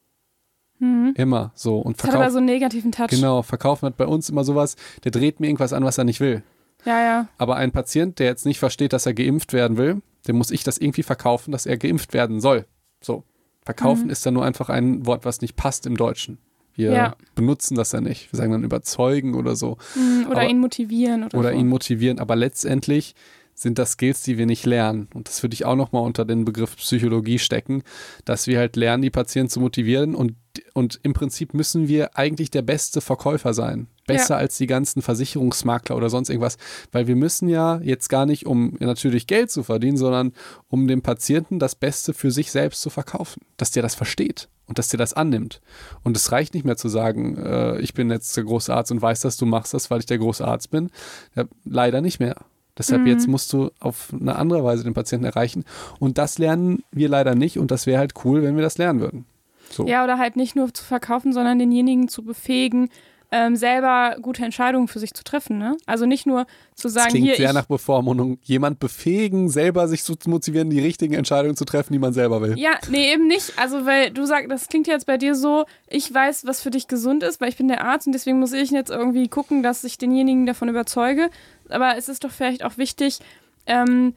Mhm. 0.81 1.15
Immer 1.17 1.53
so. 1.55 1.79
Und 1.79 1.99
Das 1.99 2.05
hat 2.05 2.11
aber 2.11 2.19
verkauft. 2.25 2.33
so 2.33 2.39
einen 2.39 2.47
negativen 2.47 2.91
Touch. 2.93 3.09
Genau, 3.11 3.43
verkaufen 3.43 3.87
hat 3.87 3.97
bei 3.97 4.07
uns 4.07 4.29
immer 4.29 4.45
sowas, 4.45 4.77
der 5.05 5.13
dreht 5.13 5.39
mir 5.41 5.47
irgendwas 5.47 5.73
an, 5.73 5.85
was 5.85 5.99
er 5.99 6.05
nicht 6.05 6.21
will. 6.21 6.43
Ja, 6.85 7.01
ja. 7.01 7.29
Aber 7.39 7.57
ein 7.57 7.71
Patient, 7.73 8.19
der 8.19 8.27
jetzt 8.27 8.47
nicht 8.47 8.59
versteht, 8.59 8.93
dass 8.93 9.05
er 9.07 9.13
geimpft 9.15 9.53
werden 9.53 9.77
will, 9.77 10.01
dem 10.27 10.37
muss 10.37 10.51
ich 10.51 10.65
das 10.65 10.79
irgendwie 10.79 11.03
verkaufen, 11.03 11.53
dass 11.53 11.67
er 11.67 11.77
geimpft 11.77 12.13
werden 12.15 12.41
soll. 12.41 12.65
So. 13.03 13.25
Verkaufen 13.63 14.05
Mhm. 14.05 14.11
ist 14.11 14.25
dann 14.25 14.35
nur 14.35 14.45
einfach 14.45 14.71
ein 14.71 15.05
Wort, 15.07 15.25
was 15.27 15.43
nicht 15.43 15.55
passt 15.57 15.85
im 15.87 15.97
Deutschen. 15.97 16.39
Wir 16.75 16.93
Ja. 16.93 17.15
benutzen 17.35 17.75
das 17.75 17.93
ja 17.93 18.01
nicht. 18.01 18.33
Wir 18.33 18.39
sagen 18.39 18.53
dann 18.53 18.65
überzeugen 18.65 19.35
oder 19.35 19.55
so. 19.57 19.77
Mhm. 19.95 20.27
Oder 20.31 20.41
Aber- 20.41 20.49
ihn 20.49 20.59
motivieren 20.61 21.25
oder, 21.25 21.39
oder 21.39 21.51
so. 21.53 21.59
ihn 21.59 21.69
motivieren. 21.69 22.19
Aber 22.19 22.37
letztendlich 22.37 23.15
sind 23.61 23.79
das 23.79 23.93
Skills, 23.93 24.23
die 24.23 24.39
wir 24.39 24.47
nicht 24.47 24.65
lernen. 24.65 25.09
Und 25.13 25.29
das 25.29 25.43
würde 25.43 25.53
ich 25.53 25.67
auch 25.67 25.77
nochmal 25.77 26.03
unter 26.03 26.25
den 26.25 26.47
Begriff 26.47 26.77
Psychologie 26.77 27.39
stecken, 27.39 27.83
dass 28.25 28.47
wir 28.47 28.59
halt 28.59 28.75
lernen, 28.75 29.03
die 29.03 29.11
Patienten 29.11 29.51
zu 29.51 29.61
motivieren. 29.61 30.15
Und, 30.15 30.35
und 30.73 30.99
im 31.03 31.13
Prinzip 31.13 31.53
müssen 31.53 31.87
wir 31.87 32.17
eigentlich 32.17 32.51
der 32.51 32.63
beste 32.63 33.03
Verkäufer 33.03 33.53
sein. 33.53 33.89
Besser 34.07 34.39
als 34.39 34.57
die 34.57 34.67
ganzen 34.67 35.03
Versicherungsmakler 35.03 35.95
oder 35.95 36.09
sonst 36.09 36.31
irgendwas. 36.31 36.57
Weil 36.91 37.07
wir 37.07 37.17
müssen 37.17 37.51
ja 37.51 37.81
jetzt 37.83 38.09
gar 38.09 38.25
nicht, 38.25 38.47
um 38.47 38.77
natürlich 38.81 39.27
Geld 39.27 39.51
zu 39.51 39.63
verdienen, 39.63 39.99
sondern 39.99 40.33
um 40.69 40.89
dem 40.89 41.03
Patienten 41.03 41.59
das 41.59 41.75
Beste 41.75 42.15
für 42.15 42.31
sich 42.31 42.51
selbst 42.51 42.81
zu 42.81 42.89
verkaufen. 42.89 43.43
Dass 43.59 43.73
der 43.73 43.83
das 43.83 43.95
versteht 43.95 44.49
und 44.67 44.79
dass 44.79 44.89
der 44.89 44.99
das 44.99 45.13
annimmt. 45.13 45.61
Und 46.03 46.17
es 46.17 46.33
reicht 46.33 46.55
nicht 46.55 46.65
mehr 46.65 46.79
zu 46.79 46.89
sagen, 46.89 47.37
äh, 47.37 47.79
ich 47.81 47.93
bin 47.93 48.11
jetzt 48.11 48.35
der 48.39 48.45
große 48.45 48.75
Arzt 48.75 48.91
und 48.91 49.03
weiß, 49.03 49.21
dass 49.21 49.37
du 49.37 49.45
machst 49.45 49.75
das, 49.75 49.91
weil 49.91 50.01
ich 50.01 50.07
der 50.07 50.19
große 50.19 50.47
Arzt 50.47 50.71
bin. 50.71 50.91
Ja, 51.37 51.45
leider 51.65 52.01
nicht 52.01 52.21
mehr. 52.21 52.37
Deshalb 52.81 53.03
Mhm. 53.03 53.09
jetzt 53.09 53.29
musst 53.29 53.53
du 53.53 53.71
auf 53.79 54.09
eine 54.19 54.37
andere 54.37 54.65
Weise 54.65 54.85
den 54.85 54.95
Patienten 54.95 55.27
erreichen. 55.27 55.65
Und 55.99 56.17
das 56.17 56.39
lernen 56.39 56.83
wir 56.93 57.11
leider 57.11 57.35
nicht. 57.35 57.59
Und 57.59 57.71
das 57.71 57.85
wäre 57.87 57.99
halt 57.99 58.15
cool, 58.25 58.43
wenn 58.43 58.57
wir 58.57 58.63
das 58.63 58.79
lernen 58.79 59.01
würden. 59.01 59.27
So. 59.71 59.87
Ja, 59.87 60.03
oder 60.03 60.17
halt 60.17 60.35
nicht 60.37 60.57
nur 60.57 60.73
zu 60.73 60.83
verkaufen, 60.83 61.35
sondern 61.35 61.59
denjenigen 61.59 62.09
zu 62.09 62.25
befähigen, 62.25 62.89
ähm, 63.33 63.55
selber 63.55 64.17
gute 64.21 64.45
Entscheidungen 64.45 64.89
für 64.89 64.99
sich 64.99 65.15
zu 65.15 65.23
treffen. 65.23 65.59
Ne? 65.59 65.77
Also 65.87 66.07
nicht 66.07 66.27
nur 66.27 66.47
zu 66.75 66.89
das 66.89 66.95
sagen, 66.95 67.11
klingt 67.11 67.27
hier, 67.27 67.37
sehr 67.37 67.53
nach 67.53 67.67
Bevormundung. 67.67 68.39
Jemand 68.43 68.81
befähigen, 68.81 69.49
selber 69.49 69.87
sich 69.89 70.03
zu 70.03 70.17
motivieren, 70.27 70.71
die 70.71 70.81
richtigen 70.81 71.15
Entscheidungen 71.15 71.57
zu 71.57 71.65
treffen, 71.65 71.93
die 71.93 71.99
man 71.99 72.13
selber 72.13 72.43
will. 72.43 72.59
Ja, 72.59 72.73
nee, 72.91 73.13
eben 73.13 73.29
nicht. 73.29 73.53
Also, 73.57 73.87
weil 73.87 74.11
du 74.11 74.27
sagst, 74.27 74.51
das 74.51 74.69
klingt 74.69 74.89
jetzt 74.89 75.07
bei 75.07 75.17
dir 75.17 75.35
so, 75.35 75.65
ich 75.89 76.13
weiß, 76.13 76.45
was 76.47 76.61
für 76.61 76.71
dich 76.71 76.89
gesund 76.89 77.23
ist, 77.23 77.41
weil 77.41 77.49
ich 77.49 77.57
bin 77.57 77.69
der 77.69 77.85
Arzt 77.85 78.07
und 78.07 78.13
deswegen 78.13 78.41
muss 78.41 78.53
ich 78.53 78.71
jetzt 78.71 78.91
irgendwie 78.91 79.29
gucken, 79.29 79.63
dass 79.63 79.85
ich 79.85 79.99
denjenigen 79.99 80.47
davon 80.47 80.69
überzeuge. 80.69 81.31
Aber 81.69 81.97
es 81.97 82.09
ist 82.09 82.25
doch 82.25 82.33
vielleicht 82.33 82.65
auch 82.65 82.79
wichtig, 82.79 83.21
ähm, 83.67 84.15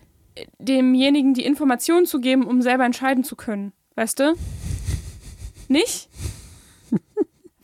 demjenigen 0.57 1.36
die 1.36 1.45
Informationen 1.45 2.07
zu 2.07 2.20
geben, 2.20 2.47
um 2.47 2.64
selber 2.64 2.86
entscheiden 2.86 3.24
zu 3.24 3.36
können. 3.36 3.74
Weißt 3.95 4.20
du? 4.20 4.34
Nicht? 5.68 6.09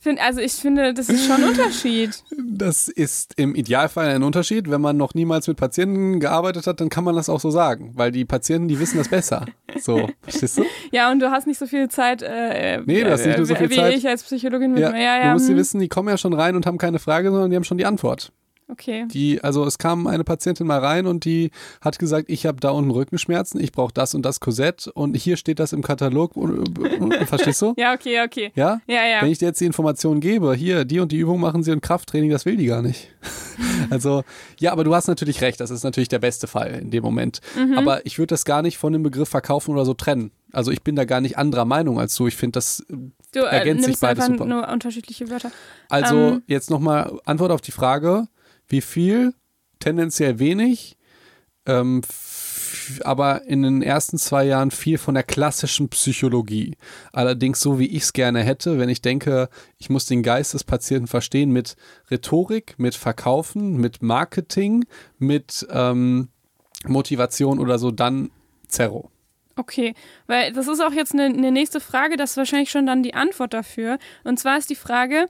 Find, 0.02 0.20
also 0.22 0.40
ich 0.40 0.54
finde, 0.54 0.94
das 0.94 1.10
ist 1.10 1.26
schon 1.26 1.44
ein 1.44 1.50
Unterschied. 1.50 2.24
Das 2.38 2.88
ist 2.88 3.34
im 3.38 3.54
Idealfall 3.54 4.08
ein 4.08 4.24
Unterschied. 4.24 4.72
Wenn 4.72 4.80
man 4.80 4.96
noch 4.96 5.14
niemals 5.14 5.48
mit 5.48 5.58
Patienten 5.58 6.22
gearbeitet 6.22 6.68
hat, 6.68 6.80
dann 6.80 6.88
kann 6.88 7.04
man 7.04 7.16
das 7.16 7.28
auch 7.28 7.42
so 7.42 7.50
sagen. 7.52 7.92
Weil 7.96 8.12
die 8.12 8.24
Patienten, 8.24 8.70
die 8.70 8.80
wissen 8.80 8.98
das 8.98 9.10
besser. 9.10 9.46
So, 9.82 10.10
verstehst 10.22 10.58
du? 10.58 10.64
Ja, 10.92 11.12
und 11.12 11.20
du 11.20 11.32
hast 11.32 11.48
nicht 11.48 11.60
so 11.60 11.68
viel 11.68 11.90
Zeit, 11.90 12.22
äh, 12.22 12.82
Nee, 12.86 13.04
du 13.04 13.12
hast 13.12 13.26
nicht 13.26 13.38
nur 13.38 13.46
so 13.46 13.54
äh, 13.54 13.58
viel 13.58 13.70
wie 13.70 13.76
Zeit. 13.76 13.94
ich 13.96 14.08
als 14.08 14.24
Psychologin 14.24 14.72
mit 14.72 14.82
Ja, 14.82 14.92
mir. 14.92 15.02
Ja, 15.04 15.20
du 15.20 15.26
ja, 15.26 15.34
musst 15.34 15.48
dir 15.48 15.54
hm, 15.54 15.60
wissen, 15.60 15.80
die 15.80 15.90
kommen 15.90 16.08
ja 16.10 16.18
schon 16.18 16.34
rein 16.34 16.56
und 16.56 16.66
haben 16.66 16.78
keine 16.78 17.00
Frage, 17.00 17.30
sondern 17.30 17.50
die 17.50 17.56
haben 17.58 17.64
schon 17.66 17.78
die 17.78 17.86
Antwort. 17.86 18.32
Okay. 18.70 19.06
Die, 19.12 19.44
also 19.44 19.66
es 19.66 19.78
kam 19.78 20.08
eine 20.08 20.24
Patientin 20.24 20.68
mal 20.68 20.80
rein 20.80 21.08
und 21.08 21.26
die 21.26 21.52
hat 21.82 22.00
gesagt, 22.00 22.30
ich 22.30 22.46
habe 22.46 22.60
da 22.60 22.70
unten 22.70 22.92
Rückenschmerzen, 22.92 23.60
ich 23.60 23.72
brauche 23.72 23.94
das 23.94 24.16
und 24.16 24.24
das 24.24 24.40
Korsett 24.40 24.88
und 24.88 25.16
hier 25.16 25.38
steht 25.38 25.60
das 25.60 25.74
im 25.74 25.82
Katalog. 25.82 26.36
Und, 26.38 26.80
und, 26.80 27.14
verstehst 27.28 27.62
du? 27.62 27.74
Ja, 27.78 27.94
okay, 27.94 28.22
okay. 28.24 28.52
Ja? 28.56 28.82
Ja, 28.88 29.06
ja. 29.06 29.22
Wenn 29.22 29.32
ich 29.32 29.38
dir 29.40 29.48
jetzt 29.48 29.62
die 29.62 29.66
Information 29.66 30.20
gebe, 30.20 30.54
hier, 30.56 30.86
die 30.86 31.00
und 31.00 31.12
die 31.12 31.18
Übung 31.18 31.40
machen 31.40 31.64
sie 31.64 31.72
und 31.72 31.82
Krafttraining, 31.82 32.30
das 32.30 32.46
will 32.46 32.58
die 32.58 32.66
gar 32.66 32.82
nicht. 32.82 33.10
Also, 33.90 34.24
ja, 34.60 34.72
aber 34.72 34.84
du 34.86 34.96
hast 34.96 35.08
natürlich 35.08 35.42
recht, 35.42 35.60
das 35.60 35.70
ist 35.70 35.84
natürlich 35.84 36.08
der 36.08 36.20
beste 36.20 36.48
Fall 36.48 36.80
in 36.82 36.92
dem 36.92 37.04
Moment. 37.04 37.42
Mhm. 37.58 37.78
Aber 37.78 38.06
ich 38.06 38.18
würde 38.18 38.28
das 38.28 38.46
gar 38.46 38.62
nicht 38.62 38.78
von 38.78 38.94
dem 38.94 39.04
Begriff 39.04 39.28
verkaufen 39.30 39.72
oder 39.72 39.84
so 39.84 39.94
trennen. 39.94 40.32
Also 40.54 40.72
ich 40.72 40.82
bin 40.82 40.96
da 40.96 41.04
gar 41.06 41.20
nicht 41.22 41.38
anderer 41.38 41.66
Meinung 41.66 42.00
als 42.00 42.16
du. 42.16 42.28
Ich 42.28 42.36
finde 42.38 42.54
das, 42.54 42.86
Du 43.34 43.40
äh, 43.42 43.44
ergänzt 43.46 43.86
sich 43.86 44.00
beides 44.00 44.26
super. 44.28 44.46
nur 44.46 44.68
unterschiedliche 44.70 45.30
Wörter. 45.30 45.52
also 45.90 46.16
Ähm. 46.16 46.44
jetzt 46.48 46.70
nochmal 46.70 47.20
Antwort 47.26 47.52
auf 47.52 47.62
die 47.62 47.72
Frage, 47.72 48.28
wie 48.70 48.82
viel? 48.82 49.34
Tendenziell 49.80 50.40
wenig, 50.40 50.98
ähm, 51.66 52.02
aber 53.04 53.46
in 53.46 53.62
den 53.64 53.82
ersten 53.82 54.18
zwei 54.18 54.46
Jahren 54.46 54.72
viel 54.72 54.98
von 54.98 55.14
der 55.14 55.24
klassischen 55.24 55.90
Psychologie. 55.90 56.76
Allerdings 57.12 57.60
so, 57.60 57.80
wie 57.80 57.88
ich 57.88 58.04
es 58.04 58.14
gerne 58.14 58.44
hätte, 58.44 58.78
wenn 58.80 58.90
ich 58.90 59.02
denke, 59.02 59.50
ich 59.78 59.90
muss 59.90 60.06
den 60.06 60.24
Geist 60.24 60.54
des 60.54 60.64
Patienten 60.64 61.08
verstehen 61.08 61.52
mit 61.52 61.76
Rhetorik, 62.12 62.76
mit 62.78 62.96
Verkaufen, 62.96 63.78
mit 63.78 64.02
Marketing, 64.02 64.86
mit 65.18 65.68
ähm, 65.72 66.30
Motivation 66.86 67.60
oder 67.60 67.80
so, 67.80 67.92
dann 67.92 68.32
Zerro. 68.68 69.12
Okay, 69.56 69.94
weil 70.28 70.54
das 70.54 70.68
ist 70.68 70.80
auch 70.80 70.94
jetzt 70.94 71.14
eine, 71.14 71.26
eine 71.26 71.52
nächste 71.52 71.82
Frage, 71.82 72.16
das 72.16 72.32
ist 72.32 72.38
wahrscheinlich 72.38 72.72
schon 72.72 72.86
dann 72.86 73.04
die 73.04 73.14
Antwort 73.14 73.54
dafür. 73.54 74.00
Und 74.24 74.40
zwar 74.40 74.58
ist 74.58 74.70
die 74.70 74.76
Frage, 74.76 75.28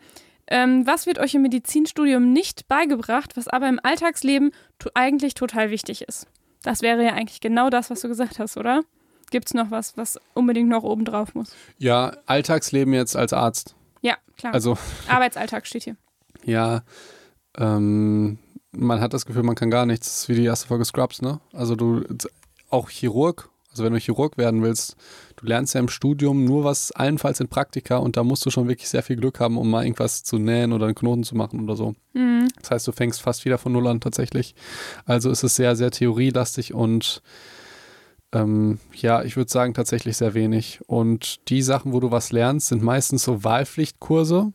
ähm, 0.50 0.86
was 0.86 1.06
wird 1.06 1.20
euch 1.20 1.36
im 1.36 1.44
Medizinstudium 1.44 2.34
nicht 2.34 2.68
beigebracht, 2.68 3.38
was 3.38 3.48
aber 3.48 3.70
im 3.70 3.80
Alltagsleben 3.82 4.52
to 4.80 4.90
eigentlich 4.94 5.34
total 5.34 5.70
wichtig 5.70 6.02
ist? 6.02 6.28
Das 6.64 6.82
wäre 6.82 7.04
ja 7.04 7.14
eigentlich 7.14 7.40
genau 7.40 7.70
das, 7.70 7.90
was 7.90 8.02
du 8.02 8.08
gesagt 8.08 8.40
hast, 8.40 8.58
oder? 8.58 8.84
Gibt 9.32 9.48
es 9.48 9.54
noch 9.54 9.72
was, 9.72 9.96
was 9.96 10.20
unbedingt 10.34 10.70
noch 10.70 10.84
oben 10.84 11.06
drauf 11.06 11.36
muss? 11.36 11.56
Ja, 11.78 12.18
Alltagsleben 12.26 12.94
jetzt 12.94 13.16
als 13.16 13.32
Arzt. 13.32 13.76
Ja, 14.02 14.18
klar. 14.38 14.54
Also, 14.54 14.78
Arbeitsalltag 15.08 15.68
steht 15.68 15.84
hier. 15.84 15.96
ja, 16.44 16.82
ähm, 17.58 18.40
man 18.72 19.02
hat 19.02 19.14
das 19.14 19.26
Gefühl, 19.26 19.44
man 19.44 19.56
kann 19.56 19.70
gar 19.72 19.86
nichts. 19.86 20.08
Das 20.08 20.22
ist 20.22 20.30
wie 20.30 20.36
die 20.36 20.46
erste 20.46 20.68
Folge 20.68 20.86
Scrubs, 20.86 21.22
ne? 21.22 21.40
Also 21.54 21.76
du, 21.76 22.04
auch 22.70 22.90
Chirurg, 22.90 23.50
also 23.70 23.84
wenn 23.84 23.94
du 23.94 24.00
Chirurg 24.00 24.38
werden 24.38 24.64
willst, 24.64 24.96
du 25.36 25.46
lernst 25.46 25.74
ja 25.74 25.80
im 25.80 25.90
Studium 25.90 26.44
nur 26.46 26.64
was, 26.64 26.92
allenfalls 26.92 27.40
in 27.40 27.48
Praktika 27.48 27.98
und 27.98 28.18
da 28.18 28.24
musst 28.24 28.46
du 28.46 28.50
schon 28.50 28.68
wirklich 28.68 28.90
sehr 28.90 29.04
viel 29.04 29.16
Glück 29.16 29.40
haben, 29.40 29.58
um 29.58 29.70
mal 29.70 29.84
irgendwas 29.84 30.24
zu 30.24 30.38
nähen 30.38 30.74
oder 30.74 30.88
einen 30.88 30.96
Knoten 30.96 31.24
zu 31.24 31.36
machen 31.36 31.62
oder 31.62 31.76
so. 31.76 31.96
Mhm. 32.14 32.48
Das 32.62 32.72
heißt, 32.72 32.88
du 32.88 32.92
fängst 32.92 33.22
fast 33.22 33.46
wieder 33.46 33.58
von 33.58 33.72
Null 33.72 33.88
an 33.88 34.02
tatsächlich. 34.02 34.56
Also 35.06 35.30
ist 35.30 35.44
es 35.44 35.56
sehr, 35.56 35.76
sehr 35.76 35.92
theorielastig 35.92 36.74
und 36.74 37.22
ähm, 38.32 38.80
ja, 38.94 39.24
ich 39.24 39.38
würde 39.38 39.52
sagen 39.52 39.74
tatsächlich 39.74 40.18
sehr 40.18 40.34
wenig. 40.34 40.80
Und 40.88 41.50
die 41.50 41.62
Sachen, 41.62 41.94
wo 41.94 42.00
du 42.00 42.12
was 42.12 42.32
lernst, 42.32 42.68
sind 42.68 42.84
meistens 42.84 43.24
so 43.24 43.44
Wahlpflichtkurse 43.44 44.54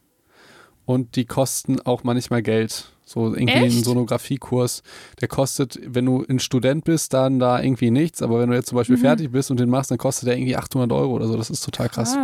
und 0.84 1.16
die 1.16 1.24
kosten 1.24 1.80
auch 1.80 2.04
manchmal 2.04 2.42
Geld. 2.42 2.93
So 3.07 3.34
irgendwie 3.34 3.52
Echt? 3.52 3.76
ein 3.76 3.84
Sonografiekurs, 3.84 4.82
der 5.20 5.28
kostet, 5.28 5.78
wenn 5.86 6.07
du 6.07 6.24
ein 6.26 6.38
Student 6.38 6.84
bist, 6.84 7.12
dann 7.12 7.38
da 7.38 7.61
irgendwie 7.61 7.90
nichts, 7.90 8.22
aber 8.22 8.40
wenn 8.40 8.48
du 8.48 8.57
jetzt 8.57 8.68
zum 8.68 8.76
Beispiel 8.76 8.96
Mhm. 8.96 9.00
fertig 9.02 9.30
bist 9.30 9.50
und 9.50 9.61
den 9.61 9.68
machst, 9.68 9.90
dann 9.90 9.98
kostet 9.98 10.26
der 10.28 10.38
irgendwie 10.38 10.57
800 10.57 10.90
Euro 10.92 11.12
oder 11.12 11.26
so. 11.26 11.36
Das 11.36 11.50
ist 11.50 11.62
total 11.64 11.90
krass. 11.90 12.16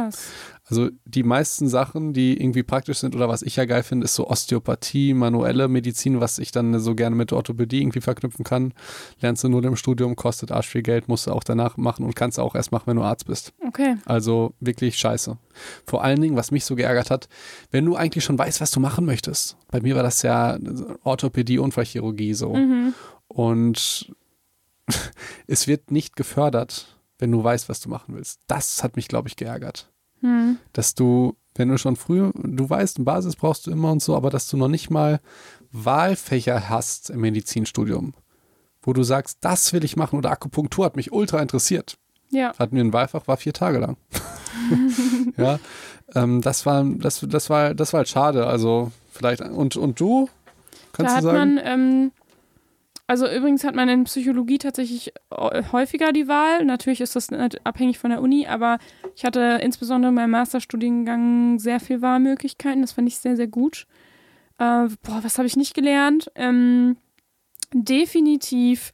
Also 0.71 0.89
die 1.05 1.25
meisten 1.25 1.69
Sachen, 1.69 2.13
die 2.13 2.41
irgendwie 2.41 2.63
praktisch 2.63 2.99
sind 2.99 3.17
oder 3.17 3.29
was 3.29 3.43
ich 3.43 3.57
ja 3.57 3.65
geil 3.65 3.83
finde, 3.83 4.05
ist 4.05 4.15
so 4.15 4.29
Osteopathie, 4.29 5.15
manuelle 5.15 5.67
Medizin, 5.67 6.21
was 6.21 6.39
ich 6.39 6.53
dann 6.53 6.79
so 6.79 6.95
gerne 6.95 7.17
mit 7.17 7.33
Orthopädie 7.33 7.81
irgendwie 7.81 8.01
verknüpfen 8.01 8.45
kann. 8.45 8.73
Lernst 9.21 9.43
du 9.43 9.49
nur 9.49 9.65
im 9.65 9.75
Studium, 9.75 10.15
kostet 10.15 10.53
arsch 10.53 10.69
viel 10.69 10.83
Geld, 10.83 11.09
musst 11.09 11.27
du 11.27 11.33
auch 11.33 11.43
danach 11.43 11.77
machen 11.77 12.05
und 12.05 12.15
kannst 12.15 12.39
auch 12.39 12.55
erst 12.55 12.71
machen, 12.71 12.85
wenn 12.87 12.97
du 12.97 13.03
Arzt 13.03 13.27
bist. 13.27 13.53
Okay. 13.67 13.97
Also 14.05 14.55
wirklich 14.61 14.97
scheiße. 14.97 15.37
Vor 15.87 16.05
allen 16.05 16.21
Dingen, 16.21 16.37
was 16.37 16.53
mich 16.53 16.65
so 16.65 16.77
geärgert 16.77 17.11
hat, 17.11 17.29
wenn 17.73 17.85
du 17.85 17.97
eigentlich 17.97 18.23
schon 18.23 18.39
weißt, 18.39 18.61
was 18.61 18.71
du 18.71 18.79
machen 18.79 19.05
möchtest. 19.05 19.57
Bei 19.73 19.81
mir 19.81 19.97
war 19.97 20.05
das 20.05 20.23
ja 20.23 20.57
Orthopädie, 21.03 21.59
Unfallchirurgie 21.59 22.35
so. 22.35 22.55
Mhm. 22.55 22.95
Und 23.27 24.15
es 25.49 25.67
wird 25.67 25.91
nicht 25.91 26.15
gefördert, 26.15 26.97
wenn 27.19 27.33
du 27.33 27.43
weißt, 27.43 27.69
was 27.69 27.81
du 27.81 27.89
machen 27.89 28.15
willst. 28.15 28.39
Das 28.47 28.85
hat 28.85 28.95
mich, 28.95 29.09
glaube 29.09 29.29
ich, 29.29 29.35
geärgert 29.35 29.91
Hm. 30.21 30.59
dass 30.73 30.95
du, 30.95 31.37
wenn 31.55 31.69
du 31.69 31.79
schon 31.79 31.97
früh, 31.97 32.31
du 32.35 32.69
weißt, 32.69 32.99
eine 32.99 33.05
Basis 33.05 33.37
brauchst 33.37 33.67
du 33.67 33.71
immer 33.71 33.91
und 33.91 34.03
so, 34.03 34.17
aber 34.17 34.31
dass 34.31 34.49
du 34.49 34.57
noch 34.57 34.69
nicht 34.69 34.91
mal 34.91 35.21
Wahlfächer 35.73 36.69
hast 36.69 37.11
im 37.11 37.21
Medizinstudium, 37.21 38.15
wo 38.83 38.93
du 38.93 39.03
sagst, 39.03 39.39
das 39.41 39.73
will 39.73 39.85
ich 39.85 39.97
machen 39.97 40.19
oder 40.19 40.31
Akupunktur 40.31 40.85
hat 40.85 40.97
mich 40.97 41.13
ultra 41.13 41.41
interessiert. 41.41 41.97
Ja. 42.31 42.53
Hatten 42.59 42.77
wir 42.77 42.85
ein 42.85 42.93
Wahlfach, 42.93 43.27
war 43.27 43.37
vier 43.37 43.53
Tage 43.53 43.79
lang. 43.79 43.97
ja, 45.37 45.59
ähm, 46.15 46.41
das 46.41 46.65
war, 46.67 46.85
das, 46.85 47.25
das 47.29 47.51
war, 47.51 47.75
das 47.75 47.93
war 47.93 47.99
halt 47.99 48.09
schade. 48.09 48.47
Also 48.47 48.93
vielleicht, 49.11 49.43
und, 49.43 49.77
und 49.77 49.99
du? 49.99 50.29
Kannst 50.93 51.11
da 51.11 51.17
hat 51.17 51.23
du 51.23 51.27
sagen? 51.27 51.55
man, 51.55 51.65
ähm, 51.65 52.13
also 53.11 53.29
übrigens 53.29 53.65
hat 53.65 53.75
man 53.75 53.89
in 53.89 54.05
Psychologie 54.05 54.59
tatsächlich 54.59 55.13
äh, 55.33 55.65
häufiger 55.73 56.13
die 56.13 56.29
Wahl. 56.29 56.65
Natürlich 56.65 57.01
ist 57.01 57.17
das 57.17 57.29
abhängig 57.65 57.99
von 57.99 58.11
der 58.11 58.23
Uni, 58.23 58.47
aber 58.47 58.79
ich 59.17 59.25
hatte 59.25 59.59
insbesondere 59.61 60.11
in 60.11 60.15
meinem 60.15 60.31
Masterstudiengang 60.31 61.59
sehr 61.59 61.81
viel 61.81 62.03
Wahlmöglichkeiten. 62.03 62.83
Das 62.83 62.93
fand 62.93 63.09
ich 63.09 63.17
sehr, 63.17 63.35
sehr 63.35 63.49
gut. 63.49 63.89
Äh, 64.59 64.87
boah, 65.03 65.19
was 65.23 65.39
habe 65.39 65.49
ich 65.49 65.57
nicht 65.57 65.75
gelernt? 65.75 66.31
Ähm, 66.37 66.99
definitiv 67.75 68.93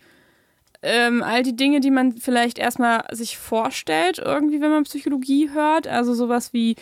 ähm, 0.81 1.23
all 1.23 1.43
die 1.43 1.55
Dinge, 1.55 1.81
die 1.81 1.91
man 1.91 2.17
vielleicht 2.17 2.59
erstmal 2.59 3.05
sich 3.15 3.37
vorstellt, 3.37 4.19
irgendwie, 4.19 4.63
wenn 4.63 4.71
man 4.71 4.85
Psychologie 4.85 5.51
hört. 5.51 5.89
Also 5.89 6.15
sowas 6.15 6.55
wie 6.55 6.77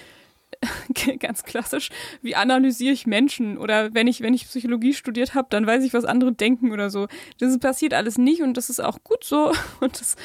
ganz 1.21 1.45
klassisch, 1.45 1.91
wie 2.23 2.37
analysiere 2.37 2.93
ich 2.93 3.07
Menschen 3.07 3.59
oder 3.59 3.95
wenn 3.95 4.07
ich, 4.07 4.21
wenn 4.21 4.35
ich 4.35 4.47
Psychologie 4.47 4.95
studiert 4.95 5.35
habe, 5.35 5.49
dann 5.51 5.67
weiß 5.67 5.85
ich, 5.85 5.95
was 5.95 6.05
andere 6.05 6.33
denken 6.33 6.73
oder 6.73 6.91
so. 6.91 7.09
Das 7.39 7.59
passiert 7.59 7.95
alles 7.95 8.19
nicht 8.19 8.43
und 8.43 8.57
das 8.57 8.71
ist 8.71 8.81
auch 8.81 8.99
gut 9.05 9.25
so 9.25 9.53
und 9.81 10.01
das 10.01 10.17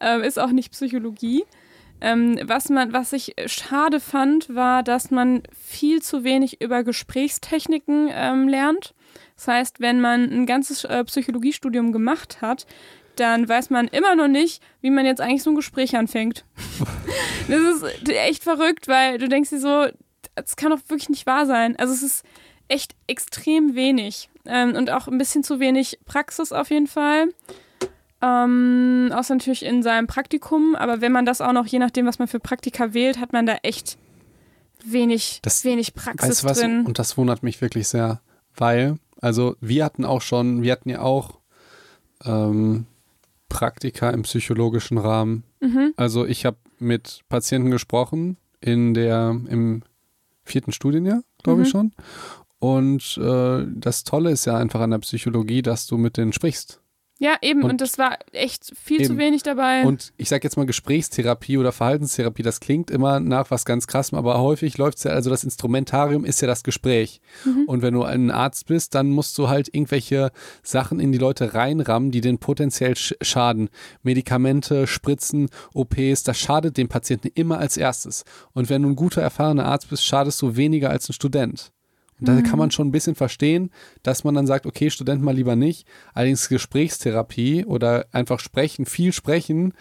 ähm, 0.00 0.22
ist 0.22 0.38
auch 0.38 0.50
nicht 0.50 0.72
Psychologie. 0.72 1.44
Ähm, 2.00 2.38
was 2.44 2.68
man, 2.68 2.92
was 2.92 3.12
ich 3.12 3.34
schade 3.46 3.98
fand, 3.98 4.54
war, 4.54 4.82
dass 4.82 5.10
man 5.10 5.42
viel 5.52 6.00
zu 6.00 6.22
wenig 6.22 6.60
über 6.60 6.84
Gesprächstechniken 6.84 8.08
ähm, 8.12 8.48
lernt. 8.48 8.94
Das 9.34 9.48
heißt, 9.48 9.80
wenn 9.80 10.00
man 10.00 10.30
ein 10.30 10.46
ganzes 10.46 10.84
äh, 10.84 11.04
Psychologiestudium 11.04 11.92
gemacht 11.92 12.40
hat, 12.40 12.66
dann 13.20 13.48
weiß 13.48 13.70
man 13.70 13.88
immer 13.88 14.14
noch 14.14 14.28
nicht, 14.28 14.62
wie 14.80 14.90
man 14.90 15.06
jetzt 15.06 15.20
eigentlich 15.20 15.42
so 15.42 15.50
ein 15.50 15.56
Gespräch 15.56 15.96
anfängt. 15.96 16.44
das 17.48 17.60
ist 17.60 18.08
echt 18.08 18.42
verrückt, 18.44 18.88
weil 18.88 19.18
du 19.18 19.28
denkst 19.28 19.50
dir 19.50 19.60
so, 19.60 19.86
das 20.34 20.56
kann 20.56 20.70
doch 20.70 20.80
wirklich 20.88 21.08
nicht 21.08 21.26
wahr 21.26 21.46
sein. 21.46 21.76
Also 21.76 21.92
es 21.94 22.02
ist 22.02 22.24
echt 22.68 22.94
extrem 23.06 23.74
wenig 23.74 24.28
ähm, 24.46 24.74
und 24.74 24.90
auch 24.90 25.08
ein 25.08 25.18
bisschen 25.18 25.42
zu 25.42 25.58
wenig 25.60 25.98
Praxis 26.04 26.52
auf 26.52 26.70
jeden 26.70 26.86
Fall. 26.86 27.28
Ähm, 28.20 29.10
außer 29.14 29.34
natürlich 29.34 29.64
in 29.64 29.82
seinem 29.82 30.06
Praktikum, 30.08 30.74
aber 30.74 31.00
wenn 31.00 31.12
man 31.12 31.24
das 31.24 31.40
auch 31.40 31.52
noch, 31.52 31.66
je 31.66 31.78
nachdem, 31.78 32.04
was 32.06 32.18
man 32.18 32.26
für 32.26 32.40
Praktika 32.40 32.92
wählt, 32.92 33.20
hat 33.20 33.32
man 33.32 33.46
da 33.46 33.56
echt 33.62 33.96
wenig, 34.84 35.38
Das- 35.42 35.64
wenig 35.64 35.94
Praxis 35.94 36.42
Weißt 36.42 36.44
was? 36.44 36.58
drin. 36.60 36.84
Und 36.84 36.98
das 36.98 37.16
wundert 37.16 37.42
mich 37.42 37.60
wirklich 37.60 37.86
sehr, 37.88 38.20
weil, 38.56 38.98
also 39.20 39.56
wir 39.60 39.84
hatten 39.84 40.04
auch 40.04 40.20
schon, 40.20 40.62
wir 40.62 40.72
hatten 40.72 40.90
ja 40.90 41.00
auch 41.00 41.38
ähm, 42.24 42.86
Praktika 43.48 44.10
im 44.10 44.22
psychologischen 44.22 44.98
Rahmen. 44.98 45.44
Mhm. 45.60 45.92
Also 45.96 46.26
ich 46.26 46.44
habe 46.46 46.58
mit 46.78 47.22
Patienten 47.28 47.70
gesprochen 47.70 48.36
in 48.60 48.94
der, 48.94 49.30
im 49.48 49.82
vierten 50.44 50.72
Studienjahr, 50.72 51.22
glaube 51.42 51.62
ich 51.62 51.68
Mhm. 51.68 51.70
schon. 51.72 51.92
Und 52.60 53.18
äh, 53.18 53.66
das 53.74 54.04
Tolle 54.04 54.30
ist 54.30 54.44
ja 54.44 54.56
einfach 54.56 54.80
an 54.80 54.90
der 54.90 54.98
Psychologie, 54.98 55.62
dass 55.62 55.86
du 55.86 55.96
mit 55.96 56.16
denen 56.16 56.32
sprichst. 56.32 56.80
Ja, 57.20 57.36
eben, 57.42 57.64
und, 57.64 57.70
Und- 57.72 57.80
das 57.80 57.98
war 57.98 58.16
echt 58.32 58.72
viel 58.80 58.98
zu 58.98 59.12
Eben. 59.12 59.18
wenig 59.18 59.42
dabei. 59.42 59.84
Und 59.84 60.12
ich 60.16 60.28
sage 60.28 60.44
jetzt 60.44 60.56
mal 60.56 60.66
Gesprächstherapie 60.66 61.58
oder 61.58 61.72
Verhaltenstherapie, 61.72 62.42
das 62.42 62.60
klingt 62.60 62.90
immer 62.92 63.18
nach 63.18 63.50
was 63.50 63.64
ganz 63.64 63.88
krassem, 63.88 64.16
aber 64.16 64.40
häufig 64.40 64.78
läuft 64.78 64.98
es 64.98 65.04
ja, 65.04 65.10
also 65.10 65.28
das 65.28 65.42
Instrumentarium 65.42 66.24
ist 66.24 66.40
ja 66.40 66.46
das 66.46 66.62
Gespräch. 66.62 67.20
Mhm. 67.44 67.64
Und 67.66 67.82
wenn 67.82 67.94
du 67.94 68.04
ein 68.04 68.30
Arzt 68.30 68.66
bist, 68.66 68.94
dann 68.94 69.10
musst 69.10 69.36
du 69.36 69.48
halt 69.48 69.68
irgendwelche 69.74 70.30
Sachen 70.62 71.00
in 71.00 71.10
die 71.10 71.18
Leute 71.18 71.54
reinrammen, 71.54 72.12
die 72.12 72.20
den 72.20 72.38
potenziell 72.38 72.94
sch 72.96 73.14
schaden. 73.20 73.68
Medikamente, 74.02 74.86
Spritzen, 74.86 75.48
OPs, 75.74 76.22
das 76.22 76.38
schadet 76.38 76.76
dem 76.76 76.88
Patienten 76.88 77.28
immer 77.34 77.58
als 77.58 77.76
erstes. 77.76 78.24
Und 78.52 78.70
wenn 78.70 78.82
du 78.82 78.90
ein 78.90 78.96
guter, 78.96 79.22
erfahrener 79.22 79.64
Arzt 79.66 79.90
bist, 79.90 80.04
schadest 80.04 80.40
du 80.40 80.54
weniger 80.56 80.90
als 80.90 81.08
ein 81.08 81.14
Student. 81.14 81.72
Und 82.20 82.26
da 82.26 82.40
kann 82.42 82.58
man 82.58 82.70
schon 82.70 82.88
ein 82.88 82.92
bisschen 82.92 83.14
verstehen, 83.14 83.70
dass 84.02 84.24
man 84.24 84.34
dann 84.34 84.46
sagt, 84.46 84.66
okay, 84.66 84.90
Student 84.90 85.22
mal 85.22 85.34
lieber 85.34 85.54
nicht. 85.56 85.86
Allerdings 86.14 86.48
Gesprächstherapie 86.48 87.64
oder 87.64 88.06
einfach 88.12 88.40
sprechen, 88.40 88.86
viel 88.86 89.12
sprechen. 89.12 89.72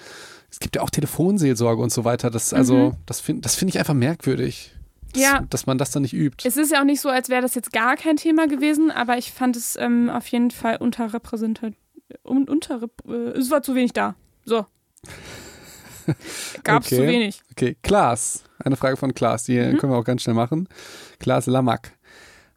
Es 0.51 0.59
gibt 0.59 0.75
ja 0.75 0.81
auch 0.81 0.89
Telefonseelsorge 0.89 1.81
und 1.81 1.91
so 1.91 2.05
weiter. 2.05 2.29
Das, 2.29 2.53
also, 2.53 2.95
das 3.05 3.19
finde 3.19 3.41
das 3.41 3.55
find 3.55 3.69
ich 3.69 3.79
einfach 3.79 3.93
merkwürdig. 3.93 4.73
Dass, 5.13 5.21
Ja. 5.23 5.45
dass 5.49 5.65
man 5.65 5.77
das 5.77 5.91
dann 5.91 6.03
nicht 6.03 6.13
übt. 6.13 6.47
Es 6.47 6.57
ist 6.57 6.71
ja 6.71 6.79
auch 6.81 6.85
nicht 6.85 7.01
so, 7.01 7.09
als 7.09 7.29
wäre 7.29 7.41
das 7.41 7.55
jetzt 7.55 7.71
gar 7.73 7.95
kein 7.95 8.17
Thema 8.17 8.47
gewesen, 8.47 8.91
aber 8.91 9.17
ich 9.17 9.31
fand 9.31 9.55
es 9.55 9.75
ähm, 9.77 10.09
auf 10.09 10.27
jeden 10.27 10.51
Fall 10.51 10.77
unterrepräsentiert. 10.77 11.73
Un 12.23 12.47
unterrep 12.47 12.91
äh, 13.07 13.31
es 13.37 13.49
war 13.51 13.61
zu 13.63 13.73
wenig 13.75 13.93
da. 13.93 14.15
So. 14.45 14.65
Gab 16.63 16.83
es 16.83 16.87
Okay. 16.87 16.95
zu 16.97 17.07
wenig. 17.07 17.41
Okay, 17.51 17.77
Klaas. 17.81 18.43
Eine 18.59 18.75
Frage 18.75 18.97
von 18.97 19.13
Klaas, 19.13 19.43
die 19.43 19.59
Mhm. 19.59 19.77
können 19.77 19.91
wir 19.91 19.97
auch 19.97 20.03
ganz 20.05 20.21
schnell 20.23 20.35
machen. 20.35 20.67
Klaas 21.19 21.45
Lamack. 21.47 21.91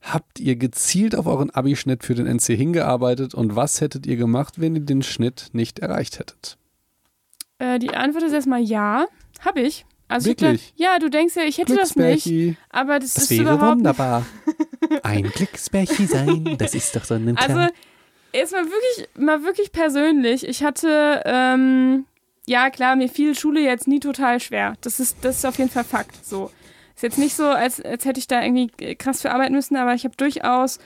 Habt 0.03 0.40
ihr 0.40 0.57
gezielt 0.57 1.14
auf 1.14 1.26
euren 1.26 1.51
Abischnitt 1.51 2.05
für 2.05 2.14
den 2.14 2.26
NC 2.26 2.57
hingearbeitet 2.57 3.34
und 3.34 3.55
was 3.55 3.80
hättet 3.80 4.07
ihr 4.07 4.16
gemacht, 4.16 4.61
wenn 4.61 4.74
ihr 4.74 4.80
den 4.82 5.03
Schnitt 5.03 5.48
nicht 5.53 5.78
erreicht 5.78 6.18
hättet? 6.18 6.57
Äh, 7.59 7.78
die 7.78 7.90
Antwort 7.90 8.24
ist 8.24 8.32
erstmal 8.32 8.61
ja. 8.62 9.07
Hab 9.44 9.57
ich. 9.57 9.84
Also 10.09 10.30
ich 10.30 10.40
Wirklich? 10.40 10.74
da, 10.76 10.84
ja, 10.84 10.98
du 10.98 11.09
denkst 11.09 11.36
ja, 11.36 11.42
ich 11.42 11.59
hätte 11.59 11.76
das 11.76 11.94
nicht, 11.94 12.24
Glücksbärchi. 12.24 12.57
aber 12.70 12.98
das, 12.98 13.14
Das 13.14 13.24
ist 13.24 13.30
wäre 13.30 13.42
überhaupt 13.42 13.76
wunderbar. 13.76 14.26
Ein 15.05 15.24
Glücksbärchen 15.24 16.09
sein, 16.09 16.57
das 16.59 16.74
ist 16.74 16.96
doch 16.96 17.05
so 17.05 17.14
ein 17.14 17.36
Also, 17.36 17.68
jetzt 18.32 18.53
mal 18.53 18.64
wirklich, 18.64 19.09
mal 19.16 19.44
wirklich 19.44 19.70
persönlich. 19.70 20.48
Ich 20.48 20.64
hatte, 20.64 21.22
ähm, 21.24 22.07
ja 22.46 22.70
klar, 22.70 22.96
mir 22.96 23.09
fiel 23.09 23.36
Schule 23.38 23.61
jetzt 23.61 23.86
nie 23.86 24.01
total 24.01 24.40
schwer. 24.40 24.74
Das 24.80 24.98
ist, 24.98 25.18
das 25.22 25.36
ist 25.36 25.44
auf 25.44 25.59
jeden 25.59 25.70
Fall 25.70 25.84
Fakt. 25.84 26.24
So. 26.24 26.51
Ist 27.01 27.03
jetzt 27.03 27.18
nicht 27.18 27.34
so, 27.34 27.46
als, 27.46 27.80
als 27.80 28.05
hätte 28.05 28.20
ich 28.20 28.28
da 28.28 28.42
irgendwie 28.42 28.68
krass 28.94 29.22
für 29.22 29.30
arbeiten 29.30 29.55
müssen, 29.55 29.74
aber 29.76 29.94
ich 29.94 30.05
habe 30.05 30.14
durchaus 30.18 30.78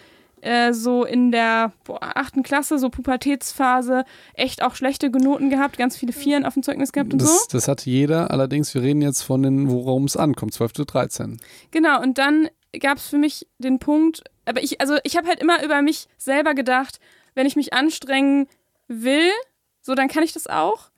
äh, 0.42 0.72
so 0.72 1.04
in 1.04 1.32
der 1.32 1.72
boah, 1.82 1.98
achten 2.00 2.44
Klasse, 2.44 2.78
so 2.78 2.88
Pubertätsphase, 2.88 4.04
echt 4.34 4.62
auch 4.62 4.76
schlechte 4.76 5.10
Noten 5.10 5.50
gehabt, 5.50 5.76
ganz 5.76 5.96
viele 5.96 6.12
Vieren 6.12 6.44
auf 6.44 6.54
dem 6.54 6.62
Zeugnis 6.62 6.92
gehabt 6.92 7.12
und 7.12 7.18
so. 7.18 7.26
Das, 7.26 7.48
das 7.48 7.66
hat 7.66 7.84
jeder, 7.84 8.30
allerdings, 8.30 8.72
wir 8.74 8.82
reden 8.82 9.02
jetzt 9.02 9.22
von 9.22 9.42
den, 9.42 9.68
worum 9.68 10.04
es 10.04 10.16
ankommt, 10.16 10.54
12 10.54 10.74
zu 10.74 10.84
13. 10.84 11.40
Genau, 11.72 12.00
und 12.00 12.16
dann 12.16 12.48
gab 12.78 12.98
es 12.98 13.08
für 13.08 13.18
mich 13.18 13.48
den 13.58 13.80
Punkt, 13.80 14.22
aber 14.44 14.62
ich, 14.62 14.80
also 14.80 14.98
ich 15.02 15.16
habe 15.16 15.26
halt 15.26 15.40
immer 15.40 15.64
über 15.64 15.82
mich 15.82 16.06
selber 16.16 16.54
gedacht, 16.54 17.00
wenn 17.34 17.48
ich 17.48 17.56
mich 17.56 17.74
anstrengen 17.74 18.46
will, 18.86 19.32
so 19.80 19.96
dann 19.96 20.06
kann 20.06 20.22
ich 20.22 20.32
das 20.32 20.46
auch. 20.46 20.90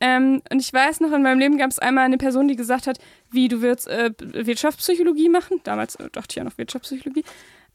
Ähm, 0.00 0.42
und 0.50 0.60
ich 0.60 0.72
weiß 0.72 1.00
noch, 1.00 1.12
in 1.12 1.22
meinem 1.22 1.38
Leben 1.38 1.58
gab 1.58 1.70
es 1.70 1.78
einmal 1.78 2.04
eine 2.04 2.16
Person, 2.18 2.48
die 2.48 2.56
gesagt 2.56 2.86
hat, 2.86 2.98
wie 3.30 3.48
du 3.48 3.60
willst 3.60 3.86
äh, 3.88 4.10
Wirtschaftspsychologie 4.18 5.28
machen. 5.28 5.60
Damals 5.64 5.96
äh, 5.96 6.08
dachte 6.10 6.28
ich 6.30 6.36
ja 6.36 6.44
noch 6.44 6.56
Wirtschaftspsychologie. 6.56 7.24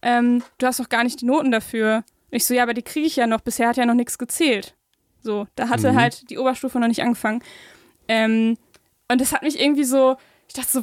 Ähm, 0.02 0.44
du 0.58 0.66
hast 0.68 0.80
doch 0.80 0.90
gar 0.90 1.04
nicht 1.04 1.22
die 1.22 1.26
Noten 1.26 1.52
dafür. 1.52 2.04
Und 2.32 2.38
ich 2.38 2.46
so, 2.46 2.54
ja, 2.54 2.64
aber 2.64 2.74
die 2.74 2.82
kriege 2.82 3.06
ich 3.08 3.16
ja 3.16 3.28
noch. 3.28 3.42
Bisher 3.42 3.68
hat 3.70 3.78
ja 3.78 3.86
noch 3.86 3.94
nichts 3.94 4.18
gezählt. 4.18 4.74
So, 5.22 5.48
da 5.56 5.70
hatte 5.70 5.92
Mhm. 5.94 6.00
halt 6.00 6.30
die 6.30 6.38
Oberstufe 6.38 6.80
noch 6.80 6.88
nicht 6.88 7.02
angefangen. 7.04 7.44
Ähm, 8.08 8.58
und 9.08 9.22
das 9.22 9.32
hat 9.32 9.44
mich 9.44 9.60
irgendwie 9.60 9.84
so, 9.84 10.18
ich 10.48 10.54
dachte 10.56 10.72
so, 10.72 10.82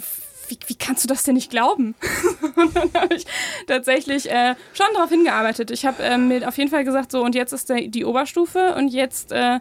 wie, 0.48 0.58
wie 0.66 0.74
kannst 0.76 1.04
du 1.04 1.08
das 1.08 1.22
denn 1.24 1.34
nicht 1.34 1.50
glauben? 1.50 1.94
und 2.56 2.76
dann 2.76 2.90
habe 3.02 3.14
ich 3.14 3.24
tatsächlich 3.66 4.30
äh, 4.30 4.54
schon 4.74 4.86
darauf 4.94 5.10
hingearbeitet. 5.10 5.70
Ich 5.70 5.86
habe 5.86 6.02
ähm, 6.02 6.28
mir 6.28 6.46
auf 6.46 6.56
jeden 6.58 6.70
Fall 6.70 6.84
gesagt, 6.84 7.10
so, 7.12 7.22
und 7.24 7.34
jetzt 7.34 7.52
ist 7.52 7.68
der, 7.68 7.88
die 7.88 8.04
Oberstufe 8.04 8.74
und 8.76 8.88
jetzt 8.88 9.32
äh, 9.32 9.60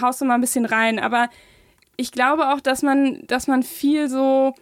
haust 0.00 0.20
du 0.20 0.24
mal 0.24 0.34
ein 0.34 0.40
bisschen 0.40 0.64
rein. 0.64 0.98
Aber 0.98 1.28
ich 1.96 2.12
glaube 2.12 2.48
auch, 2.52 2.60
dass 2.60 2.82
man, 2.82 3.22
dass 3.26 3.46
man 3.46 3.62
viel 3.62 4.08
so 4.08 4.54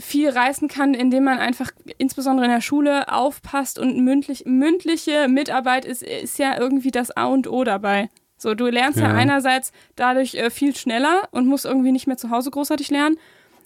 viel 0.00 0.30
reißen 0.30 0.68
kann, 0.68 0.94
indem 0.94 1.24
man 1.24 1.38
einfach 1.38 1.70
insbesondere 1.98 2.46
in 2.46 2.52
der 2.52 2.60
Schule 2.60 3.12
aufpasst 3.12 3.78
und 3.78 3.98
mündlich, 4.02 4.44
mündliche 4.46 5.28
Mitarbeit 5.28 5.84
ist, 5.84 6.02
ist 6.02 6.38
ja 6.38 6.58
irgendwie 6.58 6.90
das 6.90 7.10
A 7.16 7.26
und 7.26 7.46
O 7.46 7.62
dabei. 7.62 8.08
So, 8.36 8.54
du 8.54 8.66
lernst 8.66 8.98
ja, 8.98 9.08
Ja. 9.10 9.14
einerseits 9.14 9.70
dadurch 9.94 10.34
äh, 10.34 10.50
viel 10.50 10.74
schneller 10.74 11.28
und 11.30 11.46
musst 11.46 11.64
irgendwie 11.64 11.92
nicht 11.92 12.08
mehr 12.08 12.16
zu 12.16 12.30
Hause 12.30 12.50
großartig 12.50 12.90
lernen. 12.90 13.16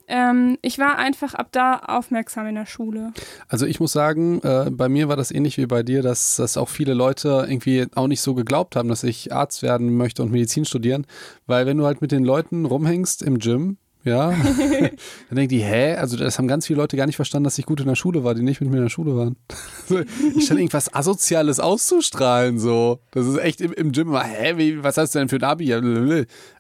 Ähm, 0.09 0.59
ich 0.63 0.79
war 0.79 0.99
einfach 0.99 1.35
ab 1.35 1.49
da 1.53 1.79
aufmerksam 1.79 2.47
in 2.47 2.55
der 2.55 2.67
Schule. 2.67 3.13
Also 3.49 3.67
ich 3.67 3.81
muss 3.81 3.93
sagen, 3.93 4.41
äh, 4.43 4.71
bei 4.71 4.89
mir 4.89 5.09
war 5.09 5.17
das 5.17 5.31
ähnlich 5.31 5.59
wie 5.59 5.67
bei 5.67 5.83
dir, 5.83 6.03
dass, 6.03 6.37
dass 6.37 6.57
auch 6.57 6.69
viele 6.69 6.95
Leute 6.95 7.47
irgendwie 7.49 7.87
auch 7.95 8.07
nicht 8.07 8.21
so 8.21 8.35
geglaubt 8.35 8.77
haben, 8.77 8.89
dass 8.89 9.03
ich 9.03 9.33
Arzt 9.33 9.63
werden 9.63 9.97
möchte 9.97 10.23
und 10.23 10.31
Medizin 10.31 10.65
studieren. 10.65 11.07
Weil 11.47 11.67
wenn 11.67 11.79
du 11.79 11.87
halt 11.87 12.01
mit 12.01 12.13
den 12.13 12.25
Leuten 12.25 12.65
rumhängst 12.65 13.23
im 13.23 13.39
Gym, 13.39 13.79
ja, 14.07 14.31
dann 15.29 15.37
denken 15.37 15.49
die, 15.49 15.65
hä? 15.65 15.97
Also 15.97 16.17
das 16.17 16.39
haben 16.39 16.47
ganz 16.47 16.69
viele 16.69 16.79
Leute 16.79 16.97
gar 16.97 17.07
nicht 17.07 17.17
verstanden, 17.17 17.43
dass 17.43 17.59
ich 17.59 17.67
gut 17.67 17.81
in 17.81 17.89
der 17.89 17.97
Schule 17.97 18.23
war, 18.23 18.37
die 18.37 18.43
nicht 18.43 18.61
mit 18.61 18.71
mir 18.71 18.77
in 18.77 18.85
der 18.85 18.91
Schule 18.91 19.17
waren. 19.17 19.37
Ich 20.37 20.45
stand 20.45 20.61
irgendwas 20.61 20.95
Asoziales 20.95 21.59
auszustrahlen, 21.59 22.61
so. 22.61 23.01
Das 23.11 23.27
ist 23.27 23.37
echt 23.39 23.61
im, 23.61 23.73
im 23.73 23.91
Gym 23.91 24.17
hä, 24.17 24.55
wie, 24.57 24.83
was 24.85 24.97
hast 24.97 25.15
du 25.15 25.19
denn 25.19 25.29
für 25.29 25.37
ein 25.37 25.43
Abi? 25.43 25.75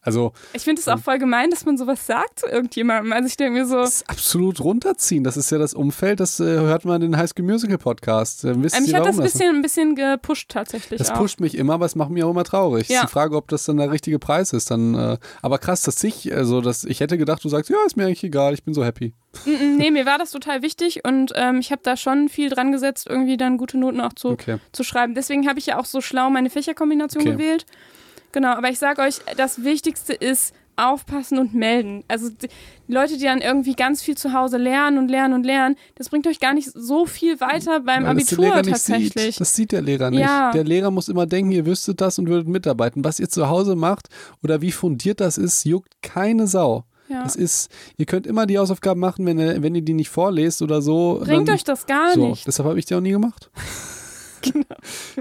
Also 0.06 0.32
Ich 0.52 0.62
finde 0.62 0.80
es 0.80 0.88
auch 0.88 0.98
voll 0.98 1.18
gemein, 1.18 1.50
dass 1.50 1.64
man 1.66 1.76
sowas 1.76 2.06
sagt 2.06 2.40
zu 2.40 2.46
irgendjemandem. 2.46 3.12
Also 3.12 3.26
ich 3.26 3.36
denke 3.36 3.58
mir 3.58 3.66
so, 3.66 3.76
das 3.76 3.96
ist 3.96 4.10
absolut 4.10 4.60
runterziehen. 4.60 5.24
Das 5.24 5.36
ist 5.36 5.50
ja 5.50 5.58
das 5.58 5.74
Umfeld, 5.74 6.20
das 6.20 6.40
äh, 6.40 6.44
hört 6.44 6.84
man 6.84 7.02
in 7.02 7.10
den 7.12 7.16
High 7.20 7.28
School 7.28 7.44
Musical 7.44 7.78
Podcast. 7.78 8.44
Dann 8.44 8.62
wisst 8.62 8.76
ähm, 8.76 8.82
mich 8.84 8.92
ihr, 8.92 8.98
hat 8.98 9.06
das 9.06 9.18
ein 9.18 9.22
bisschen, 9.24 9.56
ein 9.56 9.62
bisschen 9.62 9.94
gepusht 9.96 10.48
tatsächlich 10.48 10.98
Das 10.98 11.10
auch. 11.10 11.18
pusht 11.18 11.40
mich 11.40 11.56
immer, 11.56 11.74
aber 11.74 11.86
es 11.86 11.94
macht 11.94 12.10
mich 12.10 12.22
auch 12.24 12.30
immer 12.30 12.44
traurig. 12.44 12.88
Ja. 12.88 13.00
Ist 13.02 13.08
die 13.08 13.12
Frage, 13.12 13.36
ob 13.36 13.48
das 13.48 13.64
dann 13.64 13.76
der 13.76 13.90
richtige 13.90 14.18
Preis 14.18 14.52
ist. 14.52 14.70
Dann, 14.70 14.94
äh, 14.94 15.18
aber 15.42 15.58
krass, 15.58 15.82
dass 15.82 16.02
ich, 16.04 16.32
also 16.34 16.60
dass 16.60 16.84
ich 16.84 17.00
hätte 17.00 17.18
gedacht, 17.18 17.42
du 17.44 17.48
sagst, 17.48 17.68
ja, 17.70 17.76
ist 17.86 17.96
mir 17.96 18.06
eigentlich 18.06 18.24
egal, 18.24 18.54
ich 18.54 18.62
bin 18.62 18.74
so 18.74 18.84
happy. 18.84 19.12
Mm, 19.44 19.50
mm, 19.50 19.76
nee, 19.76 19.90
mir 19.90 20.06
war 20.06 20.18
das 20.18 20.30
total 20.30 20.62
wichtig 20.62 21.04
und 21.04 21.32
ähm, 21.34 21.58
ich 21.58 21.70
habe 21.72 21.82
da 21.84 21.96
schon 21.96 22.28
viel 22.28 22.48
dran 22.48 22.72
gesetzt, 22.72 23.06
irgendwie 23.10 23.36
dann 23.36 23.58
gute 23.58 23.76
Noten 23.76 24.00
auch 24.00 24.12
zu, 24.14 24.28
Okay. 24.28 24.58
zu 24.72 24.82
schreiben. 24.84 25.14
Deswegen 25.14 25.46
habe 25.48 25.58
ich 25.58 25.66
ja 25.66 25.78
auch 25.78 25.84
so 25.84 26.00
schlau 26.00 26.30
meine 26.30 26.48
Fächerkombination 26.48 27.22
Okay. 27.22 27.32
gewählt. 27.32 27.66
Genau, 28.36 28.50
aber 28.50 28.68
ich 28.68 28.78
sage 28.78 29.00
euch, 29.00 29.20
das 29.38 29.64
Wichtigste 29.64 30.12
ist 30.12 30.52
aufpassen 30.76 31.38
und 31.38 31.54
melden. 31.54 32.04
Also 32.06 32.28
die 32.28 32.48
Leute, 32.86 33.16
die 33.16 33.24
dann 33.24 33.40
irgendwie 33.40 33.72
ganz 33.72 34.02
viel 34.02 34.14
zu 34.14 34.34
Hause 34.34 34.58
lernen 34.58 34.98
und 34.98 35.08
lernen 35.08 35.32
und 35.32 35.46
lernen, 35.46 35.76
das 35.94 36.10
bringt 36.10 36.26
euch 36.26 36.38
gar 36.38 36.52
nicht 36.52 36.70
so 36.74 37.06
viel 37.06 37.40
weiter 37.40 37.80
beim 37.80 38.02
Weil 38.02 38.10
Abitur 38.10 38.62
tatsächlich. 38.62 39.22
Sieht. 39.22 39.40
Das 39.40 39.56
sieht 39.56 39.72
der 39.72 39.80
Lehrer 39.80 40.10
nicht. 40.10 40.20
Ja. 40.20 40.50
Der 40.50 40.64
Lehrer 40.64 40.90
muss 40.90 41.08
immer 41.08 41.24
denken, 41.24 41.50
ihr 41.50 41.64
wüsstet 41.64 42.02
das 42.02 42.18
und 42.18 42.28
würdet 42.28 42.46
mitarbeiten. 42.46 43.02
Was 43.06 43.20
ihr 43.20 43.30
zu 43.30 43.48
Hause 43.48 43.74
macht 43.74 44.08
oder 44.42 44.60
wie 44.60 44.70
fundiert 44.70 45.20
das 45.20 45.38
ist, 45.38 45.64
juckt 45.64 45.94
keine 46.02 46.46
Sau. 46.46 46.84
Ja. 47.08 47.22
Das 47.22 47.36
ist, 47.36 47.70
ihr 47.96 48.04
könnt 48.04 48.26
immer 48.26 48.44
die 48.44 48.58
Hausaufgaben 48.58 49.00
machen, 49.00 49.24
wenn 49.24 49.38
ihr, 49.38 49.62
wenn 49.62 49.74
ihr 49.74 49.80
die 49.80 49.94
nicht 49.94 50.10
vorlest 50.10 50.60
oder 50.60 50.82
so. 50.82 51.22
Bringt 51.24 51.48
dann, 51.48 51.54
euch 51.54 51.64
das 51.64 51.86
gar 51.86 52.12
so, 52.12 52.28
nicht. 52.28 52.46
Deshalb 52.46 52.68
habe 52.68 52.78
ich 52.78 52.84
die 52.84 52.96
auch 52.96 53.00
nie 53.00 53.12
gemacht. 53.12 53.50
Genau. 54.42 54.64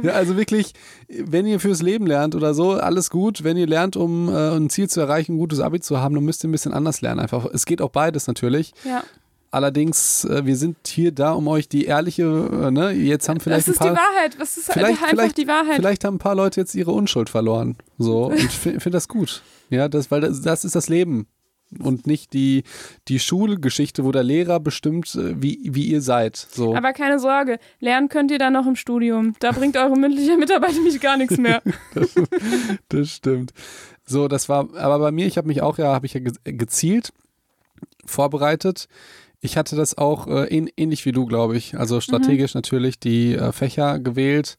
Ja, 0.01 0.13
also 0.13 0.38
wirklich, 0.38 0.74
wenn 1.07 1.45
ihr 1.45 1.59
fürs 1.59 1.82
Leben 1.82 2.05
lernt 2.07 2.36
oder 2.36 2.53
so, 2.53 2.74
alles 2.74 3.09
gut. 3.09 3.43
Wenn 3.43 3.57
ihr 3.57 3.68
lernt, 3.68 3.95
um 3.95 4.30
äh, 4.30 4.55
ein 4.55 4.70
Ziel 4.70 4.89
zu 4.89 4.99
erreichen, 5.01 5.34
ein 5.36 5.38
gutes 5.38 5.59
Abi 5.59 5.80
zu 5.80 5.99
haben, 5.99 6.16
dann 6.16 6.24
müsst 6.24 6.43
ihr 6.43 6.49
ein 6.49 6.51
bisschen 6.51 6.74
anders 6.74 7.01
lernen. 7.01 7.20
Einfach. 7.20 7.45
Es 7.53 7.66
geht 7.66 7.82
auch 7.82 7.89
beides 7.89 8.28
natürlich. 8.28 8.74
Ja. 8.84 9.03
Allerdings, 9.51 10.26
äh, 10.26 10.45
wir 10.45 10.57
sind 10.57 10.76
hier 10.86 11.13
da, 11.13 11.32
um 11.32 11.47
euch 11.47 11.70
die 11.70 11.86
ehrliche, 11.86 12.24
äh, 12.24 12.72
ne, 12.72 12.91
jetzt 12.91 13.30
haben 13.30 13.39
vielleicht 13.39 13.68
Das 13.70 13.76
ist 13.76 13.82
ein 13.82 13.89
die 13.89 13.93
paar, 13.95 14.03
Wahrheit. 14.16 14.36
Das 14.38 14.57
ist 14.57 14.72
vielleicht- 14.72 14.89
einfach 15.01 15.09
vielleicht- 15.09 15.38
die 15.38 15.47
Wahrheit. 15.47 15.76
vielleicht 15.78 16.03
haben 16.03 16.16
ein 16.16 16.20
paar 16.20 16.36
Leute 16.36 16.59
jetzt 16.59 16.76
ihre 16.76 16.91
Unschuld 16.91 17.30
verloren. 17.30 17.78
So, 17.97 18.26
und 18.32 18.36
ich 18.36 18.49
finde 18.51 18.82
find 18.82 18.93
das 18.95 19.07
gut. 19.07 19.43
Ja, 19.70 19.88
das, 19.88 20.11
weil 20.11 20.22
das, 20.22 20.41
das 20.41 20.66
ist 20.66 20.76
das 20.76 20.89
Leben. 20.89 21.28
Und 21.80 22.07
nicht 22.07 22.34
die, 22.34 22.63
die 23.07 23.20
Schulgeschichte, 23.20 24.05
wo 24.05 24.11
der 24.11 24.24
Lehrer 24.24 24.59
bestimmt, 24.59 25.13
äh, 25.16 25.41
wie, 25.41 25.59
wie 25.63 25.86
ihr 25.86 26.01
seid. 26.01 26.38
So. 26.38 26.76
Aber 26.76 26.93
keine 26.93 27.20
Sorge, 27.20 27.59
lernen 27.80 28.07
könnt 28.07 28.32
ihr 28.32 28.39
dann 28.39 28.53
noch 28.53 28.68
im 28.68 28.76
Studium. 28.76 29.36
Da 29.39 29.51
bringt 29.51 29.76
eure 29.76 29.97
mündliche 29.97 30.38
Mitarbeit 30.38 30.74
nämlich 30.74 31.01
gar 31.01 31.18
nichts 31.18 31.38
mehr. 31.38 31.61
Das 32.89 33.09
stimmt. 33.09 33.51
So, 34.05 34.28
das 34.28 34.47
war, 34.47 34.76
aber 34.76 34.99
bei 34.99 35.11
mir, 35.11 35.26
ich 35.26 35.38
habe 35.38 35.47
mich 35.47 35.61
auch, 35.61 35.78
ja, 35.78 35.93
habe 35.93 36.05
ich 36.05 36.13
ja 36.13 36.20
ge 36.20 36.34
gezielt 36.43 37.11
vorbereitet. 38.05 38.88
Ich 39.41 39.57
hatte 39.57 39.76
das 39.76 39.97
auch 39.97 40.28
äh, 40.28 40.45
ähn 40.47 40.70
ähnlich 40.78 41.05
wie 41.05 41.11
du, 41.11 41.26
glaube 41.26 41.57
ich. 41.57 41.78
Also 41.78 42.01
strategisch 42.01 42.53
natürlich 42.53 42.99
die 42.99 43.36
äh, 43.36 43.51
Fächer 43.51 43.99
gewählt. 43.99 44.57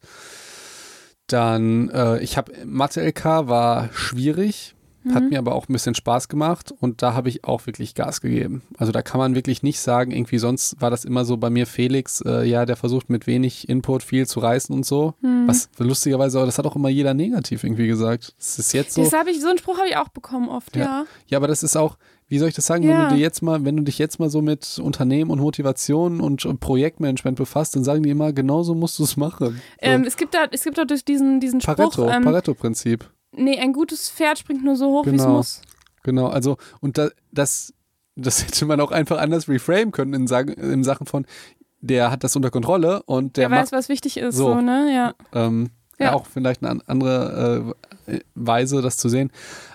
Dann, 1.27 1.89
äh, 1.91 2.21
ich 2.21 2.37
habe 2.37 2.53
Mathe-LK 2.65 3.25
war 3.49 3.91
schwierig, 3.93 4.76
hat 5.15 5.31
mir 5.31 5.39
aber 5.39 5.55
auch 5.55 5.69
ein 5.69 5.73
bisschen 5.73 5.95
Spaß 5.95 6.29
gemacht 6.29 6.73
und 6.81 7.03
da 7.03 7.15
habe 7.15 7.29
ich 7.29 7.45
auch 7.45 7.67
wirklich 7.67 7.95
Gas 7.95 8.21
gegeben. 8.21 8.63
Also 8.79 8.93
da 8.93 9.03
kann 9.03 9.19
man 9.19 9.35
wirklich 9.35 9.63
nicht 9.63 9.81
sagen, 9.81 10.11
irgendwie 10.11 10.39
sonst 10.39 10.81
war 10.81 10.91
das 10.91 11.05
immer 11.05 11.25
so 11.25 11.37
bei 11.37 11.51
mir 11.51 11.67
Felix, 11.67 12.21
äh, 12.23 12.45
ja, 12.45 12.67
der 12.67 12.77
versucht 12.77 13.11
mit 13.11 13.27
wenig 13.27 13.69
Input 13.69 14.03
viel 14.03 14.27
zu 14.27 14.41
reißen 14.41 14.75
und 14.75 14.85
so. 14.87 15.15
Was 15.47 15.69
lustigerweise, 15.79 16.45
das 16.45 16.59
hat 16.59 16.67
auch 16.67 16.77
immer 16.77 16.89
jeder 16.89 17.15
negativ 17.15 17.63
irgendwie 17.65 17.87
gesagt. 17.87 18.35
Das 18.39 18.59
ist 18.59 18.73
jetzt 18.73 18.95
so. 18.95 19.03
Das 19.05 19.13
habe 19.13 19.31
ich, 19.31 19.41
so 19.41 19.49
einen 19.49 19.59
Spruch 19.59 19.79
habe 19.79 19.89
ich 19.89 19.97
auch 19.97 20.09
bekommen 20.09 20.49
oft, 20.49 20.75
Ja. 20.77 20.83
ja. 20.83 21.05
Ja, 21.29 21.39
aber 21.39 21.47
das 21.49 21.63
ist 21.63 21.77
auch, 21.77 21.97
wie 22.29 22.39
soll 22.39 22.49
ich 22.49 22.55
das 22.55 22.67
sagen, 22.67 22.83
Ja. 22.83 22.91
wenn 23.05 23.09
du 23.11 23.15
dir 23.17 23.21
jetzt 23.23 23.43
mal, 23.43 23.65
wenn 23.65 23.77
du 23.77 23.83
dich 23.85 23.99
jetzt 23.99 24.19
mal 24.19 24.29
so 24.31 24.43
mit 24.43 24.81
Unternehmen 24.83 25.31
und 25.31 25.39
Motivation 25.41 26.21
und 26.21 26.45
Projektmanagement 26.61 27.39
befasst, 27.39 27.77
dann 27.77 27.85
sagen 27.85 28.03
die 28.03 28.11
immer, 28.11 28.33
genauso 28.33 28.75
musst 28.75 28.99
du 28.99 29.05
es 29.05 29.17
machen. 29.17 29.47
So. 29.49 29.53
Ähm, 29.81 30.05
es 30.05 30.17
gibt 30.17 30.35
da, 30.35 30.47
es 30.51 30.65
gibt 30.65 30.79
da 30.79 30.85
durch 30.85 31.05
diesen, 31.05 31.39
diesen 31.41 31.61
Spruch, 31.61 31.77
Pareto, 31.77 32.09
ähm, 32.09 32.25
Pareto-Prinzip. 32.25 33.09
Nee, 33.37 33.59
ein 33.59 33.73
gutes 33.73 34.09
Pferd 34.11 34.39
springt 34.39 34.65
nur 34.65 34.77
so 34.77 34.87
hoch, 34.91 35.07
wie 35.07 35.11
es 35.15 35.23
Genau. 35.23 35.37
muss. 35.37 35.63
Genau, 36.03 36.27
also, 36.29 36.57
und 36.81 36.99
da, 36.99 37.09
das, 37.33 37.73
das 38.17 38.43
hätte 38.47 38.65
man 38.67 38.81
auch 38.81 38.91
einfach 38.93 39.19
anders 39.19 39.49
reframe 39.49 39.91
können 39.93 40.15
in, 40.15 40.27
Sagen, 40.27 40.53
in 40.55 40.85
Sachen 40.85 41.07
von, 41.07 41.27
der 41.81 42.11
hat 42.11 42.25
das 42.25 42.35
unter 42.37 42.51
Kontrolle 42.51 43.03
und 43.05 43.37
der 43.37 43.43
Der, 43.43 43.49
macht 43.51 43.63
weiß, 43.65 43.73
was 43.73 43.89
wichtig 43.89 44.17
ist, 44.17 44.37
so. 44.37 44.55
so, 44.55 44.61
ne? 44.61 44.91
Ja. 44.95 45.15
Ähm, 45.33 45.71
ja. 45.99 46.07
Ja. 46.07 46.13
auch 46.15 46.27
vielleicht 46.27 46.63
eine 46.63 46.71
an- 46.73 46.83
andere 46.87 47.75
äh, 48.07 48.21
Weise, 48.35 48.83
das 48.83 48.97
zu 48.99 49.09
sehen. 49.09 49.31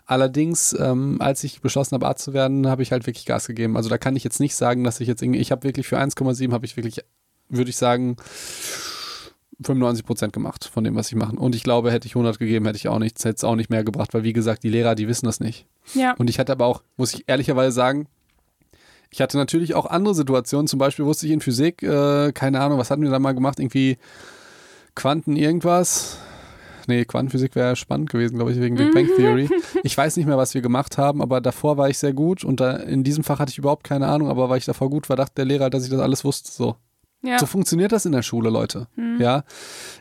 Allerdings, 0.05 0.75
ähm, 0.79 1.17
als 1.19 1.43
ich 1.43 1.61
beschlossen 1.61 1.95
habe, 1.95 2.05
Arzt 2.07 2.23
zu 2.25 2.33
werden, 2.33 2.67
habe 2.67 2.83
ich 2.83 2.91
halt 2.91 3.07
wirklich 3.07 3.25
Gas 3.25 3.47
gegeben. 3.47 3.75
Also 3.77 3.89
da 3.89 3.97
kann 3.97 4.15
ich 4.15 4.23
jetzt 4.23 4.39
nicht 4.39 4.55
sagen, 4.55 4.83
dass 4.83 4.99
ich 4.99 5.07
jetzt 5.07 5.21
irgendwie, 5.23 5.39
ich 5.39 5.51
habe 5.51 5.63
wirklich 5.63 5.87
für 5.87 5.97
1,7 5.99 6.51
habe 6.51 6.65
ich 6.65 6.75
wirklich, 6.77 7.03
würde 7.49 7.69
ich 7.69 7.77
sagen, 7.77 8.17
95 9.63 10.05
Prozent 10.05 10.33
gemacht 10.33 10.65
von 10.65 10.83
dem, 10.83 10.95
was 10.95 11.09
ich 11.09 11.15
mache. 11.15 11.35
Und 11.35 11.55
ich 11.55 11.63
glaube, 11.63 11.91
hätte 11.91 12.07
ich 12.07 12.15
100 12.15 12.39
gegeben, 12.39 12.65
hätte 12.65 12.77
ich 12.77 12.87
auch 12.87 12.99
nichts, 12.99 13.23
hätte 13.25 13.35
es 13.37 13.43
auch 13.43 13.55
nicht 13.55 13.69
mehr 13.69 13.83
gebracht, 13.83 14.13
weil 14.13 14.23
wie 14.23 14.33
gesagt, 14.33 14.63
die 14.63 14.69
Lehrer, 14.69 14.95
die 14.95 15.07
wissen 15.07 15.25
das 15.25 15.39
nicht. 15.39 15.65
Ja. 15.93 16.13
Und 16.17 16.29
ich 16.29 16.39
hatte 16.39 16.51
aber 16.51 16.65
auch, 16.65 16.83
muss 16.97 17.13
ich 17.13 17.23
ehrlicherweise 17.27 17.71
sagen, 17.71 18.07
ich 19.09 19.21
hatte 19.21 19.37
natürlich 19.37 19.75
auch 19.75 19.85
andere 19.85 20.15
Situationen. 20.15 20.67
Zum 20.67 20.79
Beispiel 20.79 21.05
wusste 21.05 21.27
ich 21.27 21.33
in 21.33 21.41
Physik, 21.41 21.83
äh, 21.83 22.31
keine 22.31 22.61
Ahnung, 22.61 22.79
was 22.79 22.89
hatten 22.91 23.01
wir 23.01 23.09
da 23.09 23.19
mal 23.19 23.33
gemacht? 23.33 23.59
Irgendwie 23.59 23.97
Quanten 24.95 25.35
irgendwas. 25.35 26.17
Nee, 26.87 27.05
Quantenphysik 27.05 27.55
wäre 27.55 27.75
spannend 27.75 28.09
gewesen, 28.09 28.35
glaube 28.35 28.51
ich, 28.51 28.59
wegen 28.59 28.75
Big 28.75 28.93
Bang 28.93 29.07
Theory. 29.15 29.49
Ich 29.83 29.97
weiß 29.97 30.17
nicht 30.17 30.25
mehr, 30.25 30.37
was 30.37 30.53
wir 30.53 30.61
gemacht 30.61 30.97
haben, 30.97 31.21
aber 31.21 31.41
davor 31.41 31.77
war 31.77 31.89
ich 31.89 31.97
sehr 31.97 32.13
gut 32.13 32.43
und 32.43 32.59
da, 32.59 32.75
in 32.75 33.03
diesem 33.03 33.23
Fach 33.23 33.39
hatte 33.39 33.51
ich 33.51 33.57
überhaupt 33.57 33.83
keine 33.83 34.07
Ahnung, 34.07 34.29
aber 34.29 34.49
weil 34.49 34.57
ich 34.57 34.65
davor 34.65 34.89
gut 34.89 35.09
war, 35.09 35.15
dachte 35.15 35.35
der 35.37 35.45
Lehrer, 35.45 35.69
dass 35.69 35.83
ich 35.83 35.89
das 35.89 35.99
alles 35.99 36.23
wusste. 36.23 36.51
So. 36.51 36.75
Ja. 37.23 37.37
So 37.39 37.45
funktioniert 37.45 37.91
das 37.91 38.05
in 38.05 38.11
der 38.11 38.23
Schule, 38.23 38.49
Leute. 38.49 38.87
Ja. 39.19 39.43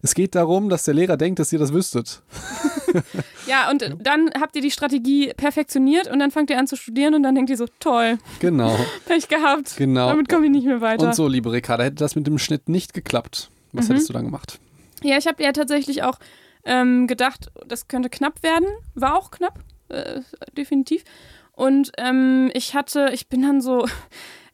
Es 0.03 0.15
geht 0.15 0.35
darum, 0.35 0.69
dass 0.69 0.85
der 0.85 0.95
Lehrer 0.95 1.17
denkt, 1.17 1.39
dass 1.39 1.53
ihr 1.53 1.59
das 1.59 1.73
wüsstet. 1.73 2.23
ja, 3.47 3.71
und 3.71 3.95
dann 4.01 4.31
habt 4.41 4.57
ihr 4.57 4.63
die 4.63 4.71
Strategie 4.71 5.33
perfektioniert 5.37 6.09
und 6.11 6.19
dann 6.19 6.31
fangt 6.31 6.51
ihr 6.51 6.59
an 6.59 6.67
zu 6.67 6.77
studieren 6.77 7.15
und 7.15 7.23
dann 7.23 7.35
denkt 7.35 7.51
ihr 7.51 7.57
so, 7.57 7.67
toll, 7.79 8.19
Genau. 8.41 8.77
Pech 9.07 9.29
gehabt. 9.29 9.77
Genau. 9.77 10.09
Damit 10.09 10.29
komme 10.29 10.47
ich 10.47 10.53
nicht 10.53 10.67
mehr 10.67 10.81
weiter. 10.81 11.07
Und 11.07 11.15
so, 11.15 11.29
liebe 11.29 11.53
Ricarda, 11.53 11.85
hätte 11.85 11.97
das 11.97 12.17
mit 12.17 12.27
dem 12.27 12.39
Schnitt 12.39 12.69
nicht 12.69 12.95
geklappt. 12.95 13.51
Was 13.73 13.87
Mhm. 13.89 13.93
hättest 13.93 14.09
du 14.09 14.13
dann 14.15 14.25
gemacht? 14.25 14.59
Ja, 15.03 15.17
ich 15.17 15.27
habe 15.27 15.43
ja 15.43 15.53
tatsächlich 15.53 16.03
auch 16.03 16.19
ähm, 16.65 17.07
gedacht, 17.07 17.51
das 17.67 17.89
könnte 17.89 18.11
knapp 18.11 18.43
werden. 18.43 18.67
War 18.95 19.17
auch 19.17 19.31
knapp, 19.31 19.61
äh, 19.89 20.21
definitiv. 20.57 21.05
Und 21.53 21.93
ähm, 21.99 22.51
ich 22.55 22.75
hatte, 22.75 23.11
ich 23.13 23.29
bin 23.29 23.43
dann 23.43 23.61
so 23.61 23.87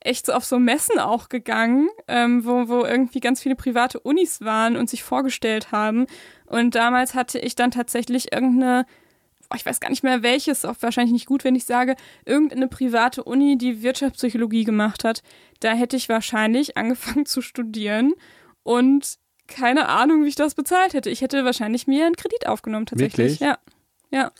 echt 0.06 0.26
so 0.26 0.32
auf 0.32 0.44
so 0.44 0.58
Messen 0.58 0.98
auch 0.98 1.28
gegangen, 1.28 1.88
ähm, 2.08 2.44
wo, 2.44 2.68
wo 2.68 2.84
irgendwie 2.84 3.20
ganz 3.20 3.42
viele 3.42 3.56
private 3.56 4.00
Unis 4.00 4.40
waren 4.40 4.76
und 4.76 4.88
sich 4.88 5.02
vorgestellt 5.02 5.72
haben. 5.72 6.06
Und 6.46 6.74
damals 6.74 7.14
hatte 7.14 7.38
ich 7.38 7.54
dann 7.54 7.70
tatsächlich 7.70 8.32
irgendeine 8.32 8.86
ich 9.54 9.64
weiß 9.64 9.78
gar 9.78 9.90
nicht 9.90 10.02
mehr 10.02 10.24
welches, 10.24 10.64
auch 10.64 10.74
wahrscheinlich 10.80 11.12
nicht 11.12 11.26
gut, 11.26 11.44
wenn 11.44 11.54
ich 11.54 11.64
sage, 11.64 11.94
irgendeine 12.24 12.66
private 12.68 13.22
Uni, 13.22 13.56
die 13.56 13.82
Wirtschaftspsychologie 13.82 14.64
gemacht 14.64 15.04
hat. 15.04 15.22
Da 15.60 15.72
hätte 15.72 15.96
ich 15.96 16.08
wahrscheinlich 16.08 16.76
angefangen 16.76 17.26
zu 17.26 17.42
studieren 17.42 18.14
und 18.62 19.18
keine 19.46 19.88
Ahnung, 19.88 20.24
wie 20.24 20.28
ich 20.28 20.34
das 20.34 20.54
bezahlt 20.54 20.94
hätte. 20.94 21.10
Ich 21.10 21.20
hätte 21.20 21.44
wahrscheinlich 21.44 21.86
mir 21.86 22.06
einen 22.06 22.16
Kredit 22.16 22.48
aufgenommen, 22.48 22.86
tatsächlich. 22.86 23.40
Wirklich? 23.40 23.40
Ja. 23.40 23.58
Ja. 24.10 24.32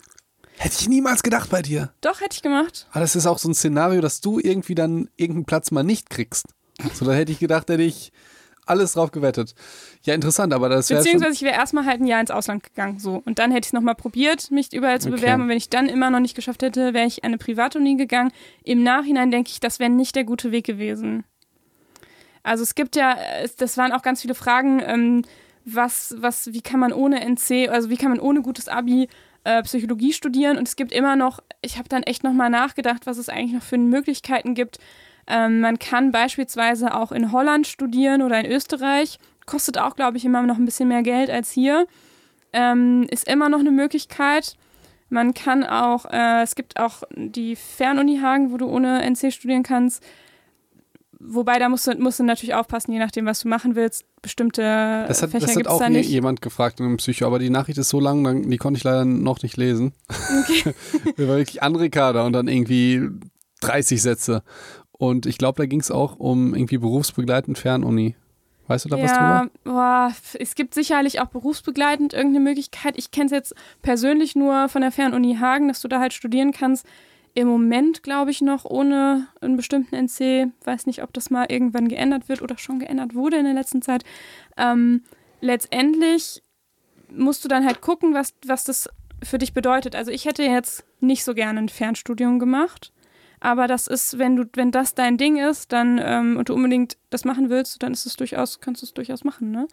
Hätte 0.59 0.77
ich 0.81 0.89
niemals 0.89 1.23
gedacht 1.23 1.51
bei 1.51 1.63
dir. 1.63 1.93
Doch, 2.01 2.21
hätte 2.21 2.35
ich 2.35 2.43
gemacht. 2.43 2.87
Aber 2.91 3.01
das 3.01 3.15
ist 3.17 3.27
auch 3.27 3.39
so 3.39 3.49
ein 3.49 3.55
Szenario, 3.55 4.01
dass 4.01 4.21
du 4.21 4.39
irgendwie 4.39 4.75
dann 4.75 5.09
irgendeinen 5.17 5.45
Platz 5.45 5.71
mal 5.71 5.83
nicht 5.85 6.09
kriegst. 6.11 6.47
So, 6.95 7.05
da 7.05 7.13
hätte 7.13 7.33
ich 7.33 7.39
gedacht, 7.39 7.69
hätte 7.69 7.83
ich 7.83 8.13
alles 8.65 8.95
drauf 8.95 9.13
gewettet. 9.13 9.55
Ja, 10.03 10.15
interessant, 10.15 10.53
aber 10.53 10.69
das 10.69 10.91
wäre. 10.91 11.01
Beziehungsweise 11.01 11.35
ich 11.35 11.43
wäre 11.43 11.55
erstmal 11.55 11.85
halt 11.87 12.01
ein 12.01 12.07
Jahr 12.07 12.21
ins 12.21 12.31
Ausland 12.33 12.63
gegangen. 12.65 12.99
So. 12.99 13.23
Und 13.25 13.39
dann 13.39 13.51
hätte 13.53 13.67
ich 13.67 13.69
es 13.69 13.73
nochmal 13.73 13.95
probiert, 13.95 14.51
mich 14.51 14.73
überall 14.73 15.01
zu 15.01 15.09
Okay. 15.09 15.19
bewerben. 15.19 15.43
Und 15.45 15.49
wenn 15.51 15.57
ich 15.57 15.69
dann 15.71 15.89
immer 15.89 16.11
noch 16.11 16.21
nicht 16.21 16.35
geschafft 16.35 16.63
hätte, 16.63 16.93
wäre 16.95 17.07
ich 17.07 17.23
an 17.23 17.29
eine 17.29 17.39
Privatuni 17.39 17.95
gegangen. 17.97 18.33
Im 18.65 18.83
Nachhinein 18.83 19.31
denke 19.31 19.51
ich, 19.51 19.61
das 19.61 19.79
wäre 19.79 19.91
nicht 19.91 20.17
der 20.17 20.25
gute 20.25 20.51
Weg 20.53 20.65
gewesen. 20.67 21.25
Also 22.43 22.63
es 22.63 22.75
gibt 22.75 22.97
ja, 22.97 23.17
es- 23.43 23.57
das 23.57 23.77
waren 23.77 23.93
auch 23.93 24.03
ganz 24.03 24.23
viele 24.23 24.35
Fragen, 24.35 24.81
ähm, 24.85 25.23
was, 25.65 26.15
was, 26.19 26.53
wie 26.53 26.61
kann 26.63 26.79
man 26.79 26.93
ohne 26.93 27.21
NC, 27.21 27.69
also 27.69 27.91
wie 27.91 27.97
kann 27.97 28.11
man 28.11 28.21
ohne 28.21 28.41
gutes 28.41 28.69
Abi 28.69 29.09
äh, 29.47 29.63
Psychologie 29.63 30.13
studieren? 30.13 30.59
Und 30.59 30.69
es 30.69 30.77
gibt 30.77 30.93
immer 30.93 31.17
noch, 31.17 31.41
ich 31.63 31.79
habe 31.79 31.89
dann 31.89 32.03
echt 32.03 32.25
nochmal 32.25 32.51
nachgedacht, 32.51 33.07
was 33.07 33.19
es 33.19 33.29
eigentlich 33.29 33.53
noch 33.53 33.63
für 33.63 33.79
Möglichkeiten 33.79 34.55
gibt. 34.55 34.79
Ähm, 35.27 35.61
man 35.61 35.79
kann 35.79 36.13
beispielsweise 36.13 36.95
auch 36.95 37.13
in 37.13 37.33
Holland 37.33 37.67
studieren 37.67 38.23
oder 38.23 38.39
in 38.41 38.51
Österreich. 38.51 39.19
Kostet 39.47 39.79
auch, 39.79 39.97
glaube 39.97 40.17
ich, 40.17 40.25
immer 40.25 40.43
noch 40.43 40.57
ein 40.57 40.65
bisschen 40.65 40.89
mehr 40.89 41.03
Geld 41.03 41.31
als 41.31 41.51
hier. 41.51 41.87
Ähm, 42.53 43.07
ist 43.11 43.29
immer 43.29 43.49
noch 43.49 43.61
eine 43.61 43.71
Möglichkeit. 43.71 44.57
Man 45.09 45.35
kann 45.35 45.65
auch, 45.65 46.07
äh, 46.07 46.43
es 46.43 46.55
gibt 46.55 46.79
auch 46.81 47.05
die 47.15 47.55
Fernuni 47.55 48.19
Hagen, 48.19 48.53
wo 48.53 48.57
du 48.57 48.67
ohne 48.67 49.03
NC 49.03 49.33
studieren 49.33 49.63
kannst. 49.63 50.05
Wobei, 51.19 51.59
da 51.59 51.69
musst 51.69 51.87
du, 51.87 51.95
musst 51.97 52.21
du 52.21 52.25
natürlich 52.25 52.55
aufpassen, 52.55 52.93
je 52.93 52.99
nachdem, 52.99 53.25
was 53.25 53.41
du 53.41 53.49
machen 53.49 53.75
willst. 53.75 54.05
Bestimmte 54.21 54.61
Das 55.09 55.23
hat, 55.23 55.31
Fächer 55.31 55.47
das 55.47 55.57
hat 55.57 55.67
auch 55.67 55.79
da 55.79 55.89
jemand 55.89 56.43
gefragt 56.43 56.79
in 56.79 56.87
einem 56.87 56.99
Psycho, 56.99 57.27
aber 57.27 57.39
die 57.39 57.49
Nachricht 57.49 57.79
ist 57.79 57.89
so 57.89 58.01
lang, 58.01 58.23
dann, 58.23 58.51
die 58.51 58.59
konnte 58.59 58.77
ich 58.79 58.85
leider 58.85 59.05
noch 59.05 59.43
nicht 59.43 59.57
lesen. 59.57 59.95
Okay. 60.09 60.75
Wir 61.17 61.29
war 61.29 61.37
wirklich 61.37 61.63
andere 61.63 61.89
Kader 61.89 62.25
und 62.25 62.35
dann 62.35 62.49
irgendwie 62.49 63.09
30 63.61 64.03
Sätze. 64.03 64.43
Und 64.93 65.27
ich 65.27 65.39
glaube, 65.39 65.63
da 65.63 65.67
ging 65.67 65.81
es 65.81 65.91
auch 65.91 66.17
um 66.19 66.55
irgendwie 66.55 66.79
berufsbegleitend 66.79 67.59
Fernuni. 67.59 68.17
Weißt 68.67 68.85
du 68.85 68.89
da 68.89 68.97
was 69.01 69.13
drüber? 69.13 69.21
Ja, 69.21 69.49
boah, 69.65 70.13
es 70.39 70.55
gibt 70.57 70.75
sicherlich 70.75 71.21
auch 71.21 71.29
berufsbegleitend 71.29 72.15
irgendeine 72.15 72.45
Möglichkeit. 72.45 72.99
Ich 72.99 73.11
kenne 73.11 73.27
es 73.27 73.31
jetzt 73.31 73.55
persönlich 73.81 74.35
nur 74.35 74.69
von 74.69 74.83
der 74.83 74.91
Fernuni 74.91 75.37
Hagen, 75.37 75.69
dass 75.69 75.81
du 75.81 75.89
da 75.89 76.01
halt 76.01 76.13
studieren 76.13 76.53
kannst. 76.53 76.85
Im 77.37 77.49
Moment 77.49 78.03
glaube 78.03 78.31
ich 78.31 78.41
noch 78.41 78.65
ohne 78.65 79.29
einen 79.43 79.59
bestimmten 79.59 79.95
NC. 79.95 80.53
Weiß 80.65 80.87
nicht, 80.87 81.03
ob 81.03 81.13
das 81.13 81.29
mal 81.29 81.45
irgendwann 81.51 81.87
geändert 81.87 82.31
wird 82.31 82.41
oder 82.41 82.57
schon 82.57 82.79
geändert 82.79 83.15
wurde 83.15 83.37
in 83.37 83.45
der 83.45 83.53
letzten 83.53 83.83
Zeit. 83.83 84.05
Ähm, 84.57 85.03
letztendlich 85.43 86.43
musst 87.15 87.45
du 87.45 87.49
dann 87.49 87.67
halt 87.67 87.83
gucken, 87.83 88.15
was, 88.15 88.33
was 88.47 88.65
das 88.65 88.89
für 89.23 89.37
dich 89.37 89.53
bedeutet. 89.53 89.95
Also 89.95 90.11
ich 90.13 90.25
hätte 90.25 90.45
jetzt 90.45 90.87
nicht 91.01 91.25
so 91.25 91.35
gerne 91.35 91.59
ein 91.59 91.69
Fernstudium 91.69 92.39
gemacht. 92.39 92.91
Aber 93.39 93.67
das 93.67 93.87
ist, 93.87 94.19
wenn 94.19 94.37
du, 94.37 94.45
wenn 94.55 94.71
das 94.71 94.95
dein 94.95 95.19
Ding 95.19 95.37
ist, 95.37 95.73
dann 95.73 96.01
ähm, 96.03 96.39
und 96.39 96.49
du 96.49 96.55
unbedingt 96.55 96.97
das 97.11 97.27
machen 97.27 97.51
willst, 97.51 97.83
dann 97.83 97.93
ist 97.93 98.07
es 98.07 98.17
durchaus, 98.17 98.61
kannst 98.61 98.81
du 98.81 98.87
es 98.87 98.95
durchaus 98.95 99.25
machen, 99.25 99.51
ne? 99.51 99.69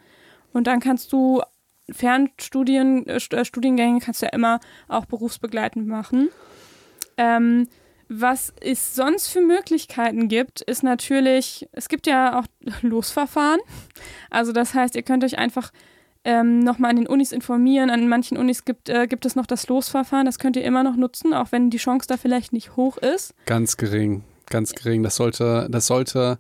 Und 0.52 0.68
dann 0.68 0.81
kannst 0.81 1.14
du 1.14 1.41
Fernstudien, 1.90 3.07
äh, 3.07 3.15
äh, 3.15 3.45
Studiengänge 3.45 4.02
kannst 4.02 4.22
du 4.22 4.26
ja 4.26 4.34
immer 4.34 4.60
auch 4.90 5.06
berufsbegleitend 5.06 5.88
machen. 5.88 6.27
Ähm, 7.18 7.68
was 8.10 8.53
es 8.61 8.95
sonst 8.95 9.30
für 9.30 9.41
Möglichkeiten 9.41 10.27
gibt, 10.27 10.61
ist 10.61 10.84
natürlich, 10.84 11.68
es 11.72 11.90
gibt 11.90 12.06
ja 12.06 12.40
auch 12.40 12.45
Losverfahren. 12.81 13.60
Also 14.30 14.52
das 14.52 14.73
heißt, 14.73 14.95
ihr 14.95 15.03
könnt 15.03 15.23
euch 15.23 15.38
einfach 15.38 15.72
ähm, 16.26 16.60
nochmal 16.60 16.91
an 16.91 16.98
den 16.98 17.07
Unis 17.07 17.31
informieren. 17.31 17.90
An 17.90 18.07
manchen 18.07 18.38
Unis 18.38 18.65
gibt, 18.65 18.90
äh, 18.90 19.07
gibt 19.07 19.26
es 19.26 19.35
noch 19.35 19.45
das 19.45 19.68
Losverfahren. 19.68 20.26
Das 20.26 20.40
könnt 20.40 20.56
ihr 20.56 20.64
immer 20.64 20.84
noch 20.84 20.95
nutzen, 20.95 21.34
auch 21.34 21.52
wenn 21.52 21.69
die 21.69 21.77
Chance 21.77 22.07
da 22.07 22.18
vielleicht 22.18 22.53
nicht 22.53 22.76
hoch 22.76 22.98
ist. 22.98 23.34
Ganz 23.45 23.77
gering, 23.77 24.23
ganz 24.49 24.73
gering. 24.73 25.03
Das 25.03 25.15
sollte, 25.15 25.68
das 25.69 25.88
sollte 25.88 26.40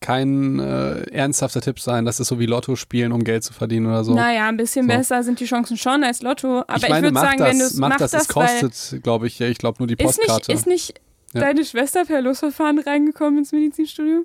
kein 0.00 0.58
äh, 0.58 1.02
ernsthafter 1.12 1.60
Tipp 1.60 1.78
sein. 1.78 2.04
Das 2.06 2.20
ist 2.20 2.28
so 2.28 2.38
wie 2.38 2.46
Lotto 2.46 2.74
spielen, 2.76 3.12
um 3.12 3.22
Geld 3.22 3.44
zu 3.44 3.52
verdienen 3.52 3.86
oder 3.86 4.02
so. 4.02 4.14
Naja, 4.14 4.48
ein 4.48 4.56
bisschen 4.56 4.88
So. 4.88 4.96
besser 4.96 5.22
sind 5.22 5.40
die 5.40 5.44
Chancen 5.44 5.76
schon 5.76 6.02
als 6.04 6.22
Lotto. 6.22 6.60
Aber 6.66 6.76
ich, 6.76 6.84
ich 6.84 6.88
würde 7.02 7.20
sagen, 7.20 7.38
das, 7.38 7.48
wenn 7.50 7.58
du 7.58 7.64
es 7.66 7.74
mach 7.74 7.88
mach 7.90 7.96
das, 7.98 8.10
das, 8.12 8.22
es 8.22 8.28
kostet, 8.28 9.02
glaube 9.02 9.26
ich, 9.26 9.40
ich 9.40 9.58
glaube 9.58 9.76
nur 9.78 9.86
die 9.86 9.94
ist 9.94 10.00
nicht, 10.04 10.16
Postkarte. 10.28 10.52
ist 10.52 10.66
nicht 10.66 10.94
Ja. 11.34 11.40
deine 11.42 11.64
Schwester 11.64 12.04
per 12.06 12.22
Losverfahren 12.22 12.78
reingekommen 12.78 13.40
ins 13.40 13.52
Medizinstudium? 13.52 14.24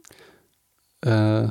äh, 1.02 1.48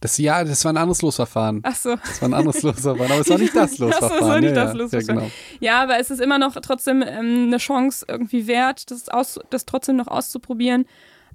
das, 0.00 0.18
ja, 0.18 0.44
das 0.44 0.62
war 0.64 0.72
ein 0.74 0.76
anderes 0.76 1.00
Losverfahren. 1.02 1.60
Ach 1.62 1.74
so. 1.74 1.96
Das 1.96 2.20
war 2.20 2.28
ein 2.28 2.34
anderes 2.34 2.62
Losverfahren, 2.62 3.10
aber 3.12 3.20
es 3.22 3.30
war 3.30 3.38
nicht 3.38 3.56
das 3.56 3.72
es 3.72 3.78
Losverfahren. 3.78 4.28
war 4.28 4.40
nicht 4.40 4.54
ja, 4.56 4.64
das 4.64 4.72
ja, 4.74 4.78
Losverfahren. 4.78 5.08
Ja, 5.18 5.22
genau. 5.24 5.32
Ja, 5.60 5.82
aber 5.82 5.98
es 5.98 6.10
ist 6.10 6.20
immer 6.20 6.38
noch 6.38 6.54
trotzdem 6.62 7.02
ähm, 7.02 7.44
eine 7.48 7.56
Chance 7.58 8.04
irgendwie 8.08 8.46
wert, 8.46 8.90
das, 8.90 9.08
aus, 9.08 9.40
das 9.50 9.64
trotzdem 9.64 9.96
noch 9.96 10.06
auszuprobieren. 10.08 10.84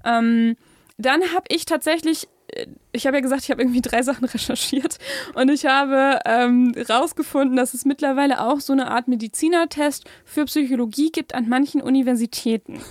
Ähm, 0.05 0.55
dann 1.05 1.21
habe 1.33 1.45
ich 1.49 1.65
tatsächlich, 1.65 2.27
äh, 2.47 2.67
ich 2.91 3.07
habe 3.07 3.17
ja 3.17 3.21
gesagt, 3.21 3.43
ich 3.43 3.51
habe 3.51 3.61
irgendwie 3.61 3.81
drei 3.81 4.01
Sachen 4.03 4.25
recherchiert 4.25 4.97
und 5.35 5.49
ich 5.49 5.65
habe 5.65 6.19
ähm, 6.25 6.73
rausgefunden, 6.89 7.55
dass 7.57 7.73
es 7.73 7.85
mittlerweile 7.85 8.41
auch 8.41 8.59
so 8.59 8.73
eine 8.73 8.89
Art 8.91 9.07
Medizinertest 9.07 10.05
für 10.25 10.45
Psychologie 10.45 11.11
gibt 11.11 11.33
an 11.35 11.49
manchen 11.49 11.81
Universitäten. 11.81 12.81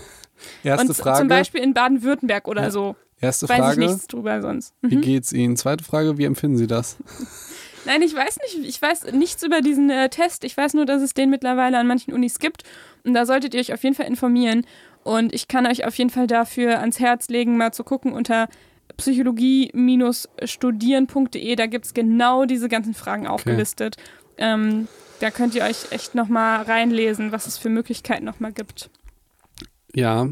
Erste 0.64 0.88
und 0.88 0.94
Frage. 0.94 1.18
zum 1.18 1.28
Beispiel 1.28 1.60
in 1.62 1.74
Baden-Württemberg 1.74 2.48
oder 2.48 2.62
Ja. 2.64 2.70
so. 2.70 2.96
erste 3.20 3.48
Weiß 3.48 3.58
Frage. 3.58 3.82
ich 3.84 3.90
nichts 3.90 4.06
drüber 4.06 4.40
sonst. 4.40 4.74
Wie 4.80 4.96
Mhm. 4.96 5.00
geht's 5.02 5.32
Ihnen? 5.32 5.56
Zweite 5.56 5.84
Frage, 5.84 6.16
wie 6.16 6.24
empfinden 6.24 6.56
Sie 6.56 6.66
das? 6.66 6.96
Nein, 7.86 8.02
ich 8.02 8.14
weiß 8.14 8.38
nicht, 8.42 8.66
ich 8.68 8.80
weiß 8.80 9.12
nichts 9.12 9.42
über 9.42 9.60
diesen 9.62 9.88
äh, 9.90 10.08
Test. 10.10 10.44
Ich 10.44 10.54
weiß 10.56 10.74
nur, 10.74 10.84
dass 10.86 11.00
es 11.02 11.14
den 11.14 11.30
mittlerweile 11.30 11.78
an 11.78 11.86
manchen 11.86 12.12
Unis 12.14 12.38
gibt. 12.38 12.62
Und 13.04 13.14
da 13.14 13.24
solltet 13.26 13.54
ihr 13.54 13.60
euch 13.60 13.72
auf 13.72 13.82
jeden 13.82 13.94
Fall 13.94 14.06
informieren. 14.06 14.66
Und 15.02 15.34
ich 15.34 15.48
kann 15.48 15.66
euch 15.66 15.86
auf 15.86 15.96
jeden 15.96 16.10
Fall 16.10 16.26
dafür 16.26 16.80
ans 16.80 17.00
Herz 17.00 17.28
legen, 17.28 17.56
mal 17.56 17.72
zu 17.72 17.84
gucken 17.84 18.12
unter 18.12 18.48
psychologie-studieren.de. 18.96 21.56
Da 21.56 21.66
gibt 21.66 21.86
es 21.86 21.94
genau 21.94 22.44
diese 22.44 22.68
ganzen 22.68 22.92
Fragen 22.94 23.26
aufgelistet. 23.26 23.96
Ähm, 24.36 24.88
da 25.20 25.30
könnt 25.30 25.54
ihr 25.54 25.64
euch 25.64 25.90
echt 25.90 26.14
nochmal 26.14 26.62
reinlesen, 26.62 27.32
was 27.32 27.46
es 27.46 27.58
für 27.58 27.68
Möglichkeiten 27.68 28.24
nochmal 28.24 28.52
gibt. 28.52 28.88
Ja, 29.94 30.28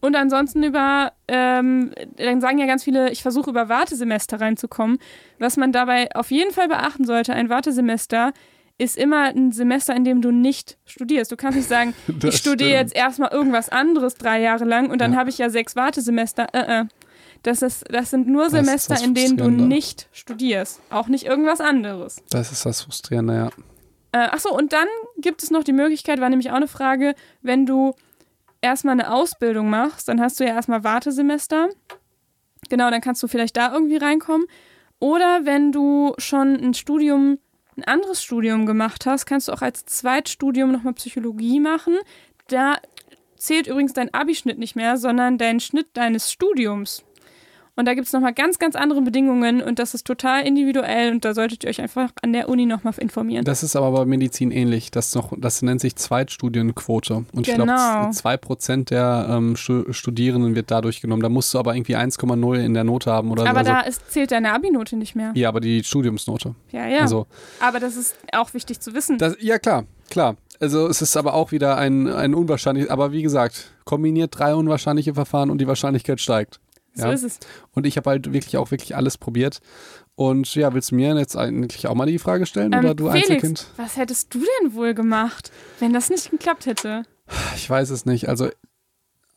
Und 0.00 0.16
ansonsten 0.16 0.64
über, 0.64 1.12
ähm, 1.28 1.92
dann 2.16 2.40
sagen 2.40 2.58
ja 2.58 2.66
ganz 2.66 2.82
viele, 2.82 3.12
ich 3.12 3.22
versuche 3.22 3.50
über 3.50 3.68
Wartesemester 3.68 4.40
reinzukommen. 4.40 4.98
Was 5.38 5.56
man 5.56 5.70
dabei 5.70 6.12
auf 6.16 6.32
jeden 6.32 6.52
Fall 6.52 6.66
beachten 6.66 7.04
sollte, 7.04 7.34
ein 7.34 7.48
Wartesemester 7.48 8.32
ist 8.82 8.96
immer 8.96 9.24
ein 9.24 9.52
Semester, 9.52 9.94
in 9.94 10.04
dem 10.04 10.20
du 10.22 10.30
nicht 10.30 10.78
studierst. 10.84 11.30
Du 11.32 11.36
kannst 11.36 11.56
nicht 11.56 11.68
sagen, 11.68 11.94
ich 12.08 12.36
studiere 12.36 12.70
stimmt. 12.70 12.80
jetzt 12.82 12.96
erstmal 12.96 13.30
irgendwas 13.32 13.68
anderes 13.68 14.14
drei 14.14 14.40
Jahre 14.40 14.64
lang 14.64 14.90
und 14.90 15.00
dann 15.00 15.12
Ja. 15.12 15.18
habe 15.18 15.30
ich 15.30 15.38
ja 15.38 15.50
sechs 15.50 15.76
Wartesemester. 15.76 16.46
Äh, 16.52 16.80
äh. 16.82 16.84
Das, 17.44 17.60
ist, 17.62 17.84
das 17.90 18.10
sind 18.10 18.28
nur 18.28 18.44
Das 18.44 18.52
Semester, 18.52 19.02
in 19.02 19.14
denen 19.14 19.36
du 19.36 19.50
nicht 19.50 20.08
studierst. 20.12 20.80
Auch 20.90 21.08
nicht 21.08 21.24
irgendwas 21.26 21.60
anderes. 21.60 22.22
das 22.30 22.52
ist 22.52 22.64
das 22.64 22.82
Frustrierende, 22.82 23.34
ja. 23.34 23.50
Äh, 24.12 24.28
achso, 24.28 24.54
und 24.56 24.72
dann 24.72 24.86
gibt 25.18 25.42
es 25.42 25.50
noch 25.50 25.64
die 25.64 25.72
Möglichkeit, 25.72 26.20
war 26.20 26.28
nämlich 26.28 26.50
auch 26.50 26.56
eine 26.56 26.68
Frage, 26.68 27.14
wenn 27.40 27.66
du 27.66 27.94
erstmal 28.60 28.92
eine 28.92 29.10
Ausbildung 29.12 29.70
machst, 29.70 30.06
dann 30.08 30.20
hast 30.20 30.38
du 30.38 30.44
ja 30.44 30.54
erstmal 30.54 30.84
Wartesemester. 30.84 31.68
Genau, 32.68 32.90
dann 32.90 33.00
kannst 33.00 33.22
du 33.22 33.26
vielleicht 33.26 33.56
da 33.56 33.72
irgendwie 33.72 33.96
reinkommen. 33.96 34.46
Oder 35.00 35.40
wenn 35.44 35.72
du 35.72 36.14
schon 36.18 36.54
ein 36.54 36.74
Studium, 36.74 37.38
ein 37.76 37.84
anderes 37.84 38.22
Studium 38.22 38.66
gemacht 38.66 39.06
hast, 39.06 39.26
kannst 39.26 39.48
du 39.48 39.52
auch 39.52 39.62
als 39.62 39.84
Zweitstudium 39.86 40.72
nochmal 40.72 40.92
Psychologie 40.94 41.60
machen. 41.60 41.96
Da 42.48 42.76
zählt 43.36 43.66
übrigens 43.66 43.92
dein 43.92 44.12
Abischnitt 44.12 44.58
nicht 44.58 44.76
mehr, 44.76 44.96
sondern 44.96 45.38
dein 45.38 45.60
Schnitt 45.60 45.88
deines 45.94 46.30
Studiums. 46.30 47.04
Und 47.74 47.86
da 47.88 47.94
gibt 47.94 48.06
es 48.06 48.12
nochmal 48.12 48.34
ganz, 48.34 48.58
ganz 48.58 48.76
andere 48.76 49.00
Bedingungen 49.00 49.62
und 49.62 49.78
das 49.78 49.94
ist 49.94 50.06
total 50.06 50.46
individuell 50.46 51.10
und 51.10 51.24
da 51.24 51.32
solltet 51.32 51.64
ihr 51.64 51.70
euch 51.70 51.80
einfach 51.80 52.10
an 52.20 52.34
der 52.34 52.50
Uni 52.50 52.66
nochmal 52.66 52.92
informieren. 52.98 53.46
Das 53.46 53.62
ist 53.62 53.76
aber 53.76 53.90
bei 53.92 54.04
Medizin 54.04 54.50
ähnlich. 54.50 54.90
Das, 54.90 55.14
noch, 55.14 55.32
das 55.38 55.62
nennt 55.62 55.80
sich 55.80 55.96
Zweitstudienquote. 55.96 57.24
Und 57.32 57.48
ich 57.48 57.54
Genau. 57.54 57.64
glaube, 57.64 58.10
2% 58.12 58.84
der 58.90 59.26
ähm, 59.30 59.56
Stu- 59.56 59.90
Studierenden 59.92 60.54
wird 60.54 60.70
dadurch 60.70 61.00
genommen. 61.00 61.22
Da 61.22 61.28
musst 61.30 61.54
du 61.54 61.58
aber 61.58 61.74
irgendwie 61.74 61.96
1,0 61.96 62.56
in 62.62 62.74
der 62.74 62.84
Note 62.84 63.10
haben 63.10 63.30
oder 63.30 63.48
Aber 63.48 63.64
so. 63.64 63.70
da 63.70 63.80
ist, 63.80 64.10
zählt 64.10 64.32
deine 64.32 64.52
Abi-Note 64.52 64.96
nicht 64.96 65.14
mehr. 65.14 65.32
ja, 65.34 65.48
aber 65.48 65.60
die 65.60 65.82
Studiumsnote. 65.82 66.54
Ja, 66.72 66.86
ja. 66.86 67.00
Also, 67.00 67.26
aber 67.60 67.80
das 67.80 67.96
ist 67.96 68.16
auch 68.32 68.52
wichtig 68.54 68.80
zu 68.80 68.92
wissen. 68.94 69.16
das, 69.18 69.36
ja, 69.40 69.58
klar, 69.58 69.84
klar. 70.10 70.36
Also 70.60 70.86
es 70.88 71.02
ist 71.02 71.16
aber 71.16 71.34
auch 71.34 71.50
wieder 71.52 71.76
ein, 71.76 72.06
ein 72.08 72.34
unwahrscheinlich, 72.34 72.90
aber 72.90 73.12
wie 73.12 73.22
gesagt, 73.22 73.72
kombiniert 73.84 74.38
drei 74.38 74.54
unwahrscheinliche 74.54 75.14
Verfahren 75.14 75.50
und 75.50 75.58
die 75.60 75.66
Wahrscheinlichkeit 75.66 76.20
steigt. 76.20 76.60
So 76.94 77.06
ja. 77.06 77.12
ist 77.12 77.22
es. 77.22 77.38
Und 77.72 77.86
ich 77.86 77.96
habe 77.96 78.10
halt 78.10 78.32
wirklich 78.32 78.56
auch 78.56 78.70
wirklich 78.70 78.94
alles 78.96 79.18
probiert. 79.18 79.60
Und 80.14 80.54
ja, 80.54 80.72
willst 80.74 80.90
du 80.90 80.94
mir 80.96 81.14
jetzt 81.16 81.36
eigentlich 81.36 81.86
auch 81.86 81.94
mal 81.94 82.06
die 82.06 82.18
Frage 82.18 82.44
stellen 82.46 82.72
Ähm, 82.72 82.80
oder 82.80 82.94
du 82.94 83.10
Felix, 83.10 83.28
Einzelkind? 83.30 83.66
was 83.76 83.96
hättest 83.96 84.34
du 84.34 84.40
denn 84.60 84.74
wohl 84.74 84.92
gemacht, 84.94 85.50
wenn 85.80 85.92
das 85.92 86.10
nicht 86.10 86.30
geklappt 86.30 86.66
hätte? 86.66 87.04
Ich 87.56 87.68
weiß 87.70 87.90
es 87.90 88.04
nicht. 88.04 88.28
Also 88.28 88.50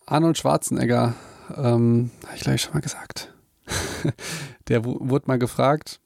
Arnold 0.05 0.37
Schwarzenegger, 0.37 1.13
ähm, 1.55 2.11
habe 2.25 2.35
ich 2.35 2.41
gleich 2.41 2.61
schon 2.61 2.73
mal 2.73 2.81
gesagt. 2.81 3.33
Der 4.67 4.83
wu- 4.85 4.97
wurde 4.99 5.25
mal 5.27 5.39
gefragt, 5.39 5.99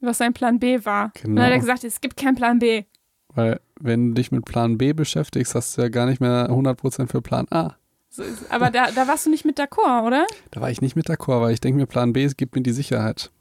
Was 0.00 0.18
sein 0.18 0.32
Plan 0.34 0.58
B 0.58 0.84
war. 0.84 1.06
Und 1.06 1.22
Genau. 1.22 1.36
dann 1.36 1.44
hat 1.46 1.52
er 1.52 1.58
gesagt, 1.60 1.84
es 1.84 2.00
gibt 2.00 2.16
keinen 2.16 2.34
Plan 2.34 2.58
B. 2.58 2.84
weil 3.28 3.60
wenn 3.80 4.08
du 4.08 4.14
dich 4.14 4.30
mit 4.32 4.44
Plan 4.44 4.78
B 4.78 4.92
beschäftigst, 4.92 5.54
hast 5.54 5.76
du 5.76 5.82
ja 5.82 5.88
gar 5.88 6.06
nicht 6.06 6.20
mehr 6.20 6.48
100% 6.50 7.08
für 7.08 7.20
Plan 7.22 7.46
A. 7.50 7.76
So 8.16 8.22
ist, 8.22 8.48
aber 8.48 8.70
da, 8.70 8.92
da 8.92 9.08
warst 9.08 9.26
du 9.26 9.30
nicht 9.30 9.44
mit 9.44 9.58
d'accord, 9.58 10.06
oder? 10.06 10.24
Da 10.52 10.60
war 10.60 10.70
ich 10.70 10.80
nicht 10.80 10.94
mit 10.94 11.08
d'accord, 11.08 11.40
weil 11.40 11.52
ich 11.52 11.60
denke 11.60 11.80
mir, 11.80 11.86
Plan 11.86 12.12
B 12.12 12.24
gibt 12.36 12.54
mir 12.54 12.62
die 12.62 12.70
Sicherheit, 12.70 13.32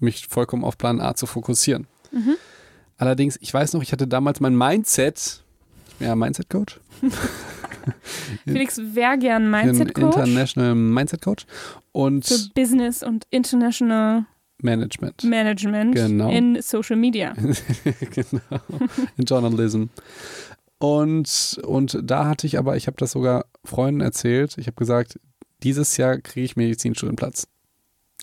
mich 0.00 0.26
vollkommen 0.26 0.64
auf 0.64 0.76
Plan 0.76 1.00
A 1.00 1.14
zu 1.14 1.26
fokussieren. 1.26 1.86
Mhm. 2.10 2.34
Allerdings, 2.98 3.38
ich 3.40 3.54
weiß 3.54 3.74
noch, 3.74 3.82
ich 3.82 3.92
hatte 3.92 4.08
damals 4.08 4.40
mein 4.40 4.58
Mindset, 4.58 5.44
ja 6.00 6.16
Mindset-Coach, 6.16 6.80
Felix 8.44 8.80
wäre 8.82 9.16
gern 9.16 9.48
Mindset-Coach 9.48 10.16
International 10.16 10.74
Mindset-Coach 10.74 11.46
für 11.46 11.80
und 11.92 12.54
Business 12.54 13.04
und 13.04 13.26
International 13.30 14.24
Management. 14.60 15.22
Management 15.22 15.94
Genau. 15.94 16.30
in 16.30 16.60
Social 16.62 16.96
Media. 16.96 17.32
genau. 18.10 18.40
In 19.16 19.24
Journalism. 19.24 19.84
Und, 20.78 21.58
und 21.64 21.98
da 22.02 22.26
hatte 22.26 22.46
ich 22.46 22.58
aber, 22.58 22.76
ich 22.76 22.86
habe 22.86 22.96
das 22.98 23.12
sogar 23.12 23.46
Freunden 23.66 24.00
erzählt, 24.00 24.56
ich 24.58 24.66
habe 24.66 24.76
gesagt, 24.76 25.18
dieses 25.62 25.96
Jahr 25.96 26.18
kriege 26.18 26.44
ich 26.44 26.56
Medizinstudienplatz. 26.56 27.48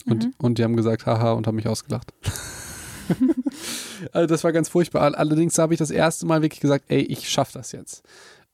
Und, 0.06 0.24
Mhm. 0.24 0.34
und 0.38 0.58
die 0.58 0.64
haben 0.64 0.76
gesagt, 0.76 1.06
haha, 1.06 1.32
und 1.32 1.46
haben 1.46 1.56
mich 1.56 1.68
ausgelacht. 1.68 2.12
also 4.12 4.26
das 4.26 4.44
war 4.44 4.52
ganz 4.52 4.68
furchtbar. 4.68 5.14
Allerdings 5.16 5.58
habe 5.58 5.74
ich 5.74 5.78
das 5.78 5.90
erste 5.90 6.26
Mal 6.26 6.42
wirklich 6.42 6.60
gesagt, 6.60 6.86
ey, 6.88 7.00
ich 7.00 7.28
schaffe 7.28 7.52
das 7.54 7.72
jetzt. 7.72 8.02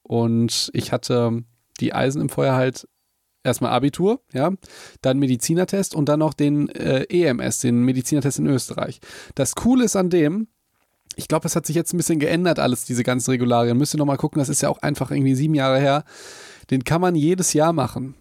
Und 0.02 0.70
ich 0.72 0.92
hatte 0.92 1.42
die 1.80 1.94
Eisen 1.94 2.20
im 2.20 2.28
Feuer 2.28 2.54
halt 2.54 2.88
erstmal 3.42 3.72
Abitur, 3.72 4.20
ja, 4.32 4.52
dann 5.00 5.18
Medizinertest 5.18 5.94
und 5.94 6.08
dann 6.08 6.18
noch 6.18 6.34
den 6.34 6.68
äh, 6.70 7.04
EMS, 7.08 7.58
den 7.60 7.84
Medizinertest 7.84 8.38
in 8.38 8.46
Österreich. 8.46 9.00
Das 9.34 9.54
Coole 9.54 9.84
ist 9.84 9.96
an 9.96 10.10
dem, 10.10 10.48
ich 11.16 11.26
glaube, 11.26 11.46
es 11.46 11.56
hat 11.56 11.66
sich 11.66 11.76
jetzt 11.76 11.94
ein 11.94 11.96
bisschen 11.96 12.18
geändert, 12.18 12.58
alles, 12.58 12.84
diese 12.84 13.02
ganzen 13.02 13.30
Regularien. 13.30 13.76
Müsst 13.78 13.94
ihr 13.94 13.98
nochmal 13.98 14.16
gucken, 14.18 14.38
das 14.40 14.48
ist 14.48 14.62
ja 14.62 14.68
auch 14.68 14.78
einfach 14.78 15.10
irgendwie 15.10 15.34
sieben 15.34 15.54
Jahre 15.54 15.78
her. 15.80 16.04
Den 16.70 16.84
kann 16.84 17.00
man 17.00 17.14
jedes 17.14 17.52
Jahr 17.52 17.72
machen. 17.72 18.14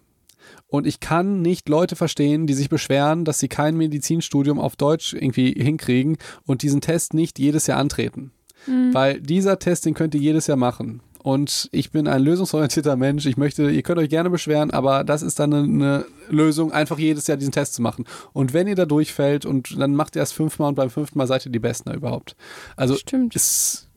Und 0.66 0.86
ich 0.86 1.00
kann 1.00 1.42
nicht 1.42 1.68
Leute 1.68 1.96
verstehen, 1.96 2.46
die 2.46 2.54
sich 2.54 2.68
beschweren, 2.68 3.24
dass 3.24 3.38
sie 3.38 3.48
kein 3.48 3.76
Medizinstudium 3.76 4.58
auf 4.58 4.76
Deutsch 4.76 5.14
irgendwie 5.14 5.52
hinkriegen 5.52 6.16
und 6.46 6.62
diesen 6.62 6.80
Test 6.80 7.12
nicht 7.12 7.38
jedes 7.38 7.66
Jahr 7.66 7.78
antreten. 7.78 8.32
Mhm. 8.66 8.94
Weil 8.94 9.20
dieser 9.20 9.58
Test, 9.58 9.86
den 9.86 9.94
könnt 9.94 10.14
ihr 10.14 10.20
jedes 10.20 10.46
Jahr 10.46 10.56
machen. 10.56 11.02
Und 11.22 11.68
ich 11.72 11.90
bin 11.90 12.08
ein 12.08 12.22
lösungsorientierter 12.22 12.96
Mensch. 12.96 13.26
Ich 13.26 13.36
möchte, 13.36 13.70
ihr 13.70 13.82
könnt 13.82 13.98
euch 13.98 14.08
gerne 14.08 14.30
beschweren, 14.30 14.70
aber 14.70 15.04
das 15.04 15.22
ist 15.22 15.38
dann 15.38 15.52
eine, 15.52 15.64
eine 15.64 16.04
Lösung, 16.30 16.72
einfach 16.72 16.98
jedes 16.98 17.26
Jahr 17.26 17.36
diesen 17.36 17.52
Test 17.52 17.74
zu 17.74 17.82
machen. 17.82 18.06
Und 18.32 18.54
wenn 18.54 18.66
ihr 18.66 18.74
da 18.74 18.86
durchfällt 18.86 19.44
und 19.44 19.78
dann 19.78 19.94
macht 19.94 20.16
ihr 20.16 20.22
es 20.22 20.32
fünfmal 20.32 20.68
und 20.68 20.76
beim 20.76 20.88
fünften 20.88 21.18
Mal 21.18 21.26
seid 21.26 21.44
ihr 21.44 21.52
die 21.52 21.58
Besten 21.58 21.92
überhaupt. 21.92 22.36
Also 22.76 22.94
Stimmt. 22.94 23.36
es 23.36 23.89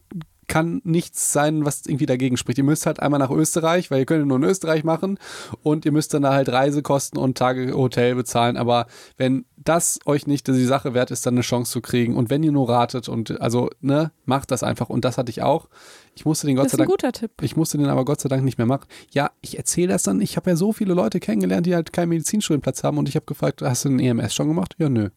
kann 0.54 0.82
nichts 0.84 1.34
sein, 1.34 1.66
was 1.66 1.82
irgendwie 1.88 2.06
dagegen 2.06 2.38
spricht. 2.38 2.60
Ihr 2.60 2.64
müsst 2.64 2.86
halt 2.86 3.00
einmal 3.00 3.20
nach 3.20 3.32
Österreich, 3.32 3.90
weil 3.90 4.02
ihr 4.02 4.06
könnt 4.06 4.28
nur 4.28 4.38
in 4.38 4.44
Österreich 4.44 4.84
machen 4.84 5.18
und 5.64 5.84
ihr 5.84 5.92
müsst 5.92 6.14
dann 6.14 6.22
da 6.22 6.32
halt 6.32 6.48
Reisekosten 6.48 7.18
und 7.20 7.40
Tage 7.40 7.74
Hotel 7.74 8.14
bezahlen. 8.14 8.56
Aber 8.56 8.86
wenn 9.18 9.46
das 9.58 9.98
euch 10.06 10.28
nicht 10.28 10.46
die 10.46 10.66
Sache 10.66 10.94
wert 10.94 11.10
ist, 11.10 11.26
dann 11.26 11.34
eine 11.34 11.42
Chance 11.42 11.72
zu 11.72 11.82
kriegen 11.82 12.16
und 12.16 12.30
wenn 12.30 12.44
ihr 12.44 12.52
nur 12.52 12.70
ratet 12.70 13.10
und 13.10 13.42
also, 13.42 13.72
ne, 13.82 14.12
macht 14.26 14.52
das 14.52 14.62
einfach. 14.62 14.90
Und 14.92 15.06
das 15.06 15.18
hatte 15.18 15.32
ich 15.32 15.42
auch. 15.42 15.70
Ich 16.14 16.24
musste 16.24 16.46
den 16.46 16.56
Gott 16.56 16.66
Das 16.66 16.74
sei 16.74 16.76
ist 16.76 16.82
ein 16.82 16.88
Dank 16.88 16.92
guter 16.92 17.12
Tipp. 17.14 17.32
ich 17.42 17.56
musste 17.56 17.80
den 17.80 17.88
aber 17.88 18.06
Gott 18.06 18.22
sei 18.22 18.30
Dank 18.30 18.44
nicht 18.44 18.60
mehr 18.60 18.68
machen. 18.68 18.86
Ja, 19.10 19.32
ich 19.42 19.58
erzähle 19.58 19.88
das 19.88 20.04
dann. 20.04 20.22
Ich 20.22 20.38
habe 20.38 20.52
ja 20.52 20.56
so 20.56 20.72
viele 20.72 20.94
Leute 20.94 21.20
kennengelernt, 21.20 21.66
die 21.66 21.74
halt 21.74 21.94
keinen 21.94 22.10
Medizinstudienplatz 22.10 22.84
haben 22.84 23.00
und 23.00 23.10
ich 23.10 23.16
habe 23.16 23.26
gefragt, 23.26 23.64
hast 23.64 23.86
du 23.86 23.90
den 23.90 24.00
EMS 24.00 24.36
schon 24.36 24.50
gemacht? 24.50 24.76
Ja, 24.78 24.88
nö. 24.88 25.10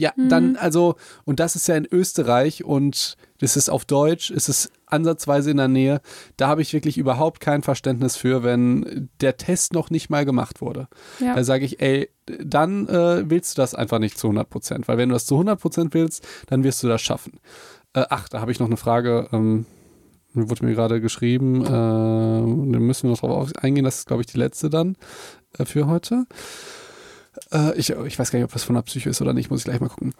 Ja, 0.00 0.12
dann, 0.16 0.54
also, 0.54 0.94
und 1.24 1.40
das 1.40 1.56
ist 1.56 1.66
ja 1.66 1.74
in 1.74 1.84
Österreich 1.90 2.62
und 2.62 3.16
das 3.40 3.56
ist 3.56 3.68
auf 3.68 3.84
Deutsch, 3.84 4.30
ist 4.30 4.48
es 4.48 4.70
ansatzweise 4.86 5.50
in 5.50 5.56
der 5.56 5.66
Nähe. 5.66 6.00
Da 6.36 6.46
habe 6.46 6.62
ich 6.62 6.72
wirklich 6.72 6.98
überhaupt 6.98 7.40
kein 7.40 7.62
Verständnis 7.62 8.16
für, 8.16 8.44
wenn 8.44 9.10
der 9.20 9.36
Test 9.38 9.72
noch 9.72 9.90
nicht 9.90 10.08
mal 10.08 10.24
gemacht 10.24 10.60
wurde. 10.60 10.86
Ja. 11.18 11.34
Da 11.34 11.42
sage 11.42 11.64
ich, 11.64 11.80
ey, 11.80 12.10
dann 12.26 12.86
äh, 12.86 13.28
willst 13.28 13.58
du 13.58 13.62
das 13.62 13.74
einfach 13.74 13.98
nicht 13.98 14.16
zu 14.16 14.28
100 14.28 14.48
Prozent, 14.48 14.86
weil 14.86 14.98
wenn 14.98 15.08
du 15.08 15.14
das 15.14 15.26
zu 15.26 15.34
100 15.34 15.60
Prozent 15.60 15.94
willst, 15.94 16.24
dann 16.46 16.62
wirst 16.62 16.80
du 16.84 16.86
das 16.86 17.02
schaffen. 17.02 17.40
Äh, 17.92 18.04
ach, 18.08 18.28
da 18.28 18.40
habe 18.40 18.52
ich 18.52 18.60
noch 18.60 18.68
eine 18.68 18.76
Frage, 18.76 19.28
ähm, 19.32 19.66
wurde 20.32 20.64
mir 20.64 20.74
gerade 20.74 21.00
geschrieben, 21.00 21.64
äh, 21.64 21.68
da 21.68 22.78
müssen 22.78 23.08
wir 23.08 23.10
noch 23.10 23.18
drauf 23.18 23.50
eingehen, 23.60 23.84
das 23.84 23.98
ist, 23.98 24.06
glaube 24.06 24.22
ich, 24.22 24.28
die 24.28 24.38
letzte 24.38 24.70
dann 24.70 24.96
äh, 25.58 25.64
für 25.64 25.88
heute. 25.88 26.26
Äh, 27.52 27.76
ich, 27.76 27.90
ich 27.90 28.18
weiß 28.18 28.30
gar 28.30 28.38
nicht, 28.38 28.46
ob 28.46 28.52
das 28.52 28.64
von 28.64 28.74
der 28.74 28.82
Psyche 28.82 29.10
ist 29.10 29.20
oder 29.20 29.32
nicht, 29.32 29.50
muss 29.50 29.60
ich 29.60 29.64
gleich 29.64 29.80
mal 29.80 29.88
gucken. 29.88 30.14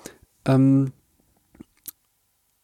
Ähm, 0.44 0.92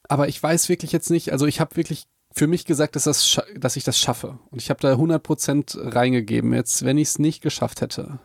aber 0.09 0.28
ich 0.28 0.43
weiß 0.43 0.68
wirklich 0.68 0.93
jetzt 0.93 1.10
nicht, 1.10 1.32
also 1.32 1.47
ich 1.47 1.60
habe 1.60 1.76
wirklich 1.76 2.05
für 2.32 2.47
mich 2.47 2.64
gesagt, 2.64 2.97
dass, 2.97 3.05
das, 3.05 3.40
dass 3.56 3.76
ich 3.76 3.85
das 3.85 3.98
schaffe. 3.98 4.39
Und 4.51 4.60
ich 4.60 4.70
habe 4.70 4.81
da 4.81 4.94
100% 4.94 5.94
reingegeben. 5.94 6.52
Jetzt, 6.52 6.85
wenn 6.85 6.98
ich 6.98 7.09
es 7.09 7.18
nicht 7.18 7.43
geschafft 7.43 7.81
hätte, 7.81 8.18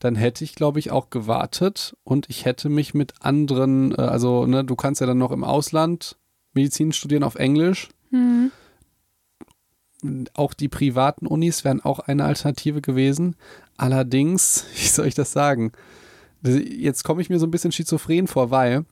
dann 0.00 0.16
hätte 0.16 0.44
ich, 0.44 0.54
glaube 0.54 0.78
ich, 0.78 0.90
auch 0.90 1.10
gewartet 1.10 1.96
und 2.04 2.28
ich 2.28 2.44
hätte 2.44 2.68
mich 2.68 2.94
mit 2.94 3.14
anderen, 3.20 3.92
äh, 3.92 4.02
also 4.02 4.46
ne, 4.46 4.64
du 4.64 4.76
kannst 4.76 5.00
ja 5.00 5.06
dann 5.06 5.18
noch 5.18 5.30
im 5.30 5.44
Ausland 5.44 6.16
Medizin 6.52 6.92
studieren 6.92 7.22
auf 7.22 7.36
Englisch. 7.36 7.88
Mhm. 8.10 8.50
Auch 10.34 10.54
die 10.54 10.68
privaten 10.68 11.26
Unis 11.26 11.64
wären 11.64 11.80
auch 11.80 11.98
eine 11.98 12.24
Alternative 12.24 12.80
gewesen. 12.80 13.36
Allerdings, 13.76 14.66
wie 14.74 14.86
soll 14.86 15.06
ich 15.06 15.14
das 15.14 15.32
sagen? 15.32 15.72
Jetzt 16.42 17.02
komme 17.02 17.20
ich 17.20 17.30
mir 17.30 17.38
so 17.38 17.46
ein 17.46 17.50
bisschen 17.50 17.72
schizophren 17.72 18.28
vor, 18.28 18.50
weil 18.50 18.84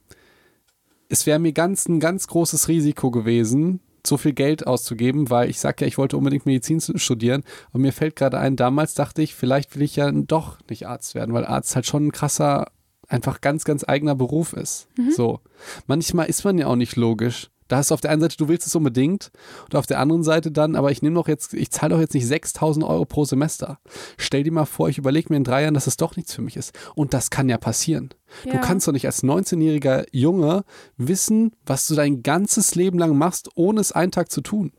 es 1.08 1.26
wäre 1.26 1.38
mir 1.38 1.52
ganz 1.52 1.88
ein 1.88 2.00
ganz 2.00 2.26
großes 2.26 2.66
Risiko 2.68 3.12
gewesen, 3.12 3.80
so 4.04 4.16
viel 4.16 4.32
Geld 4.32 4.66
auszugeben, 4.66 5.30
weil 5.30 5.50
ich 5.50 5.60
sage 5.60 5.84
ja, 5.84 5.86
ich 5.86 5.98
wollte 5.98 6.16
unbedingt 6.16 6.46
Medizin 6.46 6.80
studieren. 6.80 7.44
Und 7.72 7.82
mir 7.82 7.92
fällt 7.92 8.16
gerade 8.16 8.38
ein, 8.38 8.56
damals 8.56 8.94
dachte 8.94 9.22
ich, 9.22 9.34
vielleicht 9.34 9.76
will 9.76 9.82
ich 9.82 9.96
ja 9.96 10.10
doch 10.10 10.58
nicht 10.68 10.86
Arzt 10.86 11.14
werden, 11.14 11.34
weil 11.34 11.44
Arzt 11.44 11.74
halt 11.76 11.86
schon 11.86 12.08
ein 12.08 12.12
krasser, 12.12 12.66
einfach 13.08 13.40
ganz, 13.40 13.64
ganz 13.64 13.84
eigener 13.86 14.14
Beruf 14.14 14.52
ist. 14.52 14.88
So. 15.14 15.40
Manchmal 15.86 16.26
ist 16.26 16.44
man 16.44 16.58
ja 16.58 16.66
auch 16.66 16.76
nicht 16.76 16.96
logisch. 16.96 17.50
Da 17.68 17.76
hast 17.78 17.90
du 17.90 17.94
auf 17.94 18.00
der 18.00 18.10
einen 18.12 18.20
Seite, 18.20 18.36
du 18.36 18.48
willst 18.48 18.66
es 18.66 18.74
unbedingt 18.76 19.30
und 19.64 19.74
auf 19.74 19.86
der 19.86 19.98
anderen 19.98 20.22
Seite 20.22 20.52
dann, 20.52 20.76
aber 20.76 20.90
ich 20.92 21.02
nehme 21.02 21.16
doch 21.16 21.26
jetzt, 21.28 21.52
ich 21.54 21.70
zahle 21.70 21.94
doch 21.94 22.00
jetzt 22.00 22.14
nicht 22.14 22.26
6000 22.26 22.84
Euro 22.84 23.04
pro 23.04 23.24
Semester. 23.24 23.78
Stell 24.18 24.44
dir 24.44 24.52
mal 24.52 24.66
vor, 24.66 24.88
ich 24.88 24.98
überlege 24.98 25.28
mir 25.30 25.36
in 25.36 25.44
drei 25.44 25.62
Jahren, 25.62 25.74
dass 25.74 25.86
es 25.86 25.96
doch 25.96 26.16
nichts 26.16 26.32
für 26.34 26.42
mich 26.42 26.56
ist. 26.56 26.72
Und 26.94 27.12
das 27.14 27.30
kann 27.30 27.48
ja 27.48 27.58
passieren. 27.58 28.10
Du 28.44 28.50
Ja. 28.50 28.58
kannst 28.58 28.86
doch 28.86 28.92
nicht 28.92 29.06
als 29.06 29.22
19-jähriger 29.24 30.06
Junge 30.12 30.64
wissen, 30.96 31.52
was 31.64 31.86
du 31.88 31.94
dein 31.94 32.22
ganzes 32.22 32.74
Leben 32.74 32.98
lang 32.98 33.16
machst, 33.18 33.50
ohne 33.56 33.80
es 33.80 33.92
einen 33.92 34.12
Tag 34.12 34.30
zu 34.30 34.40
tun. 34.42 34.72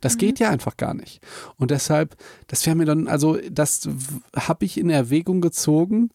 Das 0.00 0.18
geht 0.18 0.38
ja 0.38 0.50
einfach 0.50 0.76
gar 0.76 0.92
nicht. 0.92 1.22
Und 1.56 1.70
deshalb, 1.70 2.16
das 2.46 2.66
wäre 2.66 2.76
mir 2.76 2.84
dann, 2.84 3.08
also 3.08 3.38
das 3.50 3.88
habe 4.36 4.66
ich 4.66 4.76
in 4.78 4.90
Erwägung 4.90 5.40
gezogen, 5.40 6.10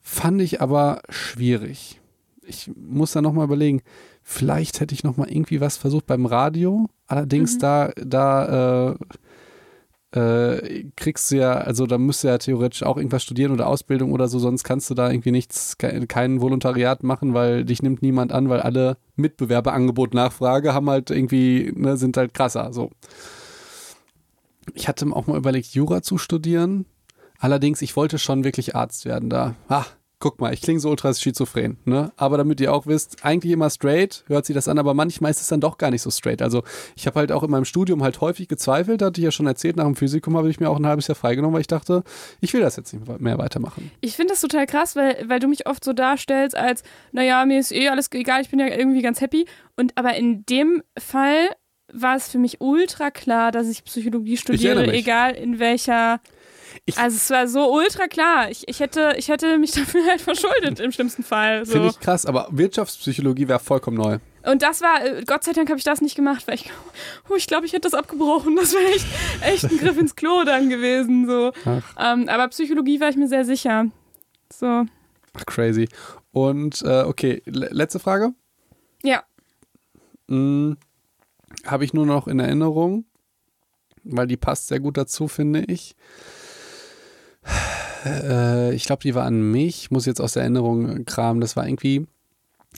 fand 0.00 0.40
ich 0.42 0.60
aber 0.60 1.00
schwierig. 1.08 2.00
Ich 2.42 2.70
muss 2.76 3.12
da 3.12 3.20
nochmal 3.22 3.44
überlegen, 3.44 3.82
vielleicht 4.30 4.80
hätte 4.80 4.94
ich 4.94 5.04
nochmal 5.04 5.30
irgendwie 5.30 5.60
was 5.62 5.78
versucht 5.78 6.06
beim 6.06 6.26
Radio. 6.26 6.90
Allerdings 7.06 7.54
Mhm. 7.54 7.58
da, 7.60 7.90
da 7.96 8.90
äh, 10.12 10.18
äh, 10.18 10.84
kriegst 10.96 11.30
du 11.30 11.36
ja, 11.36 11.52
also 11.54 11.86
da 11.86 11.96
müsst 11.96 12.24
du 12.24 12.28
ja 12.28 12.36
theoretisch 12.36 12.82
auch 12.82 12.98
irgendwas 12.98 13.22
studieren 13.22 13.52
oder 13.52 13.66
Ausbildung 13.66 14.12
oder 14.12 14.28
so, 14.28 14.38
sonst 14.38 14.64
kannst 14.64 14.90
du 14.90 14.94
da 14.94 15.10
irgendwie 15.10 15.30
nichts, 15.30 15.78
ke- 15.78 16.06
kein 16.06 16.40
Volontariat 16.42 17.02
machen, 17.02 17.32
weil 17.32 17.64
dich 17.64 17.82
nimmt 17.82 18.02
niemand 18.02 18.30
an, 18.32 18.50
weil 18.50 18.60
alle 18.60 18.98
Mitbewerberangebot 19.16 20.12
Nachfrage 20.12 20.74
haben 20.74 20.90
halt 20.90 21.10
irgendwie, 21.10 21.72
ne, 21.74 21.96
sind 21.96 22.16
halt 22.18 22.34
krasser. 22.34 22.72
So. 22.74 22.90
Ich 24.74 24.88
hatte 24.88 25.06
auch 25.12 25.26
mal 25.26 25.38
überlegt, 25.38 25.68
Jura 25.74 26.02
zu 26.02 26.18
studieren. 26.18 26.84
Allerdings, 27.38 27.80
ich 27.82 27.96
wollte 27.96 28.18
schon 28.18 28.44
wirklich 28.44 28.74
Arzt 28.76 29.04
werden 29.06 29.30
da. 29.30 29.54
Ah, 29.68 29.86
guck 30.20 30.40
mal, 30.40 30.52
ich 30.52 30.60
klinge 30.60 30.80
so 30.80 30.90
ultra 30.90 31.14
schizophren, 31.14 31.78
ne? 31.84 32.12
Aber 32.16 32.36
damit 32.36 32.60
ihr 32.60 32.72
auch 32.72 32.86
wisst, 32.86 33.24
eigentlich 33.24 33.52
immer 33.52 33.70
straight, 33.70 34.24
hört 34.26 34.46
sich 34.46 34.54
das 34.54 34.66
an, 34.66 34.78
aber 34.78 34.94
manchmal 34.94 35.30
ist 35.30 35.40
es 35.40 35.48
dann 35.48 35.60
doch 35.60 35.78
gar 35.78 35.90
nicht 35.90 36.02
so 36.02 36.10
straight. 36.10 36.42
Also 36.42 36.62
ich 36.96 37.06
habe 37.06 37.20
halt 37.20 37.32
auch 37.32 37.42
in 37.44 37.50
meinem 37.50 37.64
Studium 37.64 38.02
halt 38.02 38.20
häufig 38.20 38.48
gezweifelt, 38.48 39.00
hatte 39.00 39.20
ich 39.20 39.24
ja 39.24 39.30
schon 39.30 39.46
erzählt, 39.46 39.76
nach 39.76 39.84
dem 39.84 39.96
Physikum 39.96 40.36
habe 40.36 40.50
ich 40.50 40.58
mir 40.58 40.70
auch 40.70 40.78
ein 40.78 40.86
halbes 40.86 41.06
Jahr 41.06 41.14
freigenommen, 41.14 41.54
weil 41.54 41.60
ich 41.60 41.68
dachte, 41.68 42.02
ich 42.40 42.52
will 42.52 42.60
das 42.60 42.76
jetzt 42.76 42.92
nicht 42.92 43.20
mehr 43.20 43.38
weitermachen. 43.38 43.90
Ich 44.00 44.16
finde 44.16 44.32
das 44.32 44.40
total 44.40 44.66
krass, 44.66 44.96
weil, 44.96 45.24
weil 45.28 45.38
du 45.38 45.46
mich 45.46 45.66
oft 45.66 45.84
so 45.84 45.92
darstellst, 45.92 46.56
als, 46.56 46.82
naja, 47.12 47.44
mir 47.46 47.60
ist 47.60 47.72
eh 47.72 47.88
alles 47.88 48.10
egal, 48.12 48.40
ich 48.42 48.50
bin 48.50 48.58
ja 48.58 48.66
irgendwie 48.66 49.02
ganz 49.02 49.20
happy. 49.20 49.46
Und 49.76 49.96
aber 49.96 50.14
in 50.16 50.44
dem 50.46 50.82
Fall 50.98 51.48
war 51.92 52.16
es 52.16 52.28
für 52.28 52.38
mich 52.38 52.60
ultra 52.60 53.10
klar, 53.10 53.52
dass 53.52 53.68
ich 53.68 53.84
Psychologie 53.84 54.36
studiere, 54.36 54.86
mich. 54.86 54.94
egal 54.94 55.34
in 55.34 55.58
welcher 55.58 56.20
Ich- 56.84 56.98
also 56.98 57.16
es 57.16 57.30
war 57.30 57.46
so 57.48 57.72
ultra 57.72 58.06
klar. 58.08 58.50
Ich, 58.50 58.66
ich, 58.68 58.80
hätte, 58.80 59.14
ich 59.16 59.28
hätte 59.28 59.58
mich 59.58 59.70
dafür 59.72 60.04
halt 60.06 60.20
verschuldet 60.20 60.80
im 60.80 60.92
schlimmsten 60.92 61.22
Fall. 61.22 61.64
So. 61.66 61.72
Finde 61.72 61.88
ich 61.88 62.00
krass, 62.00 62.26
aber 62.26 62.48
Wirtschaftspsychologie 62.50 63.48
wäre 63.48 63.58
vollkommen 63.58 63.96
neu. 63.96 64.18
Und 64.44 64.62
das 64.62 64.80
war, 64.80 65.04
äh, 65.04 65.22
Gott 65.26 65.44
sei 65.44 65.52
Dank 65.52 65.68
habe 65.68 65.78
ich 65.78 65.84
das 65.84 66.00
nicht 66.00 66.14
gemacht, 66.14 66.46
weil 66.46 66.54
ich, 66.54 66.70
oh, 67.28 67.34
ich 67.36 67.46
glaube, 67.46 67.66
ich 67.66 67.72
hätte 67.72 67.82
das 67.90 67.94
abgebrochen. 67.94 68.56
Das 68.56 68.72
wäre 68.72 68.84
echt, 68.92 69.06
echt 69.42 69.64
ein 69.64 69.78
Griff 69.78 69.98
ins 69.98 70.16
Klo 70.16 70.44
dann 70.44 70.68
gewesen. 70.70 71.26
So. 71.26 71.52
Ähm, 71.98 72.28
aber 72.28 72.48
Psychologie 72.48 73.00
war 73.00 73.08
ich 73.10 73.16
mir 73.16 73.28
sehr 73.28 73.44
sicher. 73.44 73.86
So, 74.52 74.84
Ach, 75.34 75.46
crazy. 75.46 75.88
Und 76.32 76.82
äh, 76.82 77.02
okay, 77.02 77.42
le- 77.46 77.68
letzte 77.70 77.98
Frage. 77.98 78.32
ja. 79.02 79.22
Hm, 80.28 80.76
Habe 81.66 81.84
ich 81.84 81.92
nur 81.94 82.04
noch 82.06 82.28
in 82.28 82.38
Erinnerung, 82.38 83.04
weil 84.04 84.26
die 84.26 84.36
passt 84.36 84.68
sehr 84.68 84.80
gut 84.80 84.96
dazu, 84.96 85.26
finde 85.28 85.60
ich. 85.66 85.96
Äh, 88.04 88.74
ich 88.74 88.84
glaube, 88.84 89.02
die 89.02 89.14
war 89.14 89.24
an 89.24 89.50
mich. 89.50 89.90
Muss 89.90 90.06
jetzt 90.06 90.20
aus 90.20 90.32
der 90.34 90.42
Erinnerung 90.42 91.04
kramen. 91.04 91.40
Das 91.40 91.56
war 91.56 91.66
irgendwie, 91.66 92.06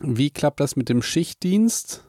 wie 0.00 0.30
klappt 0.30 0.60
das 0.60 0.76
mit 0.76 0.88
dem 0.88 1.02
Schichtdienst 1.02 2.04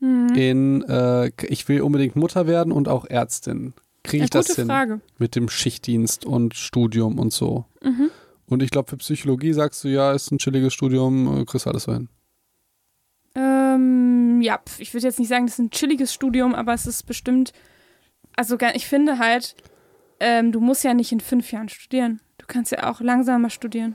Mhm. 0.00 0.34
in, 0.34 0.82
äh, 0.82 1.30
ich 1.46 1.66
will 1.68 1.80
unbedingt 1.80 2.14
Mutter 2.16 2.46
werden 2.46 2.72
und 2.72 2.88
auch 2.88 3.04
Ärztin. 3.06 3.72
Kriege 4.02 4.18
Ja, 4.22 4.24
ich 4.24 4.30
das 4.30 4.54
hin 4.54 4.66
Frage. 4.66 5.00
mit 5.18 5.34
dem 5.34 5.48
Schichtdienst 5.48 6.26
und 6.26 6.54
Studium 6.54 7.18
und 7.18 7.32
so? 7.32 7.64
Mhm. 7.82 8.10
Und 8.46 8.62
ich 8.62 8.70
glaube, 8.70 8.90
für 8.90 8.96
Psychologie 8.98 9.52
sagst 9.54 9.82
du, 9.82 9.88
ja, 9.88 10.12
ist 10.12 10.30
ein 10.30 10.38
chilliges 10.38 10.74
Studium, 10.74 11.40
äh, 11.40 11.44
kriegst 11.46 11.66
alles 11.66 11.84
so 11.84 11.94
hin. 11.94 12.08
Ähm, 13.34 14.40
ja, 14.42 14.60
ich 14.78 14.92
würde 14.94 15.06
jetzt 15.06 15.18
nicht 15.18 15.28
sagen, 15.28 15.46
das 15.46 15.54
ist 15.54 15.58
ein 15.60 15.70
chilliges 15.70 16.12
Studium, 16.12 16.54
aber 16.54 16.74
es 16.74 16.86
ist 16.86 17.04
bestimmt, 17.04 17.52
also 18.36 18.56
ich 18.74 18.86
finde 18.86 19.18
halt, 19.18 19.56
ähm, 20.24 20.50
du 20.52 20.60
musst 20.60 20.82
ja 20.84 20.94
nicht 20.94 21.12
in 21.12 21.20
fünf 21.20 21.52
Jahren 21.52 21.68
studieren. 21.68 22.20
Du 22.38 22.46
kannst 22.46 22.72
ja 22.72 22.90
auch 22.90 23.00
langsamer 23.00 23.50
studieren. 23.50 23.94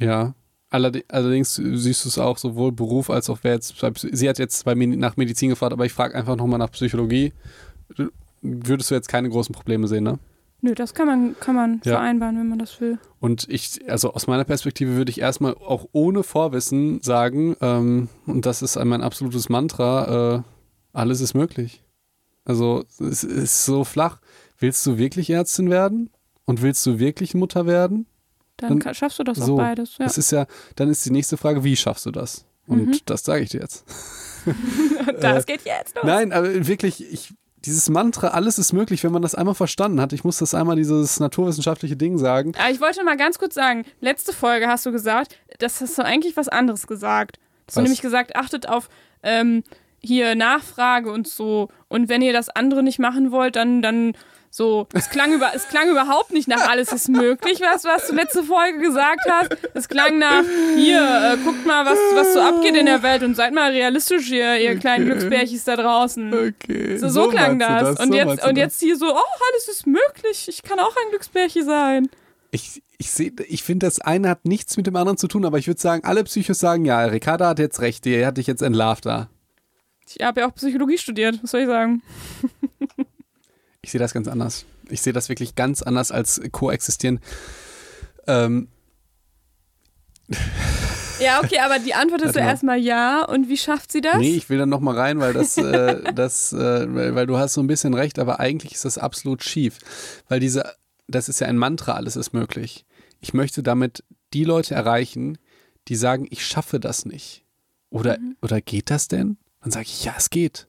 Ja. 0.00 0.34
Allerdings 0.70 1.54
siehst 1.54 2.04
du 2.04 2.08
es 2.08 2.18
auch 2.18 2.36
sowohl 2.36 2.72
Beruf 2.72 3.08
als 3.08 3.30
auch 3.30 3.38
wer 3.42 3.52
jetzt. 3.54 3.76
Sie 4.12 4.28
hat 4.28 4.38
jetzt 4.40 4.64
bei 4.64 4.74
nach 4.74 5.16
Medizin 5.16 5.50
gefragt, 5.50 5.72
aber 5.72 5.86
ich 5.86 5.92
frage 5.92 6.16
einfach 6.16 6.34
nochmal 6.34 6.58
nach 6.58 6.72
Psychologie. 6.72 7.32
Würdest 8.42 8.90
du 8.90 8.96
jetzt 8.96 9.08
keine 9.08 9.28
großen 9.28 9.54
Probleme 9.54 9.86
sehen, 9.86 10.02
ne? 10.04 10.18
Nö, 10.62 10.74
das 10.74 10.94
kann 10.94 11.06
man, 11.06 11.36
kann 11.38 11.54
man 11.54 11.80
Ja. 11.84 11.92
vereinbaren, 11.92 12.38
wenn 12.38 12.48
man 12.48 12.58
das 12.58 12.80
will. 12.80 12.98
Und 13.20 13.46
ich, 13.48 13.88
also 13.88 14.14
aus 14.14 14.26
meiner 14.26 14.44
Perspektive 14.44 14.96
würde 14.96 15.10
ich 15.10 15.20
erstmal 15.20 15.54
auch 15.54 15.86
ohne 15.92 16.22
Vorwissen 16.22 17.00
sagen, 17.02 17.54
ähm, 17.60 18.08
und 18.26 18.44
das 18.46 18.62
ist 18.62 18.82
mein 18.82 19.02
absolutes 19.02 19.48
Mantra, 19.48 20.36
äh, 20.38 20.42
alles 20.92 21.20
ist 21.20 21.34
möglich. 21.34 21.84
Also 22.44 22.84
es 22.98 23.22
ist 23.22 23.64
so 23.64 23.84
flach. 23.84 24.20
Willst 24.58 24.84
du 24.86 24.98
wirklich 24.98 25.30
Ärztin 25.30 25.70
werden? 25.70 26.10
Und 26.46 26.62
willst 26.62 26.84
du 26.86 26.98
wirklich 26.98 27.34
Mutter 27.34 27.66
werden? 27.66 28.06
Dann 28.58 28.78
Dann- 28.78 28.94
schaffst 28.94 29.18
du 29.18 29.24
das 29.24 29.38
so. 29.38 29.54
auch 29.54 29.58
beides. 29.58 29.96
Ja. 29.98 30.04
Das 30.04 30.18
ist 30.18 30.30
ja, 30.30 30.46
dann 30.76 30.88
ist 30.90 31.04
die 31.06 31.10
nächste 31.10 31.36
Frage, 31.36 31.64
wie 31.64 31.74
schaffst 31.76 32.06
du 32.06 32.10
das? 32.10 32.44
Und 32.66 32.86
Mhm. 32.86 32.98
das 33.06 33.24
sage 33.24 33.42
ich 33.42 33.50
dir 33.50 33.60
jetzt. 33.60 33.84
das 35.20 35.46
geht 35.46 35.62
jetzt 35.64 35.96
los. 35.96 36.04
Nein, 36.04 36.32
aber 36.32 36.66
wirklich, 36.66 37.10
ich, 37.12 37.34
dieses 37.64 37.88
Mantra, 37.88 38.28
alles 38.28 38.58
ist 38.58 38.72
möglich, 38.72 39.02
wenn 39.04 39.12
man 39.12 39.22
das 39.22 39.34
einmal 39.34 39.54
verstanden 39.54 40.00
hat. 40.00 40.12
Ich 40.12 40.22
muss 40.24 40.38
das 40.38 40.54
einmal 40.54 40.76
dieses 40.76 41.18
naturwissenschaftliche 41.18 41.96
Ding 41.96 42.18
sagen. 42.18 42.52
Aber 42.58 42.70
ich 42.70 42.80
wollte 42.80 43.02
mal 43.04 43.16
ganz 43.16 43.38
kurz 43.38 43.54
sagen, 43.54 43.84
letzte 44.00 44.32
Folge 44.32 44.66
hast 44.68 44.84
du 44.86 44.92
gesagt, 44.92 45.38
das 45.58 45.80
hast 45.80 45.96
du 45.98 46.04
eigentlich 46.04 46.36
was 46.36 46.48
anderes 46.48 46.86
gesagt. 46.86 47.38
Hast 47.66 47.76
du 47.76 47.80
Was? 47.80 47.84
nämlich 47.84 48.02
gesagt, 48.02 48.36
achtet 48.36 48.68
auf 48.68 48.88
ähm, 49.22 49.62
hier 50.00 50.34
Nachfrage 50.34 51.10
und 51.10 51.26
so. 51.26 51.68
Und 51.88 52.10
wenn 52.10 52.20
ihr 52.20 52.34
das 52.34 52.50
andere 52.50 52.82
nicht 52.82 52.98
machen 52.98 53.30
wollt, 53.32 53.56
dann, 53.56 53.80
dann 53.80 54.12
so. 54.54 54.86
Es 54.92 55.10
klang, 55.10 55.32
über, 55.32 55.52
es 55.52 55.66
klang 55.66 55.90
überhaupt 55.90 56.30
nicht 56.30 56.46
nach 56.46 56.68
alles 56.68 56.92
ist 56.92 57.08
möglich, 57.08 57.60
was, 57.60 57.82
was 57.82 58.06
du 58.06 58.14
letzte 58.14 58.44
Folge 58.44 58.78
gesagt 58.78 59.22
hast. 59.28 59.56
Es 59.74 59.88
klang 59.88 60.20
nach, 60.20 60.44
hier, 60.76 61.00
äh, 61.32 61.36
guckt 61.44 61.66
mal, 61.66 61.84
was, 61.84 61.98
was 62.14 62.34
so 62.34 62.40
abgeht 62.40 62.76
in 62.76 62.86
der 62.86 63.02
Welt 63.02 63.24
und 63.24 63.34
seid 63.34 63.52
mal 63.52 63.72
realistisch, 63.72 64.30
ihr, 64.30 64.56
ihr 64.58 64.78
kleinen 64.78 65.06
Glücksbärchis 65.06 65.64
da 65.64 65.74
draußen. 65.74 66.32
Okay. 66.32 66.96
So, 66.98 67.08
so, 67.08 67.28
klang 67.30 67.58
meinst 67.58 67.80
du 67.80 67.84
das. 67.84 68.00
Und, 68.00 68.12
so 68.12 68.14
jetzt, 68.14 68.30
und 68.30 68.56
das. 68.56 68.56
jetzt 68.56 68.80
hier 68.80 68.96
so, 68.96 69.06
oh, 69.12 69.42
alles 69.52 69.66
ist 69.68 69.88
möglich. 69.88 70.46
Ich 70.48 70.62
kann 70.62 70.78
auch 70.78 70.94
ein 70.94 71.10
Glücksbärchen 71.10 71.64
sein. 71.64 72.08
Ich, 72.52 72.80
ich, 72.98 73.10
seh- 73.10 73.32
ich 73.48 73.64
finde, 73.64 73.86
das 73.86 74.00
eine 74.00 74.28
hat 74.28 74.44
nichts 74.44 74.76
mit 74.76 74.86
dem 74.86 74.94
anderen 74.94 75.18
zu 75.18 75.26
tun, 75.26 75.44
aber 75.44 75.58
ich 75.58 75.66
würde 75.66 75.80
sagen, 75.80 76.04
alle 76.04 76.22
Psychos 76.22 76.60
sagen, 76.60 76.84
ja, 76.84 77.00
Ricarda 77.06 77.48
hat 77.48 77.58
jetzt 77.58 77.80
recht, 77.80 78.04
die 78.04 78.24
hat 78.24 78.36
dich 78.36 78.46
jetzt 78.46 78.62
entlarvt 78.62 79.04
da. 79.04 79.28
Ich 80.06 80.24
habe 80.24 80.42
ja 80.42 80.46
auch 80.46 80.54
Psychologie 80.54 80.98
studiert, 80.98 81.42
was 81.42 81.50
soll 81.50 81.62
ich 81.62 81.66
sagen? 81.66 82.02
Ich 83.84 83.90
sehe 83.90 83.98
das 84.00 84.14
ganz 84.14 84.28
anders. 84.28 84.64
Ich 84.88 85.02
sehe 85.02 85.12
das 85.12 85.28
wirklich 85.28 85.54
ganz 85.54 85.82
anders 85.82 86.10
als 86.10 86.40
koexistieren. 86.52 87.20
Ähm, 88.26 88.68
Ja, 91.20 91.40
okay, 91.42 91.58
aber 91.58 91.78
die 91.78 91.94
Antwort 91.94 92.22
ist 92.22 92.34
ja 92.34 92.42
mal. 92.42 92.48
erstmal 92.48 92.78
ja. 92.78 93.24
Und 93.24 93.48
wie 93.48 93.58
schafft 93.58 93.92
sie 93.92 94.00
das? 94.00 94.16
Nee, 94.16 94.34
ich 94.36 94.48
will 94.48 94.58
dann 94.58 94.70
noch 94.70 94.80
mal 94.80 94.96
rein, 94.96 95.20
weil 95.20 95.34
das, 95.34 95.56
äh, 95.58 96.14
das, 96.14 96.52
äh, 96.54 96.94
weil, 96.94 97.14
weil 97.14 97.26
du 97.26 97.36
hast 97.36 97.52
so 97.52 97.60
ein 97.60 97.66
bisschen 97.66 97.94
recht, 97.94 98.18
aber 98.18 98.40
eigentlich 98.40 98.72
ist 98.72 98.84
das 98.86 98.96
absolut 98.98 99.44
schief, 99.44 99.78
weil 100.28 100.40
diese, 100.40 100.74
das 101.06 101.28
ist 101.28 101.40
ja 101.40 101.46
ein 101.46 101.58
Mantra, 101.58 101.92
alles 101.92 102.16
ist 102.16 102.32
möglich. 102.32 102.86
Ich 103.20 103.34
möchte 103.34 103.62
damit 103.62 104.02
die 104.32 104.44
Leute 104.44 104.74
erreichen, 104.74 105.38
die 105.88 105.96
sagen, 105.96 106.26
ich 106.30 106.44
schaffe 106.46 106.80
das 106.80 107.04
nicht. 107.04 107.44
Oder, 107.90 108.18
oder 108.40 108.62
geht 108.62 108.90
das 108.90 109.08
denn? 109.08 109.36
Dann 109.60 109.70
sage 109.70 109.86
ich, 109.86 110.04
ja, 110.04 110.14
es 110.16 110.30
geht. 110.30 110.68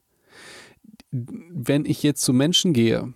Wenn 1.10 1.84
ich 1.84 2.02
jetzt 2.02 2.22
zu 2.22 2.32
Menschen 2.32 2.72
gehe, 2.72 3.12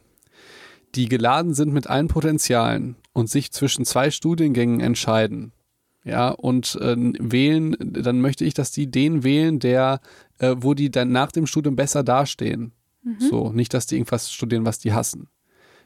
die 0.94 1.08
geladen 1.08 1.54
sind 1.54 1.72
mit 1.72 1.86
allen 1.86 2.08
Potenzialen 2.08 2.96
und 3.12 3.30
sich 3.30 3.52
zwischen 3.52 3.84
zwei 3.84 4.10
Studiengängen 4.10 4.80
entscheiden, 4.80 5.52
ja, 6.04 6.30
und 6.30 6.76
äh, 6.76 6.96
wählen, 6.96 7.76
dann 7.78 8.20
möchte 8.20 8.44
ich, 8.44 8.54
dass 8.54 8.72
die 8.72 8.90
den 8.90 9.22
wählen, 9.22 9.58
der, 9.58 10.00
äh, 10.38 10.56
wo 10.58 10.72
die 10.72 10.90
dann 10.90 11.12
nach 11.12 11.30
dem 11.30 11.46
Studium 11.46 11.76
besser 11.76 12.02
dastehen. 12.02 12.72
So, 13.18 13.50
nicht, 13.52 13.72
dass 13.72 13.86
die 13.86 13.96
irgendwas 13.96 14.30
studieren, 14.32 14.66
was 14.66 14.78
die 14.78 14.92
hassen. 14.92 15.28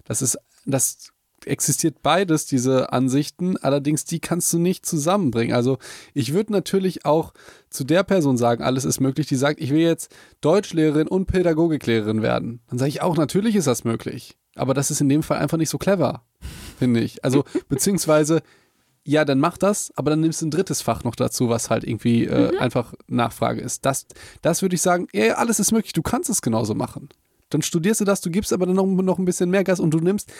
Das 0.04 0.20
ist, 0.20 0.38
das 0.66 1.12
existiert 1.46 2.02
beides, 2.02 2.46
diese 2.46 2.92
Ansichten, 2.92 3.56
allerdings 3.56 4.04
die 4.04 4.20
kannst 4.20 4.52
du 4.52 4.58
nicht 4.58 4.86
zusammenbringen. 4.86 5.54
Also 5.54 5.78
ich 6.12 6.32
würde 6.32 6.52
natürlich 6.52 7.04
auch 7.04 7.32
zu 7.70 7.84
der 7.84 8.02
Person 8.02 8.36
sagen, 8.36 8.62
alles 8.62 8.84
ist 8.84 9.00
möglich, 9.00 9.26
die 9.26 9.36
sagt, 9.36 9.60
ich 9.60 9.70
will 9.70 9.80
jetzt 9.80 10.14
Deutschlehrerin 10.40 11.08
und 11.08 11.26
Pädagogiklehrerin 11.26 12.22
werden. 12.22 12.60
Dann 12.68 12.78
sage 12.78 12.88
ich 12.88 13.02
auch, 13.02 13.16
natürlich 13.16 13.56
ist 13.56 13.66
das 13.66 13.84
möglich. 13.84 14.36
Aber 14.54 14.74
das 14.74 14.90
ist 14.90 15.00
in 15.00 15.08
dem 15.08 15.22
Fall 15.22 15.38
einfach 15.38 15.58
nicht 15.58 15.70
so 15.70 15.78
clever, 15.78 16.22
finde 16.78 17.00
ich. 17.00 17.24
Also, 17.24 17.44
beziehungsweise, 17.68 18.42
ja, 19.04 19.24
dann 19.24 19.40
mach 19.40 19.58
das, 19.58 19.92
aber 19.96 20.10
dann 20.10 20.20
nimmst 20.20 20.42
du 20.42 20.46
ein 20.46 20.50
drittes 20.50 20.80
Fach 20.80 21.04
noch 21.04 21.16
dazu, 21.16 21.48
was 21.48 21.70
halt 21.70 21.84
irgendwie 21.84 22.24
äh, 22.24 22.56
einfach 22.58 22.94
Nachfrage 23.06 23.60
ist. 23.60 23.84
Das, 23.84 24.06
das 24.42 24.62
würde 24.62 24.76
ich 24.76 24.82
sagen, 24.82 25.08
ja, 25.12 25.34
alles 25.34 25.58
ist 25.58 25.72
möglich, 25.72 25.92
du 25.92 26.02
kannst 26.02 26.30
es 26.30 26.40
genauso 26.40 26.74
machen. 26.74 27.08
Dann 27.54 27.62
studierst 27.62 28.00
du 28.00 28.04
das, 28.04 28.20
du 28.20 28.30
gibst 28.30 28.52
aber 28.52 28.66
dann 28.66 28.74
noch, 28.74 28.84
noch 28.86 29.18
ein 29.18 29.24
bisschen 29.24 29.48
mehr 29.48 29.62
Gas 29.62 29.78
und 29.78 29.92
du 29.92 29.98
nimmst, 29.98 30.32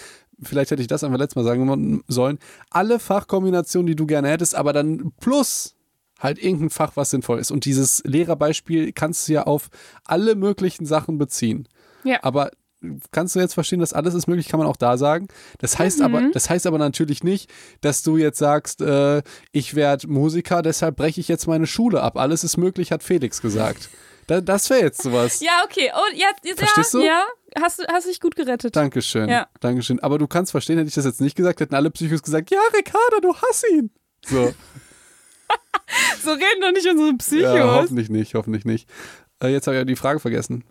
vielleicht 0.43 0.73
hätte 0.73 0.83
ich 0.83 0.89
das 0.89 1.05
einfach 1.05 1.19
letztes 1.19 1.37
Mal 1.37 1.45
sagen 1.45 2.03
sollen, 2.09 2.39
alle 2.71 2.99
Fachkombinationen, 2.99 3.87
die 3.87 3.95
du 3.95 4.05
gerne 4.05 4.29
hättest, 4.29 4.57
aber 4.57 4.73
dann 4.73 5.13
plus 5.21 5.77
halt 6.19 6.43
irgendein 6.43 6.71
Fach, 6.71 6.93
was 6.97 7.11
sinnvoll 7.11 7.39
ist. 7.39 7.53
Und 7.53 7.67
dieses 7.67 8.03
Lehrerbeispiel 8.05 8.93
kannst 8.93 9.29
du 9.29 9.35
ja 9.35 9.45
auf 9.45 9.69
alle 10.05 10.35
möglichen 10.35 10.87
Sachen 10.87 11.17
beziehen. 11.17 11.69
Ja. 12.03 12.19
Aber 12.23 12.51
kannst 13.13 13.37
du 13.37 13.41
jetzt 13.41 13.55
verstehen, 13.55 13.79
dass 13.79 13.93
alles 13.93 14.15
ist 14.15 14.27
möglich, 14.27 14.49
kann 14.49 14.59
man 14.59 14.67
auch 14.67 14.77
da 14.77 14.97
sagen. 14.97 15.29
Das 15.59 15.79
heißt 15.79 16.03
aber, 16.03 16.31
das 16.33 16.51
heißt 16.51 16.67
aber 16.67 16.79
natürlich 16.79 17.23
nicht, 17.23 17.49
dass 17.81 18.03
du 18.03 18.17
jetzt 18.17 18.39
sagst, 18.39 18.81
äh, 18.81 19.23
ich 19.53 19.75
werde 19.75 20.09
Musiker, 20.09 20.63
deshalb 20.63 20.97
breche 20.97 21.21
ich 21.21 21.29
jetzt 21.29 21.47
meine 21.47 21.67
Schule 21.67 22.03
ab. 22.03 22.17
Alles 22.17 22.43
ist 22.43 22.57
möglich, 22.57 22.91
hat 22.91 23.03
Felix 23.03 23.41
gesagt. 23.41 23.89
Da, 24.27 24.41
das 24.41 24.71
wäre 24.71 24.81
jetzt 24.83 25.03
sowas. 25.03 25.41
Ja, 25.41 25.63
okay. 25.65 25.91
Oh, 25.95 26.15
ja, 26.15 26.29
ja, 26.45 26.55
Verstehst 26.57 26.95
du? 26.95 27.05
ja, 27.05 27.25
hast 27.61 27.79
du 27.81 27.85
hast 27.91 28.09
dich 28.09 28.21
gut 28.21 28.37
gerettet. 28.37 28.75
Dankeschön. 28.77 29.29
Ja. 29.29 29.49
Dankeschön. 29.61 30.01
Aber 30.01 30.19
du 30.19 30.27
kannst 30.27 30.51
verstehen, 30.53 30.79
hätte 30.79 30.89
ich 30.89 30.95
das 30.95 31.05
jetzt 31.05 31.21
nicht 31.21 31.37
gesagt, 31.37 31.61
hätten 31.61 31.75
alle 31.75 31.91
Psychos 31.91 32.23
gesagt, 32.23 32.51
ja, 32.51 32.59
Ricarda, 32.77 33.21
du 33.21 33.35
hast 33.35 33.65
ihn. 33.71 33.91
So. 34.27 34.55
So 36.25 36.31
reden 36.33 36.61
doch 36.63 36.73
nicht 36.73 36.89
unsere 36.89 37.15
Psychos. 37.19 37.43
Ja, 37.43 37.57
Ja, 37.57 37.75
hoffentlich 37.75 38.09
nicht, 38.09 38.35
hoffentlich 38.35 38.65
nicht. 38.65 38.89
Äh, 39.43 39.49
jetzt 39.49 39.67
habe 39.67 39.77
ich 39.77 39.81
ja 39.81 39.85
die 39.85 39.97
Frage 39.97 40.19
vergessen. 40.19 40.65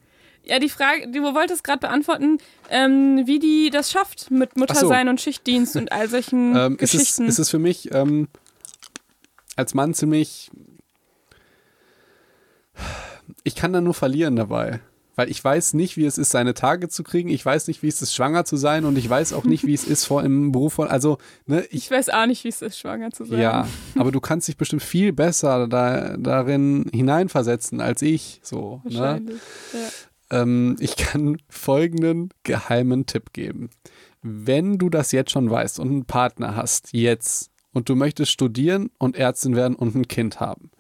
die 0.44 0.70
Frage, 0.70 1.08
du 1.12 1.22
wolltest 1.22 1.64
gerade 1.64 1.80
beantworten, 1.80 2.40
ähm, 2.70 3.22
wie 3.26 3.38
die 3.40 3.70
das 3.70 3.92
schafft 3.92 4.32
mit 4.32 4.50
Ach 4.50 4.56
so. 4.56 4.60
Muttersein 4.62 5.08
und 5.10 5.22
Schichtdienst 5.22 5.76
und 5.76 5.92
all 5.92 6.10
solchen 6.10 6.56
Ähm, 6.58 6.78
ist, 6.80 6.94
es, 6.96 7.00
Geschichten. 7.00 7.28
ist 7.28 7.38
es 7.40 7.50
für 7.50 7.60
mich 7.60 7.94
ähm, 7.94 8.28
als 9.56 9.74
Mann 9.76 9.94
ziemlich. 9.94 10.50
Ich 13.44 13.56
kann 13.56 13.74
da 13.74 13.82
nur 13.82 13.94
verlieren 13.94 14.36
dabei. 14.36 14.80
Weil 15.16 15.30
ich 15.30 15.44
weiß 15.44 15.76
nicht, 15.76 15.96
wie 15.96 16.06
es 16.06 16.18
ist, 16.18 16.32
seine 16.32 16.56
Tage 16.56 16.90
zu 16.90 17.04
kriegen. 17.04 17.30
Ich 17.30 17.46
weiß 17.46 17.68
nicht, 17.68 17.84
wie 17.84 17.88
es 17.88 18.02
ist, 18.02 18.16
schwanger 18.16 18.46
zu 18.46 18.58
sein. 18.58 18.84
Und 18.84 18.98
ich 18.98 19.08
weiß 19.08 19.34
auch 19.34 19.44
nicht, 19.44 19.64
wie 19.66 19.76
es 19.76 19.84
ist, 19.84 20.06
vor 20.06 20.24
im 20.24 20.52
Beruf 20.52 20.74
von. 20.74 20.88
Also, 20.88 21.20
ne, 21.46 21.64
ich. 21.66 21.86
ich 21.86 21.92
weiß 21.92 22.10
auch 22.10 22.26
nicht, 22.26 22.44
wie 22.44 22.50
es 22.50 22.64
ist, 22.64 22.80
schwanger 22.80 23.12
zu 23.12 23.26
sein. 23.26 23.40
Ja, 23.40 23.68
aber 23.96 24.12
du 24.12 24.20
kannst 24.20 24.48
dich 24.48 24.58
bestimmt 24.58 24.82
viel 24.82 25.14
besser 25.14 25.68
da, 25.68 26.18
darin 26.18 26.90
hineinversetzen 26.92 27.80
als 27.80 28.02
ich. 28.02 28.40
So, 28.42 28.82
ne? 28.86 28.96
Wahrscheinlich. 28.96 29.42
Ähm, 30.32 30.78
ich 30.80 30.96
kann 30.96 31.38
folgenden 31.48 32.30
geheimen 32.42 33.06
Tipp 33.06 33.34
geben. 33.34 33.70
Wenn 34.24 34.80
du 34.80 34.90
das 34.90 35.12
jetzt 35.12 35.32
schon 35.32 35.50
weißt 35.50 35.80
und 35.80 35.90
einen 35.90 36.06
Partner 36.06 36.56
hast, 36.56 36.92
jetzt, 36.92 37.52
und 37.72 37.88
du 37.88 37.96
möchtest 37.96 38.32
studieren 38.32 38.90
und 38.98 39.16
Ärztin 39.16 39.56
werden 39.56 39.76
und 39.76 39.96
ein 39.96 40.08
Kind 40.08 40.40
haben, 40.40 40.72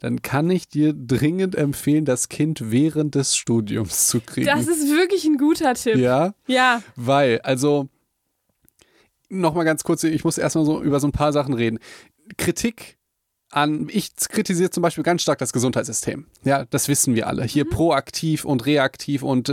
dann 0.00 0.22
kann 0.22 0.50
ich 0.50 0.68
dir 0.68 0.92
dringend 0.94 1.54
empfehlen, 1.56 2.04
das 2.04 2.28
Kind 2.28 2.70
während 2.70 3.14
des 3.14 3.36
Studiums 3.36 4.08
zu 4.08 4.20
kriegen. 4.20 4.46
Das 4.46 4.66
ist 4.66 4.88
wirklich 4.88 5.24
ein 5.24 5.36
guter 5.38 5.74
Tipp. 5.74 5.96
ja, 5.96 6.34
Ja. 6.46 6.82
weil, 6.96 7.40
also, 7.40 7.88
nochmal 9.28 9.64
ganz 9.64 9.84
kurz, 9.84 10.04
ich 10.04 10.24
muss 10.24 10.38
erstmal 10.38 10.64
so 10.64 10.82
über 10.82 11.00
so 11.00 11.08
ein 11.08 11.12
paar 11.12 11.32
Sachen 11.32 11.54
reden. 11.54 11.78
Kritik 12.36 12.96
an, 13.50 13.88
ich 13.90 14.10
kritisiere 14.28 14.68
zum 14.70 14.82
Beispiel 14.82 15.02
ganz 15.04 15.22
stark 15.22 15.38
das 15.38 15.54
Gesundheitssystem. 15.54 16.26
Ja, 16.44 16.66
das 16.66 16.86
wissen 16.88 17.14
wir 17.14 17.26
alle. 17.26 17.44
Hier 17.44 17.64
proaktiv 17.64 18.44
und 18.44 18.66
reaktiv 18.66 19.22
und 19.22 19.48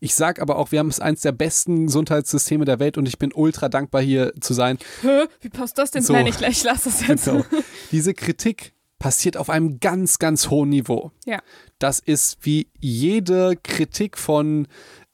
ich 0.00 0.14
sag 0.14 0.40
aber 0.42 0.56
auch, 0.58 0.72
wir 0.72 0.80
haben 0.80 0.90
es 0.90 1.00
eins 1.00 1.22
der 1.22 1.32
besten 1.32 1.86
Gesundheitssysteme 1.86 2.66
der 2.66 2.78
Welt 2.78 2.98
und 2.98 3.08
ich 3.08 3.18
bin 3.18 3.32
ultra 3.32 3.70
dankbar 3.70 4.02
hier 4.02 4.34
zu 4.40 4.52
sein. 4.52 4.78
Hä? 5.00 5.24
Wie 5.40 5.48
passt 5.48 5.78
das 5.78 5.90
denn? 5.90 6.02
So. 6.02 6.12
Nein, 6.12 6.26
ich, 6.26 6.40
ich 6.42 6.64
lasse 6.64 6.90
das 6.90 7.06
jetzt. 7.06 7.24
Genau. 7.24 7.44
Diese 7.92 8.12
Kritik 8.12 8.74
passiert 8.98 9.36
auf 9.36 9.50
einem 9.50 9.80
ganz, 9.80 10.18
ganz 10.18 10.50
hohen 10.50 10.70
Niveau. 10.70 11.12
Ja. 11.24 11.40
Das 11.78 11.98
ist 11.98 12.38
wie 12.42 12.68
jede 12.78 13.56
Kritik 13.62 14.16
von 14.16 14.66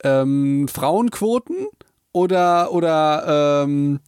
ähm, 0.03 0.67
Frauenquoten 0.67 1.67
oder, 2.11 2.71
oder 2.71 3.63
ähm, 3.63 3.99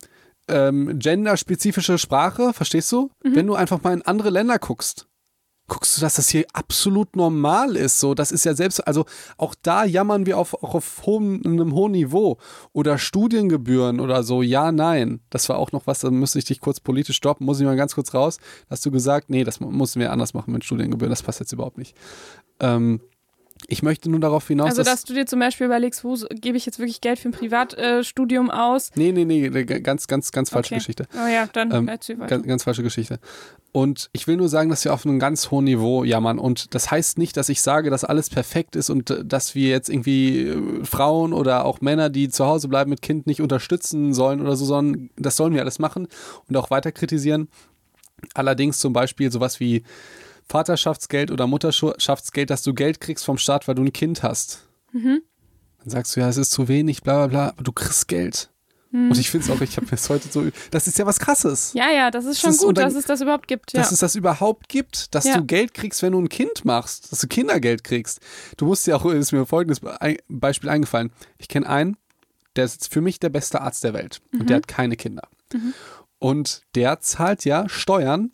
ähm, 0.48 1.00
genderspezifische 1.00 1.98
Sprache, 1.98 2.54
verstehst 2.54 2.92
du? 2.92 3.10
Wenn 3.22 3.48
du 3.48 3.56
einfach 3.56 3.82
mal 3.82 3.94
in 3.94 4.04
andere 4.04 4.30
Länder 4.30 4.60
guckst, 4.60 5.08
guckst 5.68 5.98
du, 5.98 6.02
dass 6.02 6.16
das 6.16 6.30
hier 6.30 6.46
absolut 6.54 7.16
normal 7.16 7.76
ist. 7.76 8.00
So, 8.00 8.14
das 8.14 8.32
ist 8.32 8.46
ja 8.46 8.54
selbst, 8.54 8.86
also 8.88 9.06
auch 9.38 9.56
da 9.62 9.84
jammern 9.84 10.26
wir 10.26 10.38
auf, 10.38 10.54
auch 10.54 10.76
auf 10.76 11.02
hohem, 11.06 11.42
einem 11.44 11.74
hohen 11.74 11.94
Niveau. 11.94 12.38
Oder 12.74 12.98
Studiengebühren 12.98 14.00
oder 14.00 14.24
so, 14.24 14.42
ja, 14.42 14.72
nein. 14.72 15.22
Das 15.30 15.50
war 15.50 15.58
auch 15.58 15.72
noch 15.72 15.88
was, 15.88 16.00
da 16.00 16.12
müsste 16.12 16.40
ich 16.40 16.46
dich 16.46 16.60
kurz 16.60 16.80
politisch 16.80 17.18
stoppen, 17.18 17.46
muss 17.46 17.60
ich 17.60 17.66
mal 17.66 17.76
ganz 17.76 17.96
kurz 17.96 18.14
raus. 18.14 18.38
Hast 18.70 18.86
du 18.86 18.92
gesagt, 18.92 19.30
nee, 19.30 19.44
das 19.44 19.60
müssen 19.60 20.00
wir 20.00 20.12
anders 20.12 20.34
machen 20.34 20.52
mit 20.52 20.64
Studiengebühren, 20.64 21.10
das 21.10 21.24
passt 21.24 21.40
jetzt 21.40 21.52
überhaupt 21.52 21.78
nicht. 21.78 21.96
Ähm, 22.60 23.02
ich 23.68 23.84
möchte 23.84 24.10
nur 24.10 24.20
darauf 24.20 24.48
hinaus, 24.48 24.70
Also, 24.70 24.82
dass. 24.84 24.92
dass 24.92 25.04
du 25.06 25.14
dir 25.14 25.26
zum 25.26 25.40
Beispiel 25.40 25.66
überlegst, 25.66 26.04
wo 26.04 26.16
gebe 26.30 26.58
ich 26.58 26.66
jetzt 26.66 26.80
wirklich 26.80 27.02
Geld 27.02 27.20
für 27.20 27.30
ein 27.30 27.32
Privatstudium 27.32 28.50
aus? 28.52 28.92
Nee, 28.96 29.12
nee, 29.12 29.26
nee, 29.26 29.50
ganz, 29.50 30.08
ganz, 30.08 30.32
ganz 30.32 30.50
falsche 30.50 30.70
Okay. 30.74 30.76
Geschichte. 30.80 31.06
Oh 31.16 31.28
ja, 31.28 31.48
dann 31.52 31.72
Ähm, 31.72 31.88
erzähl 31.88 32.20
weiter. 32.20 32.36
Ganz, 32.36 32.48
ganz 32.48 32.64
falsche 32.64 32.84
Geschichte. 32.84 33.20
Und 33.72 34.10
ich 34.14 34.28
will 34.28 34.38
nur 34.38 34.48
sagen, 34.50 34.70
dass 34.70 34.86
wir 34.86 34.94
auf 34.94 35.06
einem 35.06 35.20
ganz 35.20 35.52
hohen 35.52 35.66
Niveau 35.66 36.04
jammern. 36.04 36.40
Und 36.40 36.74
das 36.76 36.92
heißt 36.92 37.18
nicht, 37.18 37.36
dass 37.38 37.50
ich 37.50 37.62
sage, 37.62 37.90
dass 37.90 38.04
alles 38.04 38.30
perfekt 38.30 38.76
ist 38.76 38.90
und 38.90 39.10
äh, 39.10 39.26
dass 39.26 39.56
wir 39.56 39.70
jetzt 39.70 39.90
irgendwie 39.90 40.44
äh, 40.48 40.86
Frauen 40.86 41.34
oder 41.34 41.66
auch 41.66 41.82
Männer, 41.82 42.10
die 42.10 42.30
zu 42.30 42.46
Hause 42.46 42.68
bleiben 42.68 42.90
mit 42.90 43.02
Kind, 43.02 43.28
nicht 43.28 43.42
unterstützen 43.42 44.14
sollen 44.14 44.42
oder 44.42 44.56
so, 44.56 44.66
sondern 44.66 45.10
das 45.18 45.36
sollen 45.36 45.54
wir 45.54 45.62
alles 45.62 45.80
machen 45.80 46.08
und 46.48 46.56
auch 46.58 46.70
weiter 46.70 46.92
kritisieren. 46.92 47.50
Allerdings 48.34 48.80
zum 48.80 48.94
Beispiel 48.94 49.32
sowas 49.32 49.60
wie 49.60 49.84
Vaterschaftsgeld 50.48 51.32
oder 51.32 51.48
Mutterschaftsgeld, 51.48 52.50
dass 52.50 52.64
du 52.64 52.74
Geld 52.74 53.00
kriegst 53.00 53.26
vom 53.26 53.38
Staat, 53.38 53.68
weil 53.68 53.76
du 53.76 53.84
ein 53.84 53.94
Kind 53.94 54.24
hast. 54.24 54.60
Mhm. 54.92 55.22
Dann 55.80 55.90
sagst 55.90 56.16
du, 56.16 56.20
ja, 56.22 56.30
es 56.30 56.38
ist 56.38 56.52
zu 56.52 56.68
wenig, 56.68 57.02
bla 57.04 57.16
bla 57.18 57.28
bla, 57.28 57.50
aber 57.50 57.64
du 57.64 57.72
kriegst 57.72 58.08
Geld. 58.08 58.50
Und 58.92 59.18
ich 59.18 59.30
finde 59.30 59.46
es 59.46 59.52
auch, 59.52 59.60
ich 59.60 59.76
habe 59.76 59.88
mir 59.88 59.92
das 59.92 60.10
heute 60.10 60.30
so, 60.32 60.46
das 60.72 60.88
ist 60.88 60.98
ja 60.98 61.06
was 61.06 61.20
Krasses. 61.20 61.74
Ja, 61.74 61.92
ja, 61.92 62.12
das 62.12 62.24
ist 62.24 62.40
schon 62.40 62.52
ist- 62.52 62.60
gut, 62.60 62.70
und 62.70 62.78
dann- 62.78 62.86
dass 62.86 62.96
es 62.96 63.04
das 63.06 63.20
überhaupt 63.20 63.50
gibt. 63.50 63.74
Ja. 63.74 63.82
dass 63.82 63.92
es 63.92 64.00
das 64.00 64.16
überhaupt 64.16 64.70
gibt, 64.70 65.14
dass 65.14 65.26
Ja. 65.26 65.36
du 65.36 65.44
Geld 65.44 65.74
kriegst, 65.74 66.02
wenn 66.02 66.14
du 66.14 66.22
ein 66.22 66.30
Kind 66.30 66.64
machst, 66.64 67.12
dass 67.12 67.20
du 67.20 67.28
Kindergeld 67.28 67.84
kriegst. 67.84 68.22
Du 68.56 68.66
musst 68.68 68.88
ja 68.88 68.96
auch, 68.96 69.04
ist 69.06 69.34
mir 69.34 69.46
folgendes 69.46 69.82
Be- 69.82 69.98
Beispiel 70.30 70.70
eingefallen. 70.70 71.12
Ich 71.40 71.50
kenne 71.50 71.68
einen, 71.68 71.98
der 72.56 72.64
ist 72.64 72.94
für 72.94 73.02
mich 73.02 73.20
der 73.20 73.28
beste 73.28 73.60
Arzt 73.60 73.84
der 73.84 73.94
Welt 73.94 74.22
und 74.32 74.44
Mhm. 74.44 74.48
der 74.48 74.56
hat 74.58 74.70
keine 74.70 74.96
Kinder. 74.96 75.28
Und 76.18 76.62
der 76.76 77.02
zahlt 77.02 77.44
ja 77.44 77.68
Steuern, 77.68 78.32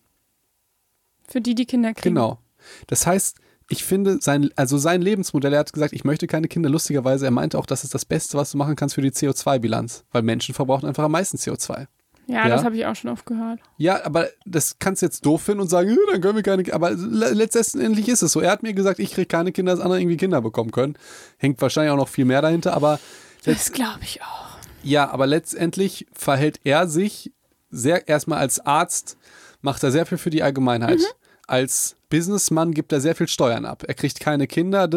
Für 1.32 1.42
die, 1.42 1.56
die 1.56 1.66
Kinder 1.66 1.94
kriegen. 1.94 2.16
genau. 2.16 2.40
Das 2.88 3.08
heißt, 3.08 3.38
ich 3.70 3.84
finde 3.84 4.20
sein, 4.22 4.50
also 4.56 4.78
sein 4.78 5.02
Lebensmodell, 5.02 5.54
er 5.54 5.60
hat 5.60 5.72
gesagt, 5.74 5.94
ich 5.94 6.04
möchte 6.04 6.28
keine 6.28 6.48
Kinder. 6.48 6.70
Lustigerweise, 6.70 7.26
er 7.26 7.32
meinte 7.32 7.58
auch, 7.58 7.66
das 7.66 7.84
ist 7.84 7.94
das 7.94 8.04
Beste, 8.06 8.38
was 8.38 8.52
du 8.52 8.58
machen 8.58 8.76
kannst 8.76 8.96
für 8.96 9.02
die 9.02 9.12
CO2-Bilanz, 9.12 10.04
weil 10.12 10.22
Menschen 10.24 10.54
verbrauchen 10.54 10.88
einfach 10.88 11.04
am 11.06 11.12
meisten 11.14 11.38
CO2. 11.38 11.88
Ja, 12.28 12.48
Ja. 12.48 12.50
das 12.50 12.64
habe 12.64 12.76
ich 12.78 12.86
auch 12.86 12.96
schon 12.96 13.10
oft 13.10 13.26
gehört. 13.26 13.60
Ja, 13.78 14.06
aber 14.06 14.28
das 14.46 14.78
kannst 14.80 15.02
du 15.02 15.06
jetzt 15.08 15.26
doof 15.26 15.42
finden 15.42 15.62
und 15.62 15.70
sagen, 15.70 15.90
"Äh, 15.90 15.98
dann 16.12 16.22
können 16.22 16.36
wir 16.36 16.44
keine 16.44 16.64
Kinder. 16.64 16.76
Aber 16.76 16.92
le- 16.92 17.32
letztendlich 17.32 18.08
ist 18.10 18.22
es 18.22 18.32
so. 18.34 18.42
Er 18.42 18.52
hat 18.52 18.62
mir 18.64 18.74
gesagt, 18.74 19.00
ich 19.00 19.12
kriege 19.12 19.26
keine 19.28 19.52
Kinder, 19.52 19.72
dass 19.74 19.82
andere 19.82 20.00
irgendwie 20.00 20.18
Kinder 20.18 20.42
bekommen 20.42 20.72
können. 20.72 20.96
Hängt 21.38 21.62
wahrscheinlich 21.62 21.92
auch 21.92 21.98
noch 21.98 22.08
viel 22.10 22.26
mehr 22.26 22.42
dahinter, 22.42 22.74
aber 22.74 23.00
Das 23.44 23.72
glaube 23.72 24.00
ich 24.04 24.22
auch. 24.22 24.58
ja, 24.84 25.10
aber 25.10 25.28
letztendlich 25.28 26.08
verhält 26.14 26.60
er 26.64 26.88
sich 26.88 27.32
sehr 27.70 28.08
erstmal 28.08 28.40
als 28.40 28.60
Arzt, 28.66 29.18
macht 29.62 29.84
er 29.84 29.92
sehr 29.92 30.06
viel 30.06 30.18
für 30.18 30.30
die 30.30 30.44
Allgemeinheit. 30.44 31.00
Als 31.48 31.96
Businessmann 32.10 32.74
gibt 32.74 32.92
er 32.92 33.02
sehr 33.02 33.16
viel 33.16 33.28
Steuern 33.28 33.66
ab. 33.66 33.84
Er 33.88 33.94
kriegt 33.94 34.20
keine 34.20 34.48
Kinder. 34.48 34.90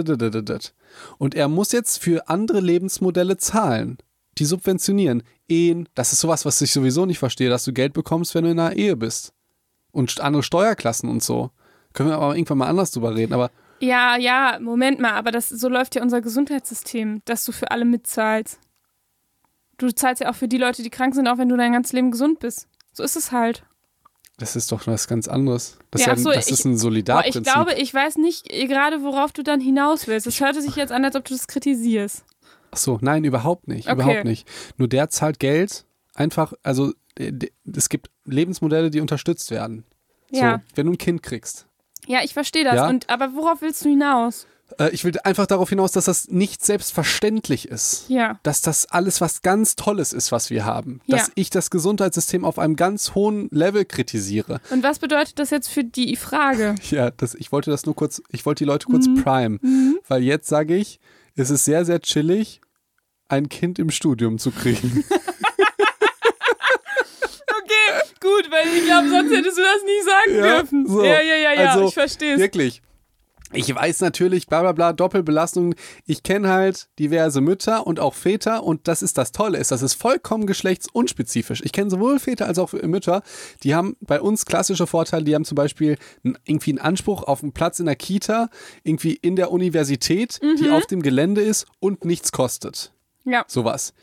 Und 1.18 1.34
er 1.34 1.48
muss 1.48 1.72
jetzt 1.72 1.98
für 1.98 2.28
andere 2.28 2.60
Lebensmodelle 2.60 3.36
zahlen. 3.36 3.98
Die 4.38 4.44
subventionieren. 4.44 5.22
Ehen, 5.48 5.88
das 5.94 6.12
ist 6.12 6.20
sowas, 6.20 6.44
was 6.44 6.60
ich 6.60 6.72
sowieso 6.72 7.06
nicht 7.06 7.18
verstehe, 7.18 7.50
dass 7.50 7.64
du 7.64 7.72
Geld 7.72 7.92
bekommst, 7.92 8.34
wenn 8.34 8.44
du 8.44 8.50
in 8.50 8.58
einer 8.58 8.76
Ehe 8.76 8.96
bist. 8.96 9.32
Und 9.92 10.20
andere 10.20 10.42
Steuerklassen 10.42 11.08
und 11.08 11.22
so. 11.22 11.50
Können 11.92 12.08
wir 12.08 12.16
aber 12.16 12.34
irgendwann 12.34 12.58
mal 12.58 12.68
anders 12.68 12.90
drüber 12.90 13.14
reden. 13.14 13.32
Aber 13.32 13.50
Ja, 13.80 14.16
ja, 14.16 14.58
Moment 14.60 15.00
mal, 15.00 15.12
aber 15.12 15.30
das, 15.30 15.48
so 15.48 15.68
läuft 15.68 15.94
ja 15.94 16.02
unser 16.02 16.20
Gesundheitssystem, 16.20 17.22
dass 17.24 17.44
du 17.44 17.52
für 17.52 17.70
alle 17.70 17.84
mitzahlst. 17.84 18.58
Du 19.78 19.90
zahlst 19.90 20.20
ja 20.20 20.30
auch 20.30 20.34
für 20.34 20.48
die 20.48 20.58
Leute, 20.58 20.82
die 20.82 20.90
krank 20.90 21.14
sind, 21.14 21.28
auch 21.28 21.38
wenn 21.38 21.48
du 21.48 21.56
dein 21.56 21.72
ganzes 21.72 21.92
Leben 21.92 22.10
gesund 22.10 22.40
bist. 22.40 22.68
So 22.92 23.02
ist 23.02 23.16
es 23.16 23.32
halt. 23.32 23.64
Das 24.44 24.56
ist 24.56 24.70
doch 24.72 24.86
was 24.86 25.08
ganz 25.08 25.26
anderes. 25.26 25.78
Das, 25.90 26.04
Ja, 26.04 26.12
ist, 26.12 26.18
ach 26.18 26.22
so, 26.24 26.30
ja, 26.30 26.36
das 26.36 26.46
ich- 26.48 26.52
ist 26.52 26.64
ein 26.66 26.72
Boah, 26.72 26.78
Solidarprinzip. 26.78 27.46
ich 27.46 27.52
glaube, 27.52 27.74
ich 27.74 27.94
weiß 27.94 28.16
nicht 28.18 28.48
gerade, 28.48 29.02
worauf 29.02 29.32
du 29.32 29.42
dann 29.42 29.60
hinaus 29.60 30.06
willst. 30.06 30.26
Es 30.26 30.38
hörte 30.40 30.60
sich 30.60 30.76
jetzt 30.76 30.92
an, 30.92 31.04
als 31.04 31.16
ob 31.16 31.24
du 31.24 31.32
das 31.34 31.46
kritisierst. 31.46 32.24
Ach 32.70 32.76
so, 32.76 32.98
nein, 33.00 33.24
überhaupt 33.24 33.68
nicht. 33.68 33.88
Okay. 33.88 33.94
Überhaupt 33.94 34.24
nicht. 34.24 34.46
Nur 34.76 34.88
der 34.88 35.08
zahlt 35.08 35.38
Geld 35.38 35.84
einfach, 36.14 36.52
also 36.62 36.92
äh, 37.18 37.32
es 37.74 37.88
gibt 37.88 38.10
Lebensmodelle, 38.26 38.90
die 38.90 39.00
unterstützt 39.00 39.50
werden. 39.50 39.84
Ja. 40.30 40.56
So, 40.58 40.76
wenn 40.76 40.86
du 40.86 40.92
ein 40.92 40.98
Kind 40.98 41.22
kriegst. 41.22 41.66
Ja, 42.06 42.20
ich 42.22 42.34
verstehe 42.34 42.64
das. 42.64 42.74
Ja? 42.74 42.88
Und, 42.88 43.08
aber 43.08 43.34
worauf 43.34 43.62
willst 43.62 43.84
du 43.84 43.88
hinaus? 43.88 44.46
Äh, 44.78 44.90
ich 44.90 45.04
will 45.04 45.12
einfach 45.24 45.46
darauf 45.46 45.68
hinaus, 45.68 45.92
dass 45.92 46.06
das 46.06 46.28
nicht 46.28 46.64
selbstverständlich 46.64 47.68
ist. 47.68 48.06
Ja. 48.08 48.38
Dass 48.42 48.60
das 48.62 48.86
alles 48.86 49.20
was 49.20 49.42
ganz 49.42 49.76
Tolles 49.76 50.12
ist, 50.12 50.32
was 50.32 50.50
wir 50.50 50.64
haben. 50.64 51.00
Ja. 51.06 51.18
Dass 51.18 51.30
ich 51.34 51.50
das 51.50 51.70
Gesundheitssystem 51.70 52.44
auf 52.44 52.58
einem 52.58 52.76
ganz 52.76 53.14
hohen 53.14 53.48
Level 53.50 53.84
kritisiere. 53.84 54.60
Und 54.70 54.82
was 54.82 54.98
bedeutet 54.98 55.38
das 55.38 55.50
jetzt 55.50 55.68
für 55.68 55.84
die 55.84 56.16
Frage? 56.16 56.74
Ja, 56.90 57.10
das, 57.10 57.34
ich 57.34 57.50
wollte 57.52 57.70
das 57.70 57.86
nur 57.86 57.94
kurz, 57.96 58.22
ich 58.30 58.44
wollte 58.46 58.64
die 58.64 58.68
Leute 58.68 58.86
kurz 58.86 59.06
Mhm. 59.06 59.22
prime. 59.22 59.58
Weil 60.08 60.22
jetzt 60.22 60.48
sage 60.48 60.76
ich, 60.76 61.00
es 61.34 61.50
ist 61.50 61.64
sehr, 61.64 61.84
sehr 61.84 62.00
chillig, 62.00 62.60
ein 63.28 63.48
Kind 63.48 63.78
im 63.78 63.90
Studium 63.90 64.38
zu 64.38 64.50
kriegen. 64.50 65.04
Okay, 67.46 68.02
gut, 68.20 68.50
weil 68.50 68.66
ich 68.76 68.84
glaube, 68.84 69.08
sonst 69.08 69.30
hättest 69.34 69.58
du 69.58 69.62
das 69.62 69.82
nicht 69.84 70.04
sagen 70.04 70.36
Ja, 70.36 70.56
dürfen. 70.58 70.86
so. 70.88 71.02
Ja, 71.04 71.20
ja, 71.20 71.34
ja, 71.36 71.52
ja, 71.62 71.70
Also, 71.72 71.88
ich 71.88 71.94
verstehe 71.94 72.34
es. 72.34 72.40
Wirklich. 72.40 72.82
Ich 73.54 73.74
weiß 73.74 74.00
natürlich, 74.00 74.46
bla 74.46 74.60
bla 74.62 74.72
bla, 74.72 74.92
Doppelbelastung. 74.92 75.74
Ich 76.06 76.22
kenne 76.22 76.48
halt 76.48 76.88
diverse 76.98 77.40
Mütter 77.40 77.86
und 77.86 78.00
auch 78.00 78.14
Väter 78.14 78.62
und 78.64 78.88
das 78.88 79.02
ist 79.02 79.18
das 79.18 79.32
Tolle, 79.32 79.58
ist, 79.58 79.70
das 79.70 79.82
ist 79.82 79.94
vollkommen 79.94 80.46
geschlechtsunspezifisch. 80.46 81.62
Ich 81.64 81.72
kenne 81.72 81.90
sowohl 81.90 82.18
Väter 82.18 82.46
als 82.46 82.58
auch 82.58 82.72
Mütter, 82.72 83.22
die 83.62 83.74
haben 83.74 83.96
bei 84.00 84.20
uns 84.20 84.44
klassische 84.46 84.86
Vorteile, 84.86 85.24
die 85.24 85.34
haben 85.34 85.44
zum 85.44 85.56
Beispiel 85.56 85.96
irgendwie 86.22 86.70
einen 86.72 86.78
Anspruch 86.78 87.22
auf 87.22 87.42
einen 87.42 87.52
Platz 87.52 87.78
in 87.80 87.86
der 87.86 87.96
Kita, 87.96 88.48
irgendwie 88.82 89.14
in 89.14 89.36
der 89.36 89.50
Universität, 89.50 90.40
die 90.42 90.70
auf 90.70 90.86
dem 90.86 91.02
Gelände 91.02 91.42
ist 91.42 91.66
und 91.80 92.04
nichts 92.04 92.32
kostet. 92.32 92.92
Ja. 93.24 93.44
Sowas. 93.48 93.94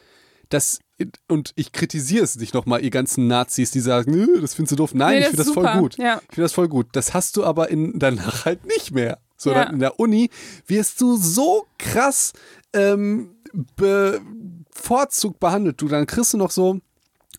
Das, 0.49 0.79
und 1.27 1.53
ich 1.55 1.71
kritisiere 1.71 2.23
es 2.23 2.35
nicht 2.35 2.53
nochmal, 2.53 2.83
ihr 2.83 2.89
ganzen 2.89 3.27
Nazis, 3.27 3.71
die 3.71 3.79
sagen, 3.79 4.11
Nö, 4.11 4.41
das 4.41 4.53
findest 4.53 4.73
du 4.73 4.75
doof. 4.75 4.93
Nein, 4.93 5.13
Nee, 5.13 5.17
ich 5.19 5.23
das 5.23 5.29
finde 5.31 5.41
ist 5.41 5.55
das 5.55 5.63
voll 5.71 5.81
gut. 5.81 5.97
Ja. 5.97 6.15
Ich 6.15 6.35
finde 6.35 6.41
das 6.41 6.53
voll 6.53 6.67
gut. 6.67 6.87
Das 6.91 7.13
hast 7.13 7.37
du 7.37 7.45
aber 7.45 7.69
in, 7.69 7.97
danach 7.97 8.45
halt 8.45 8.65
nicht 8.65 8.91
mehr. 8.91 9.19
Sondern 9.41 9.63
Ja. 9.67 9.73
in 9.73 9.79
der 9.79 9.99
Uni 9.99 10.29
wirst 10.67 11.01
du 11.01 11.17
so 11.17 11.65
krass 11.79 12.33
ähm, 12.73 13.35
bevorzugt 13.75 15.39
behandelt. 15.39 15.81
Du, 15.81 15.87
dann 15.87 16.05
kriegst 16.05 16.33
du 16.33 16.37
noch 16.37 16.51
so, 16.51 16.79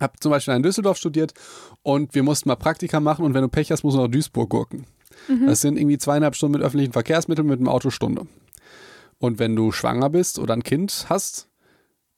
hab 0.01 0.21
zum 0.23 0.31
Beispiel 0.31 0.55
in 0.55 0.63
Düsseldorf 0.63 0.97
studiert 0.99 1.33
und 1.83 2.15
wir 2.15 2.23
mussten 2.25 2.49
mal 2.49 2.57
Praktika 2.57 2.99
machen 2.99 3.25
und 3.25 3.35
wenn 3.35 3.43
du 3.43 3.49
Pech 3.49 3.71
hast, 3.71 3.85
musst 3.85 3.97
du 3.97 4.01
nach 4.03 4.11
Duisburg 4.11 4.51
gurken. 4.51 4.87
Das 5.47 5.61
sind 5.61 5.77
irgendwie 5.79 5.99
zweieinhalb 5.99 6.35
Stunden 6.35 6.59
mit 6.59 6.63
öffentlichen 6.67 6.93
Verkehrsmitteln 6.93 7.47
mit 7.47 7.61
dem 7.61 7.69
Auto 7.69 7.91
Stunde. 7.91 8.27
Und 9.19 9.39
wenn 9.39 9.55
du 9.55 9.71
schwanger 9.71 10.11
bist 10.11 10.41
oder 10.41 10.55
ein 10.55 10.65
Kind 10.65 11.07
hast, 11.09 11.49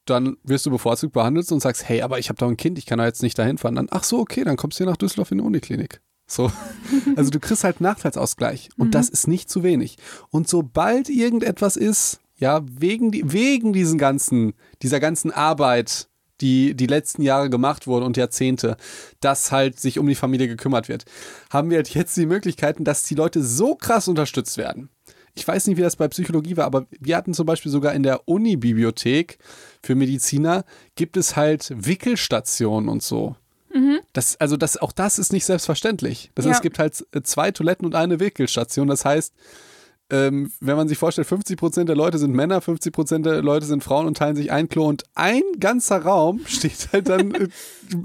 dann 0.07 0.39
wirst 0.45 0.65
du 0.65 0.71
bevorzugt 0.71 1.13
behandelt 1.13 1.51
und 1.53 1.61
sagst, 1.61 1.87
hey, 1.89 2.01
aber 2.03 2.19
ich 2.19 2.31
habe 2.31 2.39
doch 2.39 2.49
ein 2.49 2.57
Kind, 2.57 2.79
ich 2.79 2.87
kann 2.87 2.99
da 2.99 3.05
jetzt 3.05 3.23
nicht 3.23 3.39
dahin 3.39 3.59
fahren. 3.59 3.75
Dann, 3.75 3.89
ach 3.91 4.05
so, 4.05 4.19
okay, 4.21 4.45
dann 4.45 4.57
kommst 4.57 4.79
du 4.79 4.85
hier 4.85 4.91
nach 4.91 4.97
Düsseldorf 4.97 5.31
in 5.33 5.39
die 5.39 5.45
Uniklinik. 5.45 6.01
So. 6.35 6.51
Also 7.17 7.31
du 7.31 7.41
kriegst 7.41 7.65
halt 7.65 7.81
Nachteilsausgleich 7.81 8.69
und 8.77 8.95
das 8.95 9.09
ist 9.09 9.27
nicht 9.27 9.49
zu 9.49 9.63
wenig. 9.63 9.97
Und 10.31 10.49
sobald 10.49 11.09
irgendetwas 11.09 11.77
ist, 11.77 12.21
ja, 12.37 12.61
wegen, 12.69 13.11
die, 13.11 13.33
wegen 13.33 13.73
diesen 13.73 13.99
ganzen, 13.99 14.53
dieser 14.83 15.01
ganzen 15.01 15.31
Arbeit, 15.31 16.09
die 16.41 16.75
die 16.75 16.87
letzten 16.87 17.23
Jahre 17.23 17.49
gemacht 17.49 17.87
wurde 17.87 18.05
und 18.05 18.17
Jahrzehnte, 18.17 18.77
dass 19.21 19.53
halt 19.53 19.81
sich 19.81 19.99
um 19.99 20.07
die 20.07 20.15
Familie 20.15 20.49
gekümmert 20.49 20.89
wird, 20.89 21.05
haben 21.51 21.71
wir 21.71 21.79
halt 21.79 21.89
jetzt 21.95 22.17
die 22.17 22.27
Möglichkeiten, 22.27 22.85
dass 22.85 23.05
die 23.05 23.15
Leute 23.15 23.43
so 23.43 23.77
krass 23.77 24.09
unterstützt 24.09 24.59
werden. 24.59 24.91
Ich 25.35 25.47
weiß 25.47 25.67
nicht, 25.67 25.77
wie 25.79 25.83
das 25.83 25.97
bei 25.97 26.09
Psychologie 26.09 26.57
war, 26.57 26.67
aber 26.67 26.87
wir 27.01 27.17
hatten 27.17 27.35
zum 27.35 27.47
Beispiel 27.47 27.73
sogar 27.73 27.95
in 27.95 28.03
der 28.03 28.29
Uni-Bibliothek 28.29 29.39
für 29.83 29.95
Mediziner 29.95 30.65
gibt 30.97 31.17
es 31.17 31.35
halt 31.35 31.73
Wickelstationen 31.75 32.89
und 32.89 33.03
so. 33.03 33.37
Das, 34.13 34.39
also 34.41 34.57
das, 34.57 34.77
auch 34.77 34.93
das 34.93 35.19
ist 35.19 35.33
nicht 35.33 35.45
selbstverständlich. 35.45 36.31
Das 36.35 36.45
Ja. 36.45 36.51
heißt, 36.51 36.59
es 36.59 36.63
gibt 36.63 36.79
halt 36.79 37.05
äh, 37.13 37.23
zwei 37.23 37.51
Toiletten 37.51 37.87
und 37.87 37.95
eine 37.95 38.21
Wickelstation. 38.21 38.87
Das 38.89 39.05
heißt, 39.05 39.35
ähm, 40.11 40.53
wenn 40.61 40.77
man 40.77 40.87
sich 40.87 40.99
vorstellt, 40.99 41.27
50% 41.27 41.85
der 41.85 41.97
Leute 41.97 42.19
sind 42.19 42.33
Männer, 42.35 42.61
50% 42.61 43.23
der 43.23 43.41
Leute 43.43 43.65
sind 43.65 43.83
Frauen 43.83 44.07
und 44.07 44.19
teilen 44.19 44.37
sich 44.37 44.53
ein 44.53 44.69
Klo 44.69 44.87
und 44.87 45.03
ein 45.15 45.43
ganzer 45.59 46.03
Raum 46.03 46.43
steht 46.47 46.91
halt 46.93 47.09
dann 47.09 47.35
äh, 47.35 47.49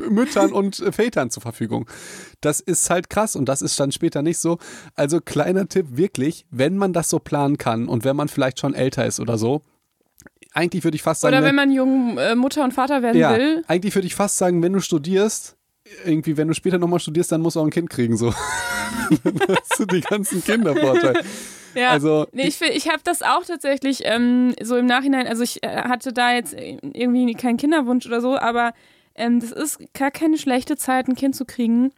Müttern 0.10 0.54
und 0.54 0.80
äh, 0.80 0.92
Vätern 0.94 1.30
zur 1.30 1.42
Verfügung. 1.42 1.88
Das 2.42 2.62
ist 2.62 2.90
halt 2.90 3.10
krass 3.10 3.36
und 3.36 3.46
das 3.50 3.62
ist 3.62 3.78
dann 3.80 3.92
später 3.92 4.22
nicht 4.22 4.38
so. 4.40 4.60
Also 4.96 5.20
kleiner 5.20 5.68
Tipp, 5.68 5.88
wirklich, 5.92 6.46
wenn 6.52 6.78
man 6.78 6.94
das 6.94 7.10
so 7.10 7.20
planen 7.20 7.58
kann 7.58 7.90
und 7.90 8.06
wenn 8.06 8.16
man 8.16 8.30
vielleicht 8.30 8.60
schon 8.60 8.74
älter 8.74 9.06
ist 9.06 9.20
oder 9.20 9.38
so, 9.38 9.62
eigentlich 10.54 10.84
würde 10.86 10.96
ich 10.96 11.04
fast 11.04 11.22
sagen, 11.22 11.36
Oder 11.36 11.46
wenn 11.46 11.54
man 11.56 11.72
jung 11.72 12.18
äh, 12.18 12.34
Mutter 12.34 12.64
und 12.64 12.74
Vater 12.74 13.04
werden 13.04 13.18
ja, 13.20 13.38
will. 13.38 13.64
eigentlich 13.68 13.94
würde 13.94 14.08
ich 14.08 14.16
fast 14.16 14.38
sagen, 14.38 14.64
wenn 14.64 14.74
du 14.74 14.80
studierst, 14.80 15.58
irgendwie, 16.06 16.38
wenn 16.38 16.48
du 16.48 16.54
später 16.54 16.78
nochmal 16.78 17.00
studierst, 17.00 17.32
dann 17.32 17.42
musst 17.42 17.56
du 17.56 17.62
auch 17.62 17.66
ein 17.66 17.72
Kind 17.72 17.90
kriegen, 17.90 18.18
so. 18.18 18.34
dann 19.24 19.40
hast 19.50 19.80
du 19.80 19.86
die 19.86 20.02
ganzen 20.02 20.44
Kindervorteile. 20.44 21.22
Ja. 21.76 21.90
Also, 21.90 22.26
Nee, 22.32 22.48
ich 22.48 22.62
ich 22.62 22.90
habe 22.90 23.02
das 23.04 23.22
auch 23.22 23.46
tatsächlich 23.46 24.02
ähm, 24.06 24.56
so 24.62 24.76
im 24.76 24.86
Nachhinein, 24.86 25.28
also 25.28 25.44
ich 25.44 25.64
äh, 25.64 25.84
hatte 25.84 26.14
da 26.14 26.34
jetzt 26.34 26.56
irgendwie 26.56 27.34
keinen 27.36 27.58
Kinderwunsch 27.58 28.08
oder 28.08 28.22
so, 28.22 28.38
aber 28.38 28.74
ähm, 29.16 29.40
das 29.40 29.52
ist 29.52 29.80
gar 29.94 30.12
keine 30.12 30.38
schlechte 30.38 30.78
Zeit, 30.78 31.08
ein 31.08 31.16
Kind 31.16 31.36
zu 31.36 31.46
kriegen. 31.46 31.92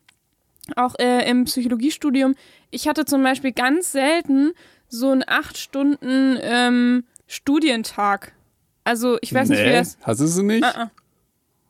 Auch 0.76 0.96
äh, 1.00 1.30
im 1.30 1.46
Psychologiestudium. 1.46 2.36
Ich 2.70 2.88
hatte 2.88 3.06
zum 3.06 3.24
Beispiel 3.24 3.52
ganz 3.52 3.92
selten 3.92 4.52
so 4.88 5.10
einen 5.10 5.24
acht 5.26 5.58
Stunden 5.58 6.38
ähm, 6.42 7.04
Studientag. 7.28 8.34
Also 8.84 9.18
ich 9.22 9.34
weiß 9.34 9.50
nicht, 9.50 9.64
wie 9.64 9.72
das. 9.72 9.98
Hast 10.02 10.22
du 10.22 10.28
sie 10.28 10.44
nicht? 10.44 10.64
Ah, 10.64 10.92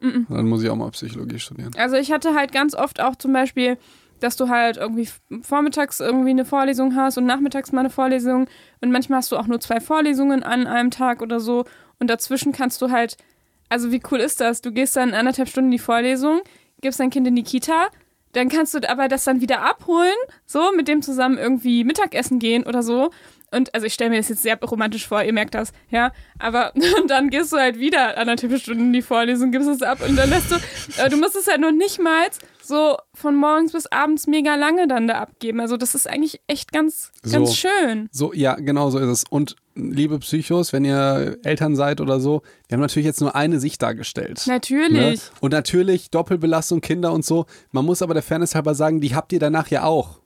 ah. 0.02 0.26
Dann 0.30 0.48
muss 0.48 0.64
ich 0.64 0.69
auch 0.69 0.76
mal 0.76 0.90
Psychologie 0.91 1.40
studieren. 1.40 1.72
Also 1.78 1.95
ich 1.95 2.11
hatte 2.11 2.36
halt 2.36 2.52
ganz 2.52 2.76
oft 2.76 2.99
auch 2.99 3.15
zum 3.15 3.34
Beispiel, 3.34 3.78
dass 4.19 4.36
du 4.36 4.49
halt 4.49 4.78
irgendwie 4.78 5.10
vormittags 5.41 5.99
irgendwie 5.99 6.30
eine 6.30 6.45
Vorlesung 6.45 6.95
hast 6.95 7.18
und 7.18 7.26
nachmittags 7.26 7.72
mal 7.72 7.82
eine 7.82 7.90
Vorlesung 7.90 8.48
und 8.80 8.91
manchmal 8.91 9.18
hast 9.18 9.32
du 9.32 9.38
auch 9.38 9.48
nur 9.48 9.60
zwei 9.60 9.80
Vorlesungen 9.80 10.44
an 10.44 10.68
einem 10.68 10.91
Tag 10.91 11.22
oder 11.22 11.40
so 11.40 11.65
und 11.99 12.07
dazwischen 12.10 12.52
kannst 12.52 12.82
du 12.82 12.91
halt, 12.91 13.18
also 13.69 13.91
wie 13.91 14.02
cool 14.11 14.19
ist 14.19 14.40
das? 14.40 14.61
Du 14.61 14.72
gehst 14.72 14.95
dann 14.95 15.14
anderthalb 15.14 15.49
Stunden 15.49 15.69
in 15.69 15.78
die 15.78 15.80
Vorlesung, 15.80 16.41
gibst 16.82 16.99
dein 16.99 17.10
Kind 17.10 17.28
in 17.28 17.36
die 17.36 17.44
Kita, 17.44 17.88
dann 18.34 18.49
kannst 18.49 18.73
du 18.73 18.90
aber 18.90 19.07
das 19.07 19.23
dann 19.23 19.41
wieder 19.41 19.61
abholen, 19.61 20.14
so 20.45 20.72
mit 20.76 20.88
dem 20.88 21.02
zusammen 21.02 21.38
irgendwie 21.38 21.84
Mittagessen 21.84 22.40
gehen 22.40 22.64
oder 22.64 22.84
so. 22.84 23.11
Und 23.52 23.73
also 23.76 23.86
ich 23.86 23.94
stelle 23.94 24.10
mir 24.10 24.18
das 24.18 24.30
jetzt 24.30 24.44
sehr 24.44 24.57
romantisch 24.60 25.07
vor, 25.07 25.23
ihr 25.23 25.34
merkt 25.34 25.53
das, 25.56 25.72
ja. 25.90 26.11
Aber 26.40 26.73
und 27.02 27.10
dann 27.10 27.30
gehst 27.30 27.52
du 27.52 27.57
halt 27.57 27.80
wieder 27.80 28.18
anderthalb 28.18 28.57
Stunden 28.60 28.86
in 28.86 28.94
die 28.94 29.02
Vorlesung, 29.02 29.52
gibst 29.52 29.68
es 29.69 29.82
ab 29.82 29.99
und 30.07 30.15
dann 30.15 30.30
lässt 30.30 30.52
du, 30.52 30.56
aber 30.99 31.10
du 31.10 31.18
musst 31.18 31.36
es 31.36 31.48
halt 31.48 31.61
nur 31.61 31.72
nicht 31.72 31.99
mal 32.02 32.28
so 32.64 32.95
von 33.14 33.36
morgens 33.36 33.73
bis 33.73 33.88
abends 33.88 34.28
mega 34.28 34.56
lange 34.56 34.88
dann 34.88 35.07
da 35.07 35.15
abgeben. 35.15 35.60
Also 35.60 35.76
das 35.78 35.95
ist 35.95 36.07
eigentlich 36.07 36.40
echt 36.48 36.72
ganz, 36.72 37.11
ganz 37.30 37.49
So. 37.49 37.68
schön. 37.68 38.07
So, 38.11 38.34
ja, 38.34 38.56
genau 38.56 38.90
so 38.90 38.99
ist 38.99 39.10
es. 39.10 39.23
Und 39.30 39.57
liebe 39.76 40.19
Psychos, 40.19 40.72
wenn 40.72 40.86
ihr 40.86 41.38
Eltern 41.44 41.76
seid 41.76 41.99
oder 41.99 42.19
so, 42.22 42.44
wir 42.69 42.76
haben 42.76 42.82
natürlich 42.82 43.06
jetzt 43.06 43.19
nur 43.19 43.36
eine 43.36 43.60
Sicht 43.60 43.82
dargestellt. 43.82 44.44
Natürlich. 44.48 44.91
Ne? 44.91 45.19
Und 45.41 45.52
natürlich 45.52 46.11
Doppelbelastung, 46.11 46.80
Kinder 46.82 47.11
und 47.11 47.26
so. 47.26 47.45
Man 47.72 47.84
muss 47.84 48.02
aber 48.02 48.14
der 48.14 48.23
Fairness 48.23 48.56
halber 48.56 48.76
sagen, 48.76 49.02
die 49.02 49.15
habt 49.15 49.34
ihr 49.34 49.40
danach 49.40 49.68
ja 49.68 49.84
auch. 49.84 50.20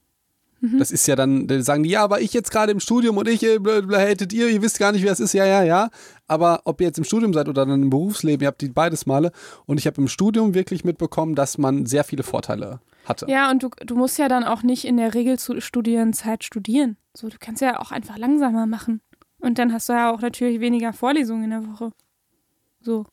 Mhm. 0.61 0.79
Das 0.79 0.91
ist 0.91 1.07
ja 1.07 1.15
dann, 1.15 1.47
dann 1.47 1.61
sagen 1.61 1.83
die, 1.83 1.89
ja, 1.89 2.03
aber 2.03 2.21
ich 2.21 2.33
jetzt 2.33 2.51
gerade 2.51 2.71
im 2.71 2.79
Studium 2.79 3.17
und 3.17 3.27
ich, 3.27 3.43
äh, 3.43 3.59
hättet 3.91 4.33
ihr, 4.33 4.47
ihr 4.49 4.61
wisst 4.61 4.79
gar 4.79 4.91
nicht, 4.91 5.01
wie 5.03 5.07
das 5.07 5.19
ist, 5.19 5.33
ja, 5.33 5.45
ja, 5.45 5.63
ja. 5.63 5.89
Aber 6.27 6.61
ob 6.65 6.81
ihr 6.81 6.87
jetzt 6.87 6.97
im 6.97 7.03
Studium 7.03 7.33
seid 7.33 7.47
oder 7.47 7.65
dann 7.65 7.83
im 7.83 7.89
Berufsleben, 7.89 8.41
ihr 8.43 8.47
habt 8.47 8.61
die 8.61 8.69
beides 8.69 9.05
Male. 9.05 9.31
Und 9.65 9.77
ich 9.77 9.87
habe 9.87 10.01
im 10.01 10.07
Studium 10.07 10.53
wirklich 10.53 10.83
mitbekommen, 10.83 11.35
dass 11.35 11.57
man 11.57 11.85
sehr 11.85 12.03
viele 12.03 12.23
Vorteile 12.23 12.79
hatte. 13.05 13.27
Ja, 13.29 13.51
und 13.51 13.63
du, 13.63 13.69
du 13.85 13.95
musst 13.95 14.17
ja 14.17 14.27
dann 14.27 14.43
auch 14.43 14.63
nicht 14.63 14.85
in 14.85 14.97
der 14.97 15.13
Regel 15.13 15.37
zu 15.37 15.61
Studienzeit 15.61 16.43
studieren. 16.43 16.97
So, 17.13 17.29
du 17.29 17.37
kannst 17.39 17.61
ja 17.61 17.79
auch 17.79 17.91
einfach 17.91 18.17
langsamer 18.17 18.65
machen. 18.65 19.01
Und 19.39 19.59
dann 19.59 19.73
hast 19.73 19.89
du 19.89 19.93
ja 19.93 20.11
auch 20.11 20.21
natürlich 20.21 20.59
weniger 20.59 20.93
Vorlesungen 20.93 21.43
in 21.43 21.49
der 21.51 21.67
Woche. 21.67 21.91
So. 22.81 23.05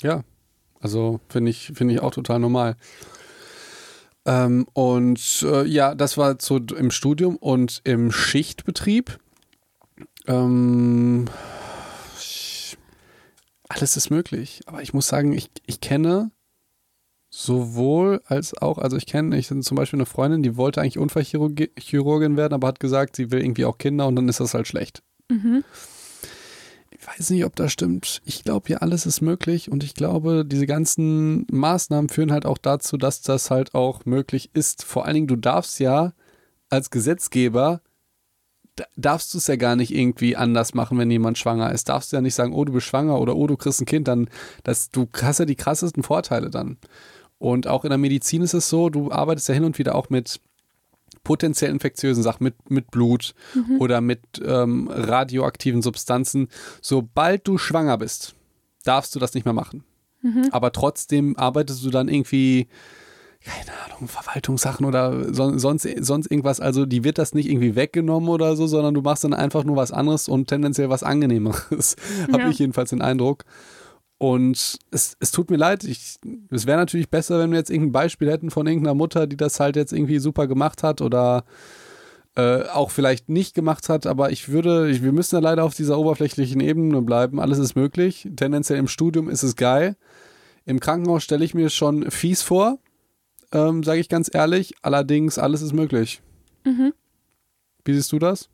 Ja, 0.00 0.22
also 0.80 1.20
finde 1.28 1.50
ich, 1.50 1.72
finde 1.74 1.94
ich 1.94 2.00
auch 2.00 2.12
total 2.12 2.38
normal. 2.38 2.76
Ähm, 4.26 4.66
und 4.72 5.46
äh, 5.48 5.64
ja, 5.64 5.94
das 5.94 6.18
war 6.18 6.36
so 6.40 6.58
im 6.58 6.90
Studium 6.90 7.36
und 7.36 7.80
im 7.84 8.10
Schichtbetrieb. 8.10 9.18
Ähm, 10.26 11.26
alles 13.68 13.96
ist 13.96 14.10
möglich. 14.10 14.62
Aber 14.66 14.82
ich 14.82 14.92
muss 14.92 15.06
sagen, 15.06 15.32
ich, 15.32 15.50
ich 15.66 15.80
kenne 15.80 16.30
sowohl 17.30 18.22
als 18.24 18.56
auch, 18.56 18.78
also 18.78 18.96
ich 18.96 19.06
kenne, 19.06 19.36
ich 19.36 19.48
zum 19.48 19.76
Beispiel 19.76 19.98
eine 19.98 20.06
Freundin, 20.06 20.42
die 20.42 20.56
wollte 20.56 20.80
eigentlich 20.80 20.98
Unfallchirurgin 20.98 22.36
werden, 22.36 22.54
aber 22.54 22.68
hat 22.68 22.80
gesagt, 22.80 23.16
sie 23.16 23.30
will 23.30 23.40
irgendwie 23.40 23.64
auch 23.64 23.78
Kinder 23.78 24.06
und 24.06 24.16
dann 24.16 24.28
ist 24.28 24.40
das 24.40 24.54
halt 24.54 24.66
schlecht. 24.66 25.02
Mhm. 25.28 25.62
Ich 27.08 27.18
weiß 27.20 27.30
nicht, 27.30 27.44
ob 27.44 27.54
das 27.54 27.72
stimmt. 27.72 28.20
Ich 28.24 28.42
glaube 28.42 28.68
ja, 28.68 28.78
alles 28.78 29.06
ist 29.06 29.20
möglich 29.20 29.70
und 29.70 29.84
ich 29.84 29.94
glaube, 29.94 30.44
diese 30.44 30.66
ganzen 30.66 31.46
Maßnahmen 31.52 32.08
führen 32.08 32.32
halt 32.32 32.46
auch 32.46 32.58
dazu, 32.58 32.96
dass 32.96 33.22
das 33.22 33.50
halt 33.50 33.74
auch 33.74 34.04
möglich 34.04 34.50
ist. 34.54 34.82
Vor 34.84 35.04
allen 35.04 35.14
Dingen, 35.14 35.26
du 35.28 35.36
darfst 35.36 35.78
ja 35.78 36.14
als 36.68 36.90
Gesetzgeber, 36.90 37.80
da- 38.74 38.86
darfst 38.96 39.32
du 39.32 39.38
es 39.38 39.46
ja 39.46 39.54
gar 39.54 39.76
nicht 39.76 39.94
irgendwie 39.94 40.34
anders 40.36 40.74
machen, 40.74 40.98
wenn 40.98 41.10
jemand 41.10 41.38
schwanger 41.38 41.72
ist. 41.72 41.88
Darfst 41.88 42.12
du 42.12 42.16
ja 42.16 42.22
nicht 42.22 42.34
sagen, 42.34 42.52
oh, 42.52 42.64
du 42.64 42.72
bist 42.72 42.86
schwanger 42.88 43.20
oder 43.20 43.36
oh, 43.36 43.46
du 43.46 43.56
kriegst 43.56 43.80
ein 43.80 43.86
Kind, 43.86 44.08
dann, 44.08 44.28
das, 44.64 44.90
du 44.90 45.06
hast 45.22 45.38
ja 45.38 45.44
die 45.44 45.54
krassesten 45.56 46.02
Vorteile 46.02 46.50
dann. 46.50 46.76
Und 47.38 47.68
auch 47.68 47.84
in 47.84 47.90
der 47.90 47.98
Medizin 47.98 48.42
ist 48.42 48.54
es 48.54 48.68
so, 48.68 48.90
du 48.90 49.12
arbeitest 49.12 49.48
ja 49.48 49.54
hin 49.54 49.64
und 49.64 49.78
wieder 49.78 49.94
auch 49.94 50.10
mit 50.10 50.40
potenziell 51.26 51.72
infektiösen 51.72 52.22
Sachen, 52.22 52.44
mit, 52.44 52.70
mit 52.70 52.90
Blut 52.92 53.34
oder 53.80 54.00
mit 54.00 54.20
ähm, 54.46 54.88
radioaktiven 54.92 55.82
Substanzen. 55.82 56.48
Sobald 56.80 57.48
du 57.48 57.58
schwanger 57.58 57.98
bist, 57.98 58.34
darfst 58.84 59.12
du 59.14 59.18
das 59.18 59.34
nicht 59.34 59.44
mehr 59.44 59.52
machen. 59.54 59.82
Aber 60.52 60.70
trotzdem 60.72 61.36
arbeitest 61.36 61.84
du 61.84 61.90
dann 61.90 62.08
irgendwie, 62.08 62.68
keine 63.44 63.70
Ahnung, 63.86 64.08
Verwaltungssachen 64.08 64.84
oder 64.86 65.32
son 65.34 65.58
sonst, 65.58 65.86
sonst 66.00 66.30
irgendwas. 66.30 66.58
Also 66.60 66.84
die 66.86 67.02
wird 67.04 67.18
das 67.18 67.34
nicht 67.34 67.48
irgendwie 67.48 67.74
weggenommen 67.76 68.28
oder 68.28 68.56
so, 68.56 68.66
sondern 68.66 68.94
du 68.94 69.02
machst 69.02 69.24
dann 69.24 69.34
einfach 69.34 69.64
nur 69.64 69.76
was 69.76 69.92
anderes 69.92 70.28
und 70.28 70.46
tendenziell 70.48 70.88
was 70.90 71.02
Angenehmeres. 71.02 71.96
Habe 72.32 72.42
Ja. 72.42 72.48
ich 72.50 72.58
jedenfalls 72.58 72.90
den 72.90 73.02
Eindruck. 73.02 73.44
Und 74.18 74.78
es, 74.90 75.16
es 75.20 75.30
tut 75.30 75.50
mir 75.50 75.58
leid, 75.58 75.84
ich, 75.84 76.16
es 76.50 76.66
wäre 76.66 76.78
natürlich 76.78 77.10
besser, 77.10 77.38
wenn 77.38 77.50
wir 77.50 77.58
jetzt 77.58 77.70
irgendein 77.70 77.92
Beispiel 77.92 78.30
hätten 78.30 78.50
von 78.50 78.66
irgendeiner 78.66 78.94
Mutter, 78.94 79.26
die 79.26 79.36
das 79.36 79.60
halt 79.60 79.76
jetzt 79.76 79.92
irgendwie 79.92 80.18
super 80.18 80.46
gemacht 80.46 80.82
hat 80.82 81.02
oder 81.02 81.44
äh, 82.36 82.64
auch 82.68 82.90
vielleicht 82.90 83.28
nicht 83.28 83.54
gemacht 83.54 83.88
hat, 83.88 84.06
aber 84.06 84.30
ich 84.30 84.48
würde, 84.48 84.90
ich, 84.90 85.02
wir 85.02 85.12
müssen 85.12 85.36
ja 85.36 85.40
leider 85.40 85.64
auf 85.64 85.74
dieser 85.74 85.98
oberflächlichen 85.98 86.60
Ebene 86.60 87.02
bleiben. 87.02 87.40
Alles 87.40 87.58
ist 87.58 87.76
möglich. 87.76 88.28
Tendenziell 88.36 88.78
im 88.78 88.88
Studium 88.88 89.28
ist 89.28 89.42
es 89.42 89.56
geil. 89.56 89.96
Im 90.64 90.80
Krankenhaus 90.80 91.22
stelle 91.22 91.44
ich 91.44 91.54
mir 91.54 91.70
schon 91.70 92.10
fies 92.10 92.42
vor, 92.42 92.78
ähm, 93.52 93.82
sage 93.82 94.00
ich 94.00 94.08
ganz 94.08 94.30
ehrlich. 94.32 94.74
Allerdings, 94.82 95.38
alles 95.38 95.62
ist 95.62 95.72
möglich. 95.72 96.20
Mhm. 96.64 96.92
Wie 97.84 97.94
siehst 97.94 98.12
du 98.12 98.18
das? 98.18 98.50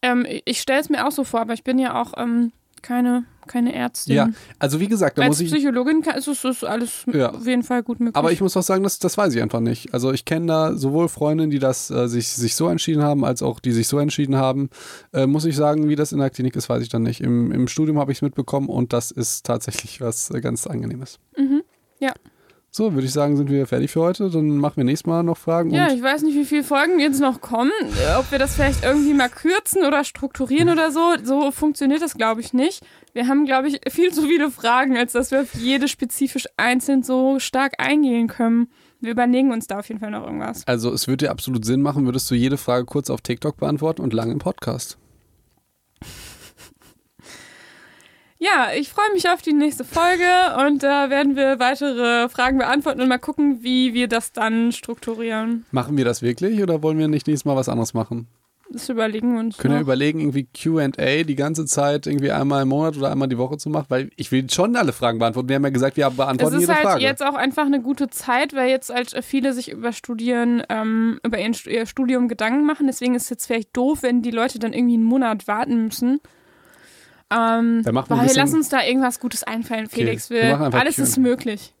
Ähm, 0.00 0.26
ich 0.44 0.60
stelle 0.60 0.80
es 0.80 0.88
mir 0.88 1.06
auch 1.06 1.12
so 1.12 1.24
vor, 1.24 1.40
aber 1.40 1.54
ich 1.54 1.64
bin 1.64 1.78
ja 1.78 2.00
auch 2.00 2.12
ähm, 2.16 2.52
keine, 2.80 3.24
keine 3.46 3.74
Ärztin. 3.74 4.14
Ja, 4.16 4.28
also 4.58 4.80
wie 4.80 4.88
gesagt, 4.88 5.18
da 5.18 5.22
Als 5.22 5.28
muss 5.30 5.40
ich. 5.40 5.52
Psychologin 5.52 6.02
kann, 6.02 6.16
ist 6.16 6.28
es 6.28 6.64
alles 6.64 7.04
Ja. 7.12 7.30
auf 7.32 7.46
jeden 7.46 7.62
Fall 7.62 7.82
gut 7.82 8.00
möglich. 8.00 8.16
Aber 8.16 8.32
ich 8.32 8.40
muss 8.40 8.56
auch 8.56 8.62
sagen, 8.62 8.82
das, 8.82 8.98
das 8.98 9.16
weiß 9.18 9.34
ich 9.34 9.42
einfach 9.42 9.60
nicht. 9.60 9.92
Also 9.94 10.12
ich 10.12 10.24
kenne 10.24 10.46
da 10.46 10.76
sowohl 10.76 11.08
Freundinnen, 11.08 11.50
die 11.50 11.58
das 11.58 11.90
äh, 11.90 12.08
sich, 12.08 12.28
sich 12.28 12.54
so 12.54 12.68
entschieden 12.68 13.02
haben, 13.02 13.24
als 13.24 13.42
auch 13.42 13.60
die 13.60 13.72
sich 13.72 13.88
so 13.88 13.98
entschieden 13.98 14.36
haben. 14.36 14.70
Äh, 15.12 15.26
muss 15.26 15.44
ich 15.44 15.56
sagen, 15.56 15.88
wie 15.88 15.96
das 15.96 16.12
in 16.12 16.18
der 16.18 16.30
Klinik 16.30 16.56
ist, 16.56 16.68
weiß 16.68 16.82
ich 16.82 16.88
dann 16.88 17.02
nicht. 17.02 17.20
Im, 17.20 17.52
im 17.52 17.68
Studium 17.68 17.98
habe 17.98 18.12
ich 18.12 18.18
es 18.18 18.22
mitbekommen 18.22 18.68
und 18.68 18.92
das 18.92 19.10
ist 19.10 19.44
tatsächlich 19.46 20.00
was 20.00 20.30
äh, 20.30 20.40
ganz 20.40 20.66
Angenehmes. 20.66 21.18
Mhm. 21.36 21.62
Ja. 22.00 22.12
So, 22.76 22.92
würde 22.92 23.06
ich 23.06 23.12
sagen, 23.12 23.36
sind 23.36 23.50
wir 23.50 23.68
fertig 23.68 23.92
für 23.92 24.00
heute. 24.00 24.28
Dann 24.30 24.56
machen 24.56 24.78
wir 24.78 24.82
nächstes 24.82 25.06
Mal 25.06 25.22
noch 25.22 25.38
Fragen. 25.38 25.70
Ja, 25.70 25.92
ich 25.92 26.02
weiß 26.02 26.22
nicht, 26.22 26.34
wie 26.34 26.44
viele 26.44 26.64
Folgen 26.64 26.98
jetzt 26.98 27.20
noch 27.20 27.40
kommen. 27.40 27.70
Äh, 27.80 28.18
Ob 28.18 28.32
wir 28.32 28.40
das 28.40 28.56
vielleicht 28.56 28.82
irgendwie 28.82 29.14
mal 29.14 29.28
kürzen 29.28 29.84
oder 29.84 30.02
strukturieren 30.02 30.68
oder 30.68 30.90
so. 30.90 31.14
So 31.22 31.52
funktioniert 31.52 32.02
das, 32.02 32.14
glaube 32.14 32.40
ich, 32.40 32.52
nicht. 32.52 32.84
Wir 33.12 33.28
haben, 33.28 33.44
glaube 33.44 33.68
ich, 33.68 33.78
viel 33.92 34.12
zu 34.12 34.22
viele 34.22 34.50
Fragen, 34.50 34.96
als 34.96 35.12
dass 35.12 35.30
wir 35.30 35.42
auf 35.42 35.54
jede 35.54 35.86
spezifisch 35.86 36.48
einzeln 36.56 37.04
so 37.04 37.38
stark 37.38 37.74
eingehen 37.78 38.26
können. 38.26 38.66
Wir 38.98 39.12
überlegen 39.12 39.52
uns 39.52 39.68
da 39.68 39.78
auf 39.78 39.86
jeden 39.86 40.00
Fall 40.00 40.10
noch 40.10 40.24
irgendwas. 40.24 40.66
Also 40.66 40.92
es 40.92 41.06
würde 41.06 41.26
dir 41.26 41.30
absolut 41.30 41.64
Sinn 41.64 41.80
machen, 41.80 42.06
würdest 42.06 42.28
du 42.28 42.34
jede 42.34 42.56
Frage 42.56 42.86
kurz 42.86 43.08
auf 43.08 43.20
TikTok 43.20 43.56
beantworten 43.56 44.02
und 44.02 44.12
lang 44.12 44.32
im 44.32 44.40
Podcast. 44.40 44.98
Ja, 48.44 48.68
ich 48.76 48.90
freue 48.90 49.10
mich 49.14 49.26
auf 49.30 49.40
die 49.40 49.54
nächste 49.54 49.84
Folge 49.84 50.28
und 50.66 50.82
da 50.82 51.08
werden 51.08 51.34
wir 51.34 51.58
weitere 51.60 52.28
Fragen 52.28 52.58
beantworten 52.58 53.00
und 53.00 53.08
mal 53.08 53.16
gucken, 53.16 53.62
wie 53.62 53.94
wir 53.94 54.06
das 54.06 54.32
dann 54.32 54.70
strukturieren. 54.70 55.64
Machen 55.70 55.96
wir 55.96 56.04
das 56.04 56.20
wirklich 56.20 56.62
oder 56.62 56.82
wollen 56.82 56.98
wir 56.98 57.08
nicht 57.08 57.26
nächstes 57.26 57.46
Mal 57.46 57.56
was 57.56 57.70
anderes 57.70 57.94
machen? 57.94 58.26
Das 58.70 58.88
überlegen 58.90 59.32
wir 59.32 59.40
uns. 59.40 59.56
Können 59.56 59.74
wir 59.74 59.78
noch. 59.78 59.86
überlegen, 59.86 60.20
irgendwie 60.20 60.44
QA 60.44 61.22
die 61.22 61.36
ganze 61.36 61.64
Zeit 61.64 62.06
irgendwie 62.06 62.32
einmal 62.32 62.62
im 62.62 62.68
Monat 62.68 62.98
oder 62.98 63.10
einmal 63.10 63.28
die 63.28 63.38
Woche 63.38 63.56
zu 63.56 63.70
machen? 63.70 63.86
Weil 63.88 64.10
ich 64.16 64.30
will 64.30 64.50
schon 64.50 64.76
alle 64.76 64.92
Fragen 64.92 65.18
beantworten. 65.18 65.48
Wir 65.48 65.56
haben 65.56 65.64
ja 65.64 65.70
gesagt, 65.70 65.96
wir 65.96 66.06
Es 66.06 66.14
beantworten 66.14 66.56
ist 66.56 66.60
jede 66.62 66.74
halt 66.74 66.82
Frage. 66.82 67.02
jetzt 67.02 67.24
auch 67.24 67.34
einfach 67.36 67.64
eine 67.64 67.80
gute 67.80 68.10
Zeit, 68.10 68.52
weil 68.54 68.68
jetzt 68.68 68.92
halt 68.92 69.14
viele 69.24 69.54
sich 69.54 69.70
über 69.70 69.92
Studieren, 69.92 70.62
ähm, 70.68 71.18
über 71.22 71.38
ihr 71.38 71.86
Studium 71.86 72.28
Gedanken 72.28 72.66
machen. 72.66 72.88
Deswegen 72.88 73.14
ist 73.14 73.24
es 73.24 73.30
jetzt 73.30 73.46
vielleicht 73.46 73.74
doof, 73.74 74.02
wenn 74.02 74.20
die 74.20 74.32
Leute 74.32 74.58
dann 74.58 74.74
irgendwie 74.74 74.94
einen 74.94 75.04
Monat 75.04 75.46
warten 75.46 75.84
müssen. 75.84 76.20
Ähm, 77.30 77.82
Dann 77.82 77.94
machen 77.94 78.10
wir 78.10 78.16
ein 78.16 78.22
bisschen- 78.26 78.36
lass 78.42 78.52
uns 78.54 78.68
da 78.68 78.82
irgendwas 78.84 79.18
Gutes 79.20 79.42
einfallen, 79.42 79.88
Felix. 79.88 80.30
wir 80.30 80.42
Wir, 80.42 80.60
einfach 80.60 80.80
alles 80.80 80.98
ist 80.98 81.16
möglich. 81.16 81.72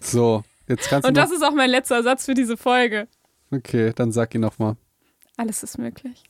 So, 0.00 0.42
jetzt 0.68 0.88
kannst 0.88 1.04
du 1.04 1.08
Und 1.08 1.16
das 1.16 1.30
ist 1.32 1.42
auch 1.42 1.52
mein 1.52 1.70
letzter 1.70 2.02
Satz 2.02 2.26
für 2.26 2.34
diese 2.34 2.56
Folge. 2.56 3.08
Okay, 3.50 3.92
dann 3.96 4.12
sag 4.12 4.34
ihn 4.34 4.42
nochmal. 4.42 4.76
Alles 5.36 5.62
ist 5.62 5.78
möglich. 5.78 6.22